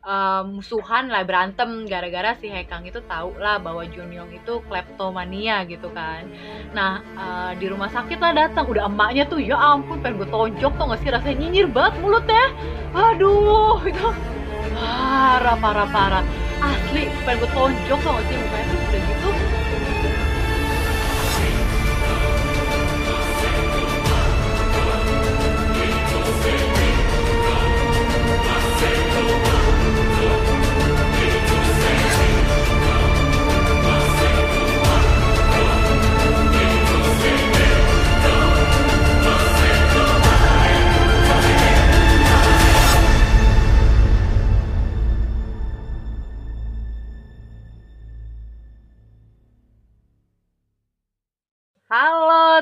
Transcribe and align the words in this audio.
uh, 0.00 0.42
musuhan 0.48 1.12
lah 1.12 1.22
berantem. 1.22 1.84
Gara-gara 1.84 2.32
si 2.40 2.48
Hekang 2.48 2.88
itu 2.88 3.04
tahu 3.04 3.36
lah 3.36 3.60
bahwa 3.60 3.84
Junyong 3.84 4.32
itu 4.32 4.64
kleptomania 4.66 5.62
gitu 5.68 5.92
kan. 5.92 6.24
Nah 6.72 7.04
uh, 7.16 7.50
di 7.58 7.68
rumah 7.68 7.92
sakit 7.92 8.16
lah 8.16 8.32
datang. 8.32 8.64
Udah 8.68 8.88
emaknya 8.88 9.28
tuh 9.28 9.38
ya 9.38 9.56
ampun 9.60 10.00
pengen 10.00 10.24
gue 10.24 10.28
tonjok 10.32 10.72
tuh 10.76 10.84
gak 10.88 11.00
sih? 11.04 11.10
Rasanya 11.12 11.36
nyinyir 11.36 11.66
banget 11.68 11.94
mulutnya. 12.00 12.44
Aduh 12.96 13.80
itu 13.84 14.08
parah 14.72 15.56
parah 15.60 15.88
parah. 15.88 16.24
Asli 16.62 17.12
pengen 17.28 17.44
gue 17.44 17.50
tonjok 17.52 17.98
tuh 18.00 18.10
gak 18.16 18.24
sih? 18.26 18.36
Mukanya 18.40 18.64
tuh 18.66 18.78
udah 18.80 19.00
gitu 19.04 19.61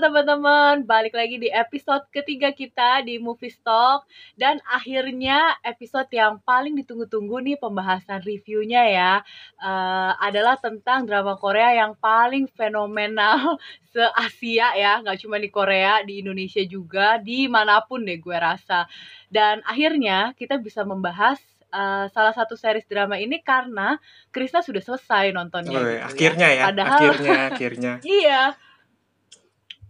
Halo 0.00 0.16
teman-teman, 0.16 0.88
balik 0.88 1.12
lagi 1.12 1.36
di 1.36 1.52
episode 1.52 2.08
ketiga 2.08 2.56
kita 2.56 3.04
di 3.04 3.20
Movie 3.20 3.52
Stock 3.52 4.08
dan 4.32 4.56
akhirnya 4.64 5.60
episode 5.60 6.08
yang 6.08 6.40
paling 6.40 6.72
ditunggu-tunggu 6.72 7.36
nih 7.44 7.60
pembahasan 7.60 8.24
reviewnya 8.24 8.80
ya 8.88 9.12
uh, 9.60 10.16
adalah 10.16 10.56
tentang 10.56 11.04
drama 11.04 11.36
Korea 11.36 11.84
yang 11.84 12.00
paling 12.00 12.48
fenomenal 12.48 13.60
se 13.92 14.00
Asia 14.16 14.72
ya, 14.72 15.04
nggak 15.04 15.20
cuma 15.20 15.36
di 15.36 15.52
Korea, 15.52 16.00
di 16.00 16.24
Indonesia 16.24 16.64
juga, 16.64 17.20
di 17.20 17.44
mana 17.44 17.84
pun 17.84 18.00
deh 18.00 18.16
gue 18.16 18.38
rasa. 18.40 18.88
Dan 19.28 19.60
akhirnya 19.68 20.32
kita 20.32 20.56
bisa 20.56 20.80
membahas 20.80 21.36
uh, 21.76 22.08
salah 22.08 22.32
satu 22.32 22.56
series 22.56 22.88
drama 22.88 23.20
ini 23.20 23.44
karena 23.44 24.00
Krisna 24.32 24.64
sudah 24.64 24.80
selesai 24.80 25.28
nontonnya. 25.36 25.76
Oh, 25.76 25.84
gitu 25.84 26.08
akhirnya 26.08 26.48
ya, 26.48 26.56
ya. 26.56 26.64
Padahal, 26.72 27.00
akhirnya, 27.04 27.36
akhirnya. 27.52 27.92
iya 28.24 28.56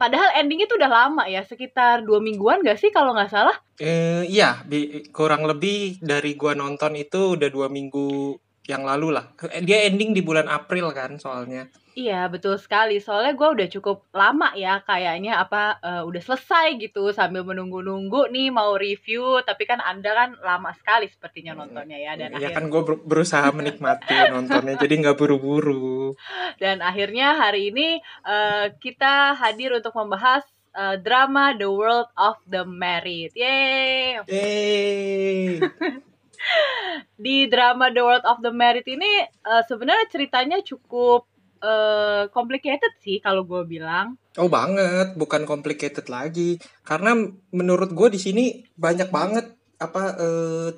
Padahal 0.00 0.32
endingnya 0.40 0.64
tuh 0.64 0.80
udah 0.80 0.88
lama 0.88 1.28
ya, 1.28 1.44
sekitar 1.44 2.08
dua 2.08 2.24
mingguan 2.24 2.64
gak 2.64 2.80
sih 2.80 2.88
kalau 2.88 3.12
nggak 3.12 3.28
salah? 3.28 3.52
Eh, 3.76 4.24
iya, 4.32 4.64
kurang 5.12 5.44
lebih 5.44 6.00
dari 6.00 6.40
gua 6.40 6.56
nonton 6.56 6.96
itu 6.96 7.36
udah 7.36 7.52
dua 7.52 7.68
minggu 7.68 8.32
yang 8.64 8.88
lalu 8.88 9.12
lah. 9.12 9.28
Dia 9.60 9.84
ending 9.92 10.16
di 10.16 10.24
bulan 10.24 10.48
April 10.48 10.88
kan 10.96 11.20
soalnya. 11.20 11.68
Iya 12.00 12.32
betul 12.32 12.56
sekali. 12.56 12.96
Soalnya 12.96 13.36
gue 13.36 13.48
udah 13.60 13.68
cukup 13.68 14.08
lama 14.16 14.56
ya 14.56 14.80
kayaknya 14.88 15.36
apa 15.36 15.76
uh, 15.84 16.02
udah 16.08 16.22
selesai 16.24 16.80
gitu 16.80 17.12
sambil 17.12 17.44
menunggu-nunggu 17.44 18.32
nih 18.32 18.48
mau 18.48 18.72
review. 18.80 19.44
Tapi 19.44 19.68
kan 19.68 19.84
anda 19.84 20.16
kan 20.16 20.30
lama 20.40 20.72
sekali 20.72 21.12
sepertinya 21.12 21.52
nontonnya 21.52 22.00
ya 22.00 22.16
dan 22.16 22.40
ya 22.40 22.48
kan 22.56 22.72
gue 22.72 22.80
berusaha 23.04 23.52
menikmati 23.58 24.32
nontonnya 24.32 24.80
jadi 24.80 24.94
nggak 24.96 25.18
buru-buru. 25.20 26.16
Dan 26.56 26.80
akhirnya 26.80 27.36
hari 27.36 27.68
ini 27.68 28.00
uh, 28.24 28.72
kita 28.80 29.36
hadir 29.36 29.76
untuk 29.76 29.92
membahas 29.92 30.48
uh, 30.72 30.96
drama 30.96 31.52
The 31.52 31.68
World 31.68 32.08
of 32.16 32.40
the 32.48 32.64
Married. 32.64 33.36
Yeay. 33.36 34.24
Yeay. 34.24 35.60
Di 37.20 37.44
drama 37.52 37.92
The 37.92 38.00
World 38.00 38.24
of 38.24 38.40
the 38.40 38.48
Married 38.48 38.88
ini 38.88 39.28
uh, 39.44 39.60
sebenarnya 39.68 40.08
ceritanya 40.08 40.64
cukup 40.64 41.28
uh, 41.62 42.26
complicated 42.32 42.92
sih 43.00 43.20
kalau 43.22 43.44
gue 43.44 43.62
bilang. 43.64 44.16
Oh 44.36 44.48
banget, 44.48 45.14
bukan 45.16 45.44
complicated 45.44 46.08
lagi. 46.08 46.60
Karena 46.84 47.16
menurut 47.54 47.92
gue 47.92 48.08
di 48.12 48.20
sini 48.20 48.44
banyak 48.74 49.08
banget 49.08 49.56
apa 49.80 50.02
uh, 50.20 50.68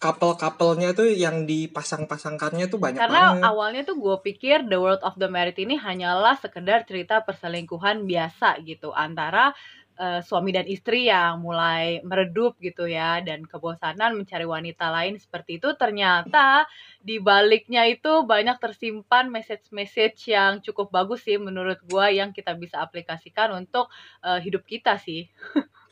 couple-couplenya 0.00 0.96
tuh 0.96 1.12
yang 1.12 1.44
dipasang-pasangkannya 1.44 2.72
tuh 2.72 2.80
banyak 2.80 3.04
Karena 3.04 3.36
banget. 3.36 3.44
awalnya 3.44 3.82
tuh 3.84 4.00
gue 4.00 4.16
pikir 4.32 4.64
The 4.64 4.80
World 4.80 5.04
of 5.04 5.20
the 5.20 5.28
Married 5.28 5.60
ini 5.60 5.76
hanyalah 5.76 6.40
sekedar 6.40 6.88
cerita 6.88 7.20
perselingkuhan 7.20 8.08
biasa 8.08 8.64
gitu 8.64 8.96
antara 8.96 9.52
uh, 10.00 10.20
suami 10.24 10.56
dan 10.56 10.64
istri 10.64 11.12
yang 11.12 11.44
mulai 11.44 12.00
meredup 12.00 12.56
gitu 12.56 12.88
ya 12.88 13.20
dan 13.20 13.44
kebosanan 13.44 14.16
mencari 14.16 14.48
wanita 14.48 14.88
lain 14.88 15.20
seperti 15.20 15.60
itu 15.60 15.76
ternyata 15.76 16.64
di 17.04 17.20
baliknya 17.20 17.84
itu 17.84 18.24
banyak 18.24 18.56
tersimpan 18.56 19.28
message-message 19.28 20.32
yang 20.32 20.64
cukup 20.64 20.88
bagus 20.88 21.28
sih 21.28 21.36
menurut 21.36 21.76
gua 21.84 22.08
yang 22.08 22.32
kita 22.32 22.56
bisa 22.56 22.80
aplikasikan 22.80 23.52
untuk 23.52 23.92
uh, 24.24 24.40
hidup 24.40 24.64
kita 24.64 24.96
sih. 24.96 25.28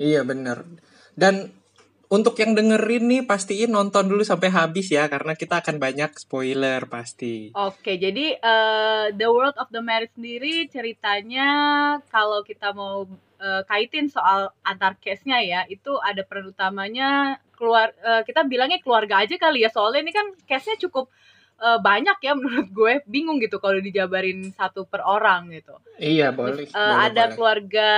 iya 0.01 0.25
bener 0.25 0.65
Dan 1.19 1.51
untuk 2.09 2.41
yang 2.41 2.57
dengerin 2.57 3.05
nih 3.05 3.23
pastiin 3.29 3.69
nonton 3.69 4.09
dulu 4.09 4.25
sampai 4.25 4.49
habis 4.49 4.89
ya 4.89 5.05
karena 5.13 5.37
kita 5.37 5.61
akan 5.61 5.77
banyak 5.77 6.17
spoiler 6.17 6.89
pasti. 6.89 7.53
Oke, 7.53 8.01
jadi 8.01 8.37
uh, 8.41 9.13
The 9.13 9.29
World 9.29 9.61
of 9.61 9.69
the 9.69 9.85
Married 9.85 10.13
sendiri 10.17 10.73
ceritanya 10.73 11.49
kalau 12.09 12.41
kita 12.49 12.73
mau 12.73 13.05
uh, 13.39 13.63
kaitin 13.69 14.09
soal 14.09 14.57
antar 14.65 14.97
case-nya 14.97 15.45
ya, 15.45 15.61
itu 15.69 16.01
ada 16.01 16.25
peran 16.25 16.49
utamanya 16.49 17.41
keluar 17.53 17.93
uh, 18.01 18.25
kita 18.25 18.49
bilangnya 18.49 18.81
keluarga 18.81 19.21
aja 19.21 19.37
kali 19.37 19.65
ya. 19.65 19.69
Soalnya 19.69 20.01
ini 20.09 20.13
kan 20.17 20.27
case-nya 20.49 20.81
cukup 20.81 21.13
uh, 21.59 21.79
banyak 21.83 22.19
ya 22.23 22.33
menurut 22.39 22.69
gue. 22.71 22.95
Bingung 23.05 23.43
gitu 23.43 23.59
kalau 23.59 23.79
dijabarin 23.83 24.55
satu 24.55 24.87
per 24.87 25.03
orang 25.05 25.51
gitu. 25.53 25.77
Iya, 25.99 26.31
boleh. 26.33 26.67
Terus, 26.67 26.75
uh, 26.75 26.79
boleh 26.79 27.05
ada 27.11 27.23
boleh. 27.27 27.35
keluarga 27.35 27.91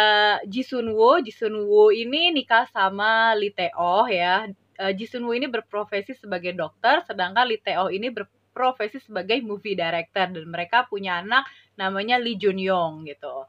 Jisunwo. 0.48 1.21
Jisunwo 1.21 1.93
ini 1.93 2.32
nikah 2.34 2.66
sama 2.72 3.37
Lee 3.37 3.53
Tae-oh 3.53 4.09
ya. 4.09 4.48
Uh, 4.81 4.93
Jisunwo 4.97 5.37
ini 5.37 5.47
berprofesi 5.47 6.16
sebagai 6.16 6.56
dokter 6.56 7.04
sedangkan 7.04 7.44
Lee 7.44 7.60
Tae-oh 7.60 7.93
ini 7.93 8.09
berprofesi 8.09 8.98
sebagai 9.00 9.38
movie 9.44 9.77
director 9.77 10.32
dan 10.32 10.47
mereka 10.48 10.88
punya 10.88 11.21
anak 11.21 11.44
namanya 11.77 12.16
Lee 12.16 12.41
Jun 12.41 12.56
Yong 12.56 13.04
gitu. 13.06 13.44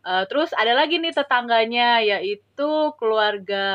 Uh, 0.00 0.24
terus 0.32 0.56
ada 0.56 0.72
lagi 0.72 0.96
nih 0.96 1.12
tetangganya 1.12 2.00
yaitu 2.00 2.72
keluarga 2.96 3.66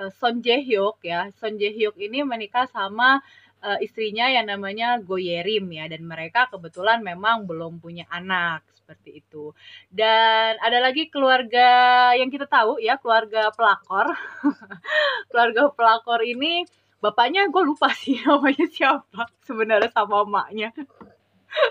uh, 0.00 0.08
Son 0.16 0.40
Jae 0.40 0.64
Hyuk 0.64 1.04
ya. 1.04 1.28
Son 1.36 1.60
Jae 1.60 1.68
Hyuk 1.68 2.00
ini 2.00 2.24
menikah 2.24 2.64
sama 2.72 3.20
uh, 3.20 3.43
istrinya 3.80 4.28
yang 4.28 4.46
namanya 4.48 5.00
Goyerim 5.00 5.72
ya 5.72 5.88
dan 5.88 6.04
mereka 6.04 6.48
kebetulan 6.52 7.00
memang 7.00 7.48
belum 7.48 7.80
punya 7.80 8.04
anak 8.12 8.64
seperti 8.76 9.24
itu. 9.24 9.56
Dan 9.88 10.60
ada 10.60 10.78
lagi 10.84 11.08
keluarga 11.08 12.12
yang 12.16 12.28
kita 12.28 12.44
tahu 12.44 12.76
ya, 12.80 13.00
keluarga 13.00 13.48
pelakor. 13.56 14.12
keluarga 15.32 15.72
pelakor 15.72 16.20
ini 16.20 16.68
bapaknya 17.00 17.48
gue 17.52 17.62
lupa 17.64 17.92
sih 17.92 18.16
namanya 18.24 18.64
siapa 18.64 19.28
sebenarnya 19.44 19.92
sama 19.92 20.24
emaknya 20.24 20.72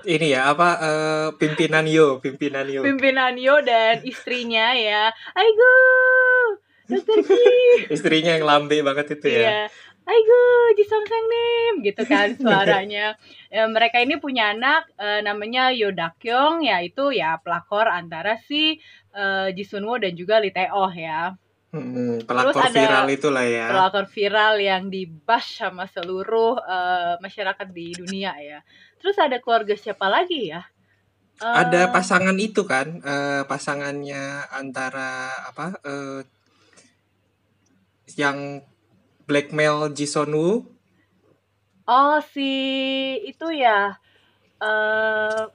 ini 0.03 0.31
ya 0.35 0.51
apa 0.51 0.69
uh, 0.79 1.27
pimpinan 1.35 1.83
Yo, 1.87 2.19
pimpinan 2.23 2.67
Yo. 2.67 2.83
Pimpinan 2.83 3.35
Yo 3.35 3.59
dan 3.63 4.03
istrinya 4.07 4.71
ya. 4.75 5.11
Aigo, 5.35 5.75
dokter 6.87 7.19
istrinya 7.95 8.35
yang 8.39 8.45
lambe 8.47 8.79
banget 8.83 9.19
itu 9.19 9.27
ya. 9.27 9.39
Iya. 9.39 9.59
Aigo, 10.03 10.43
Jisung 10.75 11.07
Nim 11.07 11.73
gitu 11.79 12.03
kan 12.03 12.35
suaranya. 12.41 13.15
ya, 13.47 13.63
mereka 13.71 14.03
ini 14.03 14.19
punya 14.19 14.51
anak 14.51 14.91
uh, 14.99 15.23
namanya 15.23 15.71
Yo 15.71 15.95
Dakyong 15.95 16.67
yaitu 16.67 17.15
ya 17.15 17.39
pelakor 17.39 17.87
antara 17.87 18.35
si 18.43 18.83
uh, 19.15 19.47
Jisunwo 19.55 19.95
dan 19.95 20.13
juga 20.19 20.43
Lee 20.43 20.51
Tae-oh 20.51 20.91
ya. 20.91 21.39
Hmm, 21.73 22.21
pelakor 22.29 22.53
Terus 22.53 22.69
ada 22.69 22.79
viral 22.85 23.07
itulah 23.09 23.45
ya. 23.47 23.67
Pelakor 23.71 24.05
viral 24.11 24.53
yang 24.61 24.83
dibash 24.93 25.63
sama 25.63 25.89
seluruh 25.89 26.59
uh, 26.61 27.17
masyarakat 27.23 27.67
di 27.71 27.95
dunia 27.97 28.35
ya. 28.43 28.59
Terus 29.01 29.17
ada 29.17 29.39
keluarga 29.39 29.73
siapa 29.73 30.05
lagi 30.11 30.53
ya? 30.53 30.61
Uh, 31.41 31.65
ada 31.65 31.89
pasangan 31.89 32.37
itu 32.37 32.61
kan, 32.69 33.01
uh, 33.01 33.41
pasangannya 33.49 34.53
antara 34.53 35.33
apa? 35.49 35.81
Uh, 35.81 36.21
yang 38.13 38.61
blackmail 39.25 39.91
Jisoo 39.93 40.27
Woo. 40.29 40.55
Oh, 41.83 42.17
si 42.23 42.51
itu 43.27 43.47
ya. 43.51 43.99
Uh, 44.63 45.51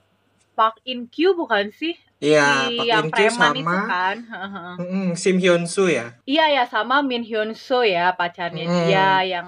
Park 0.58 0.82
In 0.84 1.06
Kyu 1.06 1.38
bukan 1.38 1.70
sih? 1.70 1.94
Iya, 2.18 2.66
si 2.66 2.82
Pak 2.82 2.86
yang 2.90 3.08
Kyu 3.14 3.30
sama 3.30 3.54
itu 3.54 3.78
kan. 3.86 4.16
mm, 4.82 5.08
Sim 5.14 5.38
Hyun 5.38 5.70
Soo 5.70 5.86
ya. 5.86 6.18
Iya 6.26 6.50
ya 6.50 6.64
sama 6.66 6.98
Min 6.98 7.22
Hyun 7.22 7.54
Soo 7.54 7.86
ya 7.86 8.10
pacarnya 8.18 8.66
mm. 8.66 8.74
dia 8.90 9.08
yang 9.22 9.46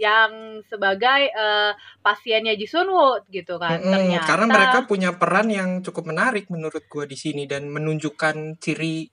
yang 0.00 0.32
sebagai 0.64 1.28
uh, 1.36 1.76
pasiennya 2.00 2.56
Ji 2.56 2.64
Sun 2.64 2.88
Woo 2.88 3.20
gitu 3.28 3.60
kan. 3.60 3.84
Mm, 3.84 3.92
Ternyata 3.92 4.28
karena 4.32 4.46
mereka 4.48 4.78
punya 4.88 5.10
peran 5.20 5.52
yang 5.52 5.84
cukup 5.84 6.08
menarik 6.08 6.48
menurut 6.48 6.88
gua 6.88 7.04
di 7.04 7.20
sini 7.20 7.44
dan 7.44 7.68
menunjukkan 7.68 8.56
ciri 8.64 9.12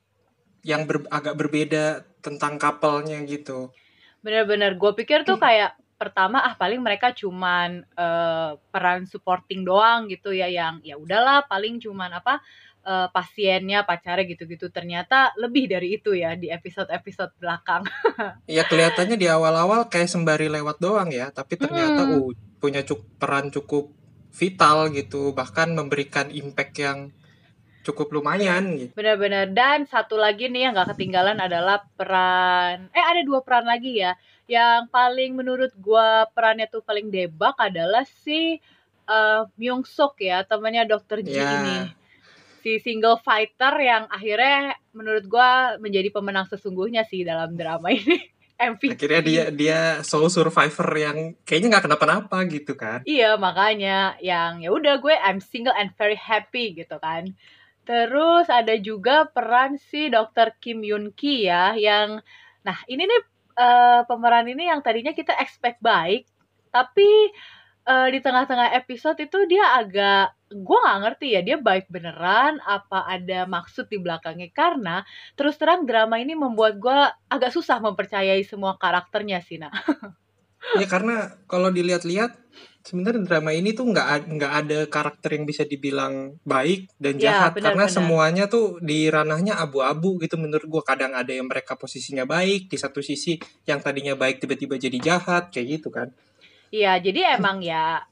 yang 0.63 0.87
ber, 0.87 1.03
agak 1.11 1.35
berbeda 1.35 2.07
tentang 2.23 2.55
couple-nya 2.55 3.19
gitu. 3.27 3.75
Bener-bener 4.23 4.73
gue 4.79 4.91
pikir 4.95 5.27
tuh 5.27 5.37
kayak 5.37 5.77
pertama 5.99 6.43
ah 6.43 6.57
paling 6.57 6.83
mereka 6.83 7.15
cuman 7.15 7.85
uh, 7.95 8.59
peran 8.73 9.07
supporting 9.07 9.63
doang 9.63 10.11
gitu 10.11 10.35
ya 10.35 10.51
yang 10.51 10.83
ya 10.83 10.99
udahlah 10.99 11.47
paling 11.47 11.79
cuman 11.79 12.11
apa 12.19 12.43
uh, 12.83 13.07
pasiennya 13.07 13.87
pacarnya 13.87 14.27
gitu-gitu 14.27 14.67
ternyata 14.67 15.31
lebih 15.39 15.71
dari 15.71 15.95
itu 15.95 16.11
ya 16.11 16.35
di 16.35 16.51
episode-episode 16.51 17.31
belakang. 17.39 17.87
Iya 18.51 18.67
kelihatannya 18.67 19.15
di 19.15 19.27
awal-awal 19.31 19.87
kayak 19.87 20.11
sembari 20.11 20.51
lewat 20.51 20.83
doang 20.83 21.09
ya 21.09 21.31
tapi 21.31 21.55
ternyata 21.55 22.03
hmm. 22.03 22.13
uh 22.19 22.31
punya 22.63 22.79
cuk 22.87 23.19
peran 23.19 23.51
cukup 23.51 23.91
vital 24.31 24.87
gitu 24.95 25.35
bahkan 25.35 25.75
memberikan 25.75 26.31
impact 26.31 26.79
yang 26.79 27.11
cukup 27.83 28.15
lumayan 28.15 28.79
gitu. 28.79 28.95
Benar-benar 28.95 29.51
dan 29.51 29.83
satu 29.83 30.15
lagi 30.15 30.47
nih 30.47 30.71
yang 30.71 30.73
gak 30.73 30.95
ketinggalan 30.95 31.37
adalah 31.37 31.83
peran 31.99 32.87
eh 32.95 33.03
ada 33.03 33.21
dua 33.21 33.43
peran 33.43 33.67
lagi 33.67 33.99
ya. 33.99 34.15
Yang 34.47 34.89
paling 34.89 35.31
menurut 35.35 35.71
gua 35.77 36.27
perannya 36.31 36.71
tuh 36.71 36.83
paling 36.83 37.11
debak 37.11 37.59
adalah 37.59 38.07
si 38.23 38.59
uh, 39.07 39.47
Myung 39.59 39.83
Sok 39.83 40.23
ya, 40.23 40.47
temannya 40.47 40.87
Dokter 40.87 41.19
Ji 41.19 41.35
yeah. 41.35 41.59
ini. 41.59 41.77
Si 42.63 42.79
single 42.79 43.19
fighter 43.19 43.75
yang 43.83 44.07
akhirnya 44.07 44.79
menurut 44.95 45.27
gua 45.27 45.75
menjadi 45.83 46.07
pemenang 46.11 46.47
sesungguhnya 46.47 47.03
sih 47.03 47.27
dalam 47.27 47.55
drama 47.59 47.91
ini. 47.91 48.17
MVP. 48.63 48.95
Akhirnya 48.95 49.21
dia 49.25 49.43
dia 49.51 49.79
soul 50.05 50.31
survivor 50.31 50.87
yang 50.95 51.17
kayaknya 51.43 51.77
nggak 51.77 51.85
kenapa-napa 51.89 52.37
gitu 52.47 52.77
kan. 52.77 53.03
Iya, 53.03 53.35
makanya 53.35 54.15
yang 54.23 54.63
ya 54.63 54.71
udah 54.71 55.01
gue 55.01 55.11
I'm 55.11 55.43
single 55.43 55.75
and 55.75 55.91
very 55.99 56.15
happy 56.15 56.77
gitu 56.77 56.95
kan. 57.01 57.33
Terus 57.83 58.47
ada 58.47 58.75
juga 58.79 59.27
peran 59.27 59.75
si 59.75 60.07
Dr. 60.07 60.55
Kim 60.63 60.83
Yun 60.83 61.11
Ki 61.11 61.47
ya 61.47 61.75
yang 61.75 62.23
nah 62.63 62.79
ini 62.87 63.03
nih 63.03 63.21
uh, 63.59 64.01
pemeran 64.07 64.47
ini 64.47 64.71
yang 64.71 64.79
tadinya 64.79 65.11
kita 65.11 65.35
expect 65.35 65.83
baik 65.83 66.23
tapi 66.71 67.29
uh, 67.85 68.07
di 68.09 68.19
tengah-tengah 68.23 68.73
episode 68.79 69.19
itu 69.21 69.45
dia 69.45 69.77
agak 69.77 70.33
gue 70.53 70.77
nggak 70.77 70.99
ngerti 71.01 71.27
ya 71.33 71.41
dia 71.41 71.57
baik 71.57 71.89
beneran 71.89 72.61
apa 72.63 73.09
ada 73.09 73.49
maksud 73.49 73.89
di 73.89 73.97
belakangnya 73.97 74.53
karena 74.53 75.01
terus 75.33 75.57
terang 75.57 75.89
drama 75.89 76.21
ini 76.21 76.37
membuat 76.37 76.77
gue 76.77 76.99
agak 77.29 77.51
susah 77.51 77.81
mempercayai 77.81 78.41
semua 78.45 78.77
karakternya 78.77 79.41
sih 79.41 79.57
nak 79.57 79.73
ya 80.81 80.87
karena 80.87 81.41
kalau 81.49 81.73
dilihat-lihat 81.73 82.37
sebenarnya 82.83 83.23
drama 83.23 83.55
ini 83.55 83.71
tuh 83.71 83.87
nggak 83.89 84.27
nggak 84.27 84.53
ada 84.53 84.79
karakter 84.91 85.39
yang 85.39 85.47
bisa 85.47 85.63
dibilang 85.63 86.35
baik 86.43 86.91
dan 86.99 87.15
ya, 87.15 87.23
jahat. 87.31 87.51
ya, 87.51 87.55
benar, 87.55 87.65
karena 87.71 87.85
benar. 87.87 87.95
semuanya 87.95 88.43
tuh 88.51 88.77
di 88.83 89.07
ranahnya 89.07 89.55
abu-abu 89.57 90.19
gitu 90.19 90.35
menurut 90.35 90.67
gua. 90.67 90.83
Kadang 90.83 91.15
ada 91.15 91.31
yang 91.31 91.47
mereka 91.47 91.79
posisinya 91.79 92.27
baik 92.27 92.67
di 92.67 92.77
satu 92.77 92.99
sisi 92.99 93.39
yang 93.63 93.79
tadinya 93.79 94.19
baik 94.19 94.43
tiba-tiba 94.43 94.75
jadi 94.75 94.99
jahat 94.99 95.49
kayak 95.49 95.67
gitu 95.79 95.89
kan. 95.89 96.11
Iya, 96.73 96.99
jadi 96.99 97.39
emang 97.39 97.63
ya 97.63 98.03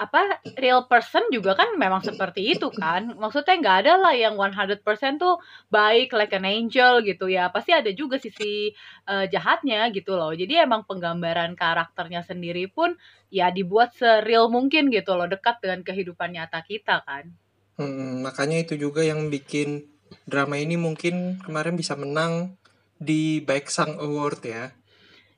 apa 0.00 0.40
real 0.56 0.88
person 0.88 1.20
juga 1.28 1.52
kan 1.52 1.76
memang 1.76 2.00
seperti 2.00 2.56
itu 2.56 2.72
kan. 2.72 3.12
Maksudnya 3.20 3.60
nggak 3.60 3.76
ada 3.84 3.94
lah 4.00 4.14
yang 4.16 4.32
100% 4.40 4.80
tuh 5.20 5.36
baik 5.68 6.16
like 6.16 6.32
an 6.32 6.48
angel 6.48 7.04
gitu 7.04 7.28
ya. 7.28 7.52
Pasti 7.52 7.76
ada 7.76 7.92
juga 7.92 8.16
sisi 8.16 8.72
uh, 9.04 9.28
jahatnya 9.28 9.92
gitu 9.92 10.16
loh. 10.16 10.32
Jadi 10.32 10.56
emang 10.56 10.88
penggambaran 10.88 11.52
karakternya 11.52 12.24
sendiri 12.24 12.64
pun 12.72 12.96
ya 13.28 13.52
dibuat 13.52 13.92
sereal 13.92 14.48
mungkin 14.48 14.88
gitu 14.88 15.12
loh 15.12 15.28
dekat 15.28 15.60
dengan 15.60 15.84
kehidupan 15.84 16.32
nyata 16.32 16.64
kita 16.64 17.04
kan. 17.04 17.28
Hmm, 17.76 18.24
makanya 18.24 18.64
itu 18.64 18.80
juga 18.80 19.04
yang 19.04 19.28
bikin 19.28 19.84
drama 20.24 20.56
ini 20.56 20.80
mungkin 20.80 21.44
kemarin 21.44 21.76
bisa 21.76 21.92
menang 21.92 22.56
di 22.96 23.44
Baik 23.44 23.68
Sang 23.68 24.00
Award 24.00 24.40
ya. 24.48 24.64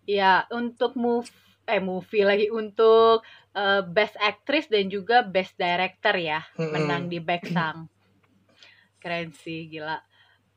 Ya 0.07 0.47
untuk 0.55 0.95
move 0.95 1.31
eh 1.63 1.79
movie 1.79 2.27
lagi 2.27 2.51
untuk 2.51 3.23
uh, 3.57 3.83
Best 3.85 4.17
Actress 4.19 4.69
dan 4.69 4.89
juga 4.89 5.25
Best 5.25 5.57
Director 5.57 6.15
ya 6.19 6.41
hmm. 6.57 6.71
menang 6.73 7.03
di 7.09 7.19
Baeksang 7.19 7.89
keren 9.03 9.33
sih 9.33 9.69
gila 9.69 9.97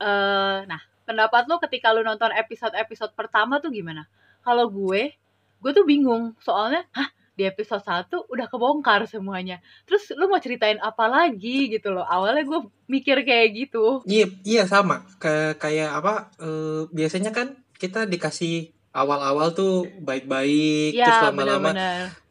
uh, 0.01 0.59
nah 0.65 0.81
pendapat 1.05 1.45
lo 1.45 1.61
ketika 1.61 1.93
lo 1.93 2.01
nonton 2.01 2.33
episode-episode 2.33 3.13
pertama 3.13 3.61
tuh 3.61 3.69
gimana 3.69 4.09
kalau 4.41 4.67
gue 4.69 5.13
gue 5.61 5.71
tuh 5.71 5.85
bingung 5.85 6.33
soalnya 6.41 6.85
hah 6.93 7.09
di 7.35 7.43
episode 7.43 7.83
1 7.83 8.31
udah 8.31 8.47
kebongkar 8.47 9.03
semuanya. 9.11 9.59
Terus 9.83 10.15
lu 10.15 10.31
mau 10.31 10.39
ceritain 10.39 10.79
apa 10.79 11.05
lagi 11.11 11.67
gitu 11.67 11.91
loh. 11.91 12.07
Awalnya 12.07 12.47
gue 12.47 12.59
mikir 12.87 13.27
kayak 13.27 13.47
gitu. 13.51 14.01
Iya, 14.07 14.31
iya 14.47 14.63
sama. 14.63 15.03
Ke 15.19 15.59
kayak 15.59 15.99
apa? 15.99 16.31
Uh, 16.39 16.87
biasanya 16.95 17.35
kan 17.35 17.59
kita 17.75 18.07
dikasih 18.07 18.71
awal-awal 18.95 19.51
tuh 19.51 19.91
baik-baik 19.99 20.95
ya, 20.95 21.03
terus 21.03 21.19
lama-lama 21.29 21.75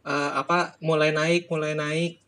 uh, 0.01 0.33
apa 0.41 0.81
mulai 0.81 1.13
naik 1.13 1.53
mulai 1.53 1.77
naik 1.77 2.25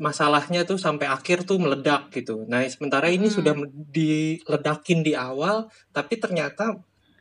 masalahnya 0.00 0.64
tuh 0.64 0.80
sampai 0.80 1.08
akhir 1.08 1.44
tuh 1.44 1.60
meledak 1.60 2.08
gitu. 2.12 2.48
Nah, 2.48 2.64
sementara 2.72 3.12
ini 3.12 3.28
hmm. 3.28 3.36
sudah 3.36 3.52
diledakin 3.92 5.04
di 5.04 5.12
awal 5.12 5.68
tapi 5.92 6.16
ternyata 6.16 6.76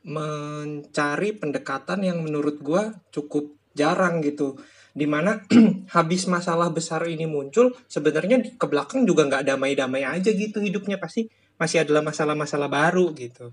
mencari 0.07 1.35
pendekatan 1.35 2.07
yang 2.07 2.23
menurut 2.23 2.63
gua 2.63 2.95
cukup 3.11 3.51
jarang 3.75 4.23
gitu. 4.23 4.55
Di 4.95 5.03
mana 5.07 5.43
habis 5.95 6.23
masalah 6.31 6.71
besar 6.71 7.03
ini 7.07 7.27
muncul, 7.27 7.75
sebenarnya 7.91 8.39
ke 8.55 8.65
belakang 8.67 9.03
juga 9.03 9.27
nggak 9.27 9.43
damai-damai 9.47 10.07
aja 10.07 10.31
gitu 10.31 10.63
hidupnya 10.63 10.95
pasti 10.99 11.27
masih 11.59 11.83
adalah 11.83 11.99
masalah-masalah 12.03 12.71
baru 12.71 13.11
gitu. 13.11 13.51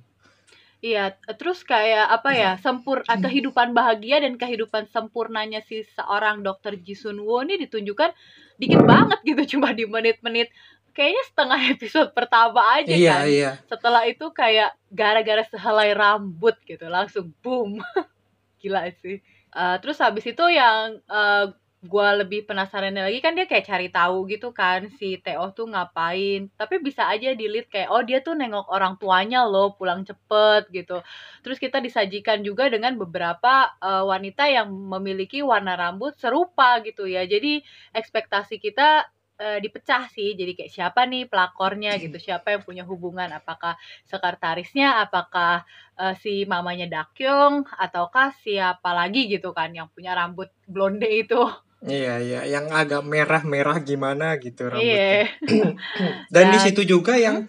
Iya, 0.85 1.17
terus 1.41 1.65
kayak 1.65 2.07
apa 2.13 2.31
ya, 2.37 2.51
sempur 2.61 3.01
ah, 3.09 3.17
kehidupan 3.17 3.73
bahagia 3.73 4.21
dan 4.21 4.37
kehidupan 4.37 4.87
sempurnanya 4.93 5.65
si 5.65 5.83
seorang 5.97 6.45
dokter 6.45 6.77
Jisun 6.77 7.17
Woo 7.25 7.41
ini 7.41 7.57
ditunjukkan 7.65 8.13
dikit 8.61 8.85
banget 8.85 9.19
gitu 9.25 9.43
cuma 9.57 9.73
di 9.73 9.89
menit-menit 9.89 10.53
kayaknya 10.97 11.25
setengah 11.29 11.61
episode 11.77 12.11
pertama 12.17 12.61
aja 12.73 12.93
iya, 12.97 13.21
kan. 13.21 13.25
Iya. 13.29 13.51
Setelah 13.69 14.03
itu 14.09 14.27
kayak 14.33 14.73
gara-gara 14.89 15.45
sehelai 15.45 15.93
rambut 15.93 16.57
gitu 16.65 16.89
langsung 16.89 17.37
boom. 17.45 17.85
Gila 18.65 18.89
sih. 19.05 19.21
Uh, 19.53 19.77
terus 19.85 20.01
habis 20.01 20.25
itu 20.25 20.45
yang 20.49 21.01
uh, 21.09 21.53
gue 21.87 22.09
lebih 22.21 22.45
penasaran 22.45 22.93
lagi 22.93 23.23
kan 23.23 23.39
dia 23.39 23.47
kayak 23.47 23.65
cari 23.65 23.89
tahu 23.89 24.27
gitu 24.29 24.51
kan 24.51 24.91
si 24.99 25.17
Teo 25.23 25.55
tuh 25.55 25.71
ngapain. 25.71 26.51
Tapi 26.59 26.75
bisa 26.83 27.07
aja 27.07 27.33
dilihat 27.33 27.71
kayak 27.71 27.89
oh 27.95 28.03
dia 28.03 28.19
tuh 28.21 28.35
nengok 28.35 28.67
orang 28.69 28.99
tuanya 28.99 29.47
loh 29.47 29.73
pulang 29.79 30.03
cepet 30.03 30.69
gitu. 30.75 31.01
Terus 31.47 31.57
kita 31.63 31.79
disajikan 31.79 32.43
juga 32.43 32.67
dengan 32.67 32.99
beberapa 32.99 33.73
uh, 33.79 34.05
wanita 34.05 34.51
yang 34.51 34.69
memiliki 34.69 35.41
warna 35.41 35.79
rambut 35.79 36.19
serupa 36.19 36.83
gitu 36.83 37.07
ya. 37.07 37.23
Jadi 37.25 37.63
ekspektasi 37.95 38.59
kita 38.59 39.07
uh, 39.41 39.59
dipecah 39.61 40.09
sih. 40.11 40.35
Jadi 40.35 40.53
kayak 40.57 40.73
siapa 40.73 41.05
nih 41.07 41.29
pelakornya? 41.29 41.97
Gitu. 42.01 42.17
Siapa 42.21 42.57
yang 42.57 42.63
punya 42.65 42.85
hubungan? 42.89 43.29
Apakah 43.33 43.77
sekretarisnya? 44.09 45.05
Apakah 45.05 45.65
uh, 46.01 46.15
si 46.21 46.45
mamanya 46.49 46.89
Dakyong 46.89 47.69
ataukah 47.77 48.33
siapa 48.41 48.91
lagi 48.97 49.29
gitu 49.29 49.53
kan 49.53 49.73
yang 49.73 49.89
punya 49.93 50.17
rambut 50.17 50.49
blonde 50.67 51.09
itu 51.09 51.41
Iya 51.85 52.19
iya, 52.25 52.41
yang 52.49 52.73
agak 52.73 53.05
merah-merah 53.05 53.85
gimana 53.85 54.41
gitu 54.41 54.73
rambutnya. 54.73 55.29
Iya. 55.45 55.75
Dan 56.35 56.45
di 56.57 56.59
situ 56.59 56.83
juga 56.89 57.21
yang 57.21 57.45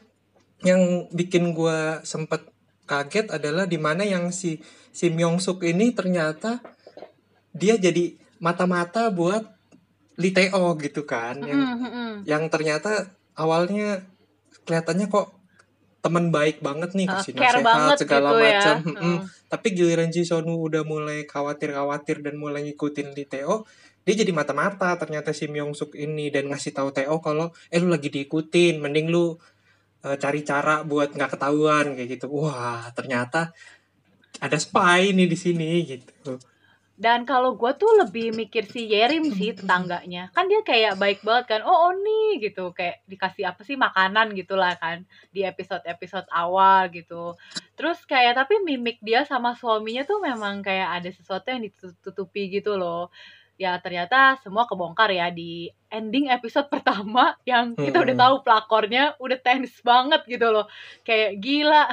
yang 0.66 1.08
bikin 1.14 1.54
gue 1.54 2.02
sempet 2.04 2.44
kaget 2.90 3.30
adalah 3.32 3.70
di 3.70 3.78
mana 3.78 4.04
yang 4.04 4.34
si 4.34 4.60
si 4.90 5.14
Myung 5.14 5.38
Suk 5.38 5.62
ini 5.64 5.94
ternyata 5.94 6.60
dia 7.54 7.78
jadi 7.78 8.18
mata-mata 8.42 9.14
buat 9.14 9.46
Lee 10.18 10.34
Teo 10.34 10.74
gitu 10.82 11.06
kan 11.06 11.38
yang 11.46 11.62
mm 11.62 11.78
-hmm. 11.78 12.12
yang 12.26 12.44
ternyata 12.50 13.14
awalnya 13.38 14.02
kelihatannya 14.66 15.08
kok 15.08 15.38
teman 16.02 16.32
baik 16.32 16.64
banget 16.64 16.96
nih 16.96 17.06
kasih 17.10 17.36
uh, 17.36 17.38
nasihat 17.38 17.98
segala 18.00 18.30
gitu 18.32 18.42
macam 18.42 18.78
ya. 18.82 19.02
mm. 19.02 19.18
tapi 19.52 19.68
giliran 19.76 20.10
Ji 20.10 20.24
Sonu 20.24 20.56
udah 20.58 20.88
mulai 20.88 21.28
khawatir-khawatir 21.28 22.24
dan 22.24 22.40
mulai 22.40 22.64
ngikutin 22.66 23.14
Lee 23.14 23.28
Teo 23.28 23.68
dia 24.08 24.24
jadi 24.24 24.32
mata-mata 24.32 24.96
ternyata 24.96 25.36
si 25.36 25.52
Myung 25.52 25.76
Suk 25.76 25.92
ini 26.00 26.32
dan 26.32 26.48
ngasih 26.48 26.72
tahu 26.72 26.96
Teo 26.96 27.20
kalau 27.20 27.52
eh 27.68 27.76
lu 27.84 27.92
lagi 27.92 28.08
diikutin 28.08 28.80
mending 28.80 29.12
lu 29.12 29.36
uh, 30.08 30.16
cari 30.16 30.48
cara 30.48 30.88
buat 30.88 31.12
nggak 31.12 31.36
ketahuan 31.36 31.92
kayak 31.92 32.16
gitu. 32.16 32.32
Wah 32.32 32.88
ternyata 32.96 33.52
ada 34.40 34.56
spy 34.56 35.12
nih 35.12 35.28
di 35.28 35.36
sini 35.36 35.84
gitu. 35.84 36.40
Dan 36.98 37.30
kalau 37.30 37.54
gue 37.60 37.70
tuh 37.78 37.94
lebih 38.00 38.34
mikir 38.34 38.66
si 38.66 38.90
Yerim 38.90 39.28
sih 39.30 39.54
tetangganya. 39.54 40.32
Kan 40.32 40.48
dia 40.48 40.64
kayak 40.64 40.98
baik 40.98 41.22
banget 41.22 41.60
kan 41.60 41.62
oh, 41.68 41.92
nih 41.94 42.48
gitu. 42.48 42.72
Kayak 42.72 43.04
dikasih 43.12 43.44
apa 43.44 43.62
sih 43.68 43.76
makanan 43.76 44.34
gitulah 44.40 44.72
kan 44.80 45.04
di 45.36 45.44
episode 45.44 45.84
episode 45.84 46.26
awal 46.32 46.88
gitu. 46.96 47.36
Terus 47.76 48.02
kayak 48.08 48.40
tapi 48.40 48.64
mimik 48.64 49.04
dia 49.04 49.28
sama 49.28 49.52
suaminya 49.54 50.08
tuh 50.08 50.24
memang 50.24 50.64
kayak 50.64 51.04
ada 51.04 51.10
sesuatu 51.12 51.52
yang 51.52 51.68
ditutupi 51.68 52.50
gitu 52.50 52.80
loh 52.80 53.12
ya 53.58 53.82
ternyata 53.82 54.38
semua 54.46 54.70
kebongkar 54.70 55.10
ya 55.10 55.34
di 55.34 55.68
ending 55.90 56.30
episode 56.30 56.70
pertama 56.74 57.36
yang 57.44 57.74
kita 57.74 58.00
udah 58.06 58.16
tahu 58.16 58.36
pelakornya 58.46 59.18
udah 59.18 59.38
tense 59.42 59.82
banget 59.82 60.24
gitu 60.30 60.54
loh. 60.54 60.70
Kayak 61.04 61.42
gila 61.42 61.86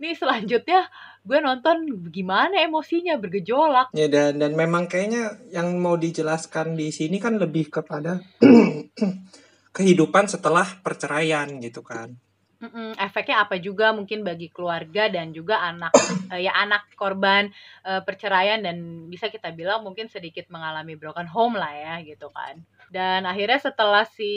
nih 0.00 0.16
selanjutnya 0.16 0.88
gue 1.20 1.38
nonton 1.44 1.84
gimana 2.08 2.64
emosinya 2.64 3.20
bergejolak. 3.20 3.92
Ya 3.92 4.08
dan 4.08 4.40
dan 4.40 4.56
memang 4.56 4.88
kayaknya 4.88 5.36
yang 5.52 5.76
mau 5.76 5.98
dijelaskan 6.00 6.78
di 6.78 6.88
sini 6.88 7.20
kan 7.20 7.36
lebih 7.36 7.68
kepada 7.68 8.22
kehidupan 9.76 10.26
setelah 10.26 10.66
perceraian 10.80 11.60
gitu 11.60 11.84
kan 11.84 12.16
Mm-mm, 12.60 12.92
efeknya 13.00 13.40
apa 13.40 13.56
juga 13.56 13.88
mungkin 13.96 14.20
bagi 14.20 14.52
keluarga 14.52 15.08
dan 15.08 15.32
juga 15.32 15.64
anak 15.64 15.96
uh, 16.28 16.36
ya 16.44 16.52
anak 16.52 16.92
korban 16.92 17.48
uh, 17.88 18.04
perceraian 18.04 18.60
dan 18.60 19.08
bisa 19.08 19.32
kita 19.32 19.48
bilang 19.56 19.80
mungkin 19.80 20.12
sedikit 20.12 20.44
mengalami 20.52 20.92
broken 20.92 21.24
home 21.24 21.56
lah 21.56 21.72
ya 21.72 21.94
gitu 22.04 22.28
kan. 22.28 22.60
Dan 22.92 23.24
akhirnya 23.24 23.64
setelah 23.64 24.04
si 24.04 24.36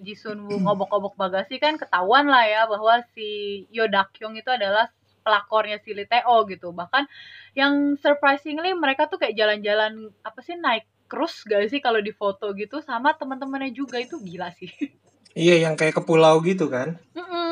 Jisun 0.00 0.48
Woo 0.48 0.64
ngobok-ngobok 0.64 1.18
bagasi 1.18 1.60
kan 1.60 1.76
ketahuan 1.76 2.30
lah 2.30 2.48
ya 2.48 2.64
bahwa 2.64 3.04
si 3.12 3.62
Yo 3.68 3.84
Dakyung 3.84 4.38
itu 4.38 4.48
adalah 4.48 4.88
pelakornya 5.20 5.76
si 5.84 5.92
Lee 5.92 6.08
Teo 6.08 6.48
gitu. 6.48 6.72
Bahkan 6.72 7.04
yang 7.52 8.00
surprisingly 8.00 8.72
mereka 8.72 9.12
tuh 9.12 9.20
kayak 9.20 9.36
jalan-jalan 9.36 10.08
apa 10.24 10.40
sih 10.40 10.56
naik 10.56 10.88
cruise 11.04 11.44
gak 11.44 11.68
sih 11.68 11.84
kalau 11.84 12.00
di 12.00 12.16
foto 12.16 12.56
gitu 12.56 12.80
sama 12.80 13.12
teman-temannya 13.12 13.76
juga. 13.76 14.00
Itu 14.00 14.24
gila 14.24 14.48
sih. 14.56 14.72
Iya, 15.38 15.70
yang 15.70 15.78
kayak 15.78 15.94
ke 15.94 16.02
pulau 16.02 16.42
gitu 16.42 16.66
kan. 16.66 16.98
Mm-mm. 17.14 17.47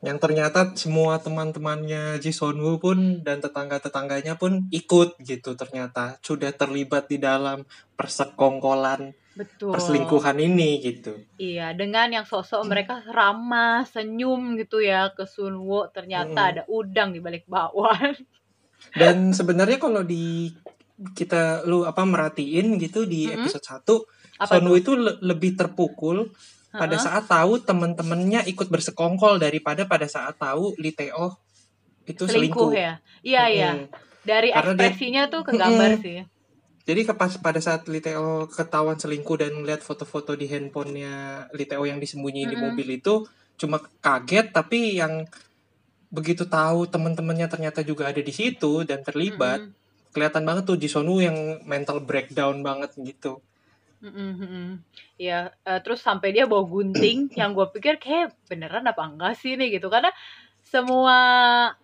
Yang 0.00 0.18
ternyata 0.24 0.72
semua 0.80 1.20
teman-temannya 1.20 2.16
Ji 2.24 2.32
Son 2.32 2.56
Woo 2.56 2.80
pun 2.80 3.20
dan 3.20 3.44
tetangga-tetangganya 3.44 4.40
pun 4.40 4.64
ikut 4.72 5.20
gitu 5.20 5.52
ternyata 5.60 6.16
sudah 6.24 6.56
terlibat 6.56 7.12
di 7.12 7.20
dalam 7.20 7.68
persekongkolan 8.00 9.12
Betul. 9.36 9.76
perselingkuhan 9.76 10.40
ini 10.40 10.80
gitu. 10.80 11.20
Iya, 11.36 11.76
dengan 11.76 12.10
yang 12.10 12.26
sosok 12.26 12.64
mereka 12.64 13.04
ramah, 13.08 13.84
senyum 13.86 14.56
gitu 14.56 14.82
ya 14.82 15.12
ke 15.12 15.28
Sunwo, 15.28 15.92
ternyata 15.92 16.32
Mm-mm. 16.32 16.50
ada 16.56 16.62
udang 16.66 17.12
di 17.12 17.20
balik 17.20 17.44
bakwan. 17.46 18.16
Dan 19.00 19.36
sebenarnya 19.36 19.76
kalau 19.76 20.00
di 20.00 20.48
kita 21.16 21.64
lu 21.64 21.84
apa 21.88 22.04
merhatiin 22.04 22.76
gitu 22.76 23.04
di 23.04 23.28
Mm-mm. 23.28 23.48
episode 23.48 23.64
1 23.64 24.44
Apa 24.44 24.56
Son 24.56 24.64
Woo 24.68 24.76
itu 24.76 24.92
le- 24.96 25.20
lebih 25.24 25.56
terpukul 25.56 26.28
pada 26.70 26.96
saat 26.96 27.24
tahu 27.26 27.58
teman-temannya 27.60 28.46
ikut 28.46 28.70
bersekongkol 28.70 29.38
daripada 29.38 29.84
pada 29.84 30.06
saat 30.06 30.38
tahu 30.38 30.74
Lee 30.78 30.94
Teo 30.94 31.34
itu 32.06 32.26
selingkuh 32.26 32.70
selingkuh. 32.70 32.70
ya? 32.72 32.92
Iya, 33.22 33.42
iya. 33.48 33.70
Mm-mm. 33.74 33.86
Dari 34.20 34.48
Karena 34.50 34.72
dia- 34.74 34.90
ekspresinya 34.90 35.22
tuh 35.26 35.42
kegambar 35.42 35.90
Mm-mm. 35.96 36.04
sih. 36.04 36.18
Jadi 36.80 37.00
ke 37.06 37.12
pas 37.12 37.30
pada 37.38 37.60
saat 37.60 37.86
Liteo 37.86 38.48
ketahuan 38.48 38.98
selingkuh 38.98 39.36
dan 39.38 39.52
melihat 39.54 39.78
foto-foto 39.78 40.34
di 40.34 40.48
handphonenya 40.48 41.46
Liteo 41.54 41.84
yang 41.84 41.98
disembunyiin 41.98 42.50
di 42.50 42.56
Mm-mm. 42.56 42.72
mobil 42.74 42.88
itu 42.98 43.26
cuma 43.54 43.78
kaget 44.00 44.50
tapi 44.50 44.96
yang 44.96 45.28
begitu 46.10 46.48
tahu 46.48 46.88
teman-temannya 46.90 47.46
ternyata 47.46 47.84
juga 47.84 48.10
ada 48.10 48.18
di 48.18 48.32
situ 48.32 48.82
dan 48.82 49.04
terlibat 49.04 49.62
Mm-mm. 49.62 50.10
kelihatan 50.10 50.42
banget 50.42 50.64
tuh 50.66 50.80
Jisonu 50.80 51.22
yang 51.22 51.36
mental 51.62 52.02
breakdown 52.02 52.64
banget 52.64 52.90
gitu. 52.98 53.38
Mm-mm, 54.00 54.28
mm-mm. 54.40 54.66
Iya, 55.20 55.52
eh, 55.68 55.78
terus 55.84 56.00
sampai 56.00 56.28
dia 56.34 56.44
bawa 56.48 56.64
gunting 56.64 57.18
yang 57.38 57.50
gue 57.56 57.66
pikir 57.74 57.94
kayak 58.00 58.32
beneran 58.48 58.88
apa 58.88 59.02
enggak 59.08 59.32
sih 59.40 59.52
nih 59.60 59.76
gitu 59.76 59.86
karena 59.92 60.08
semua 60.64 61.16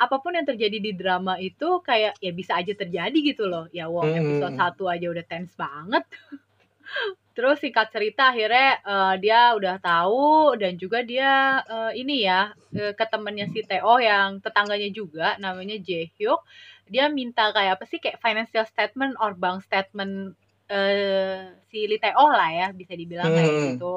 apa 0.05 0.17
pun 0.23 0.33
yang 0.37 0.47
terjadi 0.49 0.79
di 0.87 0.93
drama 1.01 1.37
itu 1.41 1.81
kayak 1.89 2.17
ya 2.25 2.31
bisa 2.33 2.53
aja 2.61 2.73
terjadi 2.77 3.19
gitu 3.31 3.45
loh 3.53 3.65
ya 3.73 3.85
wow 3.93 4.13
Hmm. 4.13 4.17
episode 4.17 4.55
1 4.57 4.85
aja 4.93 5.07
udah 5.13 5.25
tense 5.29 5.53
banget 5.61 6.05
terus 7.37 7.61
singkat 7.61 7.89
cerita 7.93 8.33
akhirnya 8.33 8.81
eh, 8.81 9.15
dia 9.23 9.41
udah 9.59 9.77
tahu 9.83 10.57
dan 10.61 10.73
juga 10.81 10.99
dia 11.05 11.61
eh, 11.69 11.93
ini 12.01 12.25
ya 12.25 12.53
eh, 12.77 12.93
ke 12.99 13.05
temennya 13.13 13.47
si 13.53 13.61
Teo 13.69 13.95
yang 14.01 14.41
tetangganya 14.45 14.89
juga 14.93 15.37
namanya 15.43 15.77
Jaehyuk 15.87 16.41
dia 16.89 17.05
minta 17.13 17.51
kayak 17.53 17.77
apa 17.81 17.85
sih 17.91 17.99
kayak 18.03 18.23
financial 18.25 18.65
statement 18.65 19.15
or 19.21 19.35
bank 19.37 19.61
statement 19.67 20.37
eh 20.67 21.55
si 21.71 21.87
Lee 21.87 22.03
Teo 22.03 22.27
lah 22.31 22.51
ya 22.51 22.67
bisa 22.75 22.93
dibilang 22.99 23.31
kayak 23.31 23.51
Hmm. 23.51 23.65
gitu. 23.75 23.95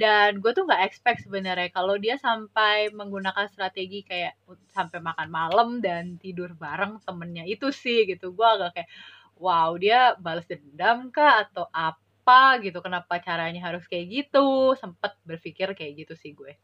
Dan 0.00 0.40
gue 0.40 0.52
tuh 0.56 0.64
nggak 0.64 0.84
expect 0.88 1.28
sebenarnya 1.28 1.68
kalau 1.68 2.00
dia 2.00 2.16
sampai 2.16 2.88
menggunakan 2.88 3.44
strategi 3.52 4.00
kayak 4.00 4.32
sampai 4.72 4.96
makan 5.04 5.28
malam 5.28 5.68
dan 5.84 6.16
tidur 6.16 6.56
bareng 6.56 7.04
temennya 7.04 7.44
itu 7.44 7.68
sih 7.68 8.08
gitu. 8.08 8.32
Gue 8.32 8.48
agak 8.48 8.80
kayak 8.80 8.88
wow 9.36 9.76
dia 9.76 10.16
balas 10.16 10.48
dendam 10.48 11.12
kah 11.12 11.44
atau 11.44 11.68
apa 11.72 12.60
gitu? 12.64 12.80
Kenapa 12.80 13.20
caranya 13.20 13.60
harus 13.68 13.84
kayak 13.84 14.06
gitu? 14.08 14.72
Sempet 14.80 15.12
berpikir 15.28 15.76
kayak 15.76 15.92
gitu 16.06 16.14
sih 16.16 16.32
gue. 16.32 16.56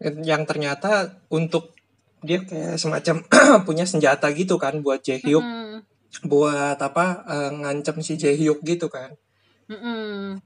Yang 0.00 0.42
ternyata 0.48 1.20
untuk 1.28 1.76
dia 2.24 2.40
kayak 2.40 2.80
semacam 2.80 3.16
punya 3.68 3.84
senjata 3.84 4.32
gitu 4.32 4.56
kan 4.56 4.80
buat 4.80 5.04
Jaehyuk 5.04 5.44
Mm-mm. 5.44 5.84
Buat 6.26 6.78
apa 6.78 7.22
eh, 7.26 7.50
ngancem 7.54 8.02
si 8.02 8.18
Jaehyuk 8.18 8.60
gitu 8.66 8.90
kan. 8.90 9.14
Mm-mm. 9.70 10.42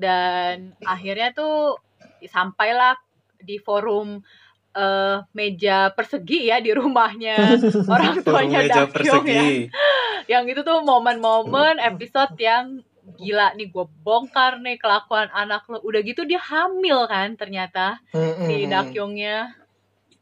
Dan 0.00 0.72
akhirnya 0.82 1.36
tuh 1.36 1.78
sampailah 2.24 2.96
di 3.36 3.60
forum 3.60 4.24
eh, 4.72 5.16
meja 5.36 5.92
persegi 5.92 6.48
ya 6.48 6.58
di 6.64 6.72
rumahnya 6.72 7.60
orang 7.94 8.24
tuanya 8.24 8.64
Meja 8.64 8.88
ya. 8.88 9.44
Yang 10.32 10.44
itu 10.56 10.60
tuh 10.64 10.80
momen-momen 10.80 11.76
episode 11.84 12.32
yang 12.40 12.80
gila 13.20 13.52
nih 13.52 13.68
gue 13.68 13.84
bongkar 14.00 14.64
nih 14.64 14.80
kelakuan 14.80 15.28
anak 15.36 15.68
lo. 15.68 15.84
Udah 15.84 16.00
gitu 16.00 16.24
dia 16.24 16.40
hamil 16.40 17.04
kan 17.04 17.36
ternyata 17.36 18.00
Mm-mm. 18.16 18.48
si 18.48 18.64
Dakyungnya. 18.64 19.63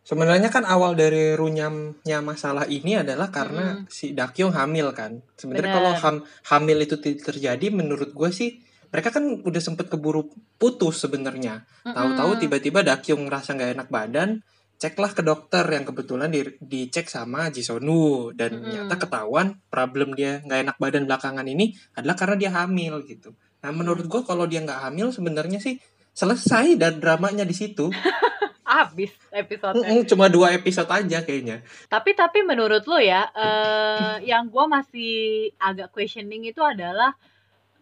Sebenarnya 0.03 0.51
kan 0.51 0.67
awal 0.67 0.99
dari 0.99 1.39
runyamnya 1.39 2.19
masalah 2.27 2.67
ini 2.67 2.99
adalah 2.99 3.31
karena 3.31 3.79
Mm-mm. 3.79 3.87
si 3.87 4.11
Dakyung 4.13 4.51
hamil 4.51 4.91
kan. 4.91 5.23
Sebenarnya 5.39 5.71
Benar. 5.71 5.79
kalau 5.79 5.93
ham- 5.95 6.25
hamil 6.51 6.79
itu 6.83 6.99
terjadi 6.99 7.71
menurut 7.71 8.11
gue 8.11 8.31
sih 8.35 8.59
mereka 8.91 9.15
kan 9.15 9.25
udah 9.47 9.63
sempet 9.63 9.87
keburu 9.87 10.27
putus 10.59 11.07
sebenarnya. 11.07 11.63
Tahu-tahu 11.87 12.31
Mm-mm. 12.35 12.43
tiba-tiba 12.43 12.83
Dakyung 12.83 13.31
ngerasa 13.31 13.55
nggak 13.55 13.71
enak 13.79 13.89
badan, 13.89 14.43
ceklah 14.77 15.15
ke 15.15 15.23
dokter 15.23 15.63
yang 15.71 15.87
kebetulan 15.87 16.29
di- 16.29 16.59
dicek 16.59 17.07
sama 17.07 17.49
Jisonu 17.49 18.35
dan 18.35 18.59
Mm-mm. 18.59 18.63
ternyata 18.67 18.95
ketahuan 18.99 19.55
problem 19.71 20.19
dia 20.19 20.43
nggak 20.43 20.61
enak 20.67 20.77
badan 20.83 21.07
belakangan 21.07 21.47
ini 21.47 21.73
adalah 21.95 22.19
karena 22.19 22.37
dia 22.37 22.51
hamil 22.53 23.07
gitu. 23.07 23.31
Nah 23.63 23.71
menurut 23.71 24.11
gue 24.11 24.23
kalau 24.27 24.51
dia 24.51 24.59
nggak 24.59 24.83
hamil 24.91 25.15
sebenarnya 25.15 25.63
sih 25.63 25.79
selesai 26.11 26.75
dan 26.75 26.99
dramanya 26.99 27.47
di 27.47 27.55
situ. 27.55 27.87
Abis 28.73 29.12
episode 29.29 29.85
Cuma 30.09 30.33
dua 30.33 30.57
episode 30.57 30.88
aja 30.88 31.21
kayaknya. 31.21 31.61
Tapi 31.93 32.17
tapi 32.17 32.41
menurut 32.41 32.88
lo 32.88 32.97
ya, 32.97 33.29
eh 33.37 34.25
yang 34.25 34.49
gue 34.49 34.64
masih 34.64 35.12
agak 35.61 35.93
questioning 35.93 36.49
itu 36.49 36.64
adalah 36.64 37.12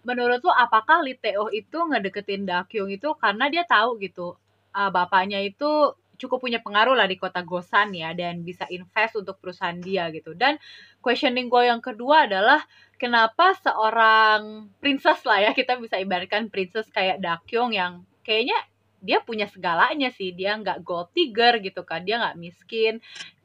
menurut 0.03 0.43
lo 0.43 0.51
apakah 0.51 1.05
Lee 1.07 1.15
Teo 1.15 1.47
itu 1.55 1.79
ngedeketin 1.79 2.49
Dakyung 2.49 2.91
itu 2.91 3.15
karena 3.21 3.47
dia 3.53 3.63
tahu 3.69 4.01
gitu 4.03 4.35
eh, 4.75 4.91
bapaknya 4.91 5.39
itu 5.45 5.95
cukup 6.21 6.45
punya 6.45 6.61
pengaruh 6.61 6.93
lah 6.93 7.09
di 7.09 7.17
kota 7.17 7.41
Gosan 7.41 7.97
ya 7.97 8.13
dan 8.13 8.45
bisa 8.45 8.69
invest 8.69 9.17
untuk 9.17 9.41
perusahaan 9.41 9.81
dia 9.81 10.13
gitu. 10.13 10.37
Dan 10.37 10.61
questioning 11.01 11.49
gue 11.49 11.65
yang 11.65 11.81
kedua 11.81 12.29
adalah 12.29 12.61
kenapa 13.01 13.57
seorang 13.57 14.69
princess 14.85 15.25
lah 15.25 15.41
ya 15.41 15.51
kita 15.57 15.81
bisa 15.81 15.97
ibaratkan 15.97 16.53
princess 16.53 16.93
kayak 16.93 17.25
Dakyung 17.25 17.73
yang 17.73 18.05
kayaknya 18.21 18.61
dia 19.01 19.25
punya 19.25 19.49
segalanya 19.49 20.13
sih 20.13 20.37
dia 20.37 20.55
nggak 20.61 20.85
gold 20.85 21.09
digger 21.17 21.59
gitu 21.65 21.83
kan 21.89 22.05
dia 22.05 22.21
nggak 22.21 22.37
miskin 22.37 23.01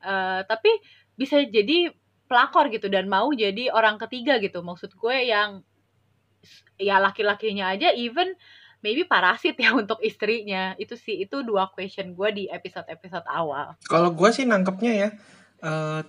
Eh, 0.05 0.41
tapi 0.45 0.69
bisa 1.17 1.41
jadi 1.41 1.89
pelakor 2.29 2.69
gitu 2.69 2.85
dan 2.89 3.09
mau 3.09 3.33
jadi 3.33 3.73
orang 3.73 3.97
ketiga 3.97 4.37
gitu. 4.37 4.61
Maksud 4.61 4.93
gue 4.93 5.17
yang 5.25 5.65
ya 6.77 7.01
laki-lakinya 7.01 7.73
aja 7.73 7.89
even 7.95 8.37
maybe 8.85 9.01
parasit 9.01 9.57
ya 9.63 9.73
untuk 9.73 9.97
istrinya. 10.05 10.77
Itu 10.77 10.93
sih 10.93 11.25
itu 11.25 11.41
dua 11.41 11.73
question 11.73 12.13
gue 12.13 12.29
di 12.29 12.43
episode-episode 12.45 13.25
awal. 13.25 13.73
Kalau 13.89 14.13
gue 14.13 14.29
sih 14.29 14.45
nangkepnya 14.45 14.93
ya, 14.93 15.09
eh, 15.65 16.01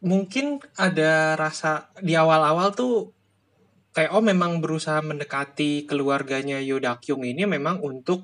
mungkin 0.00 0.64
ada 0.80 1.36
rasa 1.36 1.92
di 2.00 2.16
awal-awal 2.16 2.72
tuh 2.72 3.12
kayak 3.90 4.14
oh 4.14 4.22
memang 4.22 4.62
berusaha 4.62 5.02
mendekati 5.02 5.84
keluarganya 5.84 6.62
Yodakyung 6.62 7.26
ini 7.26 7.42
memang 7.46 7.82
untuk 7.82 8.22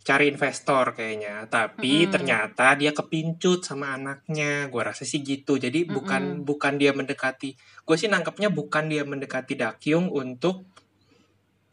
cari 0.00 0.32
investor 0.32 0.96
kayaknya, 0.96 1.44
tapi 1.52 2.08
Mm-mm. 2.08 2.12
ternyata 2.12 2.72
dia 2.72 2.96
kepincut 2.96 3.60
sama 3.60 3.92
anaknya. 3.94 4.72
Gue 4.72 4.80
rasa 4.80 5.04
sih 5.04 5.20
gitu. 5.20 5.60
Jadi 5.60 5.84
bukan 5.84 6.40
bukan 6.48 6.80
dia 6.80 6.96
mendekati. 6.96 7.52
Gue 7.84 7.96
sih 8.00 8.08
nangkepnya 8.08 8.48
bukan 8.48 8.88
dia 8.88 9.04
mendekati 9.04 9.60
Dakyung 9.60 10.08
untuk 10.08 10.64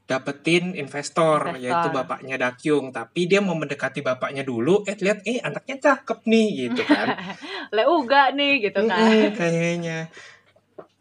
dapetin 0.08 0.72
investor, 0.76 1.52
Investor. 1.52 1.64
yaitu 1.64 1.88
bapaknya 1.92 2.36
Dakyung, 2.40 2.96
tapi 2.96 3.28
dia 3.28 3.44
mau 3.44 3.56
mendekati 3.56 4.00
bapaknya 4.04 4.44
dulu. 4.44 4.84
Eh 4.88 4.96
lihat, 5.00 5.24
eh 5.28 5.40
anaknya 5.44 5.76
cakep 5.84 6.24
nih 6.28 6.48
gitu 6.68 6.84
kan. 6.84 7.08
leuga 7.76 8.32
nih 8.36 8.72
gitu 8.72 8.88
kan 8.88 9.36
kayaknya. 9.36 10.12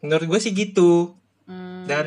Menurut 0.02 0.26
gue 0.30 0.40
sih 0.42 0.54
gitu. 0.54 1.14
Hmm. 1.46 1.86
Dan 1.86 2.06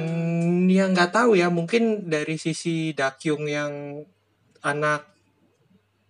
ya 0.67 0.85
nggak 0.87 1.15
tahu 1.15 1.39
ya, 1.39 1.47
mungkin 1.47 2.05
dari 2.05 2.35
sisi 2.35 2.91
Dakyung 2.91 3.47
yang 3.47 4.03
anak 4.59 5.07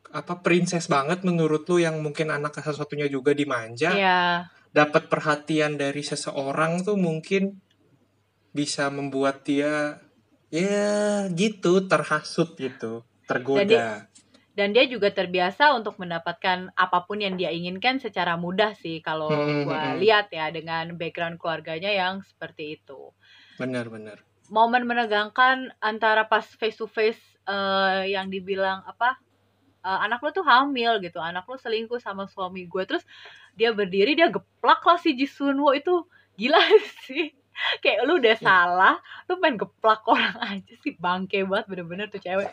apa 0.09 0.41
princess 0.41 0.89
banget 0.89 1.21
menurut 1.21 1.69
lu 1.69 1.77
yang 1.77 2.01
mungkin 2.01 2.33
anak 2.33 2.57
satu-satunya 2.57 3.05
juga 3.05 3.29
dimanja 3.29 3.93
Iya. 3.93 4.49
dapat 4.73 5.05
perhatian 5.05 5.77
dari 5.77 6.01
seseorang 6.01 6.81
tuh 6.81 6.97
mungkin 6.97 7.61
bisa 8.49 8.89
membuat 8.89 9.45
dia 9.45 10.01
ya 10.49 11.29
gitu 11.29 11.85
terhasut 11.85 12.57
gitu 12.57 13.05
tergoda 13.29 13.61
Dan 13.61 13.69
dia- 13.69 14.01
Dan 14.49 14.75
dia 14.75 14.83
juga 14.89 15.07
terbiasa 15.07 15.71
untuk 15.71 15.95
mendapatkan 16.01 16.73
apa 16.75 17.05
pun 17.07 17.21
yang 17.21 17.37
dia 17.39 17.47
inginkan 17.47 18.01
secara 18.01 18.35
mudah 18.35 18.75
sih 18.75 18.99
kalau 18.99 19.31
Hmm, 19.31 19.63
gua 19.63 19.93
hmm. 19.93 20.03
lihat 20.03 20.27
ya 20.35 20.51
dengan 20.51 20.99
background 20.99 21.39
keluarganya 21.39 21.87
yang 21.87 22.25
seperti 22.27 22.75
itu. 22.75 23.13
Benar-benar 23.59 24.23
Momen 24.49 24.89
menegangkan 24.89 25.69
antara 25.77 26.25
pas 26.25 26.41
face 26.41 26.73
to 26.73 26.89
face 26.89 27.21
eh, 27.45 28.09
yang 28.09 28.33
dibilang 28.33 28.81
apa 28.81 29.19
eh, 29.85 29.99
anak 30.01 30.25
lu 30.25 30.33
tuh 30.33 30.41
hamil 30.41 30.97
gitu, 30.99 31.21
anak 31.21 31.45
lu 31.45 31.53
selingkuh 31.53 32.01
sama 32.01 32.25
suami 32.25 32.65
gue, 32.65 32.83
terus 32.83 33.05
dia 33.53 33.69
berdiri 33.69 34.17
dia 34.17 34.27
geplak 34.27 34.81
lah 34.81 34.97
si 34.97 35.13
Jisunwo 35.13 35.69
itu 35.71 36.01
gila 36.33 36.57
sih. 37.05 37.29
Kayak 37.79 38.07
lu 38.07 38.17
udah 38.17 38.35
Iya. 38.35 38.41
salah, 38.41 38.95
lu 39.27 39.37
main 39.37 39.53
geplak 39.53 40.01
orang 40.07 40.33
aja 40.39 40.73
sih 40.81 40.97
bangke 40.97 41.43
banget 41.45 41.65
bener-bener 41.69 42.07
tuh 42.09 42.17
cewek. 42.17 42.49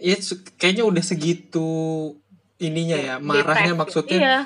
ya 0.00 0.16
kayaknya 0.56 0.82
udah 0.82 1.04
segitu 1.04 1.68
ininya 2.60 2.98
ya 3.00 3.14
marahnya 3.16 3.72
maksudnya 3.72 4.18
Iya. 4.20 4.38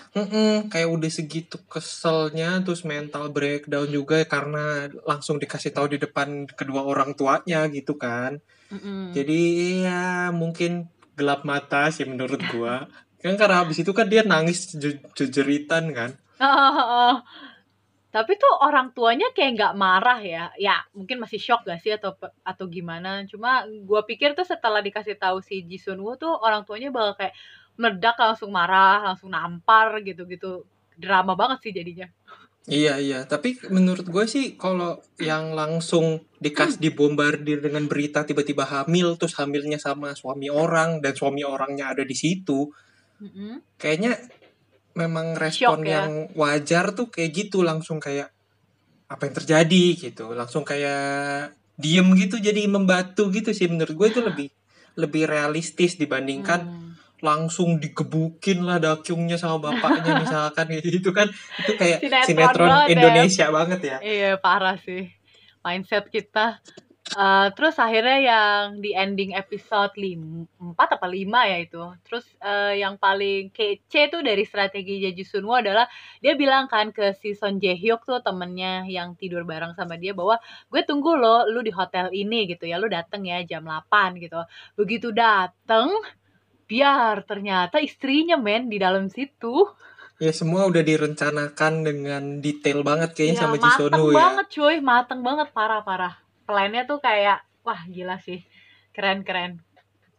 Kayak 0.71 0.89
udah 0.95 1.11
segitu 1.11 1.59
keselnya 1.67 2.63
terus 2.63 2.87
mental 2.87 3.29
breakdown 3.35 3.91
juga 3.91 4.23
karena 4.25 4.87
langsung 5.03 5.43
dikasih 5.43 5.75
tahu 5.75 5.93
di 5.93 5.99
depan 5.99 6.47
kedua 6.47 6.87
orang 6.87 7.19
tuanya 7.19 7.67
gitu 7.69 7.99
kan 7.99 8.39
Mm-mm. 8.71 9.11
jadi 9.13 9.41
ya 9.85 10.05
mungkin 10.31 10.87
gelap 11.19 11.43
mata 11.43 11.91
sih 11.91 12.07
menurut 12.07 12.39
gua 12.55 12.87
kan 13.19 13.35
karena 13.35 13.67
habis 13.67 13.83
itu 13.83 13.91
kan 13.91 14.07
dia 14.07 14.23
nangis 14.23 14.73
ju- 14.79 15.03
jejeritan 15.19 15.91
kan 15.91 16.11
Heeh. 16.39 17.15
Tapi 18.15 18.39
tuh 18.39 18.55
orang 18.63 18.95
tuanya 18.95 19.27
kayak 19.35 19.59
nggak 19.59 19.75
marah 19.75 20.23
ya. 20.23 20.45
Ya, 20.55 20.87
mungkin 20.95 21.19
masih 21.19 21.43
shock 21.43 21.67
gak 21.67 21.83
sih 21.83 21.99
atau 21.99 22.15
atau 22.47 22.71
gimana. 22.71 23.27
Cuma 23.27 23.67
gua 23.83 24.07
pikir 24.07 24.39
tuh 24.39 24.47
setelah 24.47 24.79
dikasih 24.79 25.19
tahu 25.19 25.43
si 25.43 25.67
Ji 25.67 25.83
Woo 25.99 26.15
tuh 26.15 26.31
orang 26.31 26.63
tuanya 26.63 26.95
bakal 26.95 27.19
kayak 27.19 27.35
meledak 27.77 28.17
langsung 28.19 28.51
marah, 28.55 29.03
langsung 29.03 29.31
nampar 29.31 30.01
gitu-gitu. 30.03 30.65
Drama 30.95 31.35
banget 31.35 31.59
sih 31.69 31.73
jadinya. 31.75 32.09
iya 32.65 32.97
iya 32.97 33.29
tapi 33.29 33.61
menurut 33.69 34.09
gue 34.09 34.25
sih 34.25 34.57
kalau 34.57 34.97
yang 35.21 35.53
langsung 35.53 36.25
dikas 36.41 36.81
dibombardir 36.81 37.61
dengan 37.61 37.85
berita 37.85 38.25
tiba-tiba 38.25 38.65
hamil 38.65 39.21
terus 39.21 39.37
hamilnya 39.37 39.77
sama 39.77 40.17
suami 40.17 40.49
orang 40.49 41.05
dan 41.05 41.13
suami 41.13 41.45
orangnya 41.45 41.93
ada 41.93 42.09
di 42.09 42.17
situ 42.17 42.73
kayaknya 43.77 44.17
memang 44.97 45.37
respon 45.37 45.85
Shock 45.85 45.85
ya. 45.85 45.93
yang 45.93 46.13
wajar 46.33 46.97
tuh 46.97 47.13
kayak 47.13 47.31
gitu 47.37 47.61
langsung 47.61 48.01
kayak 48.01 48.33
apa 49.13 49.23
yang 49.29 49.35
terjadi 49.37 49.85
gitu 50.09 50.33
langsung 50.33 50.65
kayak 50.65 51.53
diem 51.77 52.07
gitu 52.17 52.41
jadi 52.41 52.65
membatu 52.65 53.29
gitu 53.29 53.53
sih 53.53 53.69
menurut 53.69 53.93
gue 53.93 54.09
itu 54.09 54.21
lebih 54.25 54.49
lebih 54.97 55.29
realistis 55.29 56.01
dibandingkan 56.01 56.65
Hmm. 56.65 56.94
Langsung 57.25 57.81
digebukin 57.81 58.69
lah 58.69 58.77
dakyungnya 58.77 59.41
sama 59.41 59.73
bapaknya 59.73 60.13
misalkan 60.23 60.69
gitu 60.77 61.11
kan 61.17 61.33
itu 61.65 61.73
kayak 61.81 62.05
Sinetron 62.05 62.29
sinetron, 62.29 62.69
banget 62.69 62.87
ya. 62.87 62.93
Indonesia 62.93 63.47
banget 63.49 63.81
ya 63.81 63.97
Iya, 64.05 64.31
parah 64.37 64.77
sih. 64.77 65.09
Mindset 65.65 66.13
kita. 66.13 66.61
Eh, 67.05 67.49
terus 67.53 67.77
akhirnya 67.77 68.17
yang 68.17 68.81
di 68.81 68.97
ending 68.97 69.37
episode 69.37 69.93
4 69.93 70.73
apa 70.73 71.05
5 71.05 71.53
ya 71.53 71.59
itu. 71.61 71.85
Terus 72.01 72.25
eh, 72.41 72.81
yang 72.81 72.97
paling 72.97 73.53
kece 73.53 74.09
tuh 74.09 74.25
dari 74.25 74.41
strategi 74.49 75.05
Jeju 75.05 75.21
Sunwoo 75.21 75.61
adalah 75.61 75.85
dia 76.25 76.33
bilang 76.33 76.65
kan 76.65 76.97
ke 76.97 77.13
si 77.21 77.37
Son 77.37 77.61
Jae 77.61 77.77
Hyuk 77.77 78.09
tuh 78.09 78.25
temennya 78.25 78.89
yang 78.89 79.21
tidur 79.21 79.45
bareng 79.45 79.77
sama 79.77 80.01
dia 80.01 80.17
bahwa 80.17 80.41
gue 80.73 80.81
tunggu 80.89 81.13
lo 81.21 81.45
lu 81.45 81.61
di 81.61 81.73
hotel 81.77 82.09
ini 82.09 82.49
gitu 82.49 82.65
ya. 82.65 82.81
Lu 82.81 82.89
dateng 82.89 83.29
ya 83.29 83.45
jam 83.45 83.69
8 83.69 84.17
gitu. 84.25 84.41
Begitu 84.81 85.13
dateng 85.13 85.93
biar 86.65 87.25
ternyata 87.25 87.79
istrinya 87.79 88.37
men 88.37 88.69
di 88.69 88.79
dalam 88.79 89.07
situ. 89.09 89.69
ya 90.15 90.31
semua 90.31 90.65
udah 90.71 90.79
direncanakan 90.81 91.83
dengan 91.83 92.23
detail 92.39 92.87
banget 92.87 93.19
kayaknya 93.19 93.35
Ya, 93.35 93.43
sama 93.43 93.57
mateng 93.59 93.65
Jisonu 93.67 94.05
ya 94.09 94.17
banget 94.17 94.47
cuy, 94.55 94.77
mateng 94.79 95.21
banget 95.21 95.49
parah-parah. 95.51 96.15
Plannya 96.47 96.87
tuh 96.87 97.03
kayak 97.03 97.43
wah 97.63 97.83
gila 97.87 98.17
sih. 98.19 98.47
Keren-keren. 98.95 99.59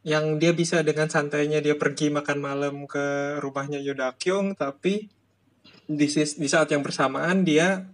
yang 0.05 0.37
dia 0.37 0.53
bisa 0.53 0.85
dengan 0.85 1.09
santainya 1.09 1.65
dia 1.65 1.73
pergi 1.73 2.13
makan 2.13 2.37
malam 2.37 2.75
ke 2.85 3.39
rumahnya 3.41 3.81
Yodakyung 3.81 4.53
tapi 4.53 5.09
di, 5.89 6.05
di 6.13 6.45
saat 6.45 6.69
yang 6.69 6.85
bersamaan 6.85 7.41
dia 7.41 7.89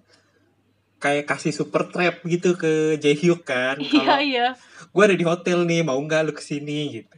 kayak 0.99 1.23
kasih 1.23 1.55
super 1.55 1.87
trap 1.87 2.19
gitu 2.27 2.59
ke 2.59 2.99
Jaehyuk 2.99 3.47
kan 3.47 3.79
Iya 3.95 4.17
iya. 4.19 4.47
gue 4.91 5.03
ada 5.07 5.15
di 5.15 5.23
hotel 5.23 5.63
nih 5.63 5.87
mau 5.87 5.95
nggak 5.95 6.21
lu 6.27 6.33
ke 6.35 6.43
sini 6.43 6.99
gitu 6.99 7.15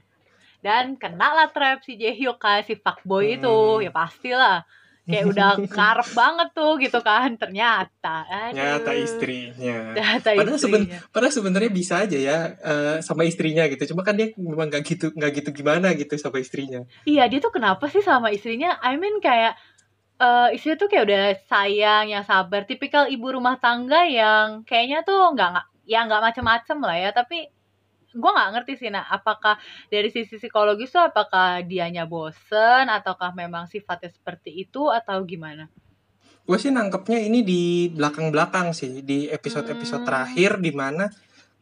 Dan 0.63 0.95
kena 0.95 1.35
lah 1.35 1.47
trap 1.47 1.83
si 1.83 1.93
Jaehyuk 1.93 2.39
kan 2.39 2.63
si 2.63 2.73
fuckboy 2.73 3.27
Hmm. 3.29 3.35
itu. 3.35 3.57
Ya 3.81 3.91
pastilah. 3.91 4.63
Kayak 5.03 5.25
udah 5.27 5.49
ngarep 5.75 6.09
banget 6.13 6.49
tuh 6.53 6.73
gitu 6.77 6.99
kan. 7.01 7.35
Ternyata. 7.35 8.23
Aduh. 8.23 8.55
nyata 8.55 8.91
istrinya 8.95 9.75
Ternyata 9.91 10.27
Padahal 10.33 10.55
seben- 10.57 10.87
istrinya. 10.87 10.99
padahal 11.09 11.33
sebenarnya 11.33 11.71
bisa 11.71 11.93
aja 11.99 12.15
ya 12.15 12.37
eh, 12.55 12.97
sama 12.99 13.23
istrinya 13.23 13.67
gitu 13.67 13.83
cuma 13.85 14.01
kan 14.01 14.15
dia 14.15 14.31
memang 14.33 14.67
nggak 14.67 14.83
gitu 14.85 15.05
nggak 15.11 15.31
gitu 15.35 15.49
gimana 15.53 15.91
gitu 15.91 16.15
sama 16.15 16.39
istrinya 16.39 16.87
Iya 17.03 17.27
dia 17.27 17.37
tuh 17.37 17.51
kenapa 17.51 17.83
sih 17.85 17.99
sama 17.99 18.31
istrinya? 18.31 18.79
I 18.79 18.95
mean 18.95 19.19
kayak 19.19 19.59
eh 20.15 20.49
istrinya 20.53 20.77
tuh 20.77 20.87
kayak 20.87 21.03
udah 21.03 21.23
sayang, 21.43 22.05
yang 22.07 22.23
sabar, 22.23 22.63
tipikal 22.63 23.03
ibu 23.05 23.27
rumah 23.27 23.57
tangga 23.57 24.05
yang 24.05 24.63
kayaknya 24.63 25.03
tuh 25.03 25.19
nggak 25.29 25.51
ya 25.83 25.99
nggak 26.01 26.21
macem-macem 26.23 26.77
lah 26.79 26.95
ya. 26.95 27.09
Tapi 27.11 27.43
gua 28.15 28.31
nggak 28.35 28.49
ngerti 28.55 28.73
sih, 28.81 28.89
nah 28.93 29.05
apakah 29.09 29.55
dari 29.93 30.09
sisi 30.13 30.35
psikologis 30.41 30.93
tuh 30.93 31.03
apakah 31.09 31.61
dianya 31.65 32.03
bosen 32.05 32.85
ataukah 32.89 33.31
memang 33.35 33.65
sifatnya 33.69 34.09
seperti 34.13 34.49
itu 34.63 34.89
atau 34.89 35.21
gimana? 35.25 35.67
gue 36.43 36.57
sih 36.59 36.71
nangkepnya 36.75 37.23
ini 37.23 37.39
di 37.39 37.87
belakang-belakang 37.87 38.75
sih 38.75 38.99
di 38.99 39.31
episode-episode 39.31 40.03
Hmm. 40.03 40.07
terakhir 40.07 40.59
di 40.59 40.71
mana 40.75 41.07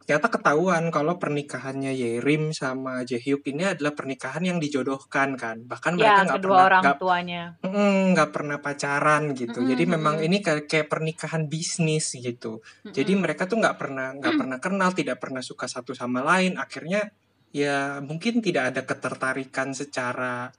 ternyata 0.02 0.28
ketahuan 0.28 0.90
kalau 0.90 1.16
pernikahannya 1.16 1.94
Yerim 1.94 2.50
sama 2.50 3.06
Jaehyuk 3.06 3.46
ini 3.48 3.70
adalah 3.72 3.94
pernikahan 3.94 4.42
yang 4.42 4.58
dijodohkan 4.58 5.38
kan. 5.38 5.62
Bahkan 5.64 5.96
mereka 5.96 6.10
Ya 6.10 6.24
nggak 6.26 6.36
kedua 6.42 6.50
pernah 6.52 6.66
orang 6.68 6.82
nggak 6.82 6.98
tuanya. 6.98 7.42
mm, 7.62 8.00
nggak 8.12 8.30
pernah 8.34 8.56
pacaran 8.58 9.22
gitu. 9.32 9.58
Mm-mm, 9.62 9.70
jadi 9.70 9.84
memang 9.86 10.14
ini 10.20 10.38
kayak, 10.42 10.66
kayak 10.66 10.88
pernikahan 10.90 11.46
bisnis 11.46 12.12
gitu. 12.12 12.60
Jadi 12.84 13.12
Mm-mm. 13.14 13.22
mereka 13.22 13.46
tuh 13.46 13.62
nggak 13.62 13.76
pernah 13.78 14.12
nggak 14.18 14.34
pernah 14.36 14.58
kenal 14.58 14.90
tidak 14.90 15.16
pernah 15.22 15.40
suka 15.40 15.64
satu 15.70 15.94
sama 15.94 16.20
lain. 16.26 16.58
Akhirnya 16.58 17.08
ya 17.54 18.02
mungkin 18.02 18.42
tidak 18.42 18.74
ada 18.74 18.82
ketertarikan 18.82 19.70
secara 19.72 20.50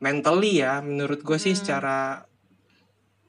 mentally 0.00 0.64
ya. 0.64 0.80
Menurut 0.80 1.20
gue 1.20 1.36
sih 1.36 1.52
Mm. 1.52 1.60
secara 1.60 2.24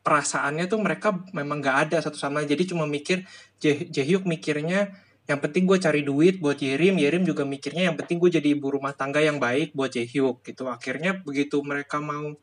perasaannya 0.05 0.69
tuh 0.69 0.79
mereka 0.79 1.17
memang 1.33 1.59
nggak 1.65 1.77
ada 1.89 1.97
satu 1.99 2.15
sama 2.15 2.41
lain. 2.41 2.49
Jadi 2.53 2.71
cuma 2.71 2.85
mikir 2.85 3.25
Je 3.57 3.89
Jaehyuk 3.89 4.27
mikirnya 4.29 4.93
yang 5.25 5.41
penting 5.41 5.65
gue 5.65 5.81
cari 5.81 6.05
duit 6.05 6.37
buat 6.37 6.53
Yerim 6.55 7.01
Yerim 7.01 7.25
juga 7.25 7.41
mikirnya 7.41 7.89
yang 7.89 7.97
penting 7.97 8.21
gue 8.21 8.29
jadi 8.29 8.53
ibu 8.53 8.69
rumah 8.69 8.93
tangga 8.93 9.17
yang 9.19 9.41
baik 9.41 9.73
buat 9.73 9.89
Jaehyuk 9.89 10.45
gitu. 10.45 10.69
Akhirnya 10.69 11.17
begitu 11.17 11.61
mereka 11.65 11.97
mau 11.97 12.37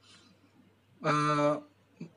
eh, 1.03 1.55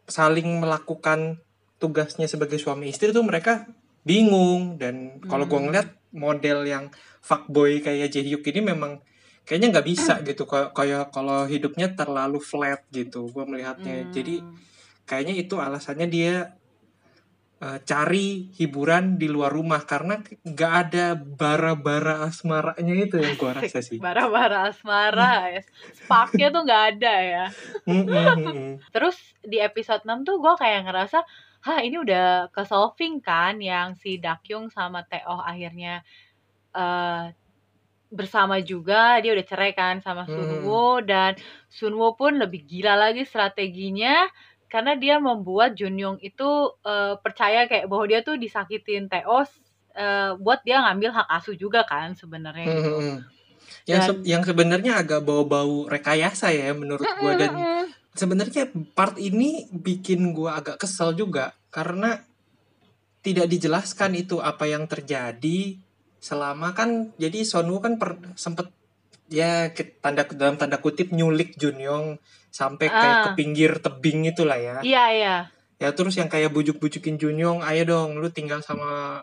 saling 0.06 0.62
melakukan 0.62 1.42
tugasnya 1.78 2.26
sebagai 2.26 2.58
suami 2.58 2.90
istri 2.90 3.10
tuh 3.10 3.22
mereka 3.22 3.66
bingung. 4.02 4.78
Dan 4.82 5.22
kalau 5.26 5.46
gue 5.46 5.58
Hmm. 5.58 5.70
ngeliat 5.70 5.88
model 6.14 6.66
yang 6.66 6.86
fuckboy 7.22 7.82
kayak 7.82 8.10
Jaehyuk 8.10 8.46
ini 8.46 8.62
memang 8.62 9.02
kayaknya 9.46 9.78
nggak 9.78 9.88
bisa 9.88 10.22
gitu. 10.22 10.46
Kay- 10.46 10.74
kayak 10.74 11.14
kalau 11.14 11.46
hidupnya 11.46 11.94
terlalu 11.94 12.42
flat 12.42 12.82
gitu 12.90 13.30
gue 13.30 13.46
melihatnya. 13.46 14.10
Jadi 14.10 14.42
Hmm. 14.42 14.54
kayaknya 15.06 15.34
itu 15.38 15.58
alasannya 15.58 16.08
dia 16.10 16.58
eh, 17.62 17.80
cari 17.84 18.52
hiburan 18.56 19.16
di 19.16 19.28
luar 19.32 19.52
rumah 19.54 19.84
karena 19.84 20.20
nggak 20.20 20.74
ada 20.88 21.06
bara-bara 21.16 22.28
asmaranya 22.28 22.96
itu 22.96 23.16
yang 23.20 23.36
gue 23.40 23.52
rasa 23.52 23.80
sih 23.80 23.98
bara-bara 24.06 24.72
asmara 24.72 25.56
ya. 25.56 25.62
Sparknya 25.96 26.48
tuh 26.52 26.62
nggak 26.68 26.84
ada 26.96 27.16
ya. 27.22 27.46
Mm, 27.88 28.04
mm, 28.04 28.12
mm, 28.12 28.46
mm. 28.52 28.74
Terus 28.96 29.18
di 29.46 29.58
episode 29.64 30.04
6 30.04 30.28
tuh 30.28 30.42
gue 30.42 30.54
kayak 30.60 30.86
ngerasa, 30.88 31.20
hah 31.66 31.80
ini 31.82 31.98
udah 31.98 32.52
ke 32.52 32.64
solving 32.68 33.24
kan 33.24 33.58
yang 33.58 33.96
si 33.98 34.22
Dakyung 34.22 34.70
sama 34.70 35.08
Teo 35.08 35.40
akhirnya 35.40 36.04
eh 36.76 37.32
bersama 38.16 38.62
juga 38.62 39.20
dia 39.20 39.34
udah 39.36 39.46
cerai 39.46 39.74
kan 39.74 40.00
sama 40.00 40.24
Hmm. 40.24 40.34
Sunwoo 40.34 41.02
dan 41.04 41.36
Sunwoo 41.68 42.16
pun 42.16 42.38
lebih 42.38 42.64
gila 42.64 42.96
lagi 42.96 43.26
strateginya 43.28 44.30
karena 44.76 45.00
dia 45.00 45.24
membuat 45.24 45.80
Junyoung 45.80 46.20
itu 46.20 46.76
eh, 46.84 47.16
percaya 47.24 47.64
kayak 47.64 47.88
bahwa 47.88 48.12
dia 48.12 48.20
tuh 48.28 48.36
disakitin 48.36 49.08
Teo 49.08 49.48
eh, 49.96 50.36
buat 50.36 50.60
dia 50.68 50.84
ngambil 50.84 51.16
hak 51.16 51.28
asuh 51.32 51.56
juga 51.56 51.88
kan 51.88 52.12
sebenarnya 52.12 52.68
gitu. 52.68 52.92
mm, 52.92 53.00
mm. 53.00 53.18
yang 53.88 54.02
se 54.04 54.12
yang 54.28 54.44
sebenarnya 54.44 55.00
agak 55.00 55.24
bau-bau 55.24 55.88
rekayasa 55.88 56.52
ya 56.52 56.76
menurut 56.76 57.08
gue 57.08 57.32
dan 57.40 57.52
sebenarnya 58.12 58.68
part 58.92 59.16
ini 59.16 59.72
bikin 59.72 60.36
gue 60.36 60.52
agak 60.52 60.76
kesel 60.76 61.16
juga 61.16 61.56
karena 61.72 62.20
tidak 63.24 63.48
dijelaskan 63.48 64.12
itu 64.20 64.44
apa 64.44 64.68
yang 64.68 64.92
terjadi 64.92 65.80
selama 66.20 66.76
kan 66.76 67.16
jadi 67.16 67.48
Sonwoo 67.48 67.80
kan 67.80 67.96
per, 67.96 68.20
sempet 68.36 68.68
ya 69.32 69.74
tanda 70.02 70.24
dalam 70.34 70.56
tanda 70.56 70.78
kutip 70.78 71.10
nyulik 71.10 71.58
Junyong 71.58 72.22
sampai 72.54 72.88
kayak 72.88 73.18
ke 73.22 73.30
pinggir 73.36 73.72
tebing 73.82 74.30
itulah 74.30 74.58
ya. 74.58 74.78
Iya 74.86 75.06
iya. 75.12 75.36
Ya 75.76 75.90
terus 75.92 76.16
yang 76.16 76.32
kayak 76.32 76.56
bujuk-bujukin 76.56 77.20
Junyong, 77.20 77.60
ayo 77.68 77.84
dong 77.84 78.22
lu 78.22 78.32
tinggal 78.32 78.64
sama 78.64 79.22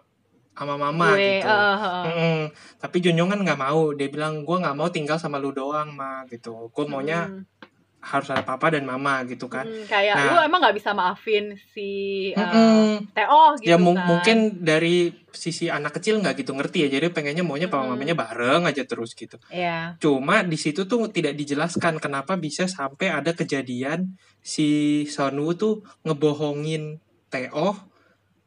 sama 0.52 0.76
mama 0.76 1.16
gue, 1.16 1.40
gitu. 1.40 1.48
Uh, 1.48 1.80
uh. 1.80 2.04
Mm 2.04 2.40
Tapi 2.76 2.96
Junyong 3.00 3.32
kan 3.32 3.40
nggak 3.40 3.60
mau, 3.60 3.96
dia 3.96 4.12
bilang 4.12 4.44
gue 4.44 4.56
nggak 4.60 4.76
mau 4.76 4.92
tinggal 4.92 5.16
sama 5.16 5.40
lu 5.40 5.54
doang 5.54 5.96
mah 5.96 6.28
gitu. 6.28 6.68
Gue 6.74 6.84
maunya 6.84 7.30
hmm 7.30 7.61
harus 8.02 8.28
ada 8.34 8.42
papa 8.42 8.74
dan 8.74 8.82
mama 8.82 9.22
gitu 9.30 9.46
kan 9.46 9.62
hmm, 9.62 9.86
kayak 9.86 10.18
nah, 10.18 10.34
lu 10.34 10.38
emang 10.42 10.58
nggak 10.58 10.74
bisa 10.74 10.90
maafin 10.90 11.54
si 11.70 11.90
uh, 12.34 12.42
mm, 12.42 13.14
Teo 13.14 13.54
gitu 13.62 13.70
ya 13.70 13.78
kan. 13.78 13.86
mungkin 13.86 14.38
dari 14.58 15.14
sisi 15.30 15.70
anak 15.70 16.02
kecil 16.02 16.18
nggak 16.18 16.42
gitu 16.42 16.52
ngerti 16.52 16.84
ya 16.84 16.98
jadi 16.98 17.14
pengennya 17.14 17.46
maunya 17.46 17.70
papa 17.70 17.86
hmm. 17.86 17.94
mamanya 17.94 18.14
bareng 18.18 18.66
aja 18.66 18.82
terus 18.82 19.14
gitu 19.14 19.38
yeah. 19.54 19.94
cuma 20.02 20.42
di 20.42 20.58
situ 20.58 20.84
tuh 20.90 21.06
tidak 21.14 21.38
dijelaskan 21.38 22.02
kenapa 22.02 22.34
bisa 22.34 22.66
sampai 22.66 23.14
ada 23.14 23.30
kejadian 23.38 24.18
si 24.42 25.02
Sonwoo 25.06 25.54
tuh 25.54 25.86
ngebohongin 26.02 26.98
Teo 27.30 27.92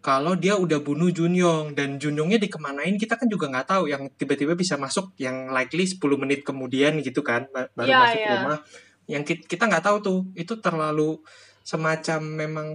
kalau 0.06 0.38
dia 0.38 0.54
udah 0.54 0.86
bunuh 0.86 1.10
Junyong 1.10 1.74
dan 1.74 1.98
Junyongnya 1.98 2.38
dikemanain 2.38 2.94
kita 3.02 3.18
kan 3.18 3.26
juga 3.26 3.50
nggak 3.50 3.66
tahu 3.74 3.90
yang 3.90 4.06
tiba-tiba 4.14 4.54
bisa 4.54 4.78
masuk 4.78 5.18
yang 5.18 5.50
likely 5.50 5.90
10 5.90 5.98
menit 6.22 6.46
kemudian 6.46 7.02
gitu 7.02 7.26
kan 7.26 7.50
baru 7.74 7.90
yeah, 7.90 8.02
masuk 8.06 8.20
yeah. 8.22 8.34
rumah 8.38 8.60
yang 9.06 9.24
kita 9.26 9.70
nggak 9.70 9.86
tahu 9.86 9.98
tuh 10.02 10.20
itu 10.34 10.58
terlalu 10.58 11.22
semacam 11.62 12.20
memang 12.22 12.68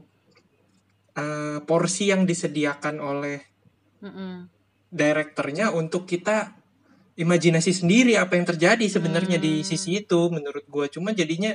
uh, 1.18 1.58
porsi 1.66 2.10
yang 2.10 2.26
disediakan 2.26 3.02
oleh 3.02 3.38
mm 4.02 4.10
-mm. 4.10 4.34
direkturnya 4.90 5.74
untuk 5.74 6.06
kita 6.06 6.54
imajinasi 7.18 7.72
sendiri 7.74 8.14
apa 8.16 8.38
yang 8.38 8.46
terjadi 8.46 8.86
sebenarnya 8.86 9.38
mm. 9.38 9.44
di 9.44 9.52
sisi 9.66 10.00
itu 10.00 10.30
menurut 10.30 10.64
gue 10.66 10.86
cuma 10.88 11.12
jadinya 11.12 11.52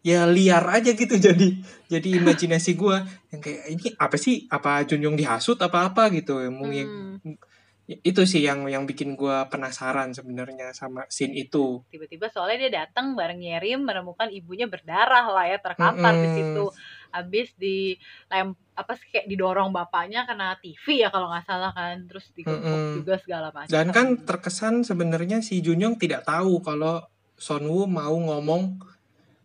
ya 0.00 0.24
liar 0.24 0.64
aja 0.68 0.96
gitu. 0.96 1.20
Jadi 1.28 1.60
jadi 1.92 2.08
imajinasi 2.20 2.72
gue 2.76 2.96
yang 3.32 3.40
kayak 3.40 3.62
ini 3.68 3.86
apa 4.00 4.16
sih? 4.16 4.48
Apa 4.48 4.84
Junjung 4.88 5.16
dihasut 5.16 5.60
apa 5.60 5.92
apa? 5.92 6.08
gitu. 6.08 6.40
Mungkin 6.48 6.86
mm 7.20 7.49
itu 7.90 8.22
sih 8.22 8.46
yang 8.46 8.70
yang 8.70 8.86
bikin 8.86 9.18
gue 9.18 9.36
penasaran 9.50 10.14
sebenarnya 10.14 10.70
sama 10.70 11.02
scene 11.10 11.34
itu 11.34 11.82
tiba-tiba 11.90 12.30
soalnya 12.30 12.68
dia 12.68 12.86
datang 12.86 13.18
bareng 13.18 13.42
Yerim 13.42 13.82
menemukan 13.82 14.30
ibunya 14.30 14.70
berdarah 14.70 15.26
lah 15.26 15.50
ya 15.50 15.58
terkapar 15.58 16.12
mm 16.14 16.18
-hmm. 16.18 16.22
di 16.22 16.28
situ 16.38 16.64
habis 17.10 17.48
di 17.58 17.76
lem 18.30 18.54
apa 18.78 18.94
sih 18.94 19.10
kayak 19.10 19.26
didorong 19.26 19.74
bapaknya 19.74 20.22
kena 20.22 20.54
TV 20.62 21.02
ya 21.02 21.10
kalau 21.10 21.34
nggak 21.34 21.44
salah 21.44 21.74
kan 21.74 22.06
terus 22.06 22.30
dikumpul 22.30 22.70
mm 22.70 22.78
-hmm. 22.78 22.94
juga 23.02 23.14
segala 23.18 23.48
macam 23.50 23.74
dan 23.74 23.86
kan 23.90 24.06
terkesan 24.22 24.86
sebenarnya 24.86 25.42
si 25.42 25.58
Junyong 25.58 25.98
tidak 25.98 26.22
tahu 26.22 26.62
kalau 26.62 27.02
Sonwoo 27.34 27.90
mau 27.90 28.14
ngomong 28.14 28.78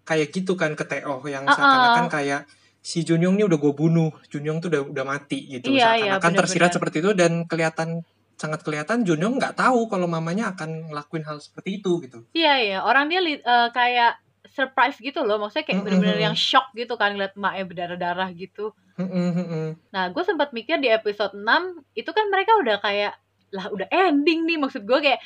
kayak 0.05 0.29
gitu 0.29 0.53
kan 0.53 0.77
ke 0.77 0.85
Teo 0.85 1.17
yang 1.25 1.49
uh 1.49 1.51
-uh. 1.51 1.57
seakan-akan 1.57 2.07
kayak 2.13 2.41
si 2.85 3.01
Junyong 3.01 3.41
ini 3.41 3.49
udah 3.49 3.57
gue 3.57 3.73
bunuh, 3.73 4.13
Junyong 4.29 4.61
tuh 4.61 4.69
udah 4.69 4.81
udah 4.93 5.05
mati 5.09 5.49
gitu. 5.49 5.73
Iya, 5.73 5.97
iya 5.97 6.13
Seakan-akan 6.21 6.31
iya, 6.31 6.39
tersirat 6.45 6.69
seperti 6.77 7.01
itu 7.01 7.11
dan 7.17 7.49
kelihatan 7.49 8.05
sangat 8.35 8.61
kelihatan 8.67 9.07
Junyoung 9.07 9.39
nggak 9.39 9.55
tahu 9.55 9.87
kalau 9.87 10.07
mamanya 10.07 10.51
akan 10.51 10.91
ngelakuin 10.91 11.23
hal 11.23 11.39
seperti 11.39 11.79
itu 11.79 12.03
gitu. 12.03 12.27
Iya 12.35 12.53
iya, 12.59 12.77
orang 12.83 13.07
dia 13.07 13.23
uh, 13.23 13.71
kayak 13.71 14.19
surprise 14.55 14.95
gitu 15.03 15.25
loh, 15.27 15.35
maksudnya 15.41 15.65
kayak 15.67 15.81
bener-bener 15.83 16.19
yang 16.31 16.35
shock 16.37 16.71
gitu 16.77 16.95
kan 16.95 17.15
ngeliat 17.15 17.35
emaknya 17.35 17.65
berdarah-darah 17.67 18.29
gitu. 18.35 18.71
nah, 19.91 20.07
gue 20.07 20.23
sempat 20.23 20.55
mikir 20.55 20.79
di 20.79 20.87
episode 20.87 21.35
6 21.35 21.43
itu 21.99 22.11
kan 22.15 22.25
mereka 22.31 22.55
udah 22.63 22.77
kayak 22.79 23.13
lah 23.51 23.67
udah 23.67 23.87
ending 23.91 24.47
nih. 24.47 24.55
Maksud 24.55 24.87
gue 24.87 24.99
kayak 25.03 25.19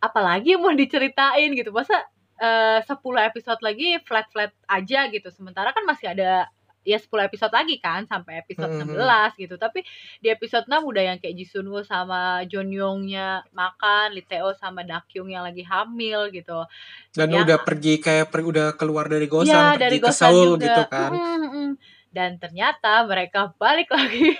apalagi 0.00 0.56
yang 0.56 0.64
mau 0.64 0.72
diceritain 0.72 1.52
gitu. 1.52 1.68
Masa 1.72 2.08
uh, 2.40 2.80
10 2.80 2.96
episode 3.28 3.60
lagi 3.60 4.00
flat-flat 4.08 4.52
aja 4.64 5.08
gitu. 5.12 5.28
Sementara 5.28 5.76
kan 5.76 5.84
masih 5.84 6.16
ada 6.16 6.48
ya 6.80 6.96
10 6.96 7.28
episode 7.28 7.52
lagi 7.52 7.76
kan 7.76 8.08
sampai 8.08 8.40
episode 8.40 8.72
mm 8.72 8.96
-hmm. 8.96 9.36
16 9.36 9.42
gitu. 9.44 9.54
Tapi 9.60 9.84
di 10.20 10.28
episode 10.32 10.64
6 10.64 10.80
udah 10.80 11.02
yang 11.12 11.18
kayak 11.20 11.36
Jisunwoo 11.36 11.84
sama 11.84 12.44
Yong-nya 12.48 13.44
makan, 13.52 14.16
Liteo 14.16 14.56
sama 14.56 14.82
Dakyung 14.82 15.28
yang 15.28 15.44
lagi 15.44 15.64
hamil 15.64 16.32
gitu. 16.32 16.64
Dan 17.12 17.28
yang, 17.32 17.44
udah 17.44 17.58
pergi 17.60 18.00
kayak 18.00 18.32
per, 18.32 18.40
udah 18.44 18.74
keluar 18.80 19.06
dari 19.06 19.28
Gosan, 19.28 19.52
ya, 19.52 19.76
pergi 19.76 19.82
dari 19.84 19.96
ke 20.00 20.06
Gosan 20.08 20.30
Seoul 20.32 20.50
juga. 20.56 20.64
gitu 20.64 20.82
kan. 20.88 21.10
Mm 21.12 21.48
-hmm. 21.48 21.68
Dan 22.10 22.30
ternyata 22.40 23.04
mereka 23.06 23.52
balik 23.60 23.92
lagi 23.92 24.34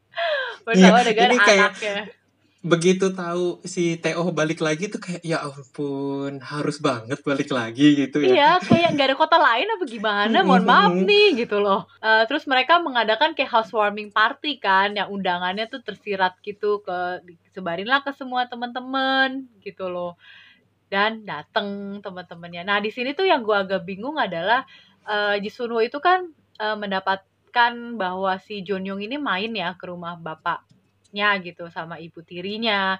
bersama 0.66 1.02
ya, 1.02 1.06
dengan 1.10 1.28
anaknya. 1.36 1.72
Kayak 1.76 2.19
begitu 2.60 3.08
tahu 3.16 3.64
si 3.64 3.96
Teo 3.96 4.20
balik 4.36 4.60
lagi 4.60 4.92
tuh 4.92 5.00
kayak 5.00 5.24
ya 5.24 5.40
ampun 5.40 6.44
harus 6.44 6.76
banget 6.76 7.16
balik 7.24 7.48
lagi 7.48 7.96
gitu 7.96 8.20
ya. 8.20 8.28
Iya 8.36 8.50
kayak 8.60 8.88
nggak 8.92 9.08
ada 9.08 9.16
kota 9.16 9.40
lain 9.40 9.64
apa 9.64 9.84
gimana? 9.88 10.44
Mohon 10.44 10.64
maaf 10.68 10.92
nih 10.92 11.40
gitu 11.40 11.56
loh. 11.56 11.88
Uh, 12.04 12.28
terus 12.28 12.44
mereka 12.44 12.76
mengadakan 12.84 13.32
kayak 13.32 13.48
housewarming 13.48 14.12
party 14.12 14.60
kan 14.60 14.92
yang 14.92 15.08
undangannya 15.08 15.72
tuh 15.72 15.80
tersirat 15.80 16.36
gitu 16.44 16.84
ke 16.84 17.24
sebarin 17.56 17.88
lah 17.88 18.04
ke 18.04 18.12
semua 18.12 18.44
teman-teman 18.44 19.48
gitu 19.64 19.88
loh. 19.88 20.20
Dan 20.92 21.24
dateng 21.24 22.04
teman-temannya. 22.04 22.68
Nah 22.68 22.76
di 22.84 22.92
sini 22.92 23.16
tuh 23.16 23.24
yang 23.24 23.40
gua 23.40 23.64
agak 23.64 23.88
bingung 23.88 24.20
adalah 24.20 24.68
uh, 25.08 25.32
Jisunwo 25.40 25.80
itu 25.80 25.96
kan 25.96 26.28
uh, 26.60 26.76
mendapatkan 26.76 27.72
bahwa 27.96 28.36
si 28.36 28.60
Jonyong 28.60 29.00
ini 29.00 29.16
main 29.16 29.48
ya 29.56 29.72
ke 29.80 29.88
rumah 29.88 30.20
bapak 30.20 30.60
anaknya 31.10 31.42
gitu 31.42 31.66
sama 31.74 31.98
ibu 31.98 32.22
tirinya 32.22 32.94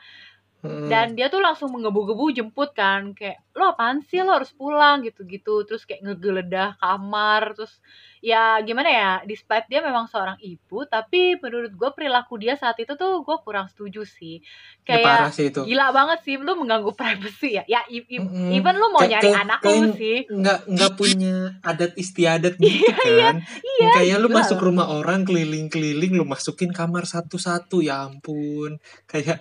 Hmm. 0.61 0.92
Dan 0.92 1.16
dia 1.16 1.33
tuh 1.33 1.40
langsung 1.40 1.73
menggebu-gebu 1.73 2.37
jemput 2.37 2.77
kan 2.77 3.16
kayak 3.16 3.40
lo 3.57 3.73
apaan 3.73 4.05
sih? 4.05 4.20
Lo 4.20 4.37
harus 4.37 4.53
pulang 4.53 5.01
gitu-gitu. 5.01 5.64
Terus 5.64 5.88
kayak 5.88 6.05
ngegeledah 6.05 6.77
kamar 6.77 7.57
terus 7.57 7.81
ya 8.20 8.61
gimana 8.61 8.88
ya 8.92 9.11
despite 9.25 9.64
dia 9.73 9.81
memang 9.81 10.05
seorang 10.05 10.37
ibu 10.44 10.85
tapi 10.85 11.40
menurut 11.40 11.73
gue 11.73 11.90
perilaku 11.96 12.37
dia 12.37 12.53
saat 12.53 12.77
itu 12.77 12.92
tuh 12.92 13.25
gue 13.25 13.37
kurang 13.40 13.73
setuju 13.73 14.05
sih. 14.05 14.44
Ya, 14.85 15.01
kayak 15.01 15.16
ya, 15.16 15.33
sih 15.33 15.46
itu. 15.49 15.61
gila 15.64 15.87
banget 15.96 16.18
sih 16.29 16.37
lu 16.37 16.53
mengganggu 16.61 16.92
privacy 17.01 17.57
ya. 17.57 17.64
Ya 17.64 17.81
mm-hmm. 17.88 18.53
even 18.53 18.77
lu 18.77 18.92
mau 18.92 19.01
nyari 19.01 19.33
kayak, 19.33 19.44
anak 19.49 19.61
lu 19.64 19.96
sih. 19.96 20.29
nggak 20.29 20.59
nggak 20.68 20.92
punya 21.01 21.57
adat 21.64 21.96
istiadat 21.96 22.55
gitu 22.61 22.85
iya, 23.09 23.33
kan. 23.33 23.37
iya, 23.40 23.81
iya, 23.81 23.90
kayak 23.96 24.16
lu 24.20 24.29
masuk 24.29 24.61
rumah 24.61 24.92
orang 24.92 25.25
keliling-keliling 25.25 26.12
lu 26.20 26.29
masukin 26.29 26.68
kamar 26.77 27.09
satu-satu 27.09 27.81
ya 27.81 28.05
ampun. 28.05 28.77
Kayak 29.09 29.40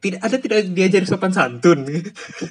tidak 0.00 0.20
ada 0.24 0.36
tidak 0.40 0.58
diajari 0.72 1.06
sopan 1.06 1.32
santun. 1.32 1.84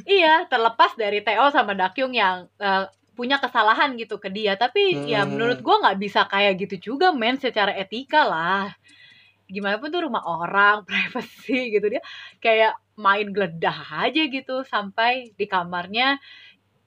iya, 0.05 0.45
terlepas 0.45 0.93
dari 0.93 1.25
Theo 1.25 1.49
sama 1.49 1.73
Dakyung 1.73 2.13
yang 2.13 2.45
uh, 2.61 2.85
punya 3.17 3.41
kesalahan 3.41 3.97
gitu 3.99 4.21
ke 4.21 4.29
dia, 4.31 4.55
tapi 4.55 4.95
ya 4.95 5.01
hmm. 5.01 5.09
ya 5.09 5.21
menurut 5.27 5.59
gue 5.59 5.75
nggak 5.75 5.99
bisa 5.99 6.29
kayak 6.29 6.61
gitu 6.61 6.93
juga, 6.93 7.11
men, 7.11 7.41
secara 7.41 7.73
etika 7.75 8.23
lah. 8.23 8.71
Gimana 9.49 9.81
pun 9.81 9.89
tuh 9.89 10.05
rumah 10.05 10.23
orang, 10.23 10.83
privacy 10.87 11.73
gitu 11.73 11.89
dia 11.89 12.05
kayak 12.37 12.77
main 12.95 13.33
geledah 13.33 14.07
aja 14.07 14.23
gitu 14.29 14.61
sampai 14.63 15.33
di 15.33 15.49
kamarnya 15.49 16.21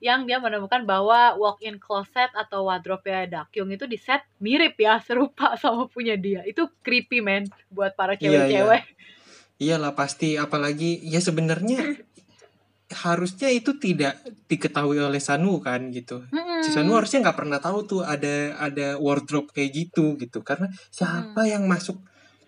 yang 0.03 0.27
dia 0.27 0.43
menemukan 0.43 0.83
bahwa 0.83 1.39
walk-in 1.39 1.79
closet 1.79 2.27
atau 2.35 2.67
wardrobe 2.67 3.07
ya 3.07 3.23
Dakyung 3.23 3.71
itu 3.71 3.87
di 3.87 3.95
set 3.95 4.27
mirip 4.43 4.75
ya 4.75 4.99
serupa 4.99 5.55
sama 5.63 5.91
punya 5.91 6.15
dia. 6.15 6.47
Itu 6.47 6.71
creepy 6.87 7.19
men 7.19 7.51
buat 7.71 7.99
para 7.99 8.15
iya, 8.15 8.23
iya. 8.23 8.31
cewek-cewek. 8.31 8.83
Iya, 8.83 8.95
iya 8.95 9.21
iyalah 9.63 9.95
pasti 9.95 10.35
apalagi 10.35 10.99
ya 11.07 11.23
sebenarnya 11.23 12.03
harusnya 12.93 13.49
itu 13.49 13.81
tidak 13.81 14.21
diketahui 14.47 15.01
oleh 15.01 15.23
Sanu 15.23 15.59
kan 15.65 15.89
gitu. 15.91 16.29
Hmm. 16.29 16.61
Si 16.61 16.71
Sanu 16.71 16.93
harusnya 16.93 17.25
nggak 17.25 17.39
pernah 17.39 17.59
tahu 17.59 17.79
tuh 17.89 18.01
ada 18.05 18.61
ada 18.61 19.01
wardrobe 19.01 19.49
kayak 19.51 19.71
gitu 19.73 20.15
gitu 20.21 20.45
karena 20.45 20.69
siapa 20.93 21.47
hmm. 21.47 21.51
yang 21.51 21.65
masuk 21.65 21.99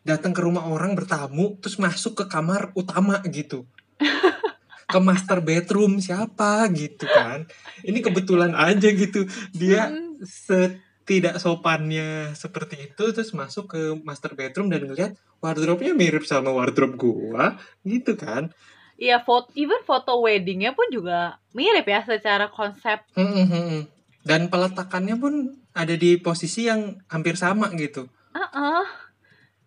datang 0.04 0.36
ke 0.36 0.44
rumah 0.44 0.68
orang 0.68 0.92
bertamu 0.92 1.56
terus 1.64 1.80
masuk 1.80 2.20
ke 2.20 2.24
kamar 2.28 2.70
utama 2.76 3.24
gitu. 3.24 3.64
ke 4.92 4.98
master 5.00 5.40
bedroom 5.40 5.96
siapa 5.98 6.68
gitu 6.76 7.08
kan. 7.08 7.48
Ini 7.80 8.04
kebetulan 8.04 8.52
aja 8.52 8.92
gitu. 8.92 9.24
Dia 9.56 9.88
hmm. 9.88 10.22
set 10.28 10.84
tidak 11.04 11.36
sopannya 11.36 12.32
seperti 12.32 12.88
itu 12.88 13.04
terus 13.12 13.36
masuk 13.36 13.76
ke 13.76 13.80
master 14.08 14.32
bedroom 14.32 14.72
dan 14.72 14.88
ngeliat 14.88 15.12
wardrobe-nya 15.44 15.92
mirip 15.92 16.24
sama 16.24 16.48
wardrobe 16.48 16.96
gua 16.96 17.60
gitu 17.84 18.16
kan 18.16 18.48
Iya, 18.94 19.26
foto 19.26 19.50
even 19.58 19.82
foto 19.82 20.22
weddingnya 20.22 20.70
pun 20.70 20.86
juga 20.86 21.42
mirip 21.50 21.82
ya 21.82 22.06
secara 22.06 22.46
konsep. 22.46 23.02
Hmm, 23.18 23.26
hmm, 23.26 23.48
hmm, 23.50 23.82
dan 24.22 24.46
peletakannya 24.46 25.18
pun 25.18 25.58
ada 25.74 25.98
di 25.98 26.14
posisi 26.22 26.70
yang 26.70 27.02
hampir 27.10 27.34
sama 27.34 27.74
gitu. 27.74 28.06
Ah, 28.30 28.38
uh 28.38 28.46
-uh. 28.54 28.86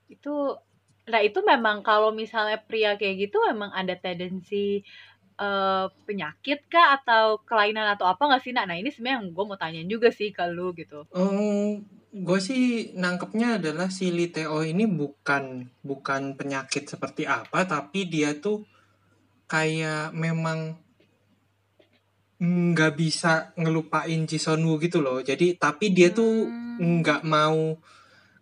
itu, 0.08 0.56
nah 1.12 1.20
itu 1.20 1.44
memang 1.44 1.84
kalau 1.84 2.16
misalnya 2.16 2.56
pria 2.56 2.96
kayak 2.96 3.28
gitu 3.28 3.44
memang 3.52 3.76
ada 3.76 4.00
tendensi 4.00 4.88
uh, 5.38 5.86
penyakit 6.04 6.66
kah 6.68 6.98
atau 7.00 7.42
kelainan 7.46 7.88
atau 7.94 8.10
apa 8.10 8.20
nggak 8.26 8.44
sih 8.44 8.52
nak? 8.54 8.70
Nah 8.70 8.78
ini 8.78 8.90
sebenarnya 8.90 9.24
yang 9.24 9.28
gue 9.34 9.44
mau 9.46 9.58
tanya 9.58 9.82
juga 9.86 10.10
sih 10.10 10.34
ke 10.34 10.44
lu 10.50 10.74
gitu. 10.74 11.06
Um, 11.14 11.86
gue 12.12 12.40
sih 12.42 12.94
nangkepnya 12.98 13.62
adalah 13.62 13.94
si 13.94 14.10
liteo 14.10 14.66
ini 14.66 14.90
bukan 14.90 15.70
bukan 15.86 16.36
penyakit 16.36 16.90
seperti 16.90 17.30
apa, 17.30 17.64
tapi 17.70 18.10
dia 18.10 18.36
tuh 18.38 18.66
kayak 19.48 20.12
memang 20.12 20.76
nggak 22.38 22.94
bisa 22.94 23.50
ngelupain 23.58 24.30
Jisonwoo 24.30 24.78
gitu 24.78 25.02
loh. 25.02 25.22
Jadi 25.22 25.58
tapi 25.58 25.90
dia 25.94 26.14
tuh 26.14 26.46
hmm. 26.46 27.02
nggak 27.02 27.22
mau 27.26 27.78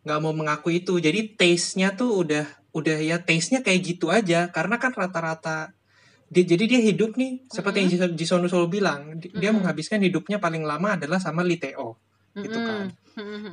nggak 0.04 0.20
mau 0.20 0.34
mengaku 0.36 0.80
itu. 0.80 1.00
Jadi 1.00 1.36
taste-nya 1.36 1.96
tuh 1.96 2.24
udah 2.24 2.46
udah 2.76 3.00
ya 3.00 3.24
taste-nya 3.24 3.64
kayak 3.64 3.96
gitu 3.96 4.12
aja 4.12 4.52
karena 4.52 4.76
kan 4.76 4.92
rata-rata 4.92 5.75
dia 6.26 6.44
jadi 6.44 6.64
dia 6.66 6.82
hidup 6.82 7.16
nih 7.16 7.46
seperti 7.46 7.86
mm-hmm. 7.86 8.02
yang 8.02 8.14
Jisonu 8.18 8.46
selalu 8.50 8.82
bilang 8.82 9.22
dia 9.22 9.30
mm-hmm. 9.30 9.62
menghabiskan 9.62 10.02
hidupnya 10.02 10.42
paling 10.42 10.66
lama 10.66 10.98
adalah 10.98 11.22
sama 11.22 11.46
Liteo 11.46 11.96
mm-hmm. 11.96 12.44
gitu 12.44 12.60
kan 12.60 12.86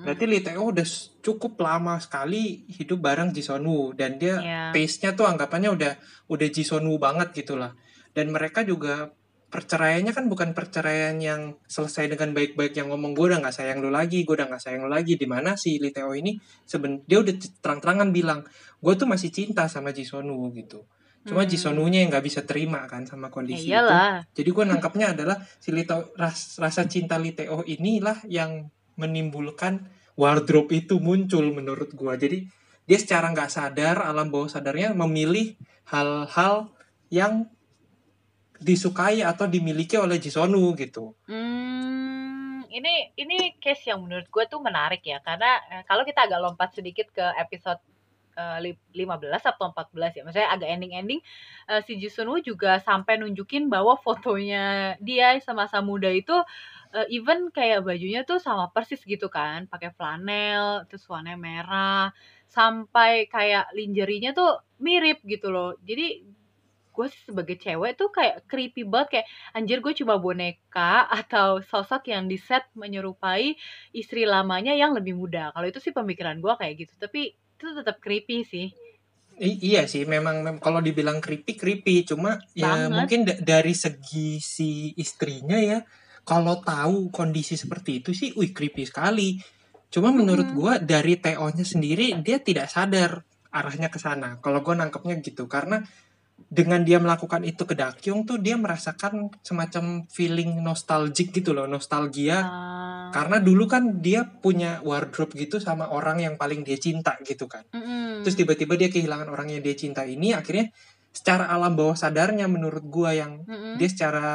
berarti 0.03 0.25
Liteo 0.27 0.63
udah 0.73 0.87
cukup 1.23 1.61
lama 1.61 2.01
sekali 2.01 2.67
hidup 2.67 2.99
bareng 2.99 3.31
Jisonu 3.31 3.93
dan 3.95 4.17
dia 4.17 4.41
yeah. 4.41 4.71
taste-nya 4.75 5.13
tuh 5.13 5.29
anggapannya 5.29 5.71
udah 5.71 5.93
udah 6.33 6.49
Jisonu 6.49 6.97
banget 6.97 7.31
gitulah 7.37 7.77
dan 8.17 8.33
mereka 8.33 8.65
juga 8.65 9.13
perceraiannya 9.53 10.17
kan 10.17 10.33
bukan 10.33 10.57
perceraian 10.57 11.13
yang 11.21 11.61
selesai 11.69 12.09
dengan 12.09 12.33
baik-baik 12.33 12.73
yang 12.73 12.89
ngomong 12.89 13.13
gue 13.13 13.37
udah 13.37 13.45
nggak 13.45 13.53
sayang 13.53 13.85
lu 13.85 13.93
lagi 13.93 14.25
gue 14.25 14.33
udah 14.33 14.49
nggak 14.49 14.65
sayang 14.65 14.89
lu 14.89 14.91
lagi 14.91 15.21
di 15.21 15.29
mana 15.29 15.61
si 15.61 15.77
Liteo 15.77 16.17
ini 16.17 16.41
seben 16.65 17.05
dia 17.05 17.21
udah 17.21 17.37
terang-terangan 17.61 18.17
bilang 18.17 18.49
gue 18.81 18.95
tuh 18.97 19.05
masih 19.05 19.29
cinta 19.29 19.69
sama 19.69 19.93
Jisonu 19.93 20.49
gitu 20.57 20.89
cuma 21.23 21.47
hmm. 21.47 21.51
Jisonunya 21.51 21.99
yang 22.03 22.11
nggak 22.11 22.27
bisa 22.27 22.41
terima 22.43 22.83
kan 22.91 23.07
sama 23.07 23.31
kondisi 23.31 23.71
ya 23.71 23.83
itu 23.83 24.43
jadi 24.43 24.51
gue 24.51 24.65
nangkapnya 24.75 25.07
adalah 25.15 25.39
si 25.63 25.71
Liteo 25.71 26.11
ras, 26.19 26.59
rasa 26.59 26.87
cinta 26.91 27.19
Liteo 27.19 27.63
inilah 27.63 28.27
yang 28.27 28.67
menimbulkan 28.99 29.87
wardrobe 30.19 30.75
itu 30.75 30.99
muncul 30.99 31.47
menurut 31.55 31.95
gue 31.95 32.13
jadi 32.19 32.39
dia 32.83 32.99
secara 32.99 33.31
nggak 33.31 33.51
sadar 33.51 34.03
alam 34.03 34.29
bawah 34.29 34.51
sadarnya 34.51 34.91
memilih 34.93 35.55
hal-hal 35.89 36.75
yang 37.13 37.47
disukai 38.63 39.27
atau 39.27 39.51
dimiliki 39.51 39.99
oleh 39.99 40.23
Jisonu 40.23 40.71
gitu. 40.79 41.19
Hmm, 41.27 42.63
ini 42.71 43.11
ini 43.19 43.59
case 43.59 43.91
yang 43.91 44.07
menurut 44.07 44.31
gue 44.31 44.45
tuh 44.47 44.63
menarik 44.63 45.03
ya 45.03 45.19
karena 45.21 45.59
eh, 45.69 45.83
kalau 45.85 46.07
kita 46.07 46.31
agak 46.31 46.41
lompat 46.41 46.71
sedikit 46.79 47.11
ke 47.11 47.27
episode 47.37 47.83
eh, 48.37 48.59
15 48.95 49.42
atau 49.45 49.73
14 49.73 50.18
ya. 50.18 50.23
Maksudnya 50.27 50.51
agak 50.53 50.68
ending-ending 50.68 51.21
uh, 51.71 51.81
si 51.85 51.97
Jisonu 52.01 52.40
juga 52.40 52.81
sampai 52.83 53.21
nunjukin 53.21 53.68
bahwa 53.73 53.97
fotonya 54.01 54.97
dia 55.01 55.37
semasa 55.40 55.81
muda 55.85 56.09
itu 56.12 56.35
uh, 56.92 57.07
even 57.09 57.49
kayak 57.51 57.85
bajunya 57.85 58.23
tuh 58.29 58.38
sama 58.38 58.68
persis 58.71 59.01
gitu 59.05 59.29
kan, 59.33 59.66
pakai 59.68 59.90
flanel, 59.97 60.85
terus 60.88 61.05
warnanya 61.09 61.40
merah, 61.40 62.05
sampai 62.49 63.27
kayak 63.33 63.73
lingerie-nya 63.73 64.37
tuh 64.37 64.61
mirip 64.81 65.21
gitu 65.25 65.49
loh. 65.49 65.77
Jadi 65.83 66.25
gue 66.92 67.07
sih 67.09 67.23
sebagai 67.25 67.57
cewek 67.57 67.97
tuh 67.97 68.12
kayak 68.12 68.45
creepy 68.45 68.85
banget 68.85 69.09
kayak 69.09 69.27
anjir 69.57 69.81
gue 69.81 69.97
cuma 69.97 70.21
boneka 70.21 71.09
atau 71.09 71.64
sosok 71.64 72.12
yang 72.12 72.29
di 72.29 72.37
set 72.37 72.68
menyerupai 72.77 73.57
istri 73.97 74.29
lamanya 74.29 74.77
yang 74.77 74.92
lebih 74.92 75.16
muda 75.16 75.51
kalau 75.57 75.66
itu 75.73 75.81
sih 75.81 75.97
pemikiran 75.97 76.37
gue 76.45 76.53
kayak 76.53 76.85
gitu 76.85 76.92
tapi 77.01 77.33
itu 77.62 77.70
tetap 77.79 78.03
creepy 78.03 78.42
sih. 78.42 78.66
I 79.38 79.57
iya 79.62 79.87
sih 79.87 80.03
memang 80.05 80.42
mem 80.42 80.57
kalau 80.59 80.83
dibilang 80.83 81.22
creepy 81.22 81.55
creepy. 81.55 82.03
Cuma 82.03 82.42
ya 82.59 82.75
Banget. 82.75 82.90
ya 82.90 82.90
mungkin 82.90 83.20
dari 83.46 83.75
segi 83.79 84.42
si 84.42 84.90
istrinya 84.98 85.57
ya 85.57 85.87
kalau 86.27 86.59
tahu 86.59 87.14
kondisi 87.14 87.55
seperti 87.55 88.03
itu 88.03 88.11
sih 88.11 88.35
wih 88.35 88.51
creepy 88.51 88.83
sekali. 88.83 89.38
Cuma 89.92 90.11
menurut 90.11 90.51
gue 90.51 90.72
dari 90.83 91.20
TO 91.20 91.46
nya 91.55 91.64
sendiri 91.64 92.18
dia 92.20 92.42
tidak 92.42 92.66
sadar 92.66 93.22
arahnya 93.55 93.88
ke 93.92 94.03
sana. 94.03 94.42
Kalau 94.42 94.64
gue 94.64 94.75
nangkepnya 94.75 95.22
gitu 95.22 95.46
karena 95.46 95.85
dengan 96.53 96.85
dia 96.85 97.01
melakukan 97.01 97.49
itu 97.49 97.65
ke 97.65 97.73
Dakyung 97.73 98.29
tuh 98.29 98.37
dia 98.37 98.61
merasakan 98.61 99.33
semacam 99.41 100.05
feeling 100.12 100.61
nostalgic 100.61 101.33
gitu 101.33 101.57
loh, 101.57 101.65
nostalgia. 101.65 102.45
Uh. 102.45 103.09
Karena 103.09 103.41
dulu 103.41 103.65
kan 103.65 104.05
dia 104.05 104.29
punya 104.29 104.85
wardrobe 104.85 105.33
gitu 105.33 105.57
sama 105.65 105.88
orang 105.88 106.21
yang 106.21 106.35
paling 106.37 106.61
dia 106.61 106.77
cinta 106.77 107.17
gitu 107.25 107.49
kan. 107.49 107.65
Mm 107.73 107.81
-hmm. 107.81 108.09
Terus 108.21 108.37
tiba-tiba 108.37 108.77
dia 108.77 108.93
kehilangan 108.93 109.33
orang 109.33 109.49
yang 109.49 109.65
dia 109.65 109.73
cinta 109.73 110.05
ini 110.05 110.37
akhirnya 110.37 110.69
secara 111.09 111.49
alam 111.49 111.73
bawah 111.73 111.97
sadarnya 111.97 112.45
menurut 112.53 112.85
gua 112.85 113.17
yang 113.17 113.49
mm 113.49 113.57
-hmm. 113.57 113.75
dia 113.81 113.88
secara 113.88 114.29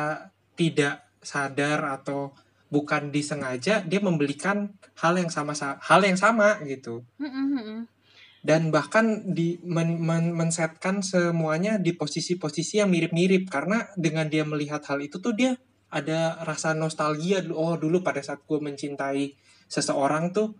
tidak 0.57 1.05
sadar 1.21 1.85
atau 2.01 2.33
bukan 2.73 3.13
disengaja 3.13 3.85
dia 3.85 4.01
membelikan 4.01 4.73
hal 4.97 5.21
yang 5.21 5.29
sama 5.29 5.53
hal 5.57 6.01
yang 6.01 6.17
sama 6.17 6.57
gitu. 6.65 7.05
Mm 7.21 7.29
-hmm 7.29 7.96
dan 8.45 8.69
bahkan 8.69 9.33
di 9.33 9.57
men, 9.65 9.97
men, 10.01 10.33
mensetkan 10.33 11.01
semuanya 11.01 11.81
di 11.81 11.93
posisi-posisi 11.97 12.81
yang 12.81 12.93
mirip-mirip. 12.93 13.49
Karena 13.49 13.85
dengan 13.97 14.29
dia 14.29 14.45
melihat 14.45 14.85
hal 14.87 15.01
itu 15.01 15.17
tuh 15.17 15.33
dia 15.33 15.57
ada 15.87 16.37
rasa 16.43 16.75
nostalgia 16.75 17.39
oh 17.55 17.79
dulu 17.79 18.03
pada 18.03 18.19
saat 18.19 18.43
gue 18.43 18.59
mencintai 18.59 19.31
seseorang 19.71 20.35
tuh 20.35 20.51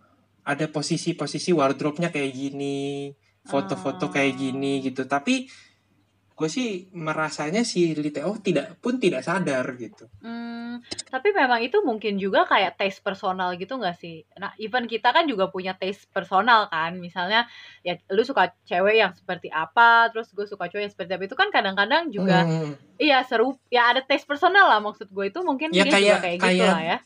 ada 0.48 0.64
posisi-posisi 0.72 1.52
wardrobe-nya 1.52 2.08
kayak 2.08 2.32
gini 2.32 3.12
foto-foto 3.48 4.12
kayak 4.12 4.36
gini 4.36 4.84
gitu. 4.84 5.08
Tapi 5.08 5.48
gue 6.38 6.46
sih 6.46 6.86
merasanya 6.94 7.66
si 7.66 7.98
Liteo 7.98 8.38
tidak 8.38 8.78
pun 8.78 9.02
tidak 9.02 9.26
sadar 9.26 9.74
gitu. 9.74 10.06
Hmm, 10.22 10.78
tapi 11.10 11.34
memang 11.34 11.58
itu 11.66 11.82
mungkin 11.82 12.14
juga 12.14 12.46
kayak 12.46 12.78
taste 12.78 13.02
personal 13.02 13.58
gitu 13.58 13.74
gak 13.82 13.98
sih? 13.98 14.22
Nah, 14.38 14.54
even 14.62 14.86
kita 14.86 15.10
kan 15.10 15.26
juga 15.26 15.50
punya 15.50 15.74
taste 15.74 16.06
personal 16.14 16.70
kan. 16.70 16.94
Misalnya 17.02 17.50
ya 17.82 17.98
lu 18.14 18.22
suka 18.22 18.54
cewek 18.70 19.02
yang 19.02 19.10
seperti 19.18 19.50
apa, 19.50 20.14
terus 20.14 20.30
gue 20.30 20.46
suka 20.46 20.70
cowok 20.70 20.82
yang 20.86 20.94
seperti 20.94 21.18
apa 21.18 21.26
itu 21.26 21.34
kan 21.34 21.50
kadang-kadang 21.50 22.14
juga 22.14 22.46
hmm. 22.46 23.02
iya 23.02 23.26
seru 23.26 23.58
ya 23.66 23.90
ada 23.90 24.06
taste 24.06 24.30
personal 24.30 24.70
lah 24.70 24.78
maksud 24.78 25.10
gue 25.10 25.24
itu 25.26 25.42
mungkin 25.42 25.74
ya, 25.74 25.82
dia 25.82 25.90
kayak, 25.90 25.98
juga 25.98 26.18
kayak, 26.22 26.38
kayak 26.38 26.54
gitu 26.54 26.66
lah 26.70 26.82
ya. 26.86 26.98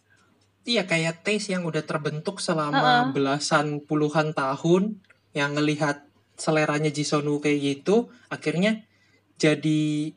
Iya 0.62 0.82
kayak 0.84 1.24
taste 1.24 1.56
yang 1.56 1.64
udah 1.64 1.82
terbentuk 1.88 2.36
selama 2.36 2.76
uh 2.76 2.84
-uh. 2.84 3.04
belasan 3.16 3.80
puluhan 3.80 4.36
tahun 4.36 5.00
yang 5.32 5.56
ngelihat 5.56 6.04
seleranya 6.36 6.92
Jisonu 6.92 7.40
kayak 7.40 7.80
gitu 7.80 8.12
akhirnya 8.28 8.84
jadi 9.42 10.14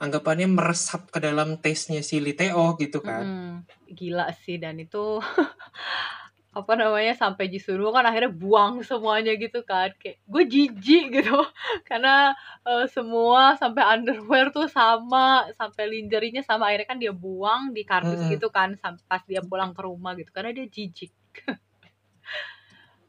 anggapannya 0.00 0.48
meresap 0.48 1.12
ke 1.12 1.20
dalam 1.20 1.60
tesnya 1.60 2.00
si 2.00 2.18
Liteo 2.18 2.74
gitu 2.80 3.04
kan. 3.04 3.22
Hmm, 3.22 3.54
gila 3.92 4.32
sih 4.32 4.56
dan 4.56 4.80
itu 4.80 5.20
apa 6.58 6.72
namanya 6.76 7.16
sampai 7.16 7.48
Jisuru 7.48 7.88
kan 7.96 8.04
akhirnya 8.04 8.32
buang 8.32 8.80
semuanya 8.80 9.36
gitu 9.36 9.60
kan. 9.62 9.92
Kayak 10.00 10.24
gue 10.24 10.42
jijik 10.48 11.04
gitu. 11.20 11.38
Karena 11.84 12.32
uh, 12.64 12.88
semua 12.88 13.60
sampai 13.60 13.84
underwear 14.00 14.48
tuh 14.50 14.66
sama 14.66 15.46
sampai 15.54 15.86
lingerie 15.86 16.40
sama. 16.40 16.72
Akhirnya 16.72 16.88
kan 16.88 16.98
dia 16.98 17.12
buang 17.12 17.76
di 17.76 17.84
kardus 17.84 18.24
hmm. 18.24 18.32
gitu 18.40 18.48
kan 18.48 18.74
pas 19.06 19.22
dia 19.28 19.44
pulang 19.44 19.76
ke 19.76 19.84
rumah 19.84 20.16
gitu. 20.16 20.32
Karena 20.32 20.50
dia 20.50 20.64
jijik 20.66 21.12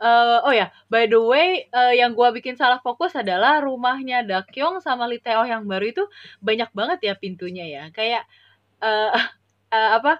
uh, 0.03 0.43
oh 0.43 0.51
ya, 0.51 0.67
by 0.91 1.07
the 1.07 1.17
way, 1.17 1.71
uh, 1.71 1.95
yang 1.95 2.11
gua 2.11 2.35
bikin 2.35 2.59
salah 2.59 2.83
fokus 2.83 3.15
adalah 3.15 3.63
rumahnya 3.63 4.27
Dakyong 4.27 4.83
sama 4.83 5.07
Liteo 5.07 5.47
yang 5.47 5.63
baru 5.63 5.95
itu 5.95 6.03
banyak 6.43 6.69
banget 6.75 6.99
ya 7.07 7.13
pintunya 7.15 7.65
ya. 7.71 7.83
Kayak 7.95 8.27
uh, 8.83 9.15
uh, 9.71 9.89
apa 9.97 10.19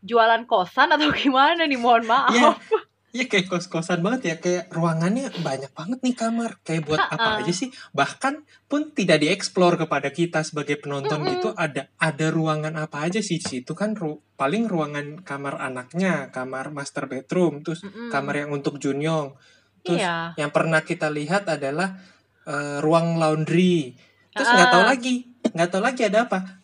jualan 0.00 0.48
kosan 0.48 0.96
atau 0.96 1.12
gimana 1.20 1.68
nih? 1.68 1.76
Mohon 1.76 2.04
maaf. 2.08 2.56
Yeah. 2.72 2.88
Iya 3.10 3.26
kayak 3.26 3.50
kos-kosan 3.50 4.06
banget 4.06 4.20
ya 4.22 4.34
Kayak 4.38 4.70
ruangannya 4.70 5.34
banyak 5.42 5.72
banget 5.74 5.98
nih 5.98 6.14
kamar 6.14 6.62
Kayak 6.62 6.82
buat 6.86 7.02
apa 7.02 7.42
aja 7.42 7.50
sih 7.50 7.74
Bahkan 7.90 8.46
pun 8.70 8.94
tidak 8.94 9.26
dieksplor 9.26 9.74
kepada 9.74 10.14
kita 10.14 10.46
Sebagai 10.46 10.78
penonton 10.78 11.18
mm 11.18 11.26
-mm. 11.26 11.32
gitu 11.34 11.48
Ada 11.58 11.90
ada 11.98 12.26
ruangan 12.30 12.78
apa 12.78 13.02
aja 13.02 13.18
sih 13.18 13.42
situ 13.42 13.74
kan 13.74 13.98
ru 13.98 14.22
Paling 14.38 14.70
ruangan 14.70 15.26
kamar 15.26 15.58
anaknya 15.58 16.30
Kamar 16.30 16.70
master 16.70 17.10
bedroom 17.10 17.66
Terus 17.66 17.82
mm 17.82 17.90
-mm. 17.90 18.08
kamar 18.14 18.34
yang 18.46 18.50
untuk 18.54 18.78
Junyong 18.78 19.34
Terus 19.82 20.04
iya. 20.04 20.36
yang 20.38 20.54
pernah 20.54 20.84
kita 20.86 21.10
lihat 21.10 21.50
adalah 21.50 21.98
uh, 22.46 22.78
Ruang 22.78 23.18
laundry 23.18 23.96
Terus 24.30 24.48
nggak 24.54 24.70
uh. 24.70 24.74
tahu 24.76 24.84
lagi 24.86 25.16
nggak 25.40 25.70
tahu 25.72 25.82
lagi 25.82 26.02
ada 26.06 26.28
apa 26.28 26.59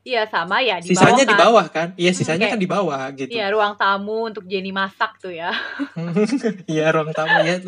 Iya 0.00 0.24
sama 0.32 0.64
ya 0.64 0.80
di 0.80 0.96
sisanya 0.96 1.12
bawah 1.12 1.20
kan. 1.20 1.28
di 1.28 1.36
bawah 1.36 1.66
kan? 1.68 1.88
Iya 2.00 2.10
sisanya 2.16 2.46
okay. 2.48 2.52
kan 2.56 2.60
di 2.60 2.70
bawah 2.70 3.02
gitu. 3.12 3.30
Iya 3.36 3.46
ruang 3.52 3.76
tamu 3.76 4.32
untuk 4.32 4.48
Jenny 4.48 4.72
masak 4.72 5.20
tuh 5.20 5.28
ya. 5.28 5.52
Iya 6.72 6.88
ruang 6.96 7.12
tamu 7.12 7.36
ya 7.44 7.60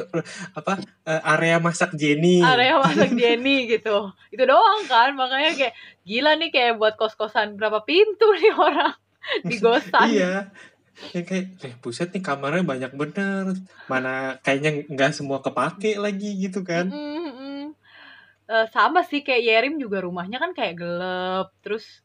apa 0.56 0.80
eh, 1.04 1.22
area 1.36 1.60
masak 1.60 1.92
Jenny. 1.92 2.40
Area 2.40 2.80
masak 2.84 3.12
Jenny 3.12 3.68
gitu. 3.68 4.08
Itu 4.32 4.42
doang 4.48 4.88
kan 4.88 5.12
makanya 5.12 5.52
kayak 5.52 5.74
gila 6.08 6.32
nih 6.40 6.48
kayak 6.48 6.80
buat 6.80 6.96
kos 6.96 7.20
kosan 7.20 7.60
berapa 7.60 7.84
pintu 7.84 8.32
nih 8.32 8.52
orang. 8.66 8.96
Di 9.44 9.56
gosan 9.60 10.08
iya. 10.08 10.48
Ya 11.12 11.20
kayak 11.24 11.60
eh 11.60 11.74
buset 11.84 12.16
nih 12.16 12.24
kamarnya 12.24 12.64
banyak 12.64 12.92
bener. 12.96 13.60
Mana 13.92 14.40
kayaknya 14.40 14.88
nggak 14.88 15.12
semua 15.12 15.44
kepake 15.44 16.00
lagi 16.00 16.40
gitu 16.40 16.64
kan. 16.64 16.88
Mm 16.88 17.28
-hmm 17.28 17.42
uh, 18.52 18.66
sama 18.68 19.00
sih 19.06 19.24
kayak 19.24 19.42
Yerim 19.42 19.74
juga 19.80 20.04
rumahnya 20.04 20.36
kan 20.36 20.52
kayak 20.52 20.76
gelap. 20.76 21.48
Terus 21.64 22.04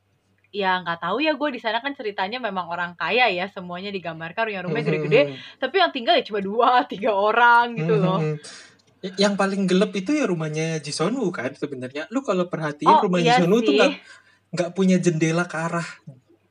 ya 0.58 0.82
nggak 0.82 1.06
tahu 1.06 1.22
ya 1.22 1.38
gue 1.38 1.50
di 1.54 1.62
sana 1.62 1.78
kan 1.86 1.93
ceritanya 1.93 2.41
memang 2.41 2.65
orang 2.65 2.98
kaya 2.98 3.30
ya 3.30 3.46
semuanya 3.46 3.93
digambarkan 3.93 4.50
yang 4.50 4.65
rumahnya 4.65 4.86
gede-gede 4.89 5.22
tapi 5.62 5.76
yang 5.78 5.93
tinggal 5.93 6.17
ya 6.17 6.26
cuma 6.26 6.41
dua 6.41 6.70
tiga 6.91 7.13
orang 7.13 7.78
gitu 7.78 7.96
loh. 8.02 8.20
Yang 8.98 9.34
paling 9.38 9.70
gelap 9.70 9.93
itu 9.93 10.17
ya 10.17 10.26
rumahnya 10.26 10.82
Jisonu 10.82 11.30
kan 11.30 11.54
sebenarnya. 11.54 12.10
Lu 12.10 12.26
kalau 12.26 12.50
perhatiin 12.50 12.89
oh, 12.89 13.06
rumah 13.06 13.22
iya 13.22 13.38
Jisonu 13.38 13.62
tuh 13.62 13.78
nggak 13.78 13.93
nggak 14.58 14.70
punya 14.74 14.98
jendela 14.98 15.46
ke 15.46 15.54
arah 15.54 15.86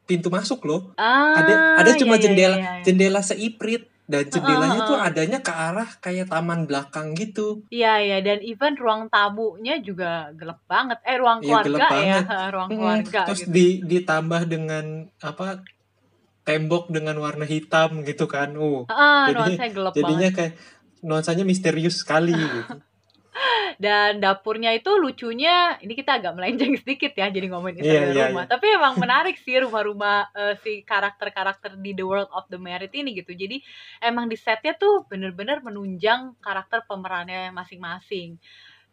pintu 0.07 0.31
masuk 0.31 0.63
loh. 0.63 0.95
Ah, 0.95 1.43
ada 1.43 1.55
ada 1.83 1.91
cuma 1.99 2.15
iya, 2.15 2.23
iya 2.23 2.25
jendela 2.31 2.57
iya, 2.57 2.63
iya. 2.63 2.83
jendela 2.87 3.21
seiprit 3.27 3.91
dan 4.07 4.25
jendelanya 4.31 4.81
uh, 4.81 4.85
uh, 4.87 4.89
tuh 4.89 4.99
adanya 5.03 5.39
ke 5.43 5.53
arah 5.53 5.91
kayak 5.99 6.31
taman 6.31 6.71
belakang 6.71 7.13
gitu. 7.19 7.67
Iya 7.75 7.99
iya 8.03 8.19
dan 8.23 8.39
even 8.43 8.79
ruang 8.79 9.11
tamunya 9.11 9.83
juga 9.83 10.31
gelap 10.39 10.63
banget. 10.71 10.99
Eh 11.03 11.19
ruang 11.19 11.43
iya, 11.43 11.63
keluarga 11.67 11.87
ya, 11.99 12.21
ruang 12.55 12.71
hmm, 12.71 12.79
keluarga. 12.79 13.21
Terus 13.31 13.43
gitu. 13.45 13.53
di 13.53 13.67
ditambah 13.83 14.43
dengan 14.47 15.11
apa 15.19 15.67
tembok 16.47 16.95
dengan 16.95 17.19
warna 17.19 17.43
hitam 17.43 18.07
gitu 18.07 18.31
kan. 18.31 18.55
Uh, 18.55 18.87
uh, 18.87 19.27
jadi, 19.31 19.75
gelap 19.75 19.93
jadinya 19.93 20.31
banget. 20.31 20.39
kayak 20.39 20.53
nuansanya 21.03 21.45
misterius 21.45 22.03
sekali 22.03 22.35
gitu 22.35 22.63
dan 23.85 24.19
dapurnya 24.19 24.73
itu 24.73 24.89
lucunya 24.97 25.77
ini 25.85 25.93
kita 25.93 26.19
agak 26.21 26.33
melenceng 26.37 26.77
sedikit 26.83 27.13
ya 27.13 27.29
jadi 27.29 27.47
ngomongin 27.53 27.83
yeah, 27.85 28.11
yeah, 28.11 28.29
rumah 28.31 28.45
yeah. 28.47 28.53
tapi 28.53 28.67
emang 28.73 28.95
menarik 29.03 29.37
sih 29.41 29.61
rumah-rumah 29.61 30.33
uh, 30.33 30.55
si 30.61 30.83
karakter-karakter 30.83 31.77
di 31.81 31.93
The 31.93 32.05
World 32.05 32.31
of 32.33 32.49
the 32.49 32.61
Merit 32.61 32.93
ini 32.97 33.13
gitu 33.17 33.37
jadi 33.37 33.61
emang 34.01 34.29
di 34.31 34.37
setnya 34.41 34.75
tuh 34.77 35.05
bener-bener 35.07 35.61
menunjang 35.61 36.39
karakter 36.41 36.85
pemerannya 36.89 37.53
masing-masing 37.53 38.41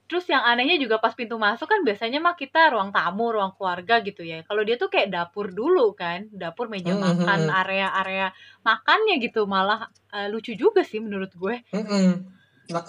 Terus 0.04 0.28
yang 0.28 0.44
anehnya 0.44 0.76
juga 0.76 1.00
pas 1.00 1.16
pintu 1.16 1.40
masuk 1.40 1.66
kan 1.66 1.80
biasanya 1.82 2.20
mah 2.20 2.36
kita 2.36 2.76
ruang 2.76 2.92
tamu, 2.92 3.32
ruang 3.32 3.56
keluarga 3.56 4.04
gitu 4.04 4.22
ya. 4.22 4.44
Kalau 4.44 4.62
dia 4.62 4.76
tuh 4.76 4.92
kayak 4.92 5.10
dapur 5.10 5.50
dulu 5.50 5.96
kan, 5.96 6.28
dapur 6.30 6.68
meja 6.68 6.92
mm 6.92 7.00
-hmm. 7.00 7.24
makan, 7.24 7.40
area-area 7.50 8.28
makannya 8.68 9.16
gitu 9.24 9.48
malah 9.48 9.88
uh, 10.12 10.28
lucu 10.28 10.60
juga 10.60 10.84
sih 10.84 11.00
menurut 11.00 11.32
gue. 11.32 11.64
Mm 11.72 11.86
-hmm. 11.88 12.10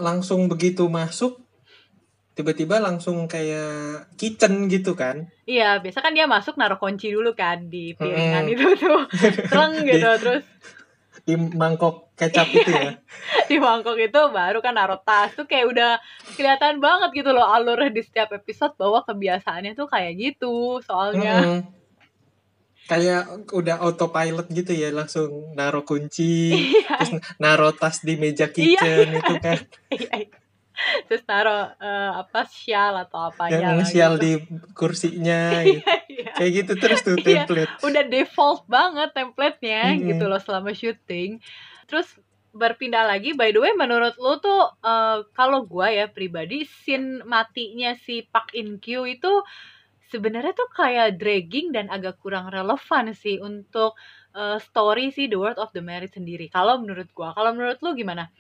Langsung 0.03 0.51
begitu 0.51 0.90
masuk 0.90 1.43
tiba-tiba 2.35 2.83
langsung 2.83 3.31
kayak 3.31 4.11
kitchen 4.18 4.66
gitu 4.66 4.99
kan 4.99 5.31
iya 5.47 5.79
biasa 5.79 6.03
kan 6.03 6.11
dia 6.11 6.27
masuk 6.27 6.59
naruh 6.59 6.83
kunci 6.83 7.14
dulu 7.14 7.31
kan 7.38 7.70
di 7.70 7.94
piringan 7.94 8.51
hmm. 8.51 8.55
itu 8.59 8.66
tuh 8.75 9.07
terang 9.51 9.79
gitu 9.87 10.03
di, 10.03 10.18
terus 10.18 10.44
di 11.25 11.35
mangkok 11.38 12.11
kecap 12.18 12.51
itu 12.51 12.70
ya 12.75 12.99
di 13.51 13.57
mangkok 13.62 13.94
itu 13.97 14.20
baru 14.35 14.59
kan 14.59 14.75
naruh 14.75 14.99
tas 14.99 15.31
tuh 15.38 15.47
kayak 15.47 15.70
udah 15.70 15.90
kelihatan 16.35 16.83
banget 16.83 17.23
gitu 17.23 17.31
loh 17.31 17.47
alur 17.47 17.79
di 17.87 18.03
setiap 18.03 18.35
episode 18.35 18.75
bahwa 18.75 19.07
kebiasaannya 19.07 19.79
tuh 19.79 19.87
kayak 19.87 20.18
gitu 20.18 20.83
soalnya 20.83 21.38
hmm. 21.38 21.61
kayak 22.90 23.31
udah 23.55 23.79
autopilot 23.79 24.51
gitu 24.51 24.75
ya 24.75 24.90
langsung 24.90 25.55
naruh 25.55 25.87
kunci 25.87 26.51
iya. 26.83 26.99
terus 26.99 27.12
naruh 27.38 27.70
tas 27.70 28.03
di 28.03 28.18
meja 28.18 28.51
iya. 28.51 28.53
kitchen 28.53 29.07
iya. 29.14 29.18
itu 29.23 29.35
kan 29.38 29.59
iya, 29.94 30.11
iya 30.18 30.43
terus 31.07 31.23
taruh 31.23 31.71
uh, 31.79 32.13
apa 32.21 32.47
sial 32.51 32.99
atau 32.99 33.31
apa 33.31 33.51
yang 33.51 33.87
sial 33.87 34.19
gitu. 34.19 34.23
di 34.23 34.33
kursinya 34.75 35.63
gitu. 35.67 35.83
kayak 36.35 36.51
gitu 36.51 36.73
terus 36.79 37.01
tuh 37.01 37.17
iya, 37.23 37.47
template 37.47 37.73
udah 37.83 38.05
default 38.11 38.63
banget 38.67 39.11
templatenya 39.15 39.95
mm 39.95 39.97
-hmm. 39.99 40.07
gitu 40.15 40.25
loh 40.27 40.41
selama 40.43 40.75
syuting 40.75 41.39
terus 41.87 42.09
berpindah 42.55 43.03
lagi 43.11 43.35
by 43.35 43.51
the 43.51 43.59
way 43.59 43.75
menurut 43.75 44.15
lo 44.19 44.39
tuh 44.39 44.71
uh, 44.87 45.27
kalau 45.35 45.67
gue 45.67 45.89
ya 45.91 46.07
pribadi 46.07 46.63
scene 46.63 47.27
matinya 47.27 47.99
si 47.99 48.23
Park 48.23 48.55
In 48.55 48.79
Kyu 48.79 49.11
itu 49.11 49.43
sebenarnya 50.15 50.55
tuh 50.55 50.71
kayak 50.71 51.19
dragging 51.19 51.75
dan 51.75 51.91
agak 51.91 52.23
kurang 52.23 52.55
relevan 52.55 53.11
sih 53.11 53.43
untuk 53.43 53.99
uh, 54.39 54.63
story 54.63 55.11
si 55.11 55.27
The 55.27 55.35
World 55.35 55.59
of 55.59 55.75
the 55.75 55.83
Merit 55.83 56.15
sendiri 56.15 56.47
kalau 56.47 56.79
menurut 56.79 57.11
gue 57.11 57.29
kalau 57.35 57.51
menurut 57.51 57.83
lo 57.83 57.91
gimana 57.99 58.31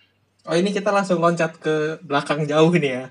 Oh 0.44 0.56
ini 0.56 0.70
kita 0.76 0.92
langsung 0.92 1.24
loncat 1.24 1.56
ke 1.56 1.98
belakang 2.04 2.44
jauh 2.44 2.72
nih 2.76 2.92
ya. 3.00 3.04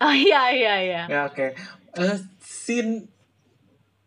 Oh 0.00 0.14
iya 0.14 0.42
iya 0.50 0.74
iya. 0.80 1.02
Ya 1.06 1.20
oke. 1.28 1.36
Okay. 1.36 1.50
Uh, 1.92 2.16
eh, 2.16 2.18
scene 2.40 3.12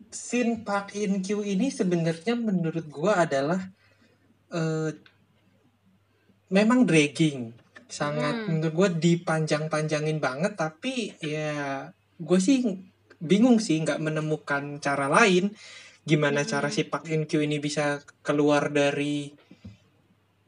scene 0.09 0.65
Park 0.65 0.97
In 0.97 1.21
Q 1.21 1.45
ini 1.45 1.69
sebenarnya 1.69 2.33
menurut 2.33 2.87
gua 2.89 3.27
adalah 3.27 3.61
uh, 4.55 4.89
memang 6.49 6.87
dragging 6.87 7.53
sangat 7.85 8.33
hmm. 8.33 8.47
menurut 8.49 8.73
gua 8.73 8.89
dipanjang-panjangin 8.89 10.17
banget 10.17 10.57
tapi 10.57 11.13
ya 11.21 11.91
gue 12.15 12.39
sih 12.39 12.63
bingung 13.19 13.59
sih 13.59 13.83
nggak 13.83 13.99
menemukan 13.99 14.79
cara 14.79 15.11
lain 15.11 15.51
gimana 16.07 16.41
hmm. 16.41 16.49
cara 16.49 16.67
si 16.71 16.87
Park 16.87 17.11
In 17.11 17.27
Q 17.27 17.43
ini 17.43 17.59
bisa 17.59 18.01
keluar 18.23 18.71
dari 18.71 19.35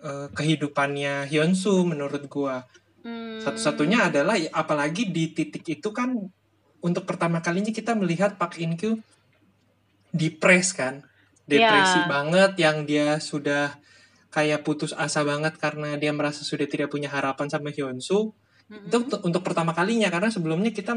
uh, 0.03 0.27
kehidupannya 0.33 1.29
Hyunsu 1.29 1.85
menurut 1.87 2.25
gua. 2.29 2.65
Hmm. 3.05 3.39
Satu-satunya 3.39 4.11
adalah 4.11 4.35
apalagi 4.51 5.09
di 5.09 5.31
titik 5.31 5.63
itu 5.65 5.89
kan 5.95 6.13
untuk 6.83 7.03
pertama 7.09 7.41
kalinya 7.41 7.73
kita 7.73 7.97
melihat 7.97 8.35
Park 8.35 8.61
In 8.61 8.77
Kyu 8.77 8.99
depres 10.13 10.73
kan. 10.75 11.05
Depresi 11.47 12.03
yeah. 12.03 12.09
banget 12.11 12.51
yang 12.59 12.83
dia 12.83 13.23
sudah 13.23 13.79
kayak 14.27 14.67
putus 14.67 14.91
asa 14.91 15.23
banget 15.23 15.55
karena 15.55 15.95
dia 15.95 16.11
merasa 16.11 16.43
sudah 16.43 16.67
tidak 16.67 16.91
punya 16.91 17.07
harapan 17.07 17.47
sama 17.47 17.71
Hyunsu. 17.71 18.35
Mm-hmm. 18.67 18.87
Itu 18.91 18.97
untuk 19.23 19.41
pertama 19.47 19.71
kalinya 19.71 20.11
karena 20.11 20.27
sebelumnya 20.27 20.75
kita 20.75 20.93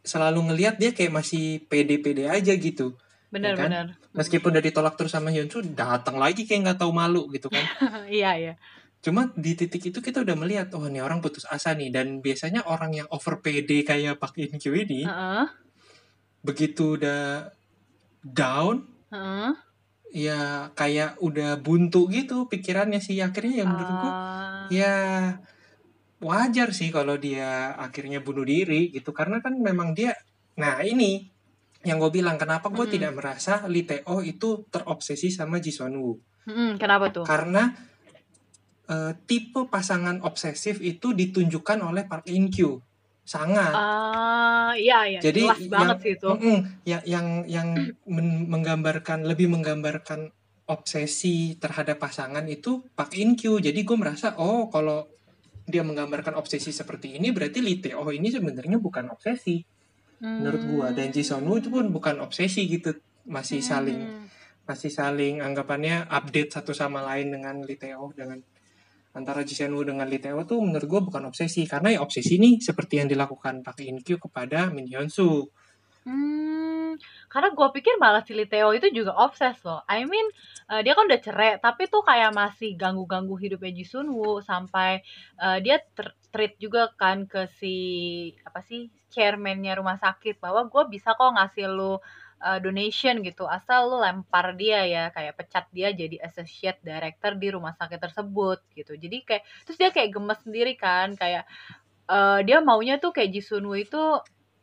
selalu 0.00 0.48
ngelihat 0.48 0.80
dia 0.80 0.96
kayak 0.96 1.12
masih 1.12 1.60
pede-pede 1.68 2.26
aja 2.26 2.56
gitu. 2.56 2.96
Benar, 3.32 3.56
ya 3.56 3.56
kan? 3.56 3.64
benar. 3.72 3.86
Meskipun 4.12 4.52
udah 4.52 4.60
ditolak 4.62 4.94
terus 5.00 5.16
sama 5.16 5.32
Hyunsu, 5.32 5.64
datang 5.72 6.20
lagi 6.20 6.44
kayak 6.44 6.68
nggak 6.68 6.78
tahu 6.84 6.92
malu 6.92 7.32
gitu 7.32 7.48
kan. 7.48 7.64
iya, 8.12 8.36
iya. 8.36 8.54
Cuma 9.00 9.32
di 9.32 9.56
titik 9.56 9.88
itu 9.88 9.98
kita 10.04 10.20
udah 10.20 10.36
melihat, 10.36 10.68
oh 10.76 10.84
ini 10.84 11.00
orang 11.00 11.24
putus 11.24 11.48
asa 11.48 11.72
nih. 11.72 11.88
Dan 11.88 12.20
biasanya 12.20 12.68
orang 12.68 12.92
yang 12.92 13.08
over 13.08 13.40
PD 13.40 13.88
kayak 13.88 14.20
Pak 14.20 14.36
In 14.36 14.60
Kyu 14.60 14.76
ini, 14.76 15.08
uh-uh. 15.08 15.48
begitu 16.44 17.00
udah 17.00 17.48
down, 18.20 18.84
uh-uh. 19.08 19.56
ya 20.12 20.68
kayak 20.76 21.16
udah 21.24 21.56
buntu 21.56 22.12
gitu 22.12 22.52
pikirannya 22.52 23.00
sih. 23.00 23.16
Akhirnya 23.24 23.64
ya 23.64 23.66
menurutku, 23.66 24.08
uh... 24.12 24.68
ya 24.68 24.94
wajar 26.20 26.70
sih 26.76 26.92
kalau 26.92 27.16
dia 27.16 27.72
akhirnya 27.80 28.20
bunuh 28.20 28.44
diri 28.44 28.92
gitu. 28.92 29.16
Karena 29.16 29.40
kan 29.40 29.56
memang 29.56 29.96
dia, 29.96 30.12
nah 30.60 30.84
ini 30.84 31.31
yang 31.82 31.98
gue 31.98 32.10
bilang 32.14 32.38
kenapa 32.38 32.70
gue 32.70 32.86
mm. 32.86 32.92
tidak 32.94 33.12
merasa 33.18 33.66
Lee 33.66 33.86
itu 34.26 34.48
terobsesi 34.70 35.28
sama 35.34 35.58
Ji 35.58 35.74
Sun 35.74 35.98
Woo. 35.98 36.18
Mm, 36.46 36.78
kenapa 36.78 37.10
tuh? 37.10 37.26
Karena 37.26 37.70
uh, 38.90 39.12
tipe 39.26 39.66
pasangan 39.66 40.22
obsesif 40.22 40.78
itu 40.78 41.14
ditunjukkan 41.14 41.78
oleh 41.82 42.06
Park 42.06 42.30
In 42.30 42.50
Kyu 42.50 42.78
sangat. 43.22 43.74
Ah, 43.74 43.82
uh, 43.82 44.72
iya 44.74 45.06
iya. 45.06 45.20
Jadi 45.22 45.46
Jelas 45.46 45.62
banget 45.70 45.98
sih 46.02 46.12
itu. 46.18 46.30
Mm, 46.30 46.60
ya, 46.86 46.98
yang 47.06 47.26
yang 47.46 47.68
men 48.06 48.50
menggambarkan 48.50 49.26
lebih 49.26 49.50
menggambarkan 49.50 50.30
obsesi 50.70 51.58
terhadap 51.58 51.98
pasangan 51.98 52.46
itu 52.46 52.82
Park 52.94 53.18
In 53.18 53.34
Kyu. 53.34 53.58
Jadi 53.58 53.82
gue 53.82 53.96
merasa 53.98 54.38
oh 54.38 54.70
kalau 54.70 55.06
dia 55.62 55.86
menggambarkan 55.86 56.34
obsesi 56.34 56.74
seperti 56.74 57.14
ini 57.18 57.30
berarti 57.30 57.62
Lee 57.62 57.78
ini 57.78 58.28
sebenarnya 58.34 58.82
bukan 58.82 59.14
obsesi 59.14 59.62
hmm. 60.22 60.38
menurut 60.40 60.62
gua 60.70 60.86
dan 60.94 61.10
Jisonu 61.10 61.58
itu 61.58 61.68
pun 61.68 61.90
bukan 61.90 62.22
obsesi 62.22 62.70
gitu 62.70 62.94
masih 63.26 63.58
hmm. 63.60 63.68
saling 63.68 64.00
masih 64.62 64.90
saling 64.94 65.42
anggapannya 65.42 66.06
update 66.06 66.54
satu 66.54 66.70
sama 66.70 67.02
lain 67.02 67.34
dengan 67.34 67.60
Liteo 67.66 68.14
dengan 68.14 68.38
antara 69.12 69.42
Jisonu 69.42 69.82
dengan 69.82 70.06
Liteo 70.06 70.46
tuh 70.46 70.62
menurut 70.62 70.86
gua 70.88 71.00
bukan 71.02 71.28
obsesi 71.28 71.66
karena 71.66 71.92
ya 71.92 72.00
obsesi 72.00 72.38
ini 72.38 72.62
seperti 72.62 73.02
yang 73.02 73.10
dilakukan 73.10 73.66
pakai 73.66 73.90
Inkyu 73.90 74.22
kepada 74.22 74.70
Min 74.70 74.86
Hyunsu. 74.86 75.50
Hmm, 76.02 76.98
karena 77.30 77.54
gue 77.54 77.68
pikir 77.78 77.94
malah 78.02 78.26
si 78.26 78.34
Liteo 78.34 78.74
itu 78.74 78.90
juga 78.90 79.14
obses 79.14 79.54
loh. 79.62 79.86
I 79.86 80.02
mean, 80.02 80.26
uh, 80.66 80.82
dia 80.82 80.98
kan 80.98 81.06
udah 81.06 81.20
cerai, 81.22 81.50
tapi 81.62 81.86
tuh 81.86 82.02
kayak 82.02 82.34
masih 82.34 82.74
ganggu-ganggu 82.74 83.38
hidupnya 83.38 83.70
Jisunwoo 83.70 84.42
sampai 84.42 84.98
uh, 85.38 85.62
dia 85.62 85.78
treat 86.34 86.58
juga 86.58 86.90
kan 86.98 87.30
ke 87.30 87.46
si 87.54 87.76
apa 88.42 88.66
sih 88.66 88.90
chairmannya 89.14 89.78
rumah 89.78 89.94
sakit 89.94 90.42
bahwa 90.42 90.66
gue 90.66 90.82
bisa 90.90 91.14
kok 91.14 91.38
ngasih 91.38 91.70
lu 91.70 92.02
uh, 92.42 92.58
donation 92.58 93.22
gitu 93.22 93.46
asal 93.46 93.94
lu 93.94 94.02
lempar 94.02 94.58
dia 94.58 94.82
ya 94.88 95.04
kayak 95.14 95.38
pecat 95.38 95.70
dia 95.70 95.94
jadi 95.94 96.18
associate 96.26 96.82
director 96.82 97.38
di 97.38 97.48
rumah 97.54 97.76
sakit 97.78 98.00
tersebut 98.00 98.58
gitu 98.74 98.98
jadi 98.98 99.16
kayak 99.22 99.42
terus 99.68 99.78
dia 99.78 99.90
kayak 99.94 100.10
gemes 100.10 100.40
sendiri 100.42 100.74
kan 100.74 101.14
kayak 101.14 101.46
uh, 102.10 102.40
dia 102.42 102.58
maunya 102.64 102.98
tuh 102.98 103.14
kayak 103.14 103.30
Jisunwoo 103.30 103.78
itu 103.78 104.02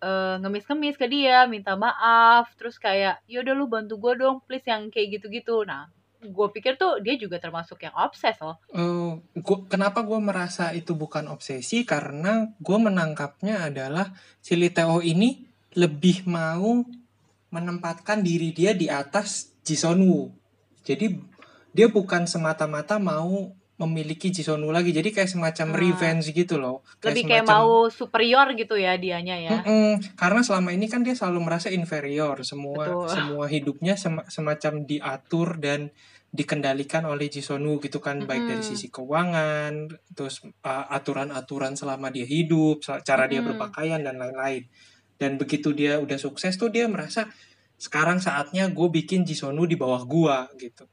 uh, 0.01 0.35
ngemis-ngemis 0.41 0.95
ke 0.95 1.07
dia 1.07 1.45
minta 1.45 1.75
maaf 1.75 2.51
terus 2.55 2.79
kayak 2.79 3.19
yaudah 3.27 3.55
lu 3.55 3.67
bantu 3.67 3.99
gue 3.99 4.13
dong 4.19 4.43
please 4.47 4.65
yang 4.67 4.87
kayak 4.91 5.19
gitu-gitu 5.19 5.63
nah 5.63 5.87
gue 6.19 6.47
pikir 6.51 6.75
tuh 6.75 6.99
dia 6.99 7.15
juga 7.15 7.39
termasuk 7.39 7.79
yang 7.79 7.95
obses 7.95 8.35
loh. 8.43 8.59
Uh, 8.75 9.23
gua, 9.39 9.63
kenapa 9.71 10.03
gue 10.03 10.19
merasa 10.19 10.75
itu 10.75 10.91
bukan 10.91 11.31
obsesi? 11.31 11.87
Karena 11.87 12.43
gue 12.59 12.75
menangkapnya 12.75 13.71
adalah 13.71 14.11
si 14.43 14.59
Liteo 14.59 14.99
ini 14.99 15.47
lebih 15.79 16.27
mau 16.27 16.83
menempatkan 17.55 18.19
diri 18.19 18.51
dia 18.51 18.75
di 18.75 18.91
atas 18.91 19.55
Jisonwu. 19.63 20.27
Jadi 20.83 21.15
dia 21.71 21.87
bukan 21.87 22.27
semata-mata 22.27 22.99
mau 22.99 23.55
memiliki 23.79 24.27
Jisonu 24.27 24.75
lagi 24.75 24.91
jadi 24.91 25.07
kayak 25.07 25.31
semacam 25.31 25.67
hmm. 25.71 25.79
revenge 25.79 26.25
gitu 26.35 26.59
loh 26.59 26.83
kayak 26.99 27.15
lebih 27.15 27.23
kayak 27.31 27.45
mau 27.47 27.87
superior 27.87 28.51
gitu 28.59 28.75
ya 28.75 28.99
dianya 28.99 29.39
ya 29.39 29.51
mm 29.55 29.63
-mm, 29.63 29.91
karena 30.19 30.43
selama 30.43 30.75
ini 30.75 30.91
kan 30.91 31.01
dia 31.01 31.15
selalu 31.15 31.39
merasa 31.47 31.71
inferior 31.71 32.35
semua 32.43 32.83
Betul. 32.83 33.07
semua 33.07 33.45
hidupnya 33.47 33.95
sem 33.95 34.19
semacam 34.27 34.83
diatur 34.83 35.55
dan 35.63 35.95
dikendalikan 36.29 37.07
oleh 37.07 37.31
Jisonu 37.31 37.79
gitu 37.79 38.03
kan 38.03 38.19
mm 38.19 38.27
-hmm. 38.27 38.29
baik 38.29 38.43
dari 38.51 38.63
sisi 38.67 38.91
keuangan 38.91 39.73
terus 40.11 40.43
uh, 40.43 40.85
aturan-aturan 40.91 41.73
selama 41.79 42.11
dia 42.11 42.27
hidup 42.27 42.83
cara 42.83 42.99
mm 42.99 43.07
-hmm. 43.07 43.31
dia 43.31 43.41
berpakaian 43.41 44.01
dan 44.03 44.19
lain-lain 44.19 44.67
dan 45.15 45.39
begitu 45.39 45.71
dia 45.71 46.03
udah 46.03 46.19
sukses 46.19 46.59
tuh 46.59 46.67
dia 46.67 46.85
merasa 46.91 47.31
sekarang 47.79 48.19
saatnya 48.19 48.67
gue 48.67 48.87
bikin 48.91 49.23
Jisonu 49.23 49.63
di 49.63 49.79
bawah 49.79 50.03
gua 50.03 50.51
gitu 50.59 50.83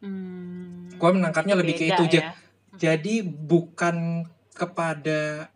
Hmm, 0.00 0.88
gue 0.92 1.10
menangkapnya 1.12 1.54
lebih 1.56 1.76
ke 1.76 1.84
itu 1.92 2.04
ya. 2.16 2.32
Jadi 2.80 3.20
bukan 3.24 4.24
kepada 4.56 5.52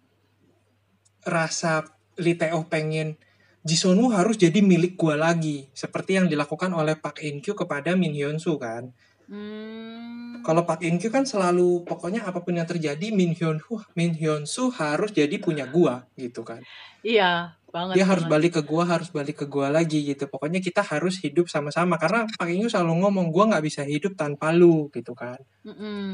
rasa 1.25 1.89
Liteo 2.21 2.69
pengen 2.69 3.17
Jisonu 3.65 4.13
harus 4.13 4.37
jadi 4.37 4.61
milik 4.61 5.01
gue 5.01 5.17
lagi 5.17 5.73
seperti 5.73 6.21
yang 6.21 6.29
dilakukan 6.29 6.69
oleh 6.77 7.01
Pak 7.01 7.25
Inkyu 7.25 7.57
kepada 7.57 7.97
Min 7.97 8.13
Hyun 8.13 8.37
Soo 8.37 8.61
kan. 8.61 8.93
Hmm. 9.25 10.45
Kalau 10.45 10.69
Pak 10.69 10.85
Inkyu 10.85 11.09
kan 11.09 11.25
selalu 11.25 11.81
pokoknya 11.89 12.29
apa 12.29 12.45
pun 12.45 12.61
yang 12.61 12.69
terjadi 12.69 13.09
Min 13.09 13.33
Hyun 13.33 13.65
Min 13.97 14.13
Hyun 14.13 14.45
Soo 14.45 14.69
harus 14.69 15.17
jadi 15.17 15.41
punya 15.41 15.65
gua 15.65 16.05
gitu 16.21 16.45
kan. 16.45 16.61
Iya, 17.01 17.57
banget. 17.75 17.99
Dia 17.99 18.07
banget. 18.07 18.13
harus 18.15 18.25
balik 18.31 18.53
ke 18.55 18.63
gua, 18.63 18.83
harus 18.87 19.11
balik 19.11 19.37
ke 19.43 19.47
gua 19.51 19.67
lagi 19.67 20.07
gitu. 20.07 20.31
Pokoknya 20.31 20.63
kita 20.63 20.87
harus 20.87 21.19
hidup 21.19 21.51
sama-sama 21.51 21.99
karena 21.99 22.31
Pak 22.31 22.47
Inyu 22.47 22.71
selalu 22.71 23.03
ngomong 23.03 23.35
gua 23.35 23.51
nggak 23.51 23.65
bisa 23.67 23.83
hidup 23.83 24.15
tanpa 24.15 24.55
lu 24.55 24.87
gitu 24.95 25.19
kan. 25.19 25.43
Mm 25.67 25.75
-mm. 25.75 26.09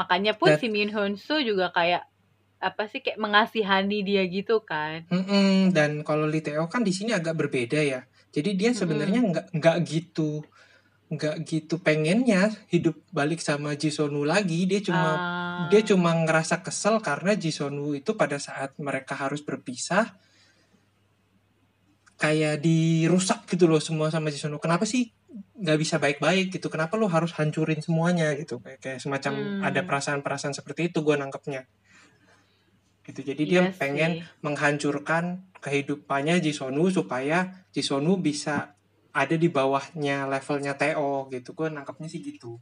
Makanya 0.00 0.32
pun 0.40 0.56
Dan, 0.56 0.58
si 0.64 0.72
Min 0.72 0.88
Hyun 0.88 1.20
Soo 1.20 1.44
juga 1.44 1.68
kayak 1.76 2.08
apa 2.62 2.88
sih 2.88 3.04
kayak 3.04 3.20
mengasihani 3.20 4.00
dia 4.00 4.24
gitu 4.24 4.64
kan. 4.64 5.04
Mm 5.12 5.24
-mm. 5.28 5.52
Dan 5.76 5.90
kalau 6.00 6.24
Lee 6.24 6.40
Teo 6.40 6.64
kan 6.72 6.80
di 6.80 6.96
sini 6.96 7.12
agak 7.12 7.36
berbeda 7.36 7.76
ya. 7.84 8.08
Jadi 8.32 8.56
dia 8.56 8.72
sebenarnya 8.72 9.20
nggak 9.20 9.46
mm 9.52 9.56
nggak 9.60 9.76
gitu 9.84 10.40
nggak 11.12 11.44
gitu 11.44 11.76
pengennya 11.76 12.48
hidup 12.72 12.96
balik 13.12 13.44
sama 13.44 13.76
Jisonu 13.76 14.24
lagi 14.24 14.64
dia 14.64 14.80
cuma 14.80 15.10
uh. 15.12 15.68
dia 15.68 15.84
cuma 15.84 16.16
ngerasa 16.16 16.64
kesel 16.64 17.04
karena 17.04 17.36
Jisonu 17.36 17.92
itu 17.92 18.16
pada 18.16 18.40
saat 18.40 18.72
mereka 18.80 19.12
harus 19.12 19.44
berpisah 19.44 20.16
kayak 22.22 22.62
dirusak 22.62 23.50
gitu 23.50 23.66
loh 23.66 23.82
semua 23.82 24.06
sama 24.06 24.30
Jisono 24.30 24.62
kenapa 24.62 24.86
sih 24.86 25.10
nggak 25.32 25.78
bisa 25.78 25.96
baik-baik 26.02 26.54
gitu? 26.54 26.68
Kenapa 26.68 26.98
lo 26.98 27.08
harus 27.08 27.32
hancurin 27.38 27.80
semuanya 27.80 28.34
gitu? 28.36 28.60
Kayak, 28.60 28.78
kayak 28.82 28.98
semacam 29.00 29.32
hmm. 29.32 29.62
ada 29.62 29.80
perasaan-perasaan 29.86 30.54
seperti 30.54 30.92
itu 30.92 31.00
gue 31.00 31.16
nangkepnya. 31.16 31.66
Gitu. 33.02 33.20
Jadi 33.26 33.42
dia 33.48 33.62
iya 33.66 33.74
pengen 33.74 34.22
sih. 34.22 34.42
menghancurkan 34.44 35.50
kehidupannya 35.58 36.38
Jisonu 36.42 36.90
supaya 36.90 37.66
Jisonu 37.74 38.18
bisa 38.18 38.74
ada 39.12 39.34
di 39.36 39.48
bawahnya 39.48 40.28
levelnya 40.28 40.76
Teo 40.76 41.30
gitu. 41.32 41.54
Gue 41.56 41.70
nangkepnya 41.72 42.10
sih 42.10 42.20
gitu. 42.20 42.60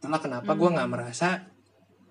Itulah 0.00 0.22
kenapa 0.22 0.54
hmm. 0.54 0.58
gue 0.58 0.70
nggak 0.78 0.90
merasa 0.90 1.28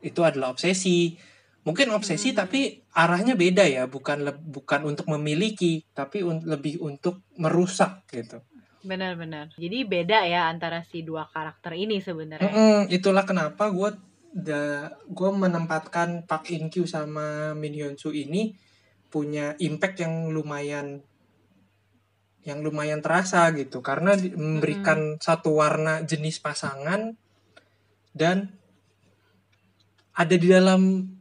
itu 0.06 0.22
adalah 0.22 0.53
obsesi 0.53 1.18
mungkin 1.66 1.91
obsesi 1.91 2.32
hmm. 2.32 2.38
tapi 2.38 2.59
arahnya 2.93 3.34
beda 3.34 3.66
ya. 3.66 3.89
Bukan 3.89 4.24
le, 4.24 4.34
bukan 4.38 4.86
untuk 4.86 5.09
memiliki 5.11 5.84
tapi 5.91 6.22
un, 6.22 6.45
lebih 6.45 6.80
untuk 6.80 7.26
merusak 7.36 8.05
gitu. 8.13 8.39
Benar-benar 8.86 9.49
jadi 9.57 9.82
beda 9.82 10.30
ya 10.30 10.45
antara 10.45 10.86
si 10.86 11.01
dua 11.01 11.26
karakter 11.26 11.74
ini 11.74 11.97
sebenarnya. 11.99 12.53
Mm 12.53 12.53
-mm, 12.53 12.80
itulah 12.93 13.26
kenapa 13.26 13.74
gue 13.74 13.97
gue 15.09 15.32
menempatkan 15.32 16.28
Pak 16.28 16.51
In 16.51 16.68
Kyu 16.68 16.86
sama 16.86 17.55
Min 17.57 17.72
Hyun 17.72 17.95
Soo 17.95 18.11
ini 18.11 18.51
punya 19.07 19.55
impact 19.63 20.03
yang 20.03 20.28
lumayan 20.28 20.99
yang 22.45 22.61
lumayan 22.61 23.01
terasa 23.01 23.49
gitu. 23.57 23.82
Karena 23.82 24.13
memberikan 24.13 25.18
hmm. 25.18 25.22
satu 25.24 25.57
warna 25.57 26.05
jenis 26.05 26.43
pasangan 26.43 27.18
dan 28.13 28.53
ada 30.16 30.36
di 30.36 30.47
dalam 30.47 31.14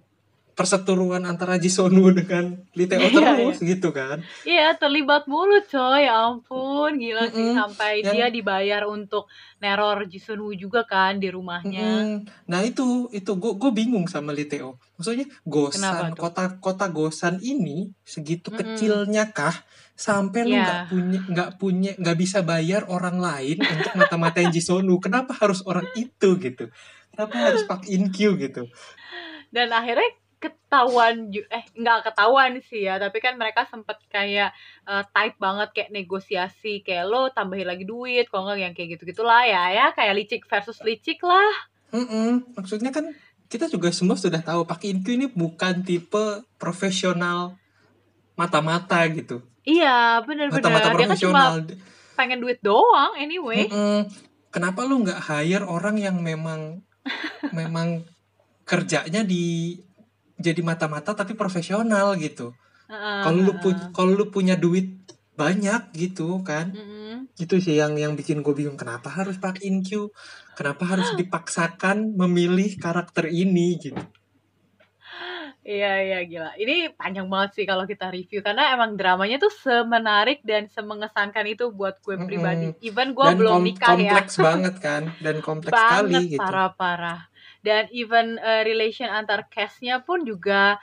perseteruan 0.55 1.27
antara 1.27 1.59
Jisonu 1.59 2.15
dengan 2.15 2.55
Lee 2.79 2.87
Teo 2.87 3.03
iya, 3.03 3.11
terus 3.11 3.59
iya. 3.61 3.69
gitu 3.75 3.91
kan 3.91 4.23
iya 4.47 4.69
terlibat 4.79 5.27
mulu 5.27 5.59
coy 5.67 6.07
ya 6.07 6.31
ampun 6.31 6.97
gila 6.97 7.27
mm 7.27 7.31
-mm. 7.31 7.37
sih 7.37 7.49
sampai 7.59 7.93
yang... 8.01 8.15
dia 8.15 8.27
dibayar 8.31 8.83
untuk 8.87 9.27
neror 9.59 10.07
Jisonu 10.07 10.55
juga 10.55 10.87
kan 10.87 11.19
di 11.19 11.29
rumahnya 11.29 11.83
mm 11.83 12.03
-mm. 12.07 12.17
nah 12.47 12.63
itu 12.63 13.11
itu 13.11 13.35
gue 13.35 13.53
gue 13.59 13.71
bingung 13.75 14.07
sama 14.07 14.31
Lee 14.31 14.47
Teo 14.47 14.79
maksudnya 14.95 15.27
Gosan 15.43 16.15
kota 16.15 16.57
kota 16.63 16.87
Gosan 16.87 17.43
ini 17.43 17.91
segitu 18.07 18.49
mm 18.49 18.55
-mm. 18.55 18.59
kecilnya 18.63 19.25
kah 19.35 19.55
sampai 19.95 20.43
yeah. 20.43 20.51
lu 20.51 20.55
iya. 20.55 20.63
nggak 20.63 20.83
punya 20.91 21.21
nggak 21.31 21.51
punya 21.59 21.93
nggak 21.99 22.19
bisa 22.19 22.39
bayar 22.43 22.83
orang 22.91 23.23
lain 23.23 23.63
untuk 23.63 23.95
mata-matain 23.95 24.51
Jisonu 24.51 24.99
kenapa 24.99 25.35
harus 25.39 25.63
orang 25.67 25.87
itu 25.95 26.35
gitu 26.39 26.71
kenapa 27.15 27.35
harus 27.39 27.63
Pak 27.67 27.87
Inkyu 27.87 28.35
gitu 28.39 28.67
dan 29.55 29.71
akhirnya 29.71 30.11
ketahuan 30.45 31.33
eh 31.33 31.65
nggak 31.73 32.13
ketahuan 32.13 32.61
sih 32.61 32.85
ya 32.85 33.01
tapi 33.01 33.25
kan 33.25 33.41
mereka 33.41 33.65
sempet 33.65 33.97
kayak 34.13 34.53
uh, 34.85 35.01
tight 35.17 35.41
banget 35.41 35.73
kayak 35.73 35.91
negosiasi 35.97 36.85
kayak 36.85 37.09
lo 37.09 37.33
tambahin 37.33 37.65
lagi 37.65 37.89
duit 37.89 38.29
kalau 38.29 38.53
nggak 38.53 38.61
yang 38.61 38.75
kayak 38.77 39.01
gitu 39.01 39.09
gitulah 39.09 39.41
ya 39.49 39.73
ya 39.73 39.87
kayak 39.97 40.13
licik 40.13 40.45
versus 40.45 40.77
licik 40.85 41.25
lah 41.25 41.53
mm 41.97 42.05
-mm. 42.05 42.31
maksudnya 42.61 42.93
kan 42.93 43.09
kita 43.49 43.73
juga 43.73 43.89
semua 43.89 44.21
sudah 44.21 44.45
tahu 44.45 44.69
Pak 44.69 44.85
Inku 44.85 45.17
ini 45.17 45.27
bukan 45.33 45.81
tipe 45.81 46.45
profesional 46.61 47.57
mata-mata 48.37 49.01
gitu 49.09 49.41
iya 49.65 50.21
benar-benar 50.21 50.61
mata-mata 50.61 50.89
profesional 50.93 51.65
dia 51.65 51.73
kan 51.73 51.81
cuma 51.81 52.17
pengen 52.21 52.39
duit 52.45 52.61
doang 52.61 53.17
anyway 53.17 53.65
mm 53.65 53.73
-mm. 53.73 53.99
kenapa 54.53 54.85
lu 54.85 55.01
nggak 55.01 55.25
hire 55.25 55.65
orang 55.65 55.97
yang 55.97 56.21
memang 56.21 56.85
memang 57.57 58.05
kerjanya 58.65 59.23
di 59.23 59.77
jadi 60.39 60.61
mata-mata 60.61 61.15
tapi 61.15 61.39
profesional 61.39 62.19
gitu. 62.19 62.55
Kalau 62.89 63.41
uh, 63.41 63.45
lu 63.49 63.53
pu 63.59 63.73
kalau 63.97 64.13
lu 64.13 64.29
punya 64.29 64.59
duit 64.59 64.93
banyak 65.35 65.91
gitu 65.95 66.43
kan. 66.47 66.75
Uh, 66.75 66.81
uh. 66.81 67.17
Itu 67.35 67.59
sih 67.59 67.79
yang 67.79 67.99
yang 67.99 68.15
bikin 68.15 68.45
gue 68.45 68.55
bingung 68.55 68.79
kenapa 68.79 69.11
harus 69.11 69.41
pakai 69.41 69.67
InQ? 69.67 70.13
Kenapa 70.55 70.85
harus 70.87 71.15
dipaksakan 71.21 72.15
memilih 72.15 72.79
karakter 72.79 73.31
ini 73.31 73.79
gitu. 73.81 74.03
Iya 75.65 75.93
iya 76.05 76.19
gila. 76.29 76.53
Ini 76.61 76.93
panjang 76.93 77.25
banget 77.25 77.57
sih 77.57 77.65
kalau 77.65 77.89
kita 77.89 78.13
review 78.13 78.45
karena 78.45 78.77
emang 78.77 79.01
dramanya 79.01 79.41
tuh 79.41 79.49
semenarik 79.49 80.45
dan 80.45 80.69
semengesankan 80.69 81.49
itu 81.49 81.73
buat 81.73 82.05
gue 82.05 82.21
pribadi. 82.21 82.69
Mm 82.69 82.73
-hmm. 82.77 82.85
Even 82.85 83.17
gue 83.17 83.29
belum 83.33 83.65
nikah 83.65 83.97
kompleks 83.97 84.05
ya. 84.05 84.13
Kompleks 84.13 84.35
banget 84.45 84.75
kan 84.85 85.03
dan 85.25 85.37
kompleks 85.49 85.73
banget, 85.73 86.05
sekali 86.05 86.33
gitu. 86.37 86.41
Parah-parah 86.45 87.21
dan 87.65 87.89
even 87.91 88.37
uh, 88.45 88.61
relation 88.69 89.09
antar 89.09 89.49
castnya 89.49 90.05
pun 90.05 90.29
juga 90.29 90.77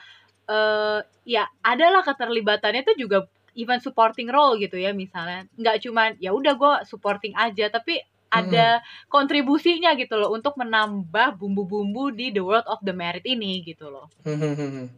uh, 0.50 1.00
ya 1.24 1.46
adalah 1.62 2.02
keterlibatannya 2.02 2.82
itu 2.82 3.06
juga 3.08 3.30
even 3.54 3.78
supporting 3.78 4.34
role 4.34 4.58
gitu 4.58 4.82
ya 4.82 4.90
misalnya 4.92 5.46
nggak 5.56 5.78
cuman 5.86 6.18
ya 6.18 6.34
udah 6.34 6.58
gue 6.58 6.74
supporting 6.90 7.38
aja 7.38 7.70
tapi 7.70 8.02
ada 8.32 8.80
hmm. 8.80 9.12
kontribusinya 9.12 9.92
gitu 10.00 10.16
loh 10.16 10.32
untuk 10.32 10.56
menambah 10.56 11.36
bumbu-bumbu 11.36 12.16
di 12.16 12.32
The 12.32 12.40
World 12.40 12.64
of 12.64 12.80
the 12.80 12.96
Merit 12.96 13.28
ini 13.28 13.60
gitu 13.60 13.92
loh. 13.92 14.08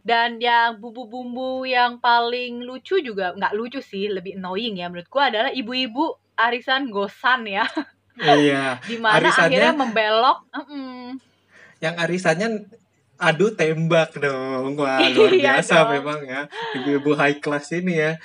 Dan 0.06 0.38
yang 0.38 0.78
bumbu-bumbu 0.78 1.66
yang 1.66 1.98
paling 1.98 2.62
lucu 2.62 3.02
juga 3.02 3.34
nggak 3.34 3.58
lucu 3.58 3.82
sih, 3.82 4.06
lebih 4.06 4.38
annoying 4.38 4.78
ya 4.78 4.86
menurut 4.86 5.10
gua 5.10 5.34
adalah 5.34 5.50
ibu-ibu 5.50 6.14
arisan 6.38 6.94
gosan 6.94 7.50
ya. 7.50 7.66
Iya. 8.22 8.78
Di 8.90 9.02
mana 9.02 9.18
Arisannya... 9.18 9.50
akhirnya 9.50 9.72
membelok. 9.82 10.38
Uh 10.54 10.62
-mm 10.62 11.33
yang 11.84 12.00
arisannya 12.00 12.64
adu 13.20 13.52
tembak 13.52 14.16
dong. 14.16 14.80
Wah 14.80 15.04
luar 15.12 15.32
iya 15.36 15.60
biasa 15.60 15.92
memang 15.92 16.20
ya. 16.24 16.40
Ibu-ibu 16.80 17.12
high 17.12 17.36
class 17.44 17.68
ini 17.76 18.00
ya. 18.00 18.16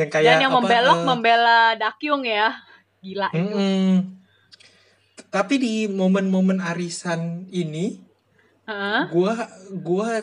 Yang 0.00 0.10
kayak 0.16 0.32
Dan 0.40 0.42
yang 0.48 0.54
apa, 0.56 0.58
membelok 0.64 0.98
uh, 0.98 1.06
membela 1.06 1.60
Dakyung 1.76 2.24
ya. 2.24 2.56
Gila 3.04 3.28
mm 3.36 4.24
itu 5.14 5.22
tapi 5.34 5.58
di 5.58 5.74
momen-momen 5.90 6.62
arisan 6.62 7.50
ini 7.50 7.98
uh-huh. 8.70 9.10
gua 9.10 9.50
gua 9.82 10.22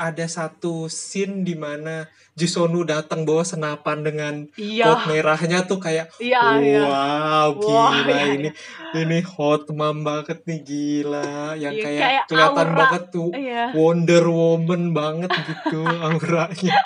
ada 0.00 0.24
satu 0.24 0.88
scene 0.88 1.44
di 1.44 1.52
mana 1.52 2.08
Jisonu 2.32 2.88
datang 2.88 3.28
bawa 3.28 3.44
senapan 3.44 4.00
dengan 4.00 4.34
iya. 4.56 4.88
coat 4.88 5.12
merahnya 5.12 5.68
tuh 5.68 5.76
kayak 5.76 6.08
iya, 6.16 6.56
iya. 6.56 6.82
wow 6.88 7.50
iya. 7.52 7.60
gila 7.60 8.08
iya, 8.08 8.24
ini 8.32 8.48
iya. 8.48 9.00
ini 9.04 9.18
hot 9.20 9.68
mom 9.76 10.00
banget 10.00 10.40
nih 10.48 10.60
gila 10.64 11.52
yang 11.60 11.76
iya, 11.76 11.84
kayak, 11.84 12.00
kayak 12.00 12.24
kelihatan 12.32 12.68
aura. 12.72 12.78
banget 12.80 13.04
tuh 13.12 13.30
iya. 13.36 13.64
Wonder 13.76 14.24
Woman 14.24 14.96
banget 14.96 15.30
gitu 15.36 15.84
auranya 16.08 16.80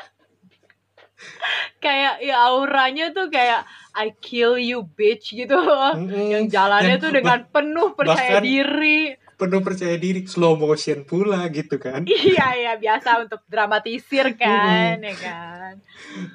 kayak 1.79 2.19
ya 2.25 2.37
auranya 2.51 3.15
tuh 3.15 3.31
kayak 3.31 3.63
I 3.95 4.11
kill 4.19 4.59
you 4.59 4.83
bitch 4.83 5.39
gitu 5.39 5.55
mm 5.55 6.11
-hmm. 6.11 6.27
yang 6.35 6.45
jalannya 6.51 6.99
Dan, 6.99 7.05
tuh 7.05 7.13
dengan 7.15 7.47
penuh 7.47 7.95
percaya 7.95 8.41
bahkan, 8.41 8.43
diri 8.43 9.15
penuh 9.45 9.61
percaya 9.61 10.01
diri 10.01 10.25
slow 10.25 10.57
motion 10.57 11.05
pula 11.05 11.45
gitu 11.53 11.77
kan 11.77 12.09
iya 12.33 12.57
iya 12.57 12.73
biasa 12.81 13.29
untuk 13.29 13.45
dramatisir 13.45 14.33
kan 14.41 14.97
ya 15.05 15.15
kan 15.21 15.75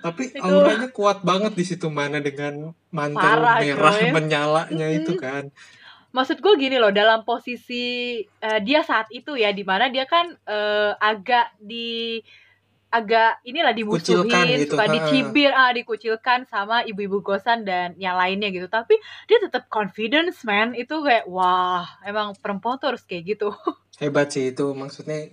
tapi 0.06 0.30
itu... 0.30 0.46
auranya 0.46 0.94
kuat 0.94 1.26
banget 1.26 1.58
di 1.58 1.66
situ 1.66 1.90
mana 1.90 2.22
dengan 2.22 2.70
mantel 2.94 3.42
Parah, 3.42 3.58
merah 3.66 3.98
coy. 3.98 4.14
menyalanya 4.14 4.88
mm 4.88 4.94
-hmm. 4.94 5.00
itu 5.02 5.14
kan 5.18 5.44
maksud 6.14 6.38
gue 6.42 6.54
gini 6.58 6.78
loh 6.78 6.94
dalam 6.94 7.26
posisi 7.26 8.18
uh, 8.46 8.60
dia 8.62 8.86
saat 8.86 9.10
itu 9.10 9.34
ya 9.34 9.50
di 9.50 9.66
mana 9.66 9.90
dia 9.90 10.06
kan 10.06 10.38
uh, 10.46 10.94
agak 11.02 11.54
di 11.58 12.22
agak 12.90 13.38
inilah 13.46 13.74
dimusuhin, 13.74 14.66
gitu. 14.66 14.74
suka 14.74 14.90
dicibir, 14.90 15.54
ah 15.54 15.70
dikucilkan 15.70 16.50
sama 16.50 16.82
ibu-ibu 16.82 17.22
kosan 17.22 17.62
dan 17.62 17.94
yang 18.02 18.18
lainnya 18.18 18.50
gitu. 18.50 18.66
Tapi 18.66 18.98
dia 19.30 19.38
tetap 19.38 19.70
confidence 19.70 20.42
man, 20.42 20.74
itu 20.74 20.98
kayak 21.06 21.30
wah, 21.30 21.86
emang 22.02 22.34
perempuan 22.42 22.82
tuh 22.82 22.98
harus 22.98 23.06
kayak 23.06 23.38
gitu. 23.38 23.54
Hebat 24.02 24.34
sih 24.34 24.52
itu 24.52 24.74
maksudnya 24.74 25.30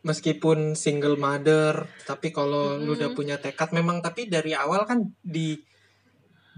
meskipun 0.00 0.72
single 0.80 1.20
mother, 1.20 1.84
tapi 2.08 2.32
kalau 2.32 2.72
mm 2.72 2.76
-hmm. 2.80 2.84
lu 2.88 2.92
udah 2.96 3.10
punya 3.12 3.36
tekad 3.36 3.76
memang 3.76 4.00
tapi 4.00 4.32
dari 4.32 4.56
awal 4.56 4.88
kan 4.88 5.12
di 5.20 5.60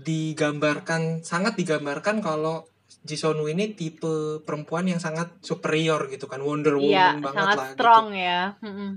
digambarkan 0.03 1.21
sangat 1.23 1.59
digambarkan 1.59 2.25
kalau 2.25 2.67
Jisonu 3.03 3.51
ini 3.51 3.75
tipe 3.75 4.39
perempuan 4.47 4.87
yang 4.87 5.03
sangat 5.03 5.35
superior 5.43 6.07
gitu 6.07 6.31
kan 6.31 6.39
Wonder 6.39 6.79
Woman 6.79 6.95
iya, 6.95 7.19
banget 7.19 7.35
sangat 7.43 7.59
lah 7.59 7.69
strong 7.75 8.07
gitu. 8.15 8.23
ya 8.23 8.43
mm-hmm. 8.63 8.91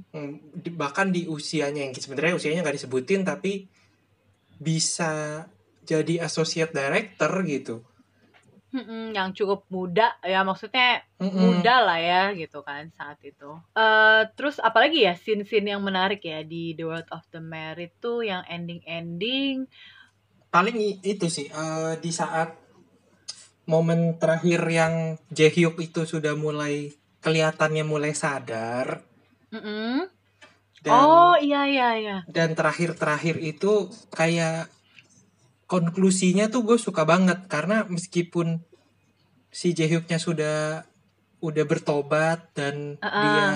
bahkan 0.78 1.10
di 1.10 1.26
usianya 1.26 1.90
yang 1.90 1.94
sebenarnya 1.98 2.38
usianya 2.38 2.62
nggak 2.62 2.78
disebutin 2.78 3.26
tapi 3.26 3.66
bisa 4.62 5.46
jadi 5.82 6.22
associate 6.22 6.70
director 6.70 7.34
gitu 7.50 7.82
Mm-mm, 8.76 9.16
yang 9.16 9.32
cukup 9.32 9.64
muda 9.72 10.20
ya 10.20 10.44
maksudnya 10.44 11.00
Mm-mm. 11.16 11.32
muda 11.32 11.80
lah 11.80 11.96
ya 11.96 12.24
gitu 12.36 12.60
kan 12.60 12.92
saat 13.00 13.16
itu. 13.24 13.56
Uh, 13.72 14.28
terus 14.36 14.60
apalagi 14.60 15.08
ya 15.08 15.16
scene-scene 15.16 15.72
yang 15.72 15.80
menarik 15.80 16.20
ya 16.20 16.44
di 16.44 16.76
The 16.76 16.84
World 16.84 17.08
of 17.16 17.24
the 17.32 17.40
Married 17.40 17.96
tuh 18.04 18.28
yang 18.28 18.44
ending-ending. 18.44 19.72
Paling 20.52 20.76
itu 21.08 21.28
sih 21.32 21.48
uh, 21.56 21.96
di 21.96 22.12
saat 22.12 22.65
momen 23.66 24.22
terakhir 24.22 24.62
yang 24.70 25.18
Jaehyuk 25.34 25.82
itu 25.82 26.06
sudah 26.06 26.38
mulai 26.38 26.94
kelihatannya 27.22 27.84
mulai 27.86 28.14
sadar. 28.14 29.02
Mm 29.50 29.62
-hmm. 29.62 29.94
Dan, 30.86 30.94
oh 31.02 31.34
iya 31.42 31.66
iya 31.66 31.90
iya. 31.98 32.18
Dan 32.30 32.54
terakhir-terakhir 32.54 33.42
itu 33.42 33.90
kayak 34.14 34.70
konklusinya 35.66 36.46
tuh 36.54 36.62
gue 36.62 36.78
suka 36.78 37.10
banget 37.10 37.50
karena 37.50 37.90
meskipun 37.90 38.62
si 39.50 39.74
Jaehyuknya 39.74 40.22
sudah 40.22 40.86
udah 41.42 41.66
bertobat 41.66 42.54
dan 42.54 43.02
uh 43.02 43.08
-uh. 43.10 43.22
dia 43.26 43.50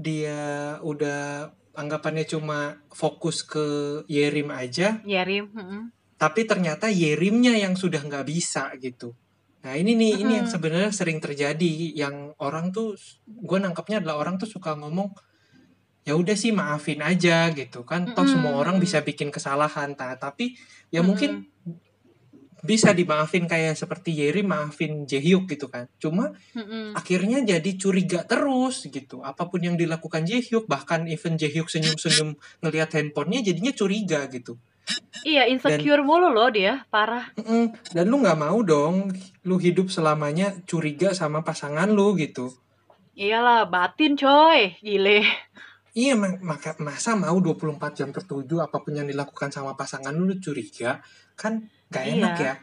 dia 0.00 0.40
udah 0.80 1.52
anggapannya 1.76 2.24
cuma 2.24 2.80
fokus 2.88 3.44
ke 3.44 4.00
Yerim 4.08 4.48
aja. 4.48 5.04
Yerim. 5.04 5.52
Uh 5.52 5.60
-uh 5.60 5.84
tapi 6.20 6.44
ternyata 6.44 6.92
Yerimnya 6.92 7.56
yang 7.56 7.72
sudah 7.80 8.04
nggak 8.04 8.28
bisa 8.28 8.68
gitu 8.76 9.16
nah 9.64 9.72
ini 9.72 9.96
nih 9.96 10.12
mm-hmm. 10.12 10.22
ini 10.24 10.32
yang 10.44 10.48
sebenarnya 10.48 10.92
sering 10.92 11.16
terjadi 11.20 11.72
yang 11.96 12.36
orang 12.40 12.72
tuh 12.72 12.96
gue 13.24 13.58
nangkepnya 13.60 14.04
adalah 14.04 14.20
orang 14.20 14.36
tuh 14.36 14.48
suka 14.48 14.76
ngomong 14.76 15.12
ya 16.04 16.16
udah 16.16 16.36
sih 16.36 16.52
maafin 16.52 17.00
aja 17.00 17.48
gitu 17.52 17.84
kan 17.84 18.04
mm-hmm. 18.04 18.16
toh 18.16 18.28
semua 18.28 18.56
orang 18.56 18.76
bisa 18.76 19.00
bikin 19.00 19.32
kesalahan 19.32 19.96
ta 19.96 20.16
tapi 20.16 20.56
ya 20.88 21.00
mm-hmm. 21.00 21.04
mungkin 21.04 21.30
bisa 22.60 22.92
dimaafin 22.92 23.48
kayak 23.48 23.72
seperti 23.72 24.20
Yeri 24.20 24.44
maafin 24.44 25.08
Jaehyuk 25.08 25.48
gitu 25.48 25.72
kan 25.72 25.88
cuma 25.96 26.36
mm-hmm. 26.56 26.92
akhirnya 26.96 27.40
jadi 27.44 27.70
curiga 27.80 28.24
terus 28.28 28.84
gitu 28.88 29.24
apa 29.24 29.48
pun 29.48 29.60
yang 29.60 29.76
dilakukan 29.80 30.28
Jaehyuk 30.28 30.68
bahkan 30.68 31.08
even 31.08 31.40
Jaehyuk 31.40 31.72
senyum-senyum 31.72 32.36
ngelihat 32.60 32.96
handphonenya 32.96 33.52
jadinya 33.52 33.72
curiga 33.72 34.28
gitu 34.28 34.60
Iya, 35.20 35.44
insecure 35.52 36.00
dan, 36.00 36.08
mulu 36.08 36.32
loh 36.32 36.48
dia, 36.48 36.88
parah. 36.88 37.28
dan 37.92 38.04
lu 38.08 38.24
nggak 38.24 38.40
mau 38.40 38.58
dong, 38.64 39.12
lu 39.44 39.56
hidup 39.60 39.92
selamanya 39.92 40.56
curiga 40.64 41.12
sama 41.12 41.44
pasangan 41.44 41.92
lu 41.92 42.16
gitu. 42.16 42.48
Iyalah, 43.12 43.68
batin 43.68 44.16
coy, 44.16 44.80
gile. 44.80 45.20
Iya, 45.92 46.14
maka 46.16 46.78
masa 46.80 47.18
mau 47.18 47.36
24 47.36 47.98
jam 47.98 48.08
tertuju 48.14 48.62
apa 48.62 48.80
pun 48.80 48.94
yang 48.94 49.10
dilakukan 49.10 49.52
sama 49.52 49.76
pasangan 49.76 50.14
lu, 50.14 50.24
lu 50.30 50.40
curiga, 50.40 51.02
kan 51.36 51.68
gak 51.90 52.04
iya. 52.06 52.14
enak 52.16 52.34
ya. 52.40 52.54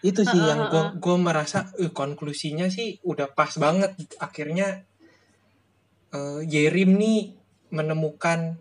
Itu 0.00 0.24
sih 0.24 0.40
uh, 0.40 0.46
yang 0.48 0.60
gue 0.72 0.84
gue 0.96 1.16
merasa 1.20 1.68
uh, 1.76 1.92
konklusinya 1.92 2.72
sih 2.72 2.98
udah 3.04 3.36
pas 3.36 3.52
banget. 3.60 3.92
Akhirnya 4.16 4.88
uh, 6.16 6.40
Yerim 6.40 6.96
nih 6.96 7.36
menemukan 7.70 8.56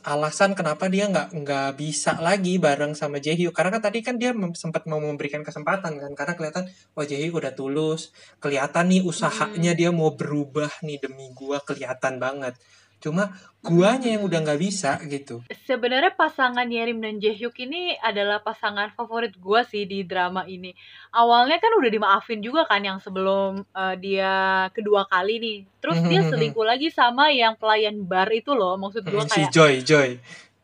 alasan 0.00 0.56
kenapa 0.56 0.88
dia 0.88 1.04
nggak 1.12 1.36
nggak 1.44 1.70
bisa 1.76 2.16
lagi 2.24 2.56
bareng 2.56 2.96
sama 2.96 3.20
Jaehyuk 3.20 3.52
karena 3.52 3.76
kan 3.76 3.82
tadi 3.84 4.00
kan 4.00 4.16
dia 4.16 4.32
sempat 4.56 4.88
mau 4.88 4.96
memberikan 4.96 5.44
kesempatan 5.44 6.00
kan 6.00 6.12
karena 6.16 6.34
kelihatan 6.34 6.64
wah 6.96 7.04
Jaehyuk 7.04 7.36
udah 7.36 7.52
tulus. 7.52 8.10
Kelihatan 8.40 8.88
nih 8.88 9.02
usahanya 9.04 9.72
hmm. 9.76 9.80
dia 9.80 9.90
mau 9.92 10.16
berubah 10.16 10.72
nih 10.80 11.04
demi 11.04 11.28
gua 11.36 11.60
kelihatan 11.60 12.16
banget 12.16 12.56
cuma 13.04 13.36
guanya 13.60 14.16
yang 14.16 14.24
udah 14.24 14.40
nggak 14.40 14.60
bisa 14.64 14.96
gitu. 15.04 15.44
Sebenarnya 15.68 16.16
pasangan 16.16 16.64
Yerim 16.64 17.04
dan 17.04 17.20
Jaehyuk 17.20 17.52
ini 17.60 17.92
adalah 18.00 18.40
pasangan 18.40 18.88
favorit 18.96 19.36
gua 19.36 19.60
sih 19.68 19.84
di 19.84 20.00
drama 20.08 20.48
ini. 20.48 20.72
Awalnya 21.12 21.60
kan 21.60 21.76
udah 21.76 21.90
dimaafin 21.92 22.40
juga 22.40 22.64
kan 22.64 22.80
yang 22.80 22.96
sebelum 23.04 23.60
uh, 23.76 23.94
dia 24.00 24.66
kedua 24.72 25.04
kali 25.04 25.36
nih. 25.36 25.58
Terus 25.84 26.00
dia 26.08 26.20
selingkuh 26.32 26.64
lagi 26.64 26.88
sama 26.88 27.28
yang 27.28 27.60
pelayan 27.60 28.00
bar 28.08 28.32
itu 28.32 28.56
loh 28.56 28.80
maksud 28.80 29.04
gua 29.04 29.28
kayak 29.28 29.36
si 29.36 29.42
Joy 29.52 29.74
Joy. 29.84 30.10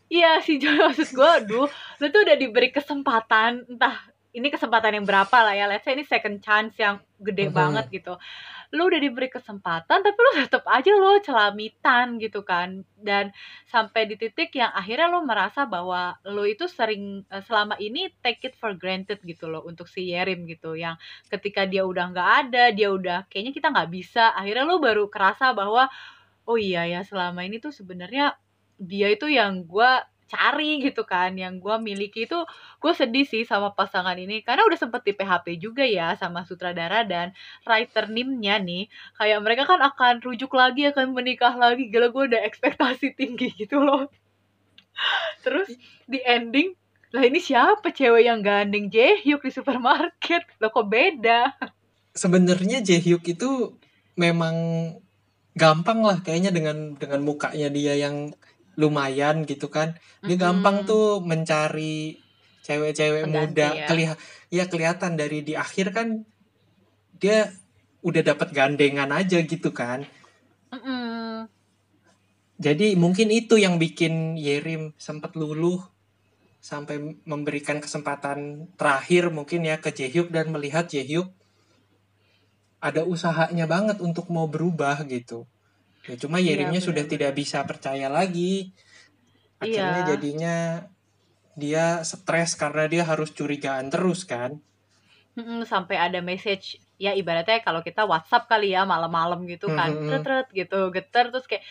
Iya 0.09 0.41
si 0.41 0.57
Joy 0.57 0.81
maksud 0.89 1.13
gua 1.13 1.45
aduh 1.45 1.69
lu 2.01 2.07
tuh 2.09 2.21
udah 2.25 2.37
diberi 2.41 2.73
kesempatan 2.73 3.69
entah 3.69 4.01
ini 4.31 4.49
kesempatan 4.49 4.97
yang 4.97 5.07
berapa 5.07 5.37
lah 5.43 5.55
ya 5.59 5.67
let's 5.67 5.83
say 5.83 5.93
ini 5.93 6.07
second 6.07 6.39
chance 6.39 6.79
yang 6.79 7.03
gede 7.19 7.51
banget 7.51 7.91
gitu 7.91 8.15
lu 8.71 8.87
udah 8.87 9.03
diberi 9.03 9.27
kesempatan 9.27 9.99
tapi 9.99 10.15
lu 10.15 10.31
tetap 10.47 10.63
aja 10.71 10.95
lo 10.95 11.19
celamitan 11.19 12.23
gitu 12.23 12.47
kan. 12.47 12.87
Dan 12.95 13.35
sampai 13.67 14.07
di 14.07 14.15
titik 14.15 14.55
yang 14.55 14.71
akhirnya 14.71 15.11
lo 15.11 15.27
merasa 15.27 15.67
bahwa 15.67 16.15
lo 16.23 16.47
itu 16.47 16.71
sering 16.71 17.27
uh, 17.31 17.43
selama 17.43 17.75
ini 17.83 18.15
take 18.23 18.47
it 18.47 18.55
for 18.55 18.75
granted 18.79 19.19
gitu 19.27 19.51
loh 19.51 19.67
untuk 19.67 19.91
si 19.91 20.15
Yerim 20.15 20.47
gitu. 20.47 20.79
Yang 20.79 21.03
ketika 21.27 21.67
dia 21.67 21.83
udah 21.83 22.15
nggak 22.15 22.31
ada 22.47 22.65
dia 22.71 22.89
udah 22.95 23.27
kayaknya 23.27 23.53
kita 23.57 23.69
nggak 23.75 23.91
bisa. 23.91 24.31
Akhirnya 24.39 24.65
lo 24.71 24.79
baru 24.79 25.11
kerasa 25.11 25.51
bahwa 25.51 25.91
oh 26.47 26.59
iya 26.59 26.87
ya 26.87 27.01
selama 27.03 27.43
ini 27.43 27.59
tuh 27.59 27.75
sebenarnya 27.75 28.39
dia 28.81 29.13
itu 29.13 29.29
yang 29.29 29.67
gue 29.69 29.93
cari 30.31 30.79
gitu 30.79 31.03
kan 31.03 31.35
yang 31.35 31.59
gue 31.59 31.77
miliki 31.83 32.31
itu 32.31 32.39
gue 32.79 32.93
sedih 32.95 33.27
sih 33.27 33.43
sama 33.43 33.75
pasangan 33.75 34.15
ini. 34.15 34.47
Karena 34.47 34.63
udah 34.63 34.79
sempet 34.79 35.03
di 35.03 35.13
PHP 35.19 35.59
juga 35.59 35.83
ya 35.83 36.15
sama 36.15 36.47
sutradara 36.47 37.03
dan 37.03 37.35
writer 37.67 38.07
nimnya 38.07 38.63
nih. 38.63 38.87
Kayak 39.19 39.39
mereka 39.43 39.63
kan 39.67 39.83
akan 39.83 40.23
rujuk 40.23 40.55
lagi 40.55 40.87
akan 40.95 41.11
menikah 41.11 41.59
lagi. 41.59 41.91
Gila 41.91 42.15
gue 42.15 42.25
udah 42.31 42.41
ekspektasi 42.47 43.19
tinggi 43.19 43.51
gitu 43.59 43.83
loh. 43.83 44.07
Terus 45.43 45.75
di 46.07 46.23
ending 46.23 46.79
lah 47.11 47.27
ini 47.27 47.43
siapa 47.43 47.91
cewek 47.91 48.23
yang 48.23 48.39
gandeng? 48.39 48.87
Jaehyuk 48.87 49.43
di 49.43 49.51
supermarket. 49.51 50.47
Lo 50.63 50.71
kok 50.71 50.87
beda? 50.87 51.59
Sebenarnya 52.15 52.79
Jaehyuk 52.87 53.27
itu 53.27 53.75
memang 54.15 54.55
gampang 55.59 56.07
lah 56.07 56.23
kayaknya 56.23 56.55
dengan 56.55 56.95
dengan 56.95 57.27
mukanya 57.27 57.67
dia 57.67 57.99
yang 57.99 58.31
lumayan 58.79 59.49
gitu 59.49 59.73
kan 59.73 59.97
dia 60.23 60.37
mm-hmm. 60.37 60.41
gampang 60.41 60.77
tuh 60.87 61.23
mencari 61.25 62.21
cewek-cewek 62.63 63.27
muda 63.27 63.75
ya. 63.75 63.87
kelihat 63.89 64.17
ya 64.53 64.65
kelihatan 64.71 65.19
dari 65.19 65.43
di 65.43 65.59
akhir 65.59 65.91
kan 65.97 66.23
dia 67.19 67.51
udah 68.01 68.23
dapat 68.25 68.55
gandengan 68.55 69.11
aja 69.11 69.43
gitu 69.43 69.75
kan 69.75 70.07
mm-hmm. 70.71 71.49
jadi 72.61 72.95
mungkin 72.95 73.29
itu 73.35 73.59
yang 73.59 73.81
bikin 73.81 74.39
Yerim 74.39 74.95
sempat 75.01 75.35
luluh 75.35 75.83
sampai 76.61 77.17
memberikan 77.25 77.81
kesempatan 77.81 78.69
terakhir 78.77 79.33
mungkin 79.33 79.65
ya 79.65 79.81
ke 79.81 79.97
Jaehyuk 79.97 80.29
dan 80.29 80.53
melihat 80.53 80.93
Jaehyuk 80.93 81.33
ada 82.81 83.05
usahanya 83.05 83.65
banget 83.65 84.01
untuk 84.05 84.29
mau 84.29 84.49
berubah 84.49 85.05
gitu 85.09 85.49
ya 86.09 86.15
cuma 86.17 86.41
iya, 86.41 86.57
Yerimnya 86.57 86.81
iya, 86.81 86.89
sudah 86.89 87.05
tidak 87.05 87.33
bisa 87.37 87.65
percaya 87.69 88.09
lagi 88.09 88.73
akhirnya 89.61 90.01
iya. 90.01 90.09
jadinya 90.17 90.57
dia 91.59 92.01
stres 92.07 92.57
karena 92.57 92.89
dia 92.89 93.03
harus 93.05 93.35
curigaan 93.37 93.93
terus 93.93 94.25
kan 94.25 94.57
sampai 95.65 95.97
ada 95.97 96.21
message 96.21 96.81
ya 97.01 97.17
ibaratnya 97.17 97.65
kalau 97.65 97.81
kita 97.81 98.05
WhatsApp 98.05 98.49
kali 98.49 98.77
ya 98.77 98.85
malam-malam 98.85 99.45
gitu 99.49 99.73
kan 99.73 99.89
mm 99.89 100.09
-hmm. 100.09 100.53
gitu 100.53 100.79
geter 100.93 101.33
terus 101.33 101.49
kayak 101.49 101.65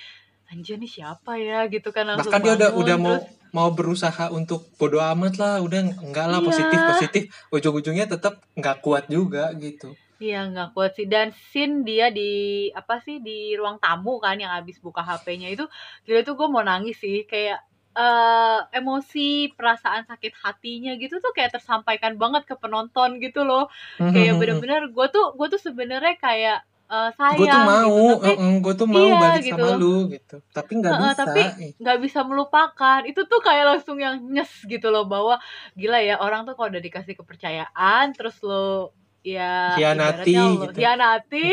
anjir 0.49 0.81
nih 0.81 0.89
siapa 0.89 1.37
ya 1.37 1.69
gitu 1.69 1.93
kan 1.93 2.09
langsung 2.09 2.33
bahkan 2.33 2.41
dia 2.41 2.53
udah 2.57 2.69
udah 2.73 2.97
mau 2.97 3.17
mau 3.53 3.69
berusaha 3.73 4.33
untuk 4.33 4.65
bodo 4.81 4.97
amat 4.97 5.37
lah 5.37 5.61
udah 5.61 6.01
enggak 6.01 6.25
lah 6.25 6.41
iya. 6.41 6.47
positif 6.49 6.79
positif 6.81 7.23
ujung-ujungnya 7.53 8.05
tetap 8.09 8.41
nggak 8.57 8.81
kuat 8.81 9.05
juga 9.09 9.53
gitu 9.57 9.93
Iya 10.19 10.51
nggak 10.51 10.75
kuat 10.75 10.99
sih 10.99 11.07
dan 11.07 11.31
scene 11.31 11.87
dia 11.87 12.11
di 12.11 12.67
apa 12.75 12.99
sih 12.99 13.23
di 13.23 13.55
ruang 13.55 13.79
tamu 13.79 14.19
kan 14.19 14.35
yang 14.35 14.51
habis 14.51 14.75
buka 14.83 14.99
HP-nya 14.99 15.47
itu 15.55 15.63
gila 16.03 16.19
itu 16.19 16.35
gue 16.35 16.47
mau 16.51 16.59
nangis 16.59 16.99
sih 16.99 17.23
kayak 17.23 17.63
uh, 17.95 18.67
emosi 18.75 19.55
perasaan 19.55 20.03
sakit 20.05 20.35
hatinya 20.43 20.91
gitu 20.99 21.23
tuh 21.23 21.31
kayak 21.31 21.55
tersampaikan 21.55 22.19
banget 22.19 22.43
ke 22.43 22.55
penonton 22.59 23.23
gitu 23.23 23.47
loh 23.47 23.71
mhm, 23.97 24.11
kayak 24.11 24.33
mhm. 24.35 24.39
bener-bener 24.43 24.81
gue 24.91 25.07
tuh 25.07 25.25
gue 25.39 25.47
tuh 25.55 25.61
sebenarnya 25.61 26.15
kayak 26.19 26.59
uh, 26.91 27.09
sayang 27.15 27.39
gue 27.39 27.47
tuh 27.47 27.63
mau 27.63 27.99
gitu. 28.19 28.19
tapi, 28.19 28.33
uh, 28.35 28.57
gue 28.59 28.73
tuh 28.75 28.87
mau 28.91 29.05
iya, 29.07 29.17
balik 29.23 29.43
gitu. 29.47 29.55
sama 29.55 29.79
lu 29.79 29.95
gitu 30.11 30.37
tapi 30.51 30.71
nggak 30.83 30.93
uh, 30.93 30.99
bisa 30.99 31.13
tapi 31.15 31.41
nggak 31.79 31.97
bisa 32.03 32.19
melupakan 32.27 32.99
itu 33.05 33.21
tuh 33.23 33.39
kayak 33.39 33.65
langsung 33.75 33.97
yang 34.03 34.19
nyes 34.19 34.51
gitu 34.67 34.91
loh 34.91 35.07
bahwa 35.07 35.39
gila 35.79 35.99
ya 36.03 36.19
orang 36.19 36.43
tuh 36.43 36.59
kalau 36.59 36.75
udah 36.75 36.83
dikasih 36.83 37.15
kepercayaan 37.15 38.11
terus 38.11 38.35
lo 38.43 38.91
ya 39.35 39.77
hianati 39.77 40.33
gitu. 40.33 40.77
hianati 40.79 41.45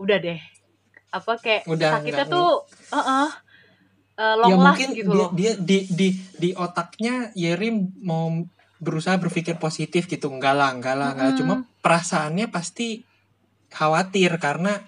udah 0.00 0.18
deh 0.18 0.40
apa 1.12 1.32
kayak 1.36 1.62
udah, 1.68 1.90
sakitnya 2.00 2.24
tuh 2.24 2.64
uh 2.64 2.96
-uh, 2.96 3.28
uh, 4.16 4.34
long 4.40 4.50
ya, 4.50 4.56
mungkin 4.56 4.88
gitu 4.96 5.12
dia, 5.12 5.20
loh. 5.20 5.30
dia 5.36 5.52
di 5.60 5.78
di 5.92 6.08
di 6.40 6.50
otaknya 6.56 7.30
Yeri 7.36 7.68
mau 8.00 8.32
berusaha 8.82 9.20
berpikir 9.20 9.60
positif 9.60 10.08
gitu 10.08 10.32
enggak 10.32 10.56
lah 10.56 10.72
enggak 10.72 10.96
lah 10.96 11.12
enggak 11.14 11.28
mm 11.30 11.34
-hmm. 11.36 11.40
cuma 11.44 11.54
perasaannya 11.84 12.46
pasti 12.48 13.04
khawatir 13.70 14.40
karena 14.40 14.80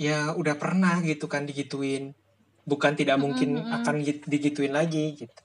ya 0.00 0.34
udah 0.34 0.58
pernah 0.58 0.98
gitu 1.04 1.30
kan 1.30 1.46
digituin 1.46 2.16
bukan 2.64 2.96
tidak 2.96 3.20
mungkin 3.20 3.60
mm 3.60 3.62
-hmm. 3.62 3.76
akan 3.84 3.94
digituin 4.26 4.72
lagi 4.72 5.14
gitu 5.14 5.43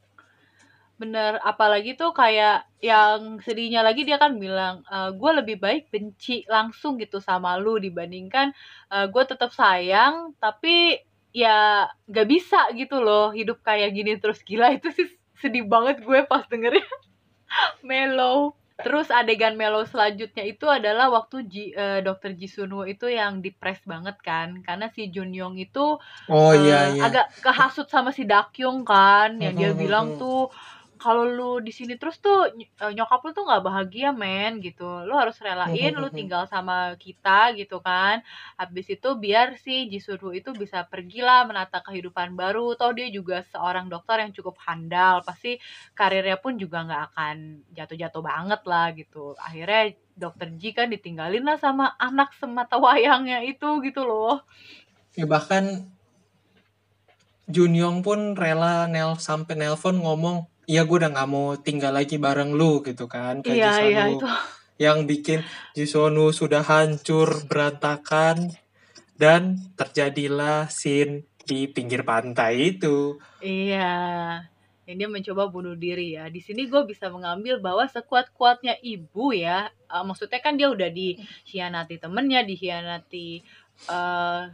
Bener, 0.99 1.39
apalagi 1.47 1.95
tuh 1.95 2.11
kayak 2.11 2.67
yang 2.83 3.39
sedihnya 3.39 3.87
lagi 3.87 4.03
dia 4.03 4.19
kan 4.19 4.35
bilang, 4.35 4.83
e, 4.83 4.95
eh, 4.95 5.09
gue 5.15 5.31
lebih 5.39 5.55
baik 5.55 5.87
benci 5.95 6.43
langsung 6.51 6.99
gitu 6.99 7.23
sama 7.23 7.55
lu 7.55 7.79
dibandingkan 7.79 8.51
e, 8.91 8.97
gue 9.07 9.23
tetap 9.23 9.55
sayang 9.55 10.35
tapi 10.43 10.99
ya 11.31 11.87
gak 12.09 12.27
bisa 12.27 12.67
gitu 12.75 12.99
loh 12.99 13.31
hidup 13.31 13.63
kayak 13.63 13.95
gini 13.95 14.19
terus 14.19 14.43
gila 14.43 14.75
itu 14.75 14.91
sih 14.91 15.07
sedih 15.39 15.63
banget 15.71 16.03
gue 16.03 16.19
pas 16.27 16.43
dengernya 16.51 16.83
Melo. 17.87 18.59
Terus 18.79 19.11
adegan 19.11 19.59
Melo 19.59 19.83
selanjutnya 19.83 20.47
itu 20.47 20.63
adalah 20.63 21.11
waktu 21.11 21.43
Ji, 21.51 21.75
uh, 21.75 21.99
dokter 21.99 22.31
Jisunu 22.31 22.87
itu 22.87 23.11
yang 23.11 23.43
depres 23.43 23.83
banget 23.83 24.15
kan 24.23 24.63
karena 24.63 24.87
si 24.95 25.11
Junyong 25.11 25.59
itu 25.59 25.99
oh, 26.31 26.31
uh, 26.31 26.55
iya, 26.55 26.95
iya. 26.95 27.03
agak 27.03 27.27
kehasut 27.43 27.91
sama 27.91 28.15
si 28.15 28.23
Dakyung 28.23 28.87
kan 28.87 29.35
yang 29.43 29.59
dia 29.59 29.75
bilang 29.75 30.15
tuh 30.15 30.47
kalau 30.99 31.23
lu 31.23 31.51
di 31.63 31.71
sini 31.71 31.95
terus 31.95 32.19
tuh 32.19 32.51
eh, 32.59 32.91
nyokap 32.91 33.23
lu 33.23 33.31
tuh 33.31 33.47
nggak 33.47 33.63
bahagia 33.63 34.11
men 34.11 34.59
gitu. 34.59 35.07
Lu 35.07 35.15
harus 35.15 35.39
relain 35.39 35.95
lu 35.95 36.11
tinggal 36.19 36.43
sama 36.51 36.99
kita 36.99 37.55
gitu 37.55 37.79
kan. 37.79 38.19
Habis 38.59 38.99
itu 38.99 39.09
biar 39.15 39.55
si 39.55 39.87
Jisuru 39.87 40.35
itu 40.35 40.51
bisa 40.51 40.83
pergi 40.83 41.23
lah 41.23 41.47
menata 41.47 41.79
kehidupan 41.79 42.35
baru. 42.35 42.75
Tau 42.75 42.91
dia 42.91 43.07
juga 43.07 43.47
seorang 43.47 43.87
dokter 43.87 44.19
yang 44.27 44.35
cukup 44.35 44.59
handal. 44.67 45.23
Pasti 45.23 45.55
karirnya 45.95 46.35
pun 46.35 46.59
juga 46.59 46.83
nggak 46.83 47.03
akan 47.15 47.35
jatuh-jatuh 47.71 48.21
banget 48.21 48.61
lah 48.67 48.91
gitu. 48.91 49.39
Akhirnya 49.39 49.95
dokter 50.19 50.51
Ji 50.59 50.75
kan 50.75 50.91
ditinggalin 50.91 51.47
lah 51.47 51.55
sama 51.55 51.95
anak 51.95 52.35
semata 52.35 52.75
wayangnya 52.75 53.39
itu 53.47 53.79
gitu 53.87 54.03
loh. 54.03 54.43
Ya 55.15 55.23
bahkan 55.23 55.87
Junyong 57.49 58.05
pun 58.05 58.37
rela 58.37 58.85
nel 58.85 59.17
sampai 59.17 59.57
nelpon 59.57 59.97
ngomong 59.97 60.45
iya 60.69 60.85
gue 60.85 60.97
udah 61.01 61.09
nggak 61.09 61.29
mau 61.33 61.57
tinggal 61.57 61.97
lagi 61.97 62.21
bareng 62.21 62.53
lu 62.53 62.85
gitu 62.85 63.09
kan. 63.09 63.41
Kayak 63.41 63.57
iya, 63.57 63.71
iya, 63.89 64.03
itu. 64.13 64.27
yang 64.77 65.09
bikin 65.09 65.41
Jisonu 65.73 66.29
sudah 66.29 66.61
hancur 66.61 67.49
berantakan 67.49 68.53
dan 69.17 69.57
terjadilah 69.73 70.69
scene 70.69 71.25
di 71.41 71.65
pinggir 71.65 72.05
pantai 72.05 72.77
itu. 72.77 73.17
Iya. 73.41 73.97
Ini 74.85 75.05
dia 75.05 75.09
mencoba 75.09 75.49
bunuh 75.49 75.73
diri 75.77 76.17
ya. 76.17 76.29
Di 76.29 76.41
sini 76.41 76.65
gue 76.69 76.85
bisa 76.85 77.09
mengambil 77.09 77.61
bahwa 77.61 77.85
sekuat 77.89 78.29
kuatnya 78.33 78.77
ibu 78.81 79.33
ya. 79.33 79.73
Uh, 79.89 80.05
maksudnya 80.05 80.41
kan 80.41 80.57
dia 80.57 80.69
udah 80.69 80.89
dihianati 80.89 82.01
temennya 82.01 82.41
dihianati 82.45 83.41
uh, 83.89 84.49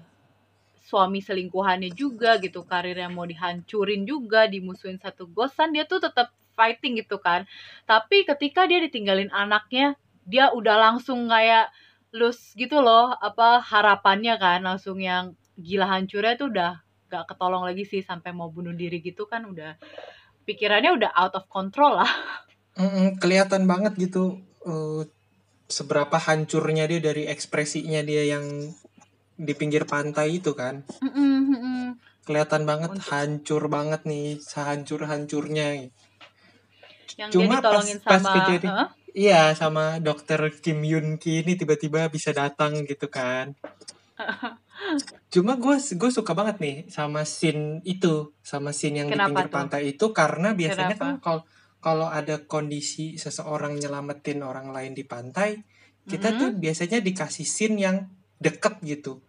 suami 0.85 1.17
selingkuhannya 1.17 1.89
juga 1.97 2.37
gitu 2.37 2.61
karirnya 2.61 3.09
mau 3.09 3.25
dihancurin 3.25 4.05
juga 4.05 4.45
dimusuhin 4.45 5.01
satu 5.01 5.25
gosan 5.33 5.73
dia 5.73 5.89
tuh 5.89 5.97
tetap 5.97 6.29
fighting 6.53 7.01
gitu 7.01 7.17
kan. 7.17 7.49
Tapi 7.89 8.23
ketika 8.23 8.69
dia 8.69 8.77
ditinggalin 8.79 9.33
anaknya 9.33 9.97
dia 10.29 10.53
udah 10.53 10.77
langsung 10.77 11.25
kayak 11.25 11.73
lus 12.15 12.53
gitu 12.55 12.79
loh 12.79 13.11
apa 13.17 13.59
harapannya 13.59 14.39
kan 14.39 14.63
langsung 14.63 15.01
yang 15.01 15.35
gila 15.59 15.89
hancurnya 15.89 16.39
tuh 16.39 16.47
udah 16.53 16.79
gak 17.11 17.27
ketolong 17.33 17.67
lagi 17.67 17.83
sih 17.83 18.01
sampai 18.05 18.31
mau 18.31 18.47
bunuh 18.47 18.71
diri 18.71 19.03
gitu 19.03 19.27
kan 19.27 19.43
udah 19.43 19.75
pikirannya 20.47 20.95
udah 20.95 21.11
out 21.17 21.33
of 21.33 21.49
control 21.49 21.97
lah. 21.97 22.11
Mm 22.77 22.87
-mm, 22.87 23.07
kelihatan 23.19 23.65
banget 23.65 23.97
gitu 23.97 24.39
uh, 24.67 25.01
seberapa 25.65 26.15
hancurnya 26.21 26.85
dia 26.85 27.01
dari 27.01 27.25
ekspresinya 27.25 28.05
dia 28.05 28.37
yang 28.37 28.45
di 29.35 29.53
pinggir 29.53 29.83
pantai 29.83 30.39
itu 30.39 30.55
kan 30.55 30.83
mm 31.03 31.11
-mm, 31.11 31.83
kelihatan 32.23 32.63
banget 32.63 32.95
Untuk... 32.95 33.07
hancur 33.11 33.63
banget 33.67 34.01
nih 34.07 34.39
sehancur 34.39 35.03
hancurnya 35.05 35.91
yang 37.15 37.31
cuma 37.31 37.59
pas 37.63 37.83
sama, 37.83 38.03
pas 38.03 38.23
kejadian 38.23 38.71
huh? 38.71 38.89
iya 39.15 39.51
sama 39.55 39.99
dokter 40.03 40.39
Kim 40.59 40.83
Yun 40.83 41.15
Ki 41.19 41.43
ini 41.43 41.55
tiba-tiba 41.55 42.07
bisa 42.11 42.35
datang 42.35 42.83
gitu 42.83 43.07
kan 43.07 43.55
cuma 45.33 45.59
gue 45.59 45.75
gue 45.75 46.11
suka 46.11 46.31
banget 46.31 46.59
nih 46.63 46.77
sama 46.87 47.27
scene 47.27 47.83
itu 47.83 48.31
sama 48.39 48.71
scene 48.71 49.03
yang 49.03 49.09
Kenapa 49.11 49.27
di 49.27 49.31
pinggir 49.31 49.47
tuh? 49.47 49.55
pantai 49.55 49.81
itu 49.91 50.05
karena 50.15 50.49
biasanya 50.55 50.95
Kenapa? 50.95 51.03
kan 51.03 51.15
kalau 51.19 51.41
kalau 51.83 52.07
ada 52.09 52.41
kondisi 52.47 53.19
seseorang 53.19 53.77
nyelamatin 53.77 54.41
orang 54.41 54.71
lain 54.71 54.95
di 54.95 55.03
pantai 55.03 55.59
kita 56.05 56.31
mm 56.31 56.35
-hmm. 56.35 56.41
tuh 56.41 56.49
biasanya 56.57 56.99
dikasih 57.03 57.47
scene 57.47 57.77
yang 57.79 57.97
deket 58.39 58.79
gitu 58.83 59.23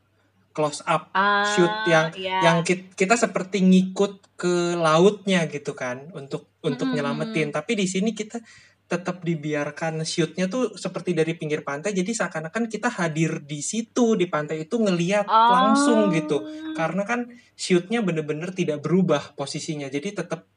close 0.57 0.80
up 0.88 1.12
ah, 1.12 1.44
shoot 1.52 1.68
yang 1.84 2.09
yeah. 2.16 2.40
yang 2.40 2.64
kita, 2.64 2.88
kita 2.96 3.20
seperti 3.20 3.61
ngikut 3.61 4.40
ke 4.40 4.72
lautnya 4.72 5.44
gitu 5.52 5.76
kan 5.76 6.09
untuk 6.16 6.48
untuk 6.64 6.88
mm-hmm. 6.88 6.96
nyelamatin 6.96 7.52
tapi 7.52 7.76
di 7.76 7.84
sini 7.84 8.16
kita 8.16 8.40
tetap 8.86 9.20
dibiarkan 9.26 10.07
shootnya 10.07 10.46
tuh 10.48 10.78
seperti 10.78 11.12
dari 11.12 11.36
pinggir 11.36 11.61
pantai 11.61 11.92
jadi 11.92 12.09
seakan-akan 12.09 12.70
kita 12.70 12.88
hadir 12.88 13.44
di 13.44 13.61
situ 13.61 14.16
di 14.16 14.30
pantai 14.30 14.64
itu 14.64 14.80
ngeliat 14.80 15.26
oh. 15.28 15.50
langsung 15.52 16.09
gitu 16.14 16.40
karena 16.72 17.04
kan 17.04 17.28
shootnya 17.59 18.00
bener-bener 18.00 18.54
tidak 18.57 18.80
berubah 18.80 19.36
posisinya 19.36 19.92
jadi 19.92 20.24
tetap 20.24 20.48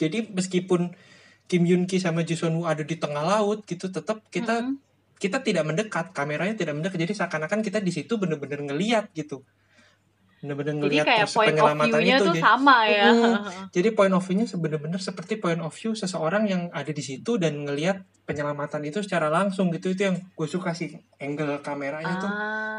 jadi 0.00 0.26
meskipun 0.26 0.96
Kim 1.46 1.66
Yun 1.68 1.84
Ki 1.84 2.00
sama 2.00 2.24
Ji 2.24 2.34
Sun 2.34 2.56
Woo 2.58 2.66
ada 2.66 2.80
di 2.80 2.96
tengah 2.96 3.22
laut 3.22 3.62
gitu 3.68 3.92
tetap 3.92 4.26
kita 4.32 4.66
mm-hmm 4.66 4.89
kita 5.20 5.44
tidak 5.44 5.68
mendekat 5.68 6.16
kameranya 6.16 6.56
tidak 6.56 6.80
mendekat. 6.80 6.96
Jadi 6.96 7.12
seakan-akan 7.12 7.60
kita 7.60 7.78
di 7.84 7.92
situ 7.92 8.16
bener-bener 8.16 8.64
ngeliat 8.64 9.12
gitu. 9.12 9.44
Bener-bener 10.40 10.72
ngeliat 10.80 11.04
jadi 11.04 11.10
kayak 11.12 11.28
point 11.36 11.48
penyelamatan 11.52 12.00
itu 12.00 12.24
tuh 12.24 12.32
jadi, 12.32 12.40
sama 12.40 12.76
ya. 12.88 13.04
Uh, 13.12 13.38
jadi 13.76 13.88
point 13.92 14.14
of 14.16 14.24
view-nya 14.24 14.46
bener-bener 14.56 14.96
seperti 14.96 15.36
point 15.36 15.60
of 15.60 15.68
view 15.76 15.92
seseorang 15.92 16.48
yang 16.48 16.62
ada 16.72 16.88
di 16.88 17.04
situ 17.04 17.36
dan 17.36 17.60
ngeliat 17.68 18.00
penyelamatan 18.24 18.80
itu 18.88 19.04
secara 19.04 19.28
langsung 19.28 19.68
gitu. 19.68 19.92
Itu 19.92 20.08
yang 20.08 20.16
gue 20.16 20.48
suka 20.48 20.72
sih 20.72 20.96
angle 21.20 21.60
kameranya 21.60 22.16
ah. 22.16 22.22
tuh 22.24 22.32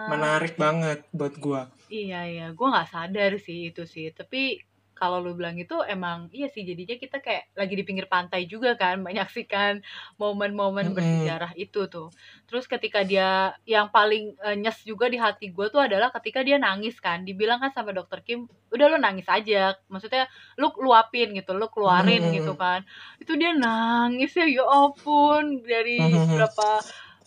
menarik 0.10 0.58
banget 0.58 1.06
buat 1.14 1.38
gue 1.38 1.62
iya 1.92 2.24
iya. 2.26 2.48
Gue 2.56 2.72
nggak 2.72 2.90
sadar 2.90 3.36
sih 3.38 3.70
itu 3.70 3.84
sih. 3.84 4.10
Tapi 4.16 4.58
kalau 5.02 5.18
lu 5.18 5.34
bilang 5.34 5.58
itu 5.58 5.74
emang 5.90 6.30
iya 6.30 6.46
sih 6.46 6.62
jadinya 6.62 6.94
kita 6.94 7.18
kayak 7.18 7.50
lagi 7.58 7.74
di 7.74 7.82
pinggir 7.82 8.06
pantai 8.06 8.46
juga 8.46 8.78
kan 8.78 9.02
menyaksikan 9.08 9.82
momen-momen 10.22 10.86
mm 10.86 10.90
-hmm. 10.94 10.98
bersejarah 10.98 11.52
itu 11.58 11.90
tuh 11.90 12.14
terus 12.46 12.70
ketika 12.70 13.02
dia 13.02 13.58
yang 13.66 13.90
paling 13.90 14.38
uh, 14.46 14.54
nyes 14.54 14.78
juga 14.86 15.10
di 15.10 15.18
hati 15.18 15.50
gue 15.50 15.66
tuh 15.74 15.82
adalah 15.82 16.14
ketika 16.14 16.46
dia 16.46 16.62
nangis 16.62 17.02
kan 17.02 17.26
dibilang 17.26 17.58
kan 17.58 17.74
sama 17.74 17.90
dokter 17.90 18.22
Kim 18.22 18.46
udah 18.70 18.86
lu 18.94 19.02
nangis 19.02 19.26
aja 19.26 19.74
maksudnya 19.90 20.30
lu 20.62 20.70
luapin 20.78 21.34
gitu 21.34 21.58
lu 21.58 21.66
keluarin 21.74 22.22
mm 22.22 22.30
-hmm. 22.30 22.38
gitu 22.38 22.54
kan 22.54 22.86
itu 23.18 23.34
dia 23.34 23.58
nangis 23.58 24.38
ya 24.38 24.46
ya 24.46 24.62
ampun 24.70 25.66
dari 25.66 25.98
mm 25.98 26.14
-hmm. 26.14 26.30
berapa 26.38 26.70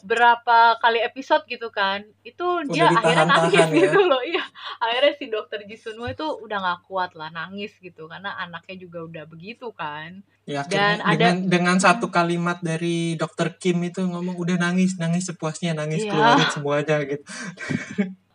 berapa 0.05 0.77
kali 0.85 1.01
episode 1.01 1.49
gitu 1.49 1.73
kan 1.73 2.05
itu 2.29 2.45
dia 2.69 2.93
akhirnya 2.93 3.25
nangis 3.25 3.57
ya? 3.57 3.73
gitu 3.73 4.01
loh 4.05 4.21
iya 4.21 4.45
akhirnya 4.77 5.13
si 5.17 5.25
dokter 5.33 5.65
Jisunwo 5.65 6.05
itu 6.13 6.29
udah 6.45 6.59
gak 6.61 6.81
kuat 6.85 7.17
lah 7.17 7.33
nangis 7.33 7.73
gitu 7.81 8.05
karena 8.05 8.37
anaknya 8.37 8.85
juga 8.85 9.01
udah 9.01 9.25
begitu 9.25 9.73
kan 9.73 10.21
ya, 10.45 10.61
dan 10.69 11.01
ada 11.01 11.33
dengan, 11.33 11.37
dengan 11.49 11.77
satu 11.81 12.13
kalimat 12.13 12.61
dari 12.61 13.17
dokter 13.17 13.57
Kim 13.57 13.81
itu 13.81 14.05
ngomong 14.05 14.37
udah 14.37 14.61
nangis 14.61 15.01
nangis 15.01 15.25
sepuasnya 15.25 15.73
nangis 15.73 16.05
iya. 16.05 16.13
keluarin 16.13 16.49
semuanya 16.53 16.97
gitu 17.09 17.25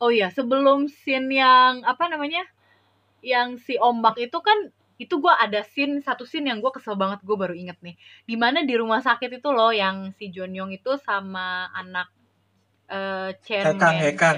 oh 0.02 0.10
iya 0.10 0.34
sebelum 0.34 0.90
scene 0.90 1.38
yang 1.38 1.86
apa 1.86 2.10
namanya 2.10 2.50
yang 3.22 3.62
si 3.62 3.78
ombak 3.78 4.18
itu 4.18 4.42
kan 4.42 4.74
itu 5.00 5.16
gue 5.16 5.32
ada 5.32 5.64
scene 5.64 6.04
satu 6.04 6.28
scene 6.28 6.52
yang 6.52 6.60
gue 6.60 6.72
kesel 6.76 7.00
banget 7.00 7.24
gue 7.24 7.38
baru 7.40 7.56
inget 7.56 7.80
nih. 7.80 7.96
Di 8.28 8.36
mana 8.36 8.68
di 8.68 8.76
rumah 8.76 9.00
sakit 9.00 9.40
itu 9.40 9.50
loh 9.56 9.72
yang 9.72 10.12
si 10.20 10.28
Jonyong 10.28 10.76
itu 10.76 11.00
sama 11.00 11.72
anak 11.72 12.12
uh, 12.92 13.32
Chen 13.48 13.64
Hekang 13.64 13.96
Hekang. 13.96 14.36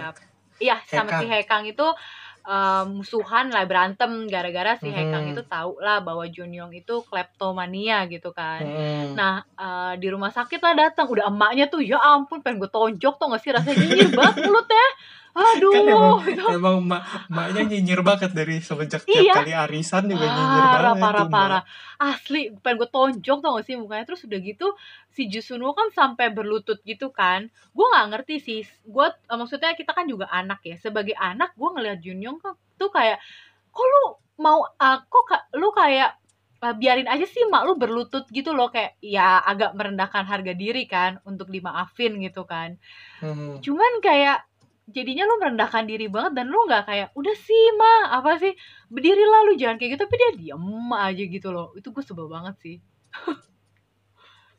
iya 0.61 0.77
sama 0.85 1.17
si 1.17 1.25
Hekang. 1.25 1.65
Itu 1.65 1.97
uh, 2.45 2.83
musuhan 2.85 3.49
lah 3.49 3.65
berantem 3.65 4.29
gara-gara 4.29 4.77
si 4.77 4.89
hmm. 4.89 4.97
Hekang 4.97 5.25
itu 5.33 5.41
tahu 5.45 5.81
lah 5.81 6.01
bahwa 6.01 6.29
Jonyong 6.29 6.77
itu 6.77 7.01
kleptomania 7.09 8.05
gitu 8.05 8.29
kan. 8.29 8.61
Hmm. 8.61 9.17
nah 9.17 9.41
uh, 9.57 9.93
di 9.97 10.07
rumah 10.13 10.29
sakit 10.29 10.61
lah 10.61 10.73
datang 10.77 11.09
udah 11.09 11.29
emaknya 11.29 11.69
tuh 11.69 11.81
ya 11.81 11.97
ampun 11.97 12.45
pengen 12.45 12.61
gue 12.61 12.69
tonjok 12.69 13.17
tuh 13.17 13.27
gak 13.33 13.41
sih 13.41 13.51
rasanya 13.53 13.81
nyinyir 13.81 14.09
banget 14.13 14.35
mulutnya 14.45 14.87
aduh 15.31 15.71
kan 15.71 15.83
emang, 15.87 16.19
emang 16.51 16.77
mak 16.83 17.01
maknya 17.31 17.61
nyinyir 17.63 18.03
banget 18.03 18.35
dari 18.35 18.59
semenjak 18.59 19.07
iya. 19.07 19.31
tiap 19.31 19.43
kali 19.43 19.53
arisan 19.55 20.03
juga 20.11 20.27
ah, 20.27 20.33
nyinyir 20.35 20.65
banget 20.67 20.99
parah 20.99 21.27
parah. 21.31 21.63
Asli 21.95 22.51
pengen 22.59 22.83
gue 22.83 22.89
tonjok 22.91 23.37
tau 23.39 23.55
gak 23.55 23.65
sih 23.65 23.75
mukanya? 23.79 24.03
Terus 24.11 24.27
udah 24.27 24.39
gitu 24.43 24.67
si 25.13 25.31
Jusunwo 25.31 25.71
kan 25.71 25.87
sampai 25.95 26.35
berlutut 26.35 26.83
gitu 26.83 27.15
kan. 27.15 27.47
Gue 27.71 27.85
nggak 27.87 28.07
ngerti 28.11 28.35
sih 28.43 28.61
gue 28.83 29.07
uh, 29.07 29.37
maksudnya 29.39 29.71
kita 29.77 29.95
kan 29.95 30.05
juga 30.09 30.27
anak 30.27 30.59
ya. 30.67 30.75
Sebagai 30.75 31.15
anak 31.15 31.55
gue 31.55 31.69
ngelihat 31.71 31.99
Junyong 32.03 32.37
tuh 32.75 32.91
kayak 32.91 33.23
kok 33.71 33.85
lu 33.87 34.03
mau 34.43 34.67
uh, 34.67 34.97
kok 35.07 35.55
lu 35.55 35.71
kayak 35.71 36.19
uh, 36.59 36.75
biarin 36.75 37.07
aja 37.07 37.23
sih 37.23 37.47
mak 37.47 37.63
lu 37.63 37.79
berlutut 37.79 38.27
gitu 38.35 38.51
loh. 38.51 38.67
Kayak 38.67 38.99
ya 38.99 39.39
agak 39.39 39.79
merendahkan 39.79 40.27
harga 40.27 40.51
diri 40.51 40.83
kan 40.91 41.23
untuk 41.23 41.47
dimaafin 41.47 42.19
gitu 42.19 42.43
kan. 42.43 42.75
Hmm. 43.21 43.61
cuman 43.61 44.01
kayak 44.01 44.49
jadinya 44.91 45.25
lu 45.25 45.35
merendahkan 45.41 45.83
diri 45.87 46.07
banget 46.07 46.37
dan 46.37 46.51
lu 46.51 46.59
nggak 46.67 46.83
kayak 46.87 47.07
udah 47.17 47.35
sih 47.35 47.65
ma 47.75 48.13
apa 48.21 48.37
sih? 48.37 48.53
Berdiri 48.87 49.25
lah 49.25 49.41
lu 49.49 49.57
jangan 49.57 49.81
kayak 49.81 49.97
gitu. 49.97 50.03
Tapi 50.05 50.15
dia 50.15 50.31
diem 50.37 50.65
aja 50.93 51.23
gitu 51.25 51.49
loh. 51.49 51.73
Itu 51.73 51.89
gue 51.89 52.03
sebel 52.05 52.29
banget 52.29 52.55
sih. 52.61 52.77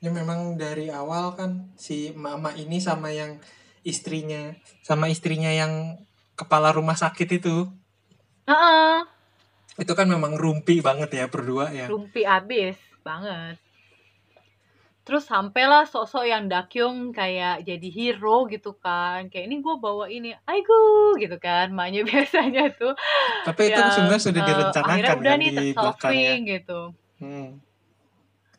Ya 0.02 0.10
memang 0.10 0.58
dari 0.58 0.90
awal 0.90 1.38
kan 1.38 1.70
si 1.78 2.10
mama 2.18 2.50
ini 2.58 2.82
sama 2.82 3.14
yang 3.14 3.38
istrinya 3.86 4.50
sama 4.82 5.06
istrinya 5.06 5.54
yang 5.54 5.94
kepala 6.34 6.74
rumah 6.74 6.98
sakit 6.98 7.38
itu. 7.38 7.70
Uh 8.42 8.50
-uh. 8.50 8.98
itu 9.78 9.94
kan 9.94 10.10
memang 10.10 10.34
rumpi 10.34 10.82
banget 10.82 11.14
ya 11.14 11.30
berdua 11.30 11.70
ya. 11.70 11.86
Rumpi 11.86 12.26
abis 12.26 12.74
banget 13.06 13.61
terus 15.02 15.26
sampailah 15.26 15.82
sosok 15.82 16.22
yang 16.22 16.46
Dakyung 16.46 17.10
kayak 17.10 17.66
jadi 17.66 17.88
hero 17.90 18.46
gitu 18.46 18.78
kan. 18.78 19.26
Kayak 19.26 19.50
ini 19.50 19.56
gue 19.58 19.74
bawa 19.78 20.06
ini 20.06 20.30
aigo 20.46 21.18
gitu 21.18 21.36
kan. 21.42 21.74
Maknya 21.74 22.06
biasanya 22.10 22.70
tuh 22.74 22.94
tapi 23.42 23.70
itu 23.70 23.80
sebenarnya 23.80 24.22
sudah 24.22 24.42
uh, 24.42 24.48
direncanakan 24.48 25.16
udah 25.18 25.34
kan 25.34 25.42
nih 25.42 25.50
tersolving 25.54 26.40
gitu. 26.46 26.80
Hmm. 27.18 27.50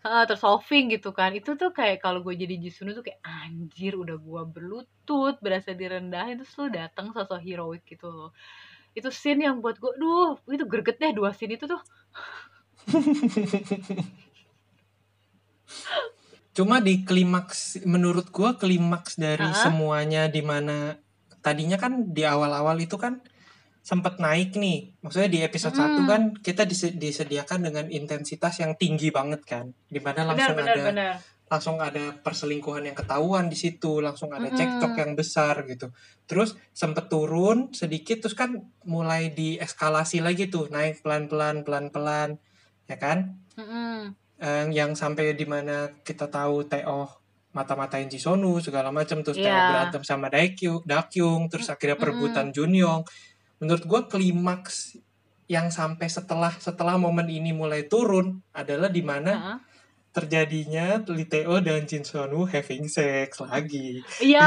Uh, 0.03 0.23
tersolving 0.27 0.85
gitu 0.91 1.09
kan. 1.15 1.31
Itu 1.31 1.55
tuh 1.55 1.71
kayak 1.71 2.03
kalau 2.03 2.19
gue 2.19 2.35
jadi 2.35 2.59
Jisunu 2.59 2.91
tuh 2.91 3.07
kayak 3.07 3.23
anjir 3.23 3.95
udah 3.95 4.19
gue 4.19 4.41
berlutut 4.51 5.39
berasa 5.39 5.71
direndahin. 5.71 6.43
Terus 6.43 6.53
lu 6.59 6.67
datang 6.67 7.15
sosok 7.15 7.39
heroik 7.39 7.87
gitu 7.87 8.11
loh. 8.11 8.31
Itu 8.91 9.07
scene 9.15 9.47
yang 9.47 9.63
buat 9.63 9.79
gue 9.79 9.95
duh 9.95 10.35
itu 10.51 10.67
greget 10.67 10.99
deh 10.99 11.15
dua 11.15 11.31
scene 11.31 11.55
itu 11.55 11.65
tuh 11.65 11.79
Cuma 16.53 16.79
di 16.79 17.01
klimaks 17.01 17.81
menurut 17.83 18.29
gua 18.29 18.55
klimaks 18.55 19.17
dari 19.17 19.43
uh 19.43 19.51
-huh. 19.51 19.63
semuanya 19.67 20.29
di 20.29 20.45
mana 20.45 21.01
tadinya 21.41 21.75
kan 21.75 22.13
di 22.13 22.23
awal-awal 22.23 22.77
itu 22.79 22.95
kan 22.95 23.19
sempat 23.83 24.21
naik 24.21 24.55
nih. 24.55 24.95
Maksudnya 25.03 25.29
di 25.29 25.39
episode 25.43 25.75
hmm. 25.75 26.07
1 26.07 26.09
kan 26.09 26.21
kita 26.39 26.63
disediakan 26.95 27.67
dengan 27.67 27.85
intensitas 27.91 28.63
yang 28.63 28.79
tinggi 28.79 29.11
banget 29.11 29.43
kan. 29.43 29.75
Di 29.91 29.99
mana 29.99 30.31
langsung 30.31 30.55
benar, 30.55 30.71
ada 30.71 30.83
benar. 30.87 31.13
langsung 31.51 31.77
ada 31.83 32.03
perselingkuhan 32.23 32.87
yang 32.87 32.95
ketahuan 32.95 33.51
di 33.51 33.59
situ, 33.59 33.99
langsung 33.99 34.31
ada 34.31 34.47
hmm. 34.47 34.55
cekcok 34.55 34.93
yang 34.95 35.13
besar 35.19 35.67
gitu. 35.67 35.91
Terus 36.25 36.55
sempet 36.71 37.11
turun 37.11 37.75
sedikit 37.75 38.23
terus 38.23 38.39
kan 38.39 38.71
mulai 38.87 39.35
dieskalasi 39.35 40.23
lagi 40.23 40.47
tuh, 40.47 40.71
naik 40.71 41.03
pelan-pelan 41.03 41.67
pelan-pelan 41.67 42.39
ya 42.87 42.95
kan? 42.95 43.35
Hmm 43.59 44.15
eh, 44.43 44.67
yang 44.75 44.91
sampai 44.91 45.31
di 45.39 45.47
mana 45.47 45.87
kita 46.03 46.27
tahu 46.27 46.67
Teo 46.67 47.07
mata-matain 47.55 48.11
Jisonu 48.11 48.59
segala 48.59 48.91
macam 48.91 49.23
terus 49.23 49.39
yeah. 49.39 49.47
Teo 49.47 49.61
berantem 49.71 50.01
sama 50.03 50.27
Dakyung, 50.27 50.83
Dakyung 50.83 51.47
terus 51.47 51.71
akhirnya 51.71 51.95
perebutan 51.95 52.51
mm. 52.51 52.53
Junyong. 52.53 53.01
Menurut 53.63 53.83
gue 53.87 54.01
klimaks 54.11 54.99
yang 55.47 55.71
sampai 55.71 56.11
setelah 56.11 56.51
setelah 56.59 56.99
momen 56.99 57.29
ini 57.31 57.55
mulai 57.55 57.87
turun 57.87 58.43
adalah 58.51 58.91
di 58.91 59.03
mana 59.05 59.31
uh 59.31 59.39
-huh 59.39 59.72
terjadinya 60.13 61.01
Liteo 61.09 61.57
dan 61.65 61.89
Jin 61.89 62.05
Sonu 62.05 62.45
having 62.45 62.85
sex 62.85 63.41
lagi. 63.41 64.05
Iya, 64.21 64.45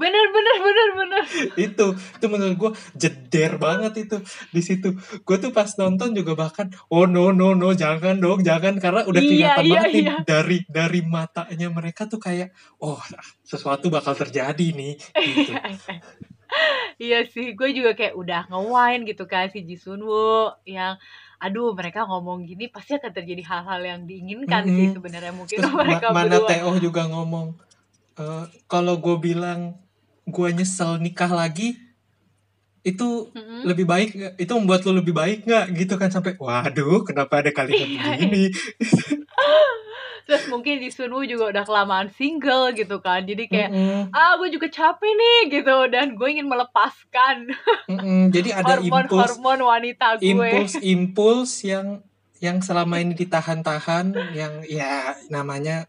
bener 0.00 0.26
bener 0.30 0.56
bener 0.62 0.88
bener. 0.94 1.22
itu 1.58 1.86
itu 1.98 2.26
menurut 2.30 2.54
gue 2.54 2.70
jeder 2.94 3.58
banget 3.58 4.06
itu 4.06 4.22
di 4.54 4.62
situ. 4.62 4.94
Gue 5.26 5.36
tuh 5.42 5.50
pas 5.50 5.66
nonton 5.74 6.14
juga 6.14 6.38
bahkan 6.38 6.70
oh 6.94 7.10
no 7.10 7.34
no 7.34 7.58
no 7.58 7.74
jangan 7.74 8.22
dong 8.22 8.46
jangan 8.46 8.78
karena 8.78 9.02
udah 9.02 9.20
iya, 9.20 9.28
kelihatan 9.58 9.64
iya, 9.66 9.74
banget 9.74 9.90
iya. 9.90 9.98
nih 9.98 10.04
dari 10.22 10.58
dari 10.70 11.00
matanya 11.02 11.68
mereka 11.74 12.06
tuh 12.06 12.22
kayak 12.22 12.54
oh 12.78 13.02
sesuatu 13.42 13.90
bakal 13.90 14.14
terjadi 14.14 14.66
nih. 14.70 14.94
Gitu. 15.18 15.52
iya 17.10 17.24
sih, 17.26 17.58
gue 17.58 17.68
juga 17.74 17.98
kayak 17.98 18.14
udah 18.14 18.46
ngewain 18.52 19.02
gitu 19.08 19.24
kan 19.26 19.48
si 19.50 19.64
Jisunwoo 19.64 20.52
yang 20.68 21.00
aduh 21.42 21.74
mereka 21.74 22.06
ngomong 22.06 22.46
gini 22.46 22.70
pasti 22.70 22.94
akan 22.94 23.10
terjadi 23.10 23.42
hal-hal 23.42 23.82
yang 23.82 24.00
diinginkan 24.06 24.62
mm 24.62 24.70
-hmm. 24.70 24.78
sih 24.78 24.86
sebenarnya 24.94 25.32
mungkin 25.34 25.56
Terus 25.58 25.74
mereka 25.82 26.06
ma 26.14 26.22
mana 26.22 26.38
Teo 26.46 26.70
juga 26.78 27.02
ngomong 27.10 27.58
uh, 28.22 28.46
kalau 28.70 29.02
gue 29.02 29.18
bilang 29.18 29.74
gue 30.22 30.48
nyesel 30.54 31.02
nikah 31.02 31.34
lagi 31.34 31.74
itu 32.86 33.34
mm 33.34 33.42
-hmm. 33.42 33.60
lebih 33.66 33.86
baik 33.90 34.10
itu 34.38 34.52
membuat 34.54 34.86
lo 34.86 35.02
lebih 35.02 35.10
baik 35.10 35.42
nggak 35.42 35.74
gitu 35.74 35.94
kan 35.98 36.14
sampai 36.14 36.38
waduh 36.38 37.02
kenapa 37.02 37.42
ada 37.42 37.50
kalimat 37.50 37.90
iya. 37.90 38.02
begini 38.14 38.46
terus 40.24 40.46
mungkin 40.48 40.78
di 40.78 40.88
Sunwoo 40.88 41.26
juga 41.26 41.50
udah 41.52 41.64
kelamaan 41.66 42.08
single 42.14 42.72
gitu 42.72 42.98
kan. 43.02 43.24
Jadi 43.24 43.48
kayak 43.50 43.70
mm 43.70 43.82
-hmm. 43.82 44.02
ah 44.14 44.38
gue 44.38 44.48
juga 44.50 44.68
capek 44.70 45.12
nih 45.12 45.40
gitu. 45.60 45.76
Dan 45.90 46.14
gue 46.14 46.28
ingin 46.28 46.48
melepaskan 46.48 47.50
mm 47.88 47.98
-hmm. 47.98 48.22
jadi 48.30 48.50
ada 48.62 48.74
hormon 48.82 49.04
impuls 49.06 49.22
hormon 49.36 49.60
wanita 49.64 50.06
gue. 50.18 50.26
impuls 50.28 50.72
impuls 50.82 51.52
yang 51.64 51.86
yang 52.42 52.58
selama 52.58 52.98
ini 52.98 53.14
ditahan-tahan 53.14 54.34
yang 54.34 54.66
ya 54.66 55.14
namanya 55.30 55.86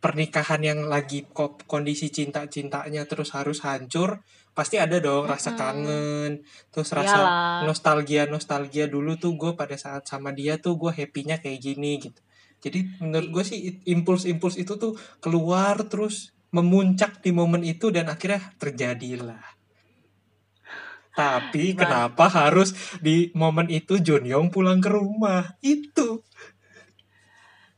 pernikahan 0.00 0.62
yang 0.64 0.80
lagi 0.88 1.28
kondisi 1.68 2.08
cinta-cintanya 2.08 3.04
terus 3.04 3.36
harus 3.36 3.60
hancur 3.60 4.24
pasti 4.56 4.80
ada 4.80 4.96
dong 5.04 5.28
rasa 5.28 5.52
kangen. 5.52 6.40
Terus 6.72 6.96
rasa 6.96 7.20
nostalgia 7.68 8.24
nostalgia 8.24 8.88
dulu 8.88 9.20
tuh 9.20 9.36
gue 9.36 9.52
pada 9.52 9.76
saat 9.76 10.08
sama 10.08 10.32
dia 10.32 10.56
tuh 10.56 10.80
gue 10.80 10.88
happynya 10.88 11.36
kayak 11.36 11.60
gini 11.60 12.00
gitu 12.00 12.20
jadi 12.66 12.98
menurut 12.98 13.30
gue 13.30 13.44
sih 13.46 13.78
impuls-impuls 13.86 14.58
itu 14.58 14.74
tuh 14.74 14.98
keluar 15.22 15.86
terus 15.86 16.34
memuncak 16.50 17.22
di 17.22 17.30
momen 17.30 17.62
itu 17.62 17.94
dan 17.94 18.10
akhirnya 18.10 18.42
terjadilah. 18.58 19.38
Tapi 21.14 21.78
kenapa 21.78 22.26
harus 22.26 22.74
di 22.98 23.30
momen 23.38 23.70
itu 23.70 24.02
Junyong 24.02 24.50
pulang 24.50 24.82
ke 24.82 24.90
rumah? 24.90 25.54
Itu. 25.62 26.26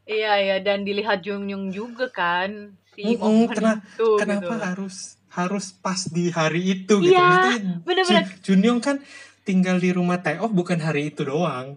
Iya 0.08 0.40
ya 0.40 0.56
dan 0.64 0.88
dilihat 0.88 1.20
Junyong 1.20 1.68
juga 1.68 2.08
kan 2.08 2.72
si 2.96 3.12
mm 3.12 3.20
momen 3.20 3.52
kena, 3.52 3.72
itu. 3.84 4.08
Kenapa 4.16 4.56
gitu. 4.56 4.64
harus 4.64 4.96
harus 5.28 5.66
pas 5.76 6.00
di 6.08 6.32
hari 6.32 6.80
itu 6.80 6.98
gitu? 7.04 7.12
Iya, 7.12 7.84
benar-benar. 7.84 8.24
Junyong 8.40 8.80
kan 8.80 8.96
tinggal 9.44 9.76
di 9.76 9.92
rumah 9.92 10.18
Taeoh 10.24 10.48
bukan 10.48 10.80
hari 10.80 11.12
itu 11.12 11.28
doang. 11.28 11.76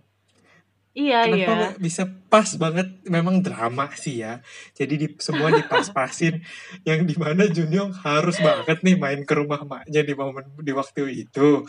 Iya 0.92 1.24
Kenapa 1.24 1.56
iya. 1.56 1.70
bisa 1.80 2.04
pas 2.28 2.52
banget 2.60 3.00
memang 3.08 3.40
drama 3.40 3.88
sih 3.96 4.20
ya. 4.20 4.44
Jadi 4.76 4.94
di, 5.00 5.08
semua 5.24 5.48
dipas-pasin 5.48 6.44
yang 6.90 7.08
di 7.08 7.16
mana 7.16 7.48
Junyong 7.48 7.96
harus 8.04 8.36
banget 8.44 8.84
nih 8.84 9.00
main 9.00 9.24
ke 9.24 9.32
rumah 9.32 9.64
maknya 9.64 10.04
di 10.04 10.12
momen 10.12 10.52
di 10.60 10.72
waktu 10.76 11.24
itu. 11.24 11.64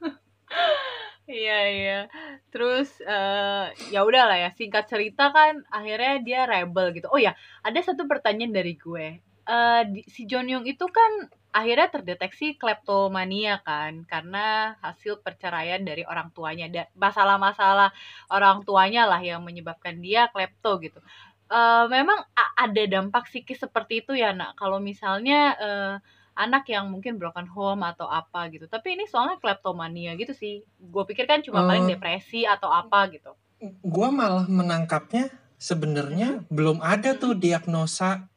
iya 1.28 1.58
iya. 1.68 2.00
Terus 2.48 2.96
uh, 3.04 3.68
ya 3.92 4.00
udahlah 4.08 4.40
ya 4.40 4.50
singkat 4.56 4.88
cerita 4.88 5.28
kan 5.28 5.60
akhirnya 5.68 6.24
dia 6.24 6.40
rebel 6.48 6.96
gitu. 6.96 7.12
Oh 7.12 7.20
ya 7.20 7.36
ada 7.60 7.80
satu 7.84 8.08
pertanyaan 8.08 8.56
dari 8.56 8.72
gue. 8.80 9.20
Uh, 9.48 9.82
si 10.08 10.24
Jonyung 10.28 10.64
itu 10.68 10.84
kan 10.88 11.28
akhirnya 11.54 11.86
terdeteksi 11.86 12.58
kleptomania 12.58 13.62
kan 13.62 14.02
karena 14.10 14.74
hasil 14.82 15.22
perceraian 15.22 15.78
dari 15.86 16.02
orang 16.02 16.34
tuanya 16.34 16.66
dan 16.66 16.90
masalah-masalah 16.98 17.94
orang 18.26 18.66
tuanya 18.66 19.06
lah 19.06 19.22
yang 19.22 19.46
menyebabkan 19.46 20.02
dia 20.02 20.26
klepto 20.34 20.82
gitu. 20.82 20.98
Uh, 21.46 21.86
memang 21.86 22.18
ada 22.34 22.82
dampak 22.88 23.30
psikis 23.30 23.62
seperti 23.62 24.02
itu 24.02 24.18
ya 24.18 24.34
nak. 24.34 24.58
Kalau 24.58 24.82
misalnya 24.82 25.54
uh, 25.54 25.94
anak 26.34 26.66
yang 26.66 26.90
mungkin 26.90 27.14
broken 27.22 27.46
home 27.46 27.86
atau 27.86 28.10
apa 28.10 28.50
gitu. 28.50 28.66
Tapi 28.66 28.98
ini 28.98 29.06
soalnya 29.06 29.38
kleptomania 29.38 30.18
gitu 30.18 30.34
sih. 30.34 30.66
Gue 30.82 31.06
pikir 31.06 31.30
kan 31.30 31.46
cuma 31.46 31.62
uh, 31.62 31.68
paling 31.70 31.86
depresi 31.86 32.42
atau 32.42 32.72
apa 32.74 33.06
gitu. 33.14 33.30
gue 33.64 34.08
malah 34.12 34.44
menangkapnya 34.44 35.32
sebenarnya 35.56 36.44
belum 36.52 36.84
ada 36.84 37.16
tuh 37.16 37.32
diagnosa 37.32 38.28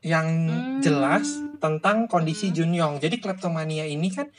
yang 0.00 0.26
hmm. 0.48 0.80
jelas 0.80 1.40
tentang 1.60 2.08
kondisi 2.08 2.50
hmm. 2.50 2.56
Junyong. 2.56 2.94
Jadi 3.00 3.20
kleptomania 3.20 3.84
ini 3.84 4.08
kan 4.08 4.32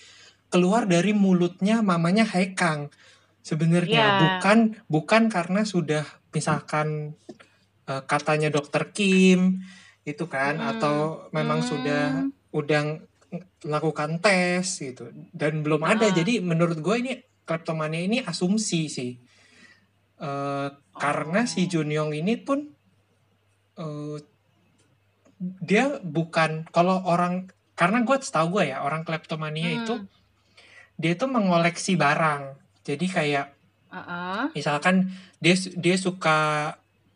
keluar 0.49 0.89
dari 0.89 1.14
mulutnya 1.14 1.86
mamanya 1.86 2.26
Haikang. 2.26 2.89
Sebenarnya 3.41 4.03
yeah. 4.05 4.20
bukan 4.22 4.78
bukan 4.86 5.24
karena 5.30 5.66
sudah 5.66 6.05
misalkan 6.34 7.18
uh, 7.89 8.03
katanya 8.05 8.53
dokter 8.53 8.93
Kim 8.93 9.66
itu 10.01 10.26
kan 10.26 10.57
hmm. 10.57 10.72
atau 10.78 10.95
memang 11.30 11.62
hmm. 11.62 11.70
sudah 11.70 12.05
udah 12.51 12.82
melakukan 13.64 14.20
tes 14.20 14.66
gitu 14.82 15.09
dan 15.32 15.64
belum 15.64 15.86
ada. 15.86 16.09
Ah. 16.09 16.14
Jadi 16.14 16.43
menurut 16.43 16.82
gue 16.84 16.95
ini 16.99 17.14
kleptomania 17.45 18.01
ini 18.01 18.18
asumsi 18.22 18.91
sih. 18.91 19.14
Uh, 20.22 20.70
oh. 20.70 21.01
karena 21.01 21.49
si 21.49 21.66
Junyong 21.66 22.14
ini 22.14 22.38
pun 22.38 22.62
uh, 23.82 24.22
dia 25.42 25.98
bukan 26.06 26.70
kalau 26.70 27.02
orang 27.02 27.50
karena 27.74 28.06
gue 28.06 28.14
setahu 28.22 28.62
gue 28.62 28.70
ya 28.70 28.86
orang 28.86 29.02
kleptomania 29.02 29.74
hmm. 29.74 29.78
itu 29.82 29.96
dia 31.02 31.18
tuh 31.18 31.34
mengoleksi 31.34 31.98
barang 31.98 32.54
jadi 32.86 33.06
kayak 33.10 33.48
uh-uh. 33.89 34.54
misalkan 34.54 35.10
dia 35.42 35.58
dia 35.58 35.98
suka 35.98 36.72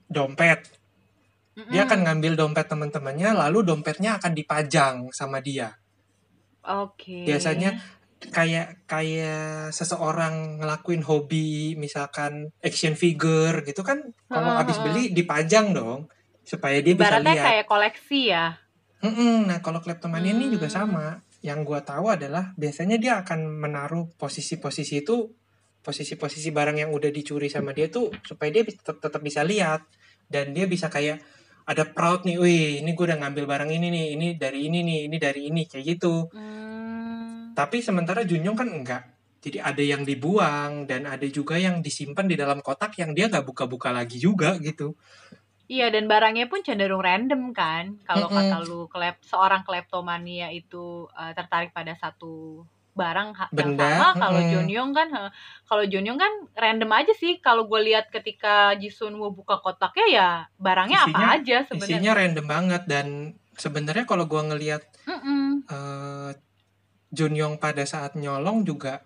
dompet 0.10 0.66
uh-uh. 1.54 1.70
dia 1.70 1.86
akan 1.86 2.10
ngambil 2.10 2.34
dompet 2.34 2.66
teman-temannya 2.66 3.38
lalu 3.38 3.62
dompetnya 3.62 4.18
akan 4.18 4.34
dipajang 4.34 4.96
sama 5.14 5.38
dia 5.46 5.78
oke 6.66 6.98
okay. 6.98 7.30
biasanya 7.30 7.78
kayak 8.34 8.90
kayak 8.90 9.70
seseorang 9.70 10.58
ngelakuin 10.58 11.06
hobi 11.06 11.78
misalkan 11.78 12.50
action 12.66 12.98
figure 12.98 13.62
gitu 13.62 13.86
kan 13.86 14.02
kalau 14.26 14.50
uh-huh. 14.50 14.66
habis 14.66 14.82
beli 14.82 15.14
dipajang 15.14 15.78
dong 15.78 16.10
supaya 16.46 16.78
dia 16.80 16.94
Ibaratnya 16.94 17.26
bisa 17.26 17.34
lihat. 17.34 17.46
kayak 17.50 17.66
koleksi 17.66 18.22
ya. 18.30 18.46
Mm-mm, 19.02 19.50
nah 19.50 19.60
kalau 19.60 19.82
kleptomania 19.82 20.32
hmm. 20.32 20.40
ini 20.40 20.46
juga 20.54 20.70
hmm. 20.70 20.78
sama. 20.78 21.06
Yang 21.46 21.60
gue 21.68 21.80
tahu 21.86 22.06
adalah 22.10 22.54
biasanya 22.58 22.98
dia 22.98 23.22
akan 23.22 23.62
menaruh 23.62 24.10
posisi-posisi 24.18 25.06
itu 25.06 25.30
posisi-posisi 25.86 26.50
barang 26.50 26.82
yang 26.82 26.90
udah 26.90 27.14
dicuri 27.14 27.46
sama 27.46 27.70
dia 27.70 27.86
tuh 27.94 28.10
supaya 28.26 28.50
dia 28.50 28.66
tetap 28.66 28.98
tetap 28.98 29.22
bisa 29.22 29.46
lihat 29.46 29.86
dan 30.26 30.50
dia 30.58 30.66
bisa 30.66 30.90
kayak 30.90 31.22
ada 31.66 31.86
proud 31.86 32.30
nih, 32.30 32.38
wih 32.38 32.66
ini 32.86 32.94
gue 32.94 33.06
udah 33.10 33.18
ngambil 33.26 33.46
barang 33.50 33.72
ini 33.74 33.90
nih, 33.90 34.06
ini 34.14 34.28
dari 34.38 34.70
ini 34.70 34.86
nih, 34.86 35.00
ini 35.10 35.18
dari 35.18 35.42
ini 35.50 35.62
kayak 35.66 35.86
gitu. 35.98 36.30
Hmm. 36.30 37.58
Tapi 37.58 37.82
sementara 37.82 38.22
Junjong 38.22 38.54
kan 38.54 38.70
enggak. 38.70 39.04
Jadi 39.42 39.62
ada 39.62 39.82
yang 39.82 40.02
dibuang 40.02 40.90
dan 40.90 41.06
ada 41.10 41.26
juga 41.30 41.58
yang 41.58 41.82
disimpan 41.82 42.26
di 42.26 42.38
dalam 42.38 42.62
kotak 42.62 42.98
yang 43.02 43.14
dia 43.18 43.30
nggak 43.30 43.46
buka-buka 43.46 43.90
lagi 43.90 44.22
juga 44.22 44.58
gitu. 44.62 44.94
Iya 45.66 45.90
dan 45.90 46.06
barangnya 46.06 46.46
pun 46.46 46.62
cenderung 46.62 47.02
random 47.02 47.50
kan. 47.52 47.98
Kalau 48.06 48.30
mm 48.30 48.34
-hmm. 48.36 48.50
kata 48.52 48.58
lu 48.70 48.80
klep 48.86 49.18
seorang 49.26 49.66
kleptomania 49.66 50.54
itu 50.54 51.10
uh, 51.10 51.32
tertarik 51.34 51.74
pada 51.74 51.98
satu 51.98 52.64
barang 52.96 53.36
Benda, 53.52 53.84
yang 53.84 54.00
sama. 54.00 54.14
Kalau 54.16 54.40
mm 54.40 54.46
-hmm. 54.46 54.54
Jonyong 54.56 54.92
kan, 54.96 55.08
kalau 55.68 55.84
Jonyong 55.84 56.20
kan 56.22 56.34
random 56.56 56.92
aja 56.94 57.14
sih. 57.18 57.42
Kalau 57.42 57.66
gue 57.66 57.82
lihat 57.82 58.14
ketika 58.14 58.78
Jisun 58.78 59.18
mau 59.18 59.34
buka 59.34 59.60
kotaknya 59.60 60.08
ya 60.08 60.30
barangnya 60.62 61.10
isinya, 61.10 61.18
apa 61.18 61.36
aja 61.42 61.58
sebenarnya. 61.68 61.92
Isinya 61.92 62.12
random 62.14 62.46
banget 62.46 62.84
dan 62.86 63.08
sebenarnya 63.58 64.06
kalau 64.06 64.30
gue 64.30 64.42
ngelihat 64.42 64.86
mm 65.10 65.20
-mm. 65.20 65.46
uh, 65.68 66.32
Jonyong 67.16 67.58
pada 67.58 67.84
saat 67.88 68.14
nyolong 68.20 68.68
juga 68.68 69.02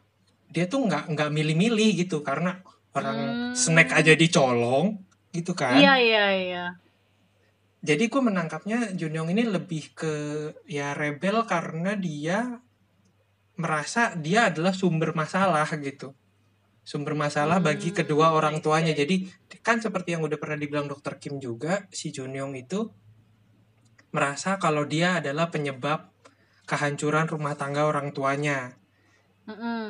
dia 0.50 0.66
tuh 0.66 0.90
nggak 0.90 1.14
nggak 1.14 1.30
milih-milih 1.30 1.90
gitu 2.06 2.26
karena 2.26 2.58
orang 2.98 3.18
hmm. 3.18 3.54
snack 3.54 3.94
aja 3.94 4.18
dicolong 4.18 4.98
gitu 5.34 5.54
kan? 5.54 5.78
Iya 5.78 5.94
iya 6.00 6.26
iya. 6.36 6.66
Jadi 7.80 8.12
gue 8.12 8.22
menangkapnya 8.22 8.92
Junyoung 8.92 9.32
ini 9.32 9.48
lebih 9.48 9.96
ke 9.96 10.14
ya 10.68 10.92
rebel 10.92 11.48
karena 11.48 11.96
dia 11.96 12.60
merasa 13.56 14.16
dia 14.20 14.52
adalah 14.52 14.76
sumber 14.76 15.16
masalah 15.16 15.68
gitu. 15.80 16.12
Sumber 16.84 17.16
masalah 17.16 17.62
hmm, 17.62 17.68
bagi 17.70 17.90
kedua 17.96 18.36
orang 18.36 18.60
tuanya. 18.60 18.92
Jadi 18.92 19.30
kan 19.64 19.80
seperti 19.80 20.18
yang 20.18 20.26
udah 20.26 20.36
pernah 20.42 20.58
dibilang 20.60 20.92
dokter 20.92 21.16
Kim 21.22 21.40
juga 21.40 21.88
si 21.94 22.12
Junyoung 22.12 22.56
itu 22.60 22.92
merasa 24.10 24.58
kalau 24.58 24.84
dia 24.90 25.22
adalah 25.22 25.54
penyebab 25.54 26.10
kehancuran 26.66 27.30
rumah 27.30 27.56
tangga 27.56 27.88
orang 27.88 28.12
tuanya. 28.12 28.76
Mm 29.48 29.56
-mm. 29.56 29.86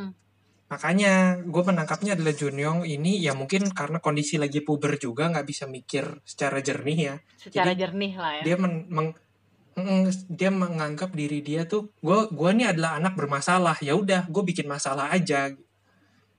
Makanya 0.70 1.42
gue 1.42 1.64
menangkapnya 1.66 2.14
adalah 2.14 2.34
Junyong 2.38 2.86
ini 2.86 3.18
ya 3.26 3.34
mungkin 3.34 3.74
karena 3.74 3.98
kondisi 3.98 4.38
lagi 4.38 4.62
puber 4.62 5.02
juga 5.02 5.26
nggak 5.34 5.48
bisa 5.50 5.66
mikir 5.66 6.22
secara 6.22 6.62
jernih 6.62 7.00
ya. 7.02 7.16
Secara 7.42 7.74
Jadi, 7.74 7.82
jernih 7.82 8.14
lah 8.14 8.32
ya. 8.38 8.44
Dia 8.46 8.56
men, 8.62 8.74
meng, 8.86 9.10
dia 10.30 10.54
menganggap 10.54 11.10
diri 11.18 11.42
dia 11.42 11.66
tuh 11.66 11.90
gue 12.06 12.30
gue 12.30 12.50
ini 12.54 12.70
adalah 12.70 13.02
anak 13.02 13.18
bermasalah 13.18 13.82
ya 13.82 13.98
udah 13.98 14.30
gue 14.30 14.44
bikin 14.46 14.70
masalah 14.70 15.10
aja. 15.10 15.58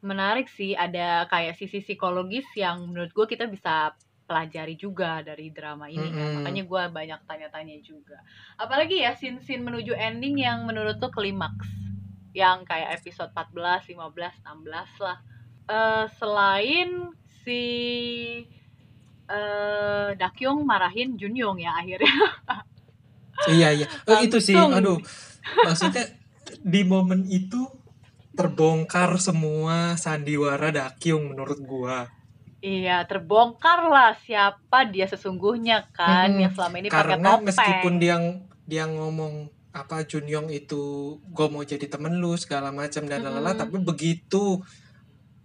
Menarik 0.00 0.46
sih 0.46 0.78
ada 0.78 1.26
kayak 1.26 1.58
sisi 1.58 1.82
psikologis 1.82 2.46
yang 2.54 2.86
menurut 2.86 3.10
gue 3.10 3.26
kita 3.26 3.50
bisa 3.50 3.98
pelajari 4.30 4.78
juga 4.78 5.26
dari 5.26 5.50
drama 5.50 5.90
ini 5.90 6.06
mm 6.06 6.14
-hmm. 6.14 6.22
kan. 6.22 6.30
Makanya 6.38 6.62
gue 6.70 6.82
banyak 6.86 7.20
tanya-tanya 7.26 7.76
juga. 7.82 8.22
Apalagi 8.54 9.02
ya 9.02 9.18
scene-scene 9.18 9.66
menuju 9.66 9.90
ending 9.90 10.38
yang 10.38 10.62
menurut 10.70 11.02
tuh 11.02 11.10
klimaks 11.10 11.89
yang 12.32 12.62
kayak 12.62 13.00
episode 13.00 13.30
14, 13.34 13.90
15, 13.94 13.96
16 13.96 15.04
lah. 15.04 15.18
Uh, 15.70 16.06
selain 16.18 17.14
si 17.46 17.62
uh, 19.30 20.10
Dakyong 20.14 20.66
marahin 20.66 21.14
Junyong 21.14 21.58
ya 21.62 21.78
akhirnya. 21.78 22.14
iya 23.54 23.68
iya. 23.72 23.86
Oh, 24.06 24.18
itu 24.20 24.38
sih 24.42 24.58
aduh. 24.58 24.98
Maksudnya 25.64 26.04
di 26.60 26.82
momen 26.84 27.24
itu 27.30 27.70
terbongkar 28.34 29.16
semua 29.18 29.94
sandiwara 29.98 30.70
Dakyong 30.70 31.34
menurut 31.34 31.58
gua. 31.62 31.98
Iya, 32.60 33.08
terbongkar 33.08 33.88
lah 33.88 34.12
siapa 34.20 34.84
dia 34.92 35.08
sesungguhnya 35.08 35.88
kan 35.96 36.36
hmm, 36.36 36.40
yang 36.44 36.52
selama 36.52 36.76
ini 36.76 36.88
pakai 36.92 37.16
topeng. 37.16 37.24
Karena 37.24 37.32
meskipun 37.40 37.94
dia 37.96 38.16
dia 38.68 38.84
ngomong 38.84 39.48
apa 39.70 40.02
Junyong 40.02 40.50
itu 40.50 41.16
gue 41.22 41.46
mau 41.46 41.62
jadi 41.62 41.86
temen 41.86 42.18
lu 42.18 42.34
segala 42.34 42.74
macam 42.74 43.06
dan 43.06 43.22
mm-hmm. 43.22 43.54
tapi 43.54 43.76
begitu 43.78 44.58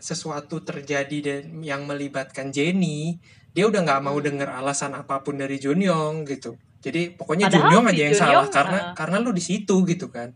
sesuatu 0.01 0.65
terjadi 0.65 1.17
dan 1.21 1.61
yang 1.61 1.85
melibatkan 1.85 2.49
Jenny 2.49 3.21
dia 3.55 3.65
udah 3.71 3.81
nggak 3.87 4.01
mau 4.03 4.17
denger 4.19 4.51
alasan 4.51 4.91
apa 4.97 5.23
pun 5.23 5.39
dari 5.39 5.55
Junyong 5.55 6.27
gitu. 6.27 6.59
Jadi 6.83 7.15
pokoknya 7.15 7.47
padahal 7.47 7.71
Junyong 7.71 7.85
aja 7.87 8.01
yang 8.03 8.13
Junyong, 8.13 8.33
salah 8.35 8.47
karena 8.51 8.79
uh, 8.91 8.93
karena 8.93 9.15
lu 9.23 9.31
di 9.31 9.43
situ 9.45 9.75
gitu 9.87 10.11
kan. 10.11 10.35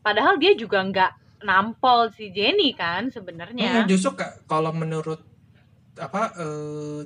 Padahal 0.00 0.40
dia 0.40 0.56
juga 0.56 0.80
nggak 0.80 1.44
nampol 1.44 2.08
si 2.16 2.32
Jenny 2.32 2.72
kan 2.72 3.12
sebenarnya. 3.12 3.84
Hmm, 3.84 3.86
justru 3.86 4.16
kalau 4.48 4.72
menurut 4.72 5.20
apa 6.00 6.32
uh, 6.40 7.04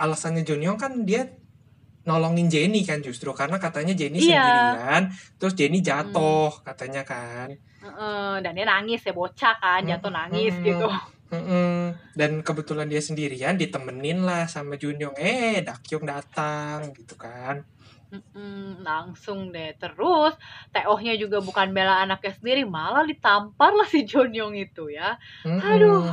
alasannya 0.00 0.48
Junyong 0.48 0.80
kan 0.80 1.04
dia 1.04 1.28
nolongin 2.08 2.48
Jenny 2.48 2.80
kan 2.82 3.04
justru 3.04 3.30
karena 3.36 3.60
katanya 3.60 3.92
Jenny 3.92 4.24
iya. 4.24 4.40
sendirian 4.40 5.02
terus 5.36 5.52
Jenny 5.52 5.84
jatuh 5.84 6.48
hmm. 6.48 6.64
katanya 6.64 7.02
kan 7.04 7.52
uh, 7.84 8.40
dan 8.40 8.56
dia 8.56 8.64
nangis 8.64 9.04
ya 9.04 9.12
bocah 9.12 9.54
kan 9.60 9.84
jatuh 9.84 10.08
hmm. 10.08 10.18
nangis 10.18 10.54
hmm. 10.56 10.64
gitu 10.64 10.88
Hmm, 11.30 11.94
dan 12.18 12.42
kebetulan 12.42 12.90
dia 12.90 12.98
sendirian 12.98 13.54
ditemenin 13.54 14.26
lah 14.26 14.50
sama 14.50 14.74
Junyong 14.74 15.14
eh 15.14 15.62
Dakyong 15.62 16.02
datang 16.02 16.90
gitu 16.90 17.14
kan 17.14 17.62
Mm-mm, 18.10 18.82
langsung 18.82 19.54
deh 19.54 19.70
terus 19.78 20.34
Teohnya 20.74 21.14
juga 21.14 21.38
bukan 21.38 21.70
bela 21.70 22.02
anaknya 22.02 22.34
sendiri 22.34 22.66
malah 22.66 23.06
ditampar 23.06 23.70
lah 23.70 23.86
si 23.86 24.02
Junyong 24.02 24.58
itu 24.58 24.90
ya 24.90 25.14
mm-hmm. 25.46 25.62
aduh 25.62 26.10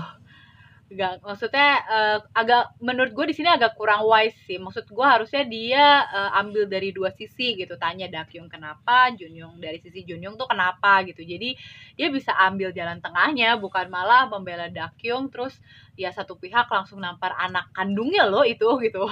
Gak, 0.87 1.19
maksudnya 1.19 1.83
uh, 1.83 2.19
agak 2.31 2.79
menurut 2.79 3.11
gue 3.11 3.25
di 3.27 3.35
sini 3.35 3.51
agak 3.51 3.75
kurang 3.75 4.07
wise 4.07 4.39
sih. 4.47 4.55
Maksud 4.55 4.87
gue 4.87 5.03
harusnya 5.03 5.43
dia 5.43 6.07
uh, 6.07 6.39
ambil 6.39 6.63
dari 6.63 6.95
dua 6.95 7.11
sisi 7.11 7.59
gitu. 7.59 7.75
Tanya 7.75 8.07
Dakyung 8.07 8.47
kenapa, 8.47 9.11
Junyong 9.11 9.59
dari 9.59 9.83
sisi 9.83 10.07
Junyong 10.07 10.39
tuh 10.39 10.47
kenapa 10.47 11.03
gitu. 11.03 11.27
Jadi 11.27 11.59
dia 11.99 12.07
bisa 12.07 12.31
ambil 12.39 12.71
jalan 12.71 13.03
tengahnya, 13.03 13.59
bukan 13.59 13.91
malah 13.91 14.31
membela 14.31 14.71
Dakyung 14.71 15.27
terus 15.27 15.59
ya 15.99 16.07
satu 16.15 16.39
pihak 16.39 16.71
langsung 16.71 17.03
nampar 17.03 17.35
anak 17.35 17.67
kandungnya 17.75 18.23
loh 18.23 18.47
itu 18.47 18.67
gitu. 18.79 19.11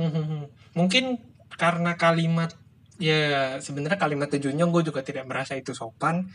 Mungkin 0.78 1.20
karena 1.60 2.00
kalimat 2.00 2.56
ya 3.00 3.56
sebenarnya 3.60 4.00
kalimat 4.00 4.32
Junyoung 4.32 4.72
gue 4.72 4.88
juga 4.88 5.04
tidak 5.04 5.28
merasa 5.28 5.56
itu 5.56 5.72
sopan 5.76 6.28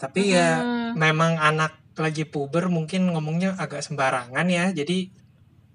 tapi 0.00 0.32
hmm. 0.32 0.32
ya 0.32 0.48
memang 0.96 1.36
anak 1.36 1.79
lagi 1.98 2.28
puber 2.28 2.70
mungkin 2.70 3.10
ngomongnya 3.10 3.56
agak 3.58 3.82
sembarangan 3.82 4.46
ya. 4.46 4.70
Jadi 4.70 5.10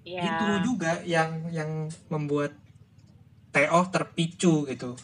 ya. 0.06 0.22
itu 0.24 0.46
juga 0.72 1.02
yang 1.04 1.50
yang 1.52 1.90
membuat 2.08 2.54
Teo 3.52 3.80
terpicu 3.88 4.68
gitu. 4.68 4.96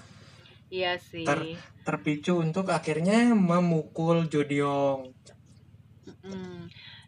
Iya 0.69 1.01
sih. 1.01 1.25
Ter, 1.25 1.57
terpicu 1.85 2.41
untuk 2.41 2.69
akhirnya 2.69 3.33
memukul 3.33 4.29
Jodyong 4.29 5.13
mm 6.23 6.63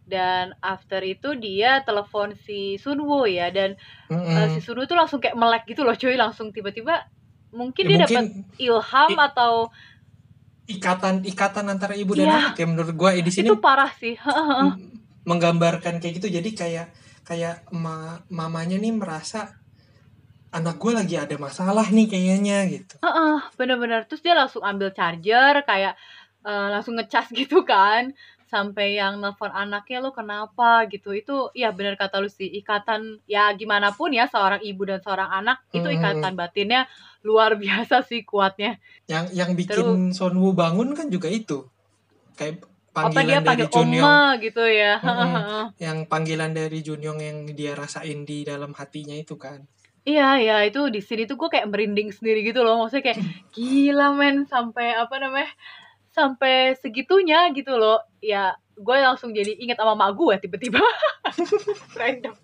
dan 0.04 0.52
after 0.60 1.00
itu 1.00 1.32
dia 1.40 1.80
telepon 1.80 2.36
si 2.44 2.76
Sunwoo 2.76 3.24
ya 3.24 3.48
dan 3.48 3.72
mm 4.12 4.20
-hmm. 4.20 4.36
uh, 4.36 4.48
si 4.52 4.60
Sunwoo 4.60 4.84
tuh 4.84 5.00
langsung 5.00 5.16
kayak 5.16 5.32
melek 5.32 5.64
gitu 5.64 5.80
loh 5.80 5.96
cuy. 5.96 6.12
Langsung 6.20 6.52
tiba-tiba 6.52 7.08
mungkin 7.56 7.88
ya, 7.88 7.88
dia 7.88 7.98
dapat 8.04 8.24
ilham 8.60 9.12
atau 9.16 9.72
ikatan 10.64 11.20
ikatan 11.24 11.68
antara 11.68 11.92
ibu 11.92 12.16
dan 12.16 12.26
ya, 12.26 12.34
anak 12.40 12.56
ya 12.56 12.66
menurut 12.68 12.94
gue 12.96 13.10
di 13.20 13.32
sini 13.32 13.48
itu 13.52 13.60
parah 13.60 13.92
sih. 13.96 14.16
menggambarkan 15.28 16.00
kayak 16.00 16.20
gitu. 16.20 16.28
Jadi 16.28 16.50
kayak 16.52 16.86
kayak 17.24 17.68
ma 17.72 18.20
mamanya 18.28 18.76
nih 18.76 18.92
merasa 18.92 19.56
anak 20.54 20.76
gue 20.78 20.92
lagi 20.94 21.16
ada 21.18 21.36
masalah 21.36 21.88
nih 21.88 22.06
kayaknya 22.08 22.58
gitu. 22.68 22.94
Uh 23.00 23.08
-uh, 23.08 23.36
bener-bener. 23.56 24.04
Terus 24.08 24.24
dia 24.24 24.36
langsung 24.36 24.64
ambil 24.64 24.92
charger 24.92 25.64
kayak 25.64 25.96
uh, 26.44 26.68
langsung 26.70 26.94
ngecas 26.94 27.32
gitu 27.40 27.64
kan 27.64 28.12
sampai 28.54 28.94
yang 28.94 29.18
nelfon 29.18 29.50
anaknya 29.50 29.98
lo 29.98 30.14
kenapa? 30.14 30.86
gitu. 30.86 31.10
Itu 31.10 31.50
ya 31.58 31.74
benar 31.74 31.98
kata 31.98 32.22
lu 32.22 32.30
sih 32.30 32.46
ikatan 32.46 33.18
ya 33.26 33.50
gimana 33.58 33.90
pun 33.90 34.14
ya 34.14 34.30
seorang 34.30 34.62
ibu 34.62 34.86
dan 34.86 35.02
seorang 35.02 35.26
anak 35.34 35.66
itu 35.74 35.90
ikatan 35.90 36.38
batinnya 36.38 36.86
luar 37.26 37.58
biasa 37.62 38.06
sih 38.06 38.22
kuatnya. 38.22 38.78
Yang 39.10 39.34
yang 39.34 39.50
bikin 39.58 39.74
Terus, 39.74 40.14
Sonwoo 40.14 40.54
bangun 40.54 40.94
kan 40.94 41.10
juga 41.10 41.26
itu. 41.26 41.66
Kayak 42.38 42.62
panggilan 42.94 43.42
dia 43.42 43.50
dari 43.50 43.66
Junyong 43.66 44.38
gitu 44.38 44.62
ya? 44.70 44.94
Hmm, 45.02 45.74
yang 45.84 45.98
panggilan 46.06 46.54
dari 46.54 46.78
Junyong 46.86 47.18
yang 47.18 47.38
dia 47.50 47.74
rasain 47.74 48.22
di 48.22 48.46
dalam 48.46 48.70
hatinya 48.78 49.18
itu 49.18 49.34
kan. 49.34 49.66
Iya 50.04 50.36
iya 50.36 50.56
itu 50.68 50.92
di 50.92 51.00
sini 51.00 51.24
tuh 51.24 51.40
gue 51.40 51.48
kayak 51.48 51.64
merinding 51.72 52.12
sendiri 52.12 52.44
gitu 52.44 52.60
loh. 52.60 52.84
Maksudnya 52.84 53.12
kayak 53.12 53.20
gila 53.56 54.12
men 54.12 54.44
sampai 54.44 54.92
apa 54.92 55.16
namanya 55.16 55.48
sampai 56.14 56.78
segitunya 56.78 57.50
gitu 57.50 57.74
loh. 57.74 57.98
Ya 58.22 58.54
gue 58.78 58.96
langsung 59.02 59.34
jadi 59.34 59.54
inget 59.58 59.76
sama 59.76 59.98
mak 59.98 60.14
gue 60.14 60.34
tiba-tiba. 60.46 60.80
Random. 61.98 62.34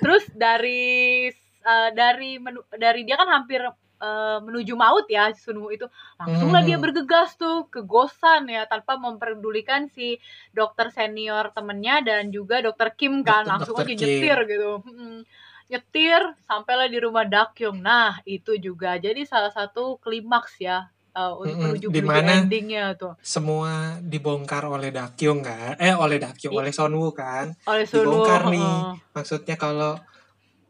Terus 0.00 0.24
dari 0.32 1.28
uh, 1.62 1.90
dari 1.92 2.40
menu, 2.40 2.64
dari 2.72 3.04
dia 3.04 3.20
kan 3.20 3.28
hampir 3.28 3.60
uh, 4.00 4.38
menuju 4.40 4.72
maut 4.72 5.04
ya 5.12 5.32
Sunwoo 5.36 5.68
itu. 5.68 5.86
Langsung 6.16 6.48
lah 6.52 6.64
dia 6.64 6.80
hmm. 6.80 6.84
bergegas 6.84 7.36
tuh 7.36 7.68
ke 7.68 7.84
Gosan 7.84 8.48
ya 8.48 8.64
tanpa 8.64 8.96
memperdulikan 8.96 9.92
si 9.92 10.16
dokter 10.56 10.88
senior 10.88 11.52
temennya 11.52 12.00
dan 12.00 12.32
juga 12.32 12.64
dokter 12.64 12.96
Kim 12.96 13.20
kan. 13.20 13.44
Langsung 13.44 13.76
aja 13.76 13.92
nyetir 13.92 14.38
gitu. 14.48 14.80
Hmm, 14.80 15.20
nyetir 15.68 16.22
sampailah 16.48 16.88
di 16.88 16.98
rumah 17.00 17.28
Dakyung. 17.28 17.84
Nah 17.84 18.20
itu 18.24 18.56
juga 18.56 18.96
jadi 18.96 19.28
salah 19.28 19.52
satu 19.52 20.00
klimaks 20.00 20.56
ya 20.60 20.88
uh, 21.16 21.32
untuk 21.40 21.56
menuju 21.56 21.86
Di 21.88 22.02
mana 22.04 22.44
endingnya 22.44 22.92
tuh. 23.00 23.16
Semua 23.24 23.96
dibongkar 24.04 24.68
oleh 24.68 24.92
Dakyung 24.92 25.40
kan? 25.40 25.80
Eh 25.80 25.96
oleh 25.96 26.20
Dakyung, 26.20 26.52
I 26.52 26.56
oleh 26.60 26.72
Sonwoo 26.76 27.16
kan? 27.16 27.56
Oleh 27.64 27.88
Sonwoo. 27.88 28.04
Dibongkar 28.04 28.52
nih. 28.52 29.00
Maksudnya 29.16 29.56
kalau 29.56 29.96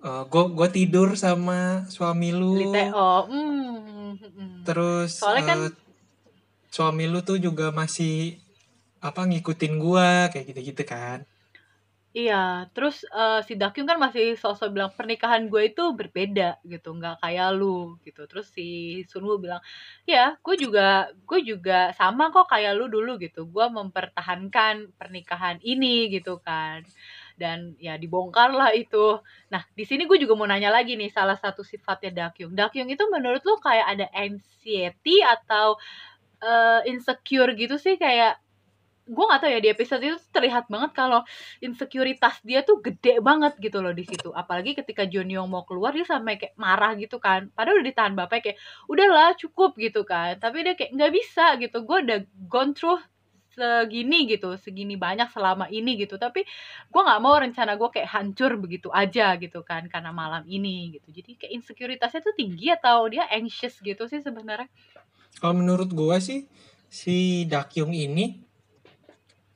uh, 0.06 0.22
gue 0.30 0.44
gue 0.54 0.68
tidur 0.70 1.18
sama 1.18 1.84
suami 1.90 2.30
lu. 2.30 2.54
Liteo. 2.62 3.26
Mm. 3.26 4.62
Terus 4.62 5.18
Soalnya 5.18 5.42
uh, 5.42 5.48
kan 5.50 5.60
suami 6.70 7.10
lu 7.10 7.20
tuh 7.26 7.42
juga 7.42 7.74
masih 7.74 8.38
apa 9.00 9.22
ngikutin 9.28 9.74
gua 9.78 10.32
kayak 10.32 10.50
gitu-gitu 10.50 10.82
kan. 10.82 11.22
Iya, 12.16 12.34
terus 12.72 13.04
uh, 13.12 13.44
si 13.44 13.52
Dakyung 13.60 13.84
kan 13.92 14.00
masih 14.00 14.40
sosok 14.40 14.72
bilang 14.72 14.88
pernikahan 14.96 15.52
gue 15.52 15.68
itu 15.68 15.82
berbeda 15.92 16.56
gitu, 16.64 16.88
nggak 16.96 17.20
kayak 17.20 17.48
lu 17.60 18.00
gitu. 18.08 18.24
Terus 18.30 18.46
si 18.56 18.64
Sunwoo 19.04 19.36
bilang, 19.36 19.60
ya 20.08 20.32
gue 20.40 20.54
juga 20.56 21.12
gue 21.28 21.40
juga 21.44 21.92
sama 21.92 22.32
kok 22.32 22.48
kayak 22.48 22.72
lu 22.72 22.88
dulu 22.88 23.20
gitu. 23.20 23.44
Gue 23.52 23.68
mempertahankan 23.68 24.96
pernikahan 24.96 25.60
ini 25.60 26.08
gitu 26.08 26.40
kan. 26.40 26.80
Dan 27.36 27.76
ya 27.76 28.00
dibongkar 28.00 28.48
lah 28.56 28.72
itu. 28.72 29.20
Nah 29.52 29.60
di 29.76 29.84
sini 29.84 30.08
gue 30.08 30.16
juga 30.16 30.32
mau 30.40 30.48
nanya 30.48 30.72
lagi 30.72 30.96
nih 30.96 31.12
salah 31.12 31.36
satu 31.36 31.60
sifatnya 31.60 32.32
Dakyung. 32.32 32.56
Dakyung 32.56 32.88
itu 32.88 33.04
menurut 33.12 33.44
lu 33.44 33.60
kayak 33.60 33.92
ada 33.92 34.06
anxiety 34.16 35.20
atau 35.20 35.76
uh, 36.40 36.80
insecure 36.88 37.52
gitu 37.60 37.76
sih 37.76 38.00
kayak 38.00 38.40
gue 39.06 39.24
gak 39.30 39.38
tau 39.38 39.50
ya 39.50 39.62
di 39.62 39.70
episode 39.70 40.02
itu 40.02 40.18
terlihat 40.34 40.66
banget 40.66 40.90
kalau 40.90 41.22
insekuritas 41.62 42.42
dia 42.42 42.66
tuh 42.66 42.82
gede 42.82 43.22
banget 43.22 43.54
gitu 43.62 43.78
loh 43.78 43.94
di 43.94 44.02
situ. 44.02 44.34
Apalagi 44.34 44.74
ketika 44.74 45.06
Yong 45.06 45.46
mau 45.46 45.62
keluar 45.62 45.94
dia 45.94 46.02
sampai 46.02 46.34
kayak 46.42 46.58
marah 46.58 46.98
gitu 46.98 47.22
kan. 47.22 47.46
Padahal 47.54 47.78
udah 47.78 47.86
ditahan 47.86 48.14
bapak 48.18 48.38
kayak 48.42 48.58
udahlah 48.90 49.38
cukup 49.38 49.78
gitu 49.78 50.02
kan. 50.02 50.34
Tapi 50.42 50.66
dia 50.66 50.74
kayak 50.74 50.90
nggak 50.90 51.12
bisa 51.14 51.54
gitu. 51.62 51.86
Gue 51.86 52.02
udah 52.02 52.18
gone 52.50 52.74
through 52.74 52.98
segini 53.54 54.26
gitu. 54.26 54.58
Segini 54.58 54.98
banyak 54.98 55.30
selama 55.30 55.70
ini 55.70 56.02
gitu. 56.02 56.18
Tapi 56.18 56.42
gue 56.90 57.02
nggak 57.06 57.20
mau 57.22 57.38
rencana 57.38 57.78
gue 57.78 57.88
kayak 57.94 58.10
hancur 58.10 58.58
begitu 58.58 58.90
aja 58.90 59.38
gitu 59.38 59.62
kan 59.62 59.86
karena 59.86 60.10
malam 60.10 60.42
ini 60.50 60.98
gitu. 60.98 61.14
Jadi 61.14 61.38
kayak 61.38 61.52
insekuritasnya 61.62 62.26
tuh 62.26 62.34
tinggi 62.34 62.74
atau 62.74 63.06
dia 63.06 63.30
anxious 63.30 63.78
gitu 63.78 64.10
sih 64.10 64.18
sebenarnya? 64.18 64.66
Kalau 65.38 65.54
menurut 65.54 65.94
gue 65.94 66.16
sih 66.18 66.50
si 66.90 67.46
Dakyung 67.46 67.94
ini 67.94 68.45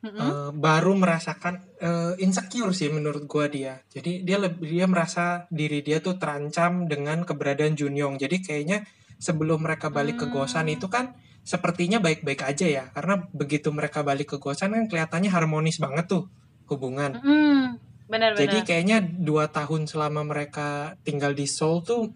mm-hmm. 0.04 0.20
uh, 0.20 0.50
baru 0.56 0.96
merasakan 0.96 1.64
uh, 1.80 2.14
insecure 2.20 2.72
sih 2.72 2.88
menurut 2.92 3.24
gua 3.24 3.46
dia. 3.48 3.80
Jadi 3.92 4.24
dia 4.24 4.40
lebih 4.40 4.68
dia 4.68 4.86
merasa 4.88 5.44
diri 5.52 5.80
dia 5.84 6.00
tuh 6.00 6.16
terancam 6.16 6.88
dengan 6.88 7.24
keberadaan 7.24 7.76
Junyong. 7.76 8.16
Jadi 8.16 8.40
kayaknya 8.40 8.84
sebelum 9.20 9.64
mereka 9.64 9.92
balik 9.92 10.16
mm. 10.16 10.22
ke 10.24 10.26
Gosan 10.32 10.72
itu 10.72 10.88
kan 10.88 11.12
sepertinya 11.44 12.00
baik-baik 12.00 12.44
aja 12.44 12.66
ya. 12.66 12.84
Karena 12.92 13.20
begitu 13.30 13.68
mereka 13.70 14.00
balik 14.00 14.34
ke 14.34 14.36
Gosan 14.40 14.72
kan 14.72 14.84
kelihatannya 14.88 15.30
harmonis 15.30 15.76
banget 15.76 16.08
tuh 16.08 16.24
hubungan. 16.66 17.20
Mm. 17.20 17.64
Benar, 18.10 18.34
Jadi 18.34 18.66
kayaknya 18.66 18.98
dua 19.06 19.54
tahun 19.54 19.86
selama 19.86 20.26
mereka 20.26 20.98
tinggal 21.06 21.30
di 21.30 21.46
Seoul 21.46 21.86
tuh 21.86 22.10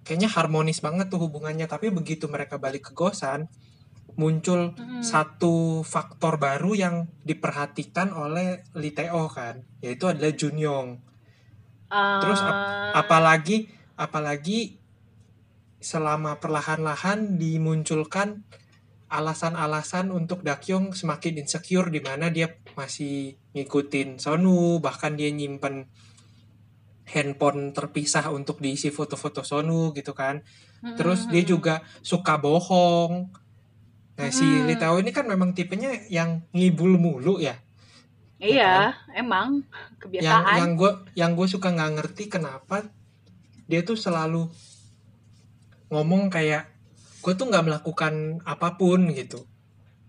kayaknya 0.00 0.32
harmonis 0.32 0.80
banget 0.80 1.12
tuh 1.12 1.20
hubungannya. 1.28 1.68
Tapi 1.68 1.92
begitu 1.92 2.24
mereka 2.24 2.56
balik 2.56 2.88
ke 2.88 2.92
Gosan, 2.96 3.44
muncul 4.16 4.72
hmm. 4.72 5.04
satu 5.04 5.84
faktor 5.84 6.40
baru 6.40 6.72
yang 6.72 6.96
diperhatikan 7.22 8.16
oleh 8.16 8.64
Liteo 8.72 9.28
kan 9.28 9.64
yaitu 9.84 10.08
adalah 10.08 10.32
Junyong 10.32 10.88
uh... 11.92 12.20
terus 12.24 12.40
ap 12.40 12.56
apalagi 13.06 13.68
apalagi 13.96 14.80
selama 15.80 16.40
perlahan-lahan 16.40 17.36
dimunculkan 17.36 18.42
alasan-alasan 19.06 20.10
untuk 20.10 20.42
Dakyong 20.42 20.96
semakin 20.96 21.46
insecure 21.46 21.92
di 21.94 22.02
mana 22.02 22.26
dia 22.32 22.58
masih 22.74 23.38
ngikutin 23.54 24.18
Sonu 24.18 24.82
bahkan 24.82 25.14
dia 25.14 25.30
nyimpen 25.30 25.86
handphone 27.06 27.70
terpisah 27.70 28.34
untuk 28.34 28.58
diisi 28.58 28.90
foto-foto 28.90 29.46
Sonu 29.46 29.94
gitu 29.94 30.10
kan. 30.10 30.42
Terus 30.82 31.30
dia 31.30 31.42
juga 31.46 31.86
suka 32.02 32.34
bohong 32.38 33.30
Nah, 34.16 34.32
si 34.32 34.44
hmm. 34.48 34.64
Litao 34.64 34.96
ini 34.96 35.12
kan 35.12 35.28
memang 35.28 35.52
tipenya 35.52 35.92
yang 36.08 36.40
ngibul 36.56 36.96
mulu 36.96 37.36
ya. 37.36 37.60
Iya, 38.40 38.52
ya 38.52 38.72
kan? 38.92 39.16
emang 39.16 39.48
kebiasaan. 40.00 40.44
Yang 40.44 40.56
yang 40.56 40.70
gue 40.76 40.92
yang 41.16 41.30
gue 41.36 41.46
suka 41.48 41.68
nggak 41.72 41.92
ngerti 42.00 42.24
kenapa 42.28 42.84
dia 43.68 43.80
tuh 43.84 43.96
selalu 43.96 44.48
ngomong 45.92 46.32
kayak 46.32 46.68
gue 47.20 47.32
tuh 47.36 47.48
nggak 47.48 47.64
melakukan 47.64 48.40
apa 48.44 48.76
pun 48.80 49.12
gitu. 49.12 49.44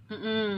Mm 0.08 0.20
-mm. 0.20 0.52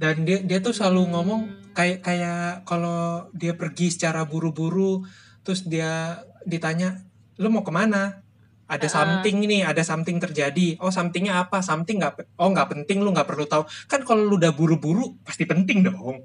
Dan 0.00 0.14
dia 0.26 0.42
dia 0.42 0.58
tuh 0.58 0.74
selalu 0.74 1.06
mm. 1.06 1.10
ngomong 1.14 1.42
kayak 1.74 2.02
kayak 2.02 2.66
kalau 2.66 3.30
dia 3.30 3.54
pergi 3.54 3.94
secara 3.94 4.26
buru-buru, 4.26 5.06
terus 5.46 5.66
dia 5.66 6.22
ditanya, 6.46 6.98
lu 7.38 7.50
mau 7.50 7.62
ke 7.62 7.70
mana? 7.70 8.26
Ada 8.70 8.86
uh. 8.86 8.92
something 8.92 9.42
nih 9.42 9.66
ada 9.66 9.82
something 9.82 10.22
terjadi. 10.22 10.78
Oh 10.78 10.94
somethingnya 10.94 11.42
apa? 11.42 11.58
Something 11.58 11.98
nggak 11.98 12.38
oh 12.38 12.48
nggak 12.54 12.68
penting 12.70 13.02
lu 13.02 13.10
nggak 13.10 13.26
perlu 13.26 13.50
tahu. 13.50 13.66
Kan 13.90 14.06
kalau 14.06 14.22
lu 14.22 14.38
udah 14.38 14.54
buru-buru 14.54 15.18
pasti 15.26 15.42
penting 15.42 15.90
dong. 15.90 16.22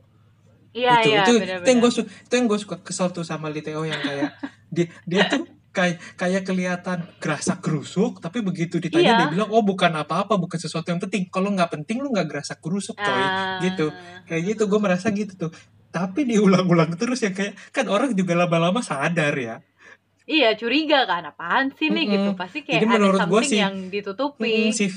Iya, 0.75 0.91
itu, 1.01 1.07
iya, 1.07 1.23
itu, 1.23 1.33
bener, 1.39 1.57
itu 1.63 1.69
yang 1.71 1.79
gue 1.79 1.91
itu 2.03 2.33
yang 2.35 2.47
gue 2.51 2.59
suka 2.59 2.75
kesel 2.83 3.07
tuh 3.15 3.23
sama 3.23 3.47
Liteo 3.47 3.87
yang 3.87 3.95
kayak 4.03 4.35
dia 4.75 4.91
dia 5.07 5.23
tuh 5.31 5.47
kayak 5.71 6.03
kayak 6.19 6.43
kelihatan 6.43 7.07
gerasa 7.23 7.63
gerusuk 7.63 8.19
tapi 8.19 8.43
begitu 8.43 8.83
ditanya 8.83 9.15
iya. 9.15 9.19
dia 9.23 9.27
bilang 9.31 9.47
oh 9.55 9.63
bukan 9.63 9.91
apa-apa 9.95 10.35
bukan 10.35 10.59
sesuatu 10.59 10.91
yang 10.91 10.99
penting. 10.99 11.31
Kalau 11.31 11.49
nggak 11.49 11.71
penting 11.79 12.03
lu 12.03 12.11
nggak 12.11 12.27
gerasa 12.27 12.59
gerusuk 12.59 12.99
coy. 12.99 13.07
Uh. 13.07 13.63
gitu. 13.65 13.87
Kayak 14.27 14.41
gitu 14.53 14.63
gue 14.67 14.79
merasa 14.83 15.09
gitu 15.15 15.33
tuh. 15.47 15.51
Tapi 15.95 16.27
diulang-ulang 16.27 16.99
terus 16.99 17.23
ya 17.23 17.31
kayak 17.31 17.55
kan 17.71 17.87
orang 17.87 18.11
juga 18.11 18.35
lama-lama 18.35 18.83
sadar 18.83 19.31
ya 19.39 19.63
Iya 20.25 20.57
curiga 20.57 21.05
kan 21.05 21.29
apaan 21.29 21.69
sih 21.77 21.93
nih 21.93 22.05
mm 22.05 22.09
-mm. 22.09 22.13
gitu 22.17 22.29
pasti 22.33 22.59
kayak 22.65 22.81
jadi 22.81 22.87
menurut 22.89 23.21
gue 23.29 23.41
sih 23.45 23.61
yang 23.61 23.93
ditutupi. 23.93 24.69
Mm, 24.69 24.73
si, 24.73 24.89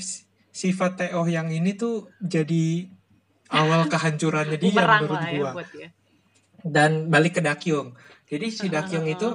sifat 0.49 1.05
Teo 1.05 1.21
yang 1.29 1.53
ini 1.53 1.77
tuh 1.77 2.09
jadi 2.17 2.89
awal 3.53 3.85
kehancurannya 3.93 4.57
dia 4.57 4.73
menurut 4.73 5.21
gue. 5.21 5.63
Ya. 5.77 5.89
Dan 6.65 7.13
balik 7.13 7.37
ke 7.37 7.41
Dakyung. 7.45 7.93
Jadi 8.25 8.47
si 8.49 8.65
Dakyung 8.73 9.05
uh, 9.05 9.13
itu 9.13 9.29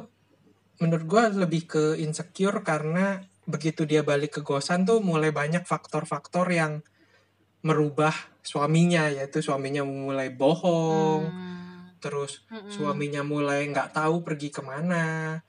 menurut 0.82 1.07
gue 1.07 1.22
lebih 1.47 1.62
ke 1.70 1.84
insecure 2.03 2.66
karena 2.66 3.22
begitu 3.47 3.86
dia 3.86 4.03
balik 4.03 4.36
ke 4.36 4.40
Gosan 4.42 4.82
tuh 4.88 4.99
mulai 4.99 5.30
banyak 5.30 5.62
faktor-faktor 5.62 6.51
yang 6.51 6.82
merubah 7.64 8.12
suaminya 8.45 9.09
yaitu 9.09 9.40
suaminya 9.40 9.84
mulai 9.84 10.28
bohong 10.32 11.28
hmm. 11.28 12.01
terus 12.01 12.45
hmm. 12.53 12.68
suaminya 12.68 13.24
mulai 13.24 13.64
nggak 13.72 13.97
tahu 13.97 14.20
pergi 14.20 14.53
ke 14.53 14.61
mana 14.61 15.40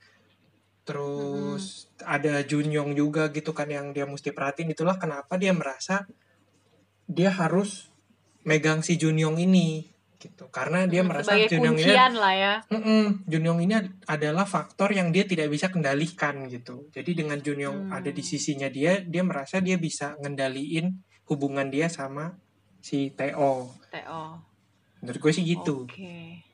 terus 0.86 1.90
hmm. 1.90 2.06
ada 2.06 2.34
Junyong 2.46 2.94
juga 2.94 3.34
gitu 3.34 3.52
kan 3.52 3.68
yang 3.68 3.92
dia 3.92 4.06
mesti 4.06 4.30
perhatiin 4.30 4.72
itulah 4.72 5.02
kenapa 5.02 5.36
dia 5.36 5.52
merasa 5.52 6.06
dia 7.10 7.34
harus 7.34 7.90
megang 8.46 8.86
si 8.86 8.96
Junyong 9.02 9.42
ini 9.42 9.90
gitu 10.22 10.48
karena 10.54 10.86
dia 10.86 11.02
hmm, 11.02 11.10
merasa 11.10 11.34
Junyong 11.36 11.78
ini 11.82 11.92
ya. 11.92 12.10
Mm 12.70 12.82
-mm, 12.82 13.04
Junyong 13.26 13.60
ini 13.66 13.74
adalah 14.06 14.46
faktor 14.46 14.94
yang 14.94 15.10
dia 15.10 15.26
tidak 15.26 15.50
bisa 15.50 15.74
kendalikan 15.74 16.46
gitu 16.48 16.88
jadi 16.94 17.12
dengan 17.12 17.42
Junyong 17.42 17.90
hmm. 17.90 17.98
ada 17.98 18.10
di 18.14 18.22
sisinya 18.22 18.70
dia 18.70 19.02
dia 19.02 19.26
merasa 19.26 19.58
dia 19.60 19.82
bisa 19.82 20.14
ngendaliin 20.22 21.02
hubungan 21.26 21.68
dia 21.74 21.90
sama 21.90 22.38
si 22.86 23.10
Teo. 23.18 23.74
Teo. 23.90 24.22
Menurut 25.02 25.20
gue 25.22 25.32
sih 25.34 25.46
gitu. 25.46 25.90
Okay. 25.90 26.46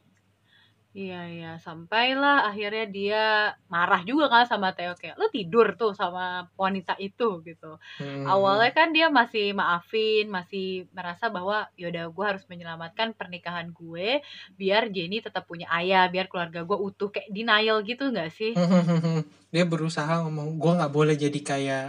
Iya 0.91 1.23
iya 1.31 1.51
sampailah 1.55 2.51
akhirnya 2.51 2.85
dia 2.91 3.23
marah 3.71 4.03
juga 4.03 4.27
kan 4.27 4.43
sama 4.43 4.75
Teo 4.75 4.91
kayak 4.91 5.15
lo 5.15 5.31
tidur 5.31 5.79
tuh 5.79 5.95
sama 5.95 6.51
wanita 6.59 6.99
itu 6.99 7.39
gitu. 7.47 7.79
Hmm. 7.95 8.27
Awalnya 8.27 8.75
kan 8.75 8.91
dia 8.91 9.07
masih 9.07 9.55
maafin, 9.55 10.27
masih 10.27 10.91
merasa 10.91 11.31
bahwa 11.31 11.71
yaudah 11.79 12.11
gue 12.11 12.25
harus 12.27 12.43
menyelamatkan 12.51 13.15
pernikahan 13.15 13.71
gue 13.71 14.19
biar 14.59 14.91
Jenny 14.91 15.23
tetap 15.23 15.47
punya 15.47 15.71
ayah, 15.71 16.11
biar 16.11 16.27
keluarga 16.27 16.67
gue 16.67 16.75
utuh 16.75 17.07
kayak 17.07 17.31
denial 17.31 17.79
gitu 17.87 18.11
nggak 18.11 18.31
sih? 18.35 18.51
dia 19.51 19.63
berusaha 19.67 20.23
ngomong 20.27 20.59
gue 20.59 20.71
nggak 20.75 20.91
boleh 20.91 21.15
jadi 21.15 21.39
kayak 21.39 21.87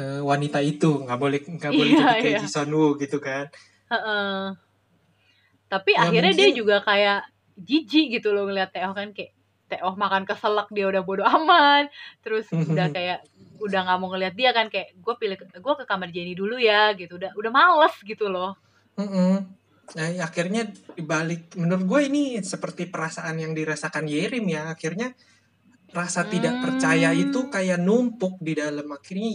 uh, 0.00 0.20
wanita 0.24 0.64
itu 0.64 1.04
nggak 1.04 1.20
boleh 1.20 1.40
nggak 1.44 1.72
boleh 1.72 1.92
iya, 1.92 2.00
jadi 2.00 2.14
kayak 2.24 2.36
iya. 2.40 2.48
Ji 2.48 2.72
Woo 2.72 2.96
gitu 2.96 3.18
kan 3.20 3.52
uh 3.92 3.94
-uh. 3.94 4.40
tapi 5.68 5.92
ya, 5.92 6.08
akhirnya 6.08 6.32
mungkin... 6.32 6.48
dia 6.52 6.56
juga 6.56 6.76
kayak 6.80 7.29
jijik 7.62 8.20
gitu 8.20 8.32
loh 8.32 8.48
ngeliat 8.48 8.72
Teo 8.74 8.90
kan 8.92 9.12
kayak 9.12 9.32
Teo 9.70 9.94
makan 9.94 10.26
keselak 10.26 10.66
dia 10.74 10.90
udah 10.90 11.02
bodo 11.06 11.22
amat. 11.22 11.92
Terus 12.24 12.50
udah 12.50 12.90
kayak 12.96 13.22
udah 13.60 13.80
nggak 13.86 13.98
mau 14.02 14.08
ngeliat 14.10 14.34
dia 14.34 14.50
kan 14.50 14.66
kayak 14.66 14.98
gue 14.98 15.14
pilih 15.20 15.36
gue 15.38 15.74
ke 15.78 15.84
kamar 15.86 16.08
Jenny 16.10 16.34
dulu 16.34 16.58
ya 16.58 16.92
gitu. 16.98 17.20
Udah 17.20 17.30
udah 17.38 17.50
males 17.54 17.94
gitu 18.02 18.26
loh. 18.26 18.58
Uh 18.98 19.02
-uh. 19.04 19.34
Nah, 19.90 20.06
akhirnya 20.22 20.70
dibalik 20.94 21.50
menurut 21.58 21.82
gue 21.82 22.00
ini 22.06 22.22
seperti 22.46 22.86
perasaan 22.86 23.42
yang 23.42 23.52
dirasakan 23.54 24.06
Yerim 24.06 24.46
ya. 24.46 24.70
Akhirnya 24.70 25.14
rasa 25.90 26.26
hmm. 26.26 26.30
tidak 26.30 26.54
percaya 26.62 27.10
itu 27.14 27.50
kayak 27.50 27.78
numpuk 27.78 28.38
di 28.42 28.58
dalam. 28.58 28.86
Akhirnya 28.90 29.30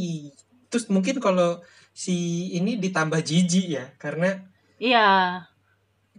terus 0.71 0.91
mungkin 0.91 1.23
kalau 1.23 1.63
si 1.95 2.51
ini 2.51 2.75
ditambah 2.75 3.23
jijik 3.23 3.67
ya 3.71 3.85
karena 3.95 4.43
iya 4.83 5.07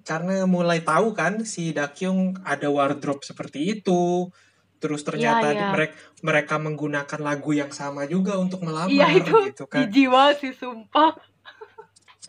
karena 0.07 0.46
mulai 0.46 0.86
tahu 0.86 1.11
kan 1.18 1.42
si 1.42 1.74
Dakyung 1.74 2.38
ada 2.46 2.70
wardrobe 2.70 3.26
seperti 3.26 3.82
itu. 3.82 4.30
Terus 4.78 5.02
ternyata 5.02 5.50
iya, 5.50 5.59
iya. 5.59 5.68
mereka 5.74 5.94
mereka 6.22 6.54
menggunakan 6.62 7.20
lagu 7.20 7.50
yang 7.50 7.74
sama 7.74 8.07
juga 8.07 8.38
untuk 8.38 8.62
melamar 8.62 8.92
iya, 8.92 9.11
itu 9.11 9.34
gitu 9.50 9.66
kan. 9.66 9.90
banget 9.90 10.36
sih 10.38 10.54
sumpah. 10.54 11.11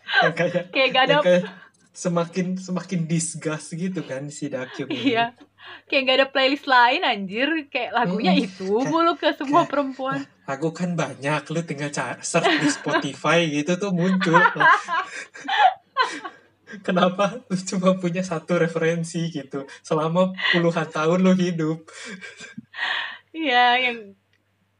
Kayak 0.07 0.71
kayak 0.71 0.89
gak 0.95 1.03
ada 1.11 1.17
kayak 1.19 1.43
semakin 1.91 2.55
semakin 2.55 3.11
disgust 3.11 3.75
gitu 3.75 4.07
kan 4.07 4.31
si 4.31 4.47
Dakyung 4.47 4.87
iya. 4.87 5.35
Kayak 5.91 6.01
gak 6.07 6.17
ada 6.17 6.27
playlist 6.31 6.65
lain 6.65 7.03
anjir. 7.03 7.67
Kayak 7.67 7.91
lagunya 7.93 8.33
hmm, 8.33 8.45
itu 8.47 8.71
mulu 8.87 9.19
ke 9.19 9.35
semua 9.35 9.67
kayak, 9.67 9.71
perempuan. 9.75 10.23
Lagu 10.47 10.71
kan 10.71 10.95
banyak 10.95 11.43
lu 11.51 11.61
tinggal 11.67 11.91
cari 11.91 12.23
search 12.23 12.63
di 12.63 12.69
Spotify 12.71 13.43
gitu 13.51 13.75
tuh 13.75 13.91
muncul 13.91 14.39
kenapa 16.83 17.41
lu 17.47 17.55
cuma 17.55 17.95
punya 17.95 18.21
satu 18.21 18.59
referensi 18.59 19.31
gitu? 19.31 19.63
Selama 19.81 20.35
puluhan 20.51 20.87
tahun 20.87 21.19
lu 21.23 21.33
hidup. 21.35 21.87
Iya 23.31 23.77
yang 23.77 23.97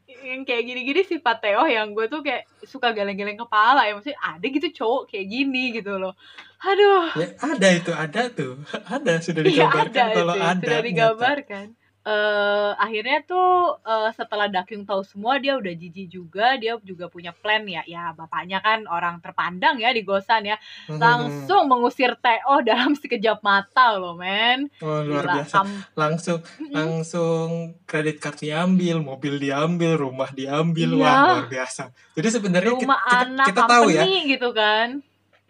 yang 0.07 0.41
kayak 0.43 0.63
gini-gini 0.65 1.01
si 1.05 1.21
Pateo 1.21 1.63
yang 1.69 1.93
gue 1.93 2.09
tuh 2.09 2.25
kayak 2.25 2.49
suka 2.65 2.91
geleng-geleng 2.91 3.38
kepala 3.38 3.85
ya. 3.88 3.95
Maksudnya 3.95 4.19
ada 4.19 4.45
gitu 4.45 4.67
cowok 4.83 5.13
kayak 5.13 5.27
gini 5.29 5.63
gitu 5.77 5.95
loh. 5.95 6.17
Aduh. 6.65 7.13
Ya 7.15 7.27
ada 7.38 7.67
itu 7.71 7.91
ada 7.93 8.21
tuh. 8.33 8.57
Ada 8.89 9.21
sudah 9.21 9.41
iya, 9.45 9.49
digambarkan 9.53 9.93
ya, 9.93 10.05
ada 10.09 10.17
kalau 10.17 10.35
sih, 10.35 10.43
ada 10.43 10.65
sudah 10.65 10.81
digambarkan 10.83 11.67
uh, 12.07 12.71
akhirnya 12.79 13.19
tuh 13.27 13.75
uh, 13.83 14.09
setelah 14.15 14.47
Dakyung 14.47 14.87
tahu 14.87 15.03
semua 15.03 15.35
dia 15.43 15.59
udah 15.59 15.73
jijik 15.75 16.07
juga 16.07 16.55
dia 16.55 16.79
juga 16.79 17.11
punya 17.11 17.35
plan 17.35 17.67
ya. 17.67 17.83
Ya 17.83 18.15
bapaknya 18.15 18.63
kan 18.63 18.87
orang 18.87 19.19
terpandang 19.19 19.83
ya 19.83 19.91
di 19.91 20.07
Gosan 20.07 20.47
ya. 20.47 20.57
Hmm. 20.87 20.97
langsung 20.97 21.67
mengusir 21.67 22.15
Teo 22.17 22.63
dalam 22.69 22.95
sekejap 22.95 23.43
mata 23.43 23.99
loh 23.99 24.15
men. 24.15 24.71
Oh, 24.79 25.03
luar 25.03 25.27
Gila, 25.27 25.35
biasa. 25.43 25.57
langsung 25.99 26.39
langsung 26.71 27.47
kredit 27.83 28.23
card 28.23 28.39
diambil 28.39 29.03
mobil 29.03 29.35
diambil 29.35 29.99
rumah 29.99 30.31
diambil. 30.31 30.89
Iya. 30.95 31.01
wah 31.03 31.15
luar 31.35 31.47
biasa. 31.51 31.83
Jadi 32.15 32.27
sebenarnya 32.31 32.73
kita, 32.79 32.95
kita, 32.95 33.43
kita 33.51 33.61
tahu 33.67 33.85
ya. 33.91 34.03
gitu 34.07 34.49
kan. 34.55 35.03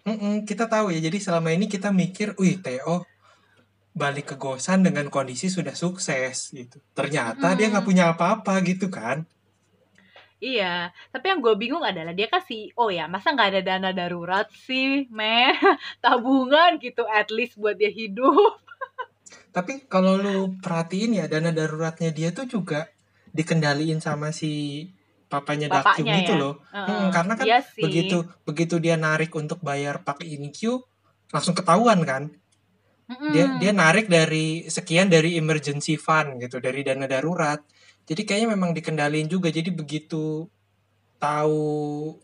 Mm-mm, 0.07 0.47
kita 0.47 0.65
tahu 0.71 0.95
ya. 0.95 0.99
Jadi 1.03 1.17
selama 1.19 1.51
ini 1.51 1.67
kita 1.67 1.91
mikir 1.91 2.33
wih 2.39 2.57
Teo 2.63 3.03
balik 3.97 4.31
ke 4.31 4.35
Gosan 4.37 4.85
dengan 4.85 5.09
kondisi 5.09 5.49
sudah 5.49 5.73
sukses 5.73 6.53
gitu. 6.53 6.77
Ternyata 6.93 7.51
hmm. 7.51 7.57
dia 7.57 7.67
nggak 7.73 7.87
punya 7.87 8.13
apa-apa 8.13 8.61
gitu 8.61 8.93
kan. 8.93 9.25
Iya, 10.37 10.93
tapi 11.09 11.33
yang 11.33 11.41
gue 11.41 11.57
bingung 11.57 11.81
adalah 11.81 12.13
dia 12.13 12.29
kan 12.29 12.45
CEO 12.45 12.93
ya, 12.93 13.09
masa 13.09 13.33
nggak 13.33 13.57
ada 13.57 13.61
dana 13.65 13.89
darurat 13.89 14.45
sih, 14.53 15.09
meh, 15.09 15.57
tabungan 16.05 16.77
gitu 16.77 17.01
at 17.09 17.33
least 17.33 17.57
buat 17.57 17.73
dia 17.73 17.89
hidup. 17.89 18.61
tapi 19.57 19.89
kalau 19.89 20.13
lu 20.13 20.53
perhatiin 20.61 21.17
ya, 21.17 21.25
dana 21.25 21.49
daruratnya 21.49 22.13
dia 22.13 22.29
tuh 22.29 22.45
juga 22.45 22.85
dikendaliin 23.33 23.97
sama 23.97 24.29
si 24.29 24.85
papanya 25.25 25.81
Dakyung 25.81 26.05
itu 26.05 26.33
ya? 26.37 26.39
loh. 26.39 26.61
Uh, 26.69 26.85
hmm, 26.85 27.07
karena 27.09 27.33
kan 27.33 27.45
iya 27.49 27.59
begitu 27.75 28.17
begitu 28.45 28.75
dia 28.77 28.93
narik 28.93 29.33
untuk 29.33 29.57
bayar 29.65 30.05
Pak 30.05 30.21
Inikyu, 30.21 30.85
langsung 31.33 31.57
ketahuan 31.57 32.05
kan 32.05 32.29
mm 33.07 33.31
Dia 33.33 33.45
dia 33.59 33.71
narik 33.71 34.11
dari 34.11 34.67
sekian 34.67 35.07
dari 35.07 35.39
emergency 35.39 35.95
fund 35.95 36.39
gitu, 36.43 36.59
dari 36.59 36.83
dana 36.83 37.07
darurat. 37.07 37.59
Jadi 38.07 38.23
kayaknya 38.23 38.55
memang 38.55 38.71
dikendalin 38.71 39.27
juga. 39.27 39.51
Jadi 39.51 39.71
begitu 39.71 40.47
tahu 41.19 42.15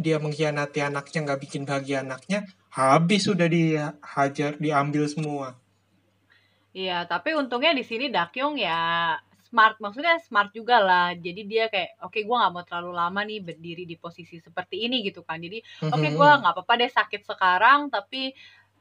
dia 0.00 0.16
mengkhianati 0.16 0.80
anaknya, 0.80 1.20
nggak 1.28 1.40
bikin 1.44 1.62
bahagia 1.68 2.00
anaknya, 2.00 2.48
habis 2.72 3.28
sudah 3.28 3.46
dihajar, 3.46 4.56
diambil 4.56 5.04
semua. 5.04 5.60
Iya, 6.72 7.04
tapi 7.04 7.34
untungnya 7.36 7.76
di 7.76 7.84
sini 7.84 8.08
Dakyong 8.08 8.56
ya 8.56 8.78
smart, 9.50 9.76
maksudnya 9.82 10.16
smart 10.22 10.54
juga 10.54 10.78
lah. 10.78 11.12
Jadi 11.18 11.42
dia 11.44 11.66
kayak, 11.66 11.98
oke 12.06 12.14
okay, 12.14 12.22
gue 12.22 12.36
nggak 12.38 12.52
mau 12.54 12.62
terlalu 12.62 12.92
lama 12.94 13.20
nih 13.26 13.42
berdiri 13.42 13.84
di 13.84 13.98
posisi 13.98 14.38
seperti 14.38 14.86
ini 14.86 15.02
gitu 15.02 15.26
kan. 15.26 15.42
Jadi 15.42 15.58
oke 15.90 15.98
okay, 15.98 16.10
gue 16.14 16.28
nggak 16.40 16.52
apa-apa 16.54 16.74
deh 16.78 16.90
sakit 16.90 17.22
sekarang, 17.26 17.90
tapi 17.90 18.30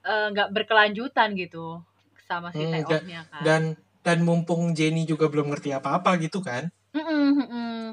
nggak 0.05 0.49
uh, 0.49 0.53
berkelanjutan 0.53 1.35
gitu 1.35 1.83
sama 2.29 2.53
si 2.53 2.61
hmm, 2.61 2.85
kan. 2.85 3.01
Dan 3.41 3.61
dan 3.99 4.19
mumpung 4.23 4.71
Jenny 4.77 5.03
juga 5.03 5.27
belum 5.27 5.51
ngerti 5.51 5.75
apa-apa 5.75 6.15
gitu 6.21 6.39
kan. 6.39 6.69
Mm 6.95 7.03
-mm, 7.03 7.29
mm 7.45 7.85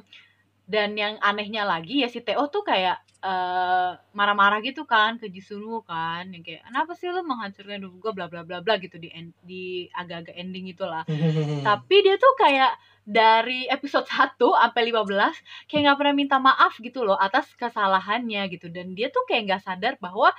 Dan 0.66 0.99
yang 0.99 1.15
anehnya 1.23 1.62
lagi 1.62 2.03
ya 2.03 2.11
si 2.11 2.19
Teo 2.19 2.51
tuh 2.51 2.66
kayak 2.66 3.07
marah 3.27 3.99
marah-marah 4.15 4.61
gitu 4.62 4.87
kan 4.87 5.19
ke 5.19 5.27
Jisunu 5.27 5.83
kan 5.83 6.31
yang 6.31 6.47
kayak 6.47 6.62
kenapa 6.62 6.93
sih 6.95 7.11
lo 7.11 7.27
menghancurkan 7.27 7.83
hidup 7.83 7.95
gue 7.99 8.12
bla 8.15 8.27
bla 8.31 8.47
bla 8.47 8.62
bla 8.62 8.74
gitu 8.78 9.03
di 9.03 9.11
end, 9.11 9.35
di 9.43 9.91
agak-agak 9.91 10.37
ending 10.39 10.70
itulah 10.70 11.03
tapi 11.66 11.97
dia 12.07 12.15
tuh 12.20 12.35
kayak 12.39 12.73
dari 13.07 13.66
episode 13.66 14.07
1 14.07 14.39
sampai 14.39 14.83
15 14.91 15.70
kayak 15.70 15.83
nggak 15.91 15.99
pernah 15.99 16.15
minta 16.15 16.37
maaf 16.39 16.78
gitu 16.78 17.03
loh 17.03 17.19
atas 17.19 17.51
kesalahannya 17.59 18.47
gitu 18.53 18.70
dan 18.70 18.95
dia 18.95 19.11
tuh 19.11 19.27
kayak 19.27 19.43
nggak 19.51 19.62
sadar 19.65 19.95
bahwa 19.99 20.31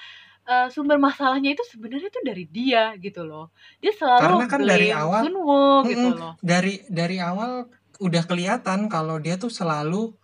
uh, 0.47 0.67
sumber 0.71 0.97
masalahnya 0.97 1.53
itu 1.53 1.63
sebenarnya 1.67 2.07
itu 2.09 2.21
dari 2.23 2.45
dia 2.47 2.95
gitu 2.97 3.27
loh. 3.27 3.51
Dia 3.83 3.91
selalu 3.93 4.23
Karena 4.23 4.45
kan 4.47 4.61
dari 4.63 4.89
awal 4.89 5.21
Sunwo 5.27 5.65
gitu 5.85 6.07
loh. 6.15 6.33
Dari 6.39 6.87
dari 6.87 7.17
awal 7.19 7.67
udah 7.99 8.23
kelihatan 8.25 8.87
kalau 8.87 9.19
dia 9.19 9.35
tuh 9.35 9.51
selalu 9.51 10.15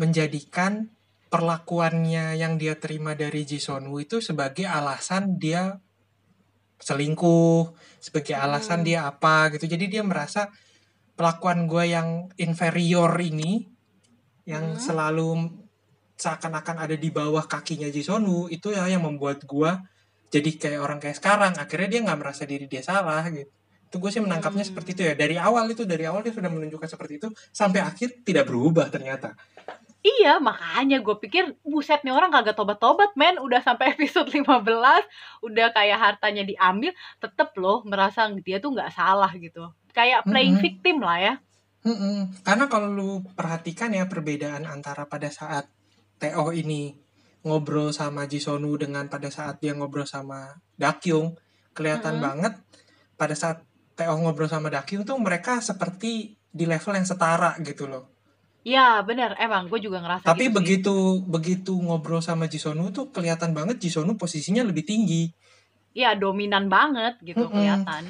menjadikan 0.00 0.88
perlakuannya 1.30 2.34
yang 2.40 2.58
dia 2.58 2.74
terima 2.80 3.14
dari 3.14 3.46
Ji 3.46 3.62
Sonwoo 3.62 4.02
itu 4.02 4.18
sebagai 4.18 4.66
alasan 4.66 5.38
dia 5.38 5.78
selingkuh, 6.80 7.76
sebagai 8.00 8.34
alasan 8.34 8.82
hmm. 8.82 8.86
dia 8.88 8.98
apa 9.06 9.52
gitu. 9.54 9.68
Jadi 9.68 9.86
dia 9.86 10.02
merasa 10.02 10.48
pelakuan 11.14 11.68
gue 11.68 11.92
yang 11.92 12.32
inferior 12.40 13.12
ini 13.20 13.68
yang 14.48 14.74
hmm. 14.74 14.80
selalu 14.80 15.59
seakan-akan 16.20 16.84
ada 16.84 16.96
di 17.00 17.08
bawah 17.08 17.48
kakinya 17.48 17.88
Jisonu 17.88 18.52
itu 18.52 18.76
ya 18.76 18.84
yang 18.84 19.08
membuat 19.08 19.48
gue 19.48 19.72
jadi 20.28 20.50
kayak 20.60 20.80
orang 20.84 20.98
kayak 21.00 21.16
sekarang 21.16 21.56
akhirnya 21.56 21.88
dia 21.88 22.00
nggak 22.04 22.18
merasa 22.20 22.44
diri 22.44 22.68
dia 22.68 22.84
salah 22.84 23.24
gitu 23.32 23.48
itu 23.90 23.96
gue 23.98 24.10
sih 24.14 24.22
menangkapnya 24.22 24.62
hmm. 24.62 24.70
seperti 24.70 24.90
itu 24.94 25.02
ya 25.02 25.14
dari 25.18 25.34
awal 25.34 25.66
itu 25.66 25.82
dari 25.82 26.06
awal 26.06 26.22
dia 26.22 26.30
sudah 26.30 26.46
menunjukkan 26.46 26.86
seperti 26.86 27.18
itu 27.18 27.28
sampai 27.50 27.82
akhir 27.82 28.22
tidak 28.22 28.46
berubah 28.46 28.86
ternyata 28.86 29.34
Iya, 30.00 30.40
makanya 30.40 31.04
gue 31.04 31.12
pikir 31.20 31.60
buset 31.60 32.00
nih 32.00 32.16
orang 32.16 32.32
kagak 32.32 32.56
tobat-tobat 32.56 33.12
men, 33.20 33.36
udah 33.36 33.60
sampai 33.60 33.92
episode 34.00 34.32
15, 34.32 34.48
udah 35.44 35.66
kayak 35.76 35.98
hartanya 36.00 36.40
diambil, 36.48 36.96
tetep 37.20 37.52
loh 37.60 37.84
merasa 37.84 38.24
dia 38.40 38.56
tuh 38.64 38.72
nggak 38.72 38.96
salah 38.96 39.28
gitu. 39.36 39.68
Kayak 39.92 40.24
playing 40.24 40.56
mm 40.56 40.64
-hmm. 40.64 40.64
victim 40.64 40.96
lah 41.04 41.18
ya. 41.20 41.34
Mm 41.84 41.96
-hmm. 42.00 42.16
Karena 42.40 42.64
kalau 42.72 42.88
lu 42.88 43.10
perhatikan 43.36 43.92
ya 43.92 44.08
perbedaan 44.08 44.64
antara 44.64 45.04
pada 45.04 45.28
saat 45.28 45.68
Teo 46.20 46.52
ini 46.52 46.92
ngobrol 47.48 47.96
sama 47.96 48.28
Jisonu 48.28 48.76
dengan 48.76 49.08
pada 49.08 49.32
saat 49.32 49.64
dia 49.64 49.72
ngobrol 49.72 50.04
sama 50.04 50.60
Dakyung, 50.76 51.40
kelihatan 51.72 52.16
mm 52.16 52.20
-hmm. 52.20 52.28
banget 52.28 52.54
pada 53.16 53.32
saat 53.32 53.64
Teo 53.96 54.12
ngobrol 54.20 54.52
sama 54.52 54.68
Dakyung 54.68 55.08
tuh 55.08 55.16
mereka 55.16 55.64
seperti 55.64 56.36
di 56.52 56.64
level 56.68 56.92
yang 57.00 57.08
setara 57.08 57.56
gitu 57.64 57.88
loh 57.88 58.20
Iya 58.60 59.00
bener 59.08 59.40
emang 59.40 59.72
gue 59.72 59.80
juga 59.80 60.04
ngerasa 60.04 60.24
Tapi 60.28 60.52
gitu 60.52 60.56
begitu 60.60 60.94
sih. 60.94 61.24
begitu 61.24 61.72
ngobrol 61.80 62.20
sama 62.20 62.44
Jisonu 62.44 62.92
tuh 62.92 63.08
kelihatan 63.08 63.56
banget 63.56 63.80
Jisonu 63.80 64.20
posisinya 64.20 64.60
lebih 64.60 64.84
tinggi. 64.84 65.32
Iya 65.96 66.12
dominan 66.20 66.68
banget 66.68 67.16
gitu 67.24 67.40
mm 67.40 67.48
-mm. 67.48 67.54
kelihatan. 67.56 68.02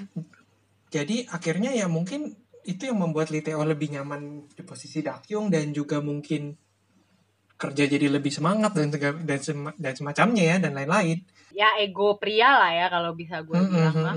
Jadi 0.90 1.30
akhirnya 1.30 1.70
ya 1.70 1.86
mungkin 1.86 2.34
itu 2.66 2.82
yang 2.90 2.98
membuat 2.98 3.30
Liteo 3.30 3.62
lebih 3.62 3.94
nyaman 3.94 4.50
di 4.50 4.62
posisi 4.66 5.06
Dakyung 5.06 5.54
dan 5.54 5.70
juga 5.70 6.02
mungkin 6.02 6.58
kerja 7.60 7.84
jadi 7.84 8.08
lebih 8.08 8.32
semangat 8.32 8.72
dan 8.72 8.88
dan 9.28 9.40
sem 9.44 9.60
dan 9.76 9.92
semacamnya 9.92 10.44
ya 10.44 10.56
dan 10.56 10.72
lain-lain. 10.72 11.20
Ya 11.52 11.76
ego 11.76 12.16
pria 12.16 12.56
lah 12.56 12.72
ya 12.72 12.86
kalau 12.88 13.12
bisa 13.12 13.44
gue 13.44 13.52
mm 13.52 13.66
-hmm. 13.68 13.74
bilang 13.76 13.96
mah. 14.00 14.16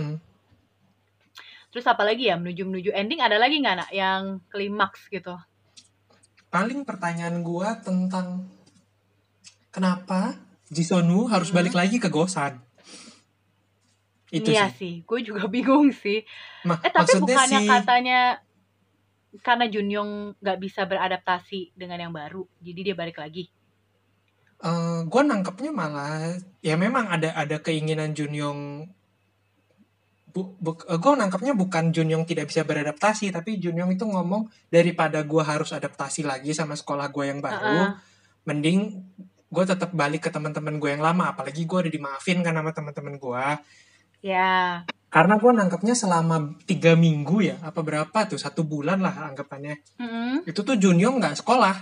Terus 1.75 1.85
apalagi 1.89 2.31
ya 2.31 2.39
menuju 2.39 2.63
menuju 2.63 2.89
ending 2.95 3.19
ada 3.19 3.35
lagi 3.35 3.59
nggak 3.59 3.77
nak 3.83 3.91
yang 3.91 4.39
klimaks 4.47 5.11
gitu? 5.11 5.35
paling 6.53 6.85
pertanyaan 6.85 7.41
gue 7.41 7.69
tentang 7.81 8.45
kenapa 9.73 10.37
Jisonu 10.69 11.25
harus 11.25 11.49
hmm. 11.49 11.57
balik 11.57 11.73
lagi 11.73 11.97
ke 11.97 12.13
Gosan. 12.13 12.61
Itu 14.29 14.53
iya 14.53 14.69
sih, 14.69 14.77
sih. 14.77 14.93
gue 15.01 15.19
juga 15.25 15.49
bingung 15.53 15.89
sih. 15.89 16.21
Ma 16.69 16.77
eh 16.85 16.93
tapi 16.93 17.17
bukannya 17.17 17.65
si... 17.65 17.69
katanya 17.69 18.37
karena 19.41 19.65
Junyong 19.65 20.37
nggak 20.37 20.59
bisa 20.61 20.85
beradaptasi 20.85 21.73
dengan 21.73 21.97
yang 21.97 22.13
baru, 22.13 22.45
jadi 22.61 22.93
dia 22.93 22.95
balik 22.97 23.17
lagi. 23.17 23.49
Uh, 24.63 24.69
eh, 24.69 24.99
gue 25.09 25.21
nangkepnya 25.25 25.71
malah 25.75 26.39
ya 26.63 26.79
memang 26.79 27.09
ada 27.11 27.35
ada 27.35 27.59
keinginan 27.59 28.15
Junyong 28.15 28.87
bu, 30.33 30.55
bu, 30.57 30.71
uh, 30.73 30.95
eh, 30.95 30.99
gue 31.03 31.11
nangkapnya 31.19 31.53
bukan 31.53 31.91
Junyong 31.91 32.23
tidak 32.23 32.47
bisa 32.47 32.63
beradaptasi 32.63 33.29
tapi 33.29 33.59
Junyong 33.59 33.91
itu 33.91 34.07
ngomong 34.07 34.47
daripada 34.71 35.19
gue 35.21 35.43
harus 35.43 35.75
adaptasi 35.75 36.23
lagi 36.23 36.55
sama 36.55 36.79
sekolah 36.79 37.11
gue 37.13 37.27
yang 37.27 37.43
baru 37.43 37.59
uh 37.59 37.75
-uh. 37.85 37.91
mending 38.49 39.03
gue 39.53 39.63
tetap 39.67 39.93
balik 39.93 40.25
ke 40.25 40.29
teman-teman 40.33 40.81
gue 40.81 40.89
yang 40.89 41.05
lama 41.05 41.35
apalagi 41.35 41.69
gue 41.69 41.77
udah 41.85 41.93
dimaafin 41.93 42.41
kan 42.41 42.57
sama 42.57 42.71
teman-teman 42.73 43.15
gue 43.21 43.45
ya 44.25 44.31
yeah. 44.31 44.67
Karena 45.13 45.37
gue 45.37 45.51
nangkapnya 45.53 45.93
selama 45.93 46.57
tiga 46.65 46.97
minggu 46.97 47.45
ya 47.45 47.61
apa 47.61 47.85
berapa 47.85 48.17
tuh 48.25 48.41
satu 48.41 48.65
bulan 48.65 48.97
lah 48.97 49.29
anggapannya 49.29 49.77
mm 50.01 50.07
-hmm. 50.09 50.35
itu 50.49 50.59
tuh 50.65 50.73
Junyong 50.73 51.21
nggak 51.21 51.37
sekolah 51.45 51.75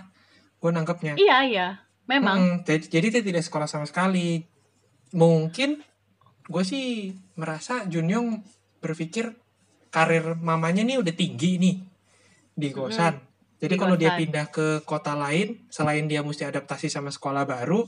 gue 0.60 0.72
nangkapnya 0.76 1.16
iya 1.16 1.48
iya 1.48 1.68
memang 2.12 2.38
mm 2.38 2.52
-hmm. 2.52 2.64
jadi, 2.68 2.86
jadi 2.92 3.08
dia 3.08 3.24
tidak 3.24 3.44
sekolah 3.48 3.72
sama 3.72 3.88
sekali 3.88 4.44
mungkin 5.16 5.80
gue 6.52 6.64
sih 6.68 7.16
merasa 7.40 7.88
Junyong 7.88 8.44
berpikir 8.84 9.32
karir 9.92 10.36
mamanya 10.40 10.84
nih 10.84 10.98
udah 11.00 11.14
tinggi 11.16 11.60
nih 11.60 11.76
di 12.56 12.70
Gosan. 12.72 13.16
Hmm, 13.20 13.30
Jadi 13.62 13.76
kalau 13.78 13.94
dia 13.94 14.18
pindah 14.18 14.50
ke 14.50 14.82
kota 14.82 15.14
lain, 15.14 15.70
selain 15.70 16.10
dia 16.10 16.26
mesti 16.26 16.50
adaptasi 16.50 16.90
sama 16.90 17.14
sekolah 17.14 17.46
baru, 17.46 17.86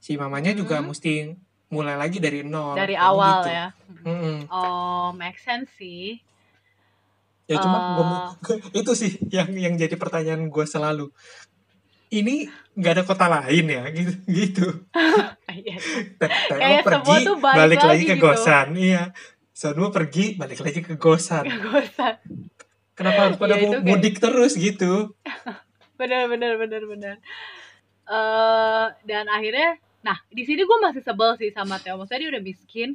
si 0.00 0.16
mamanya 0.16 0.56
hmm. 0.56 0.60
juga 0.64 0.80
mesti 0.80 1.36
mulai 1.70 1.94
lagi 1.96 2.18
dari 2.18 2.42
nol. 2.42 2.74
Dari 2.74 2.98
awal 2.98 3.46
gitu. 3.46 3.50
ya. 3.54 3.66
Hmm. 4.04 4.38
Oh, 4.50 5.14
make 5.14 5.38
sense 5.38 5.70
sih. 5.78 6.18
Ya 7.50 7.58
cuma 7.58 7.78
uh... 7.78 7.90
gua, 7.98 8.58
itu 8.82 8.92
sih 8.94 9.18
yang 9.30 9.50
yang 9.54 9.74
jadi 9.74 9.94
pertanyaan 9.98 10.50
gue 10.50 10.66
selalu 10.66 11.10
ini 12.10 12.50
nggak 12.74 12.92
ada 12.98 13.04
kota 13.06 13.26
lain 13.30 13.66
ya 13.70 13.82
gitu 13.94 14.14
gitu. 14.42 14.66
Kayak 16.50 16.82
pergi 16.82 17.16
balik, 17.38 17.38
balik 17.38 17.82
lagi 17.86 18.04
ke 18.06 18.16
gitu. 18.18 18.26
Gosan, 18.26 18.74
iya. 18.74 19.14
Semua 19.54 19.94
pergi 19.94 20.34
balik 20.34 20.62
lagi 20.62 20.80
ke 20.82 20.98
Gosan. 20.98 21.46
Ke 21.46 21.58
Gosan. 21.58 22.14
Kenapa 22.98 23.20
harus 23.30 23.38
pada 23.40 23.56
ya, 23.56 23.80
mudik 23.80 24.20
terus 24.20 24.58
gitu? 24.58 25.16
benar 26.00 26.28
benar 26.28 26.58
benar 26.58 26.82
benar. 26.84 27.16
Uh, 28.10 28.90
dan 29.06 29.30
akhirnya, 29.30 29.78
nah 30.00 30.16
di 30.32 30.42
sini 30.44 30.64
gue 30.64 30.78
masih 30.80 31.02
sebel 31.04 31.36
sih 31.36 31.50
sama 31.52 31.76
Theo. 31.80 32.00
Maksudnya 32.00 32.20
dia 32.26 32.30
udah 32.36 32.44
miskin. 32.44 32.90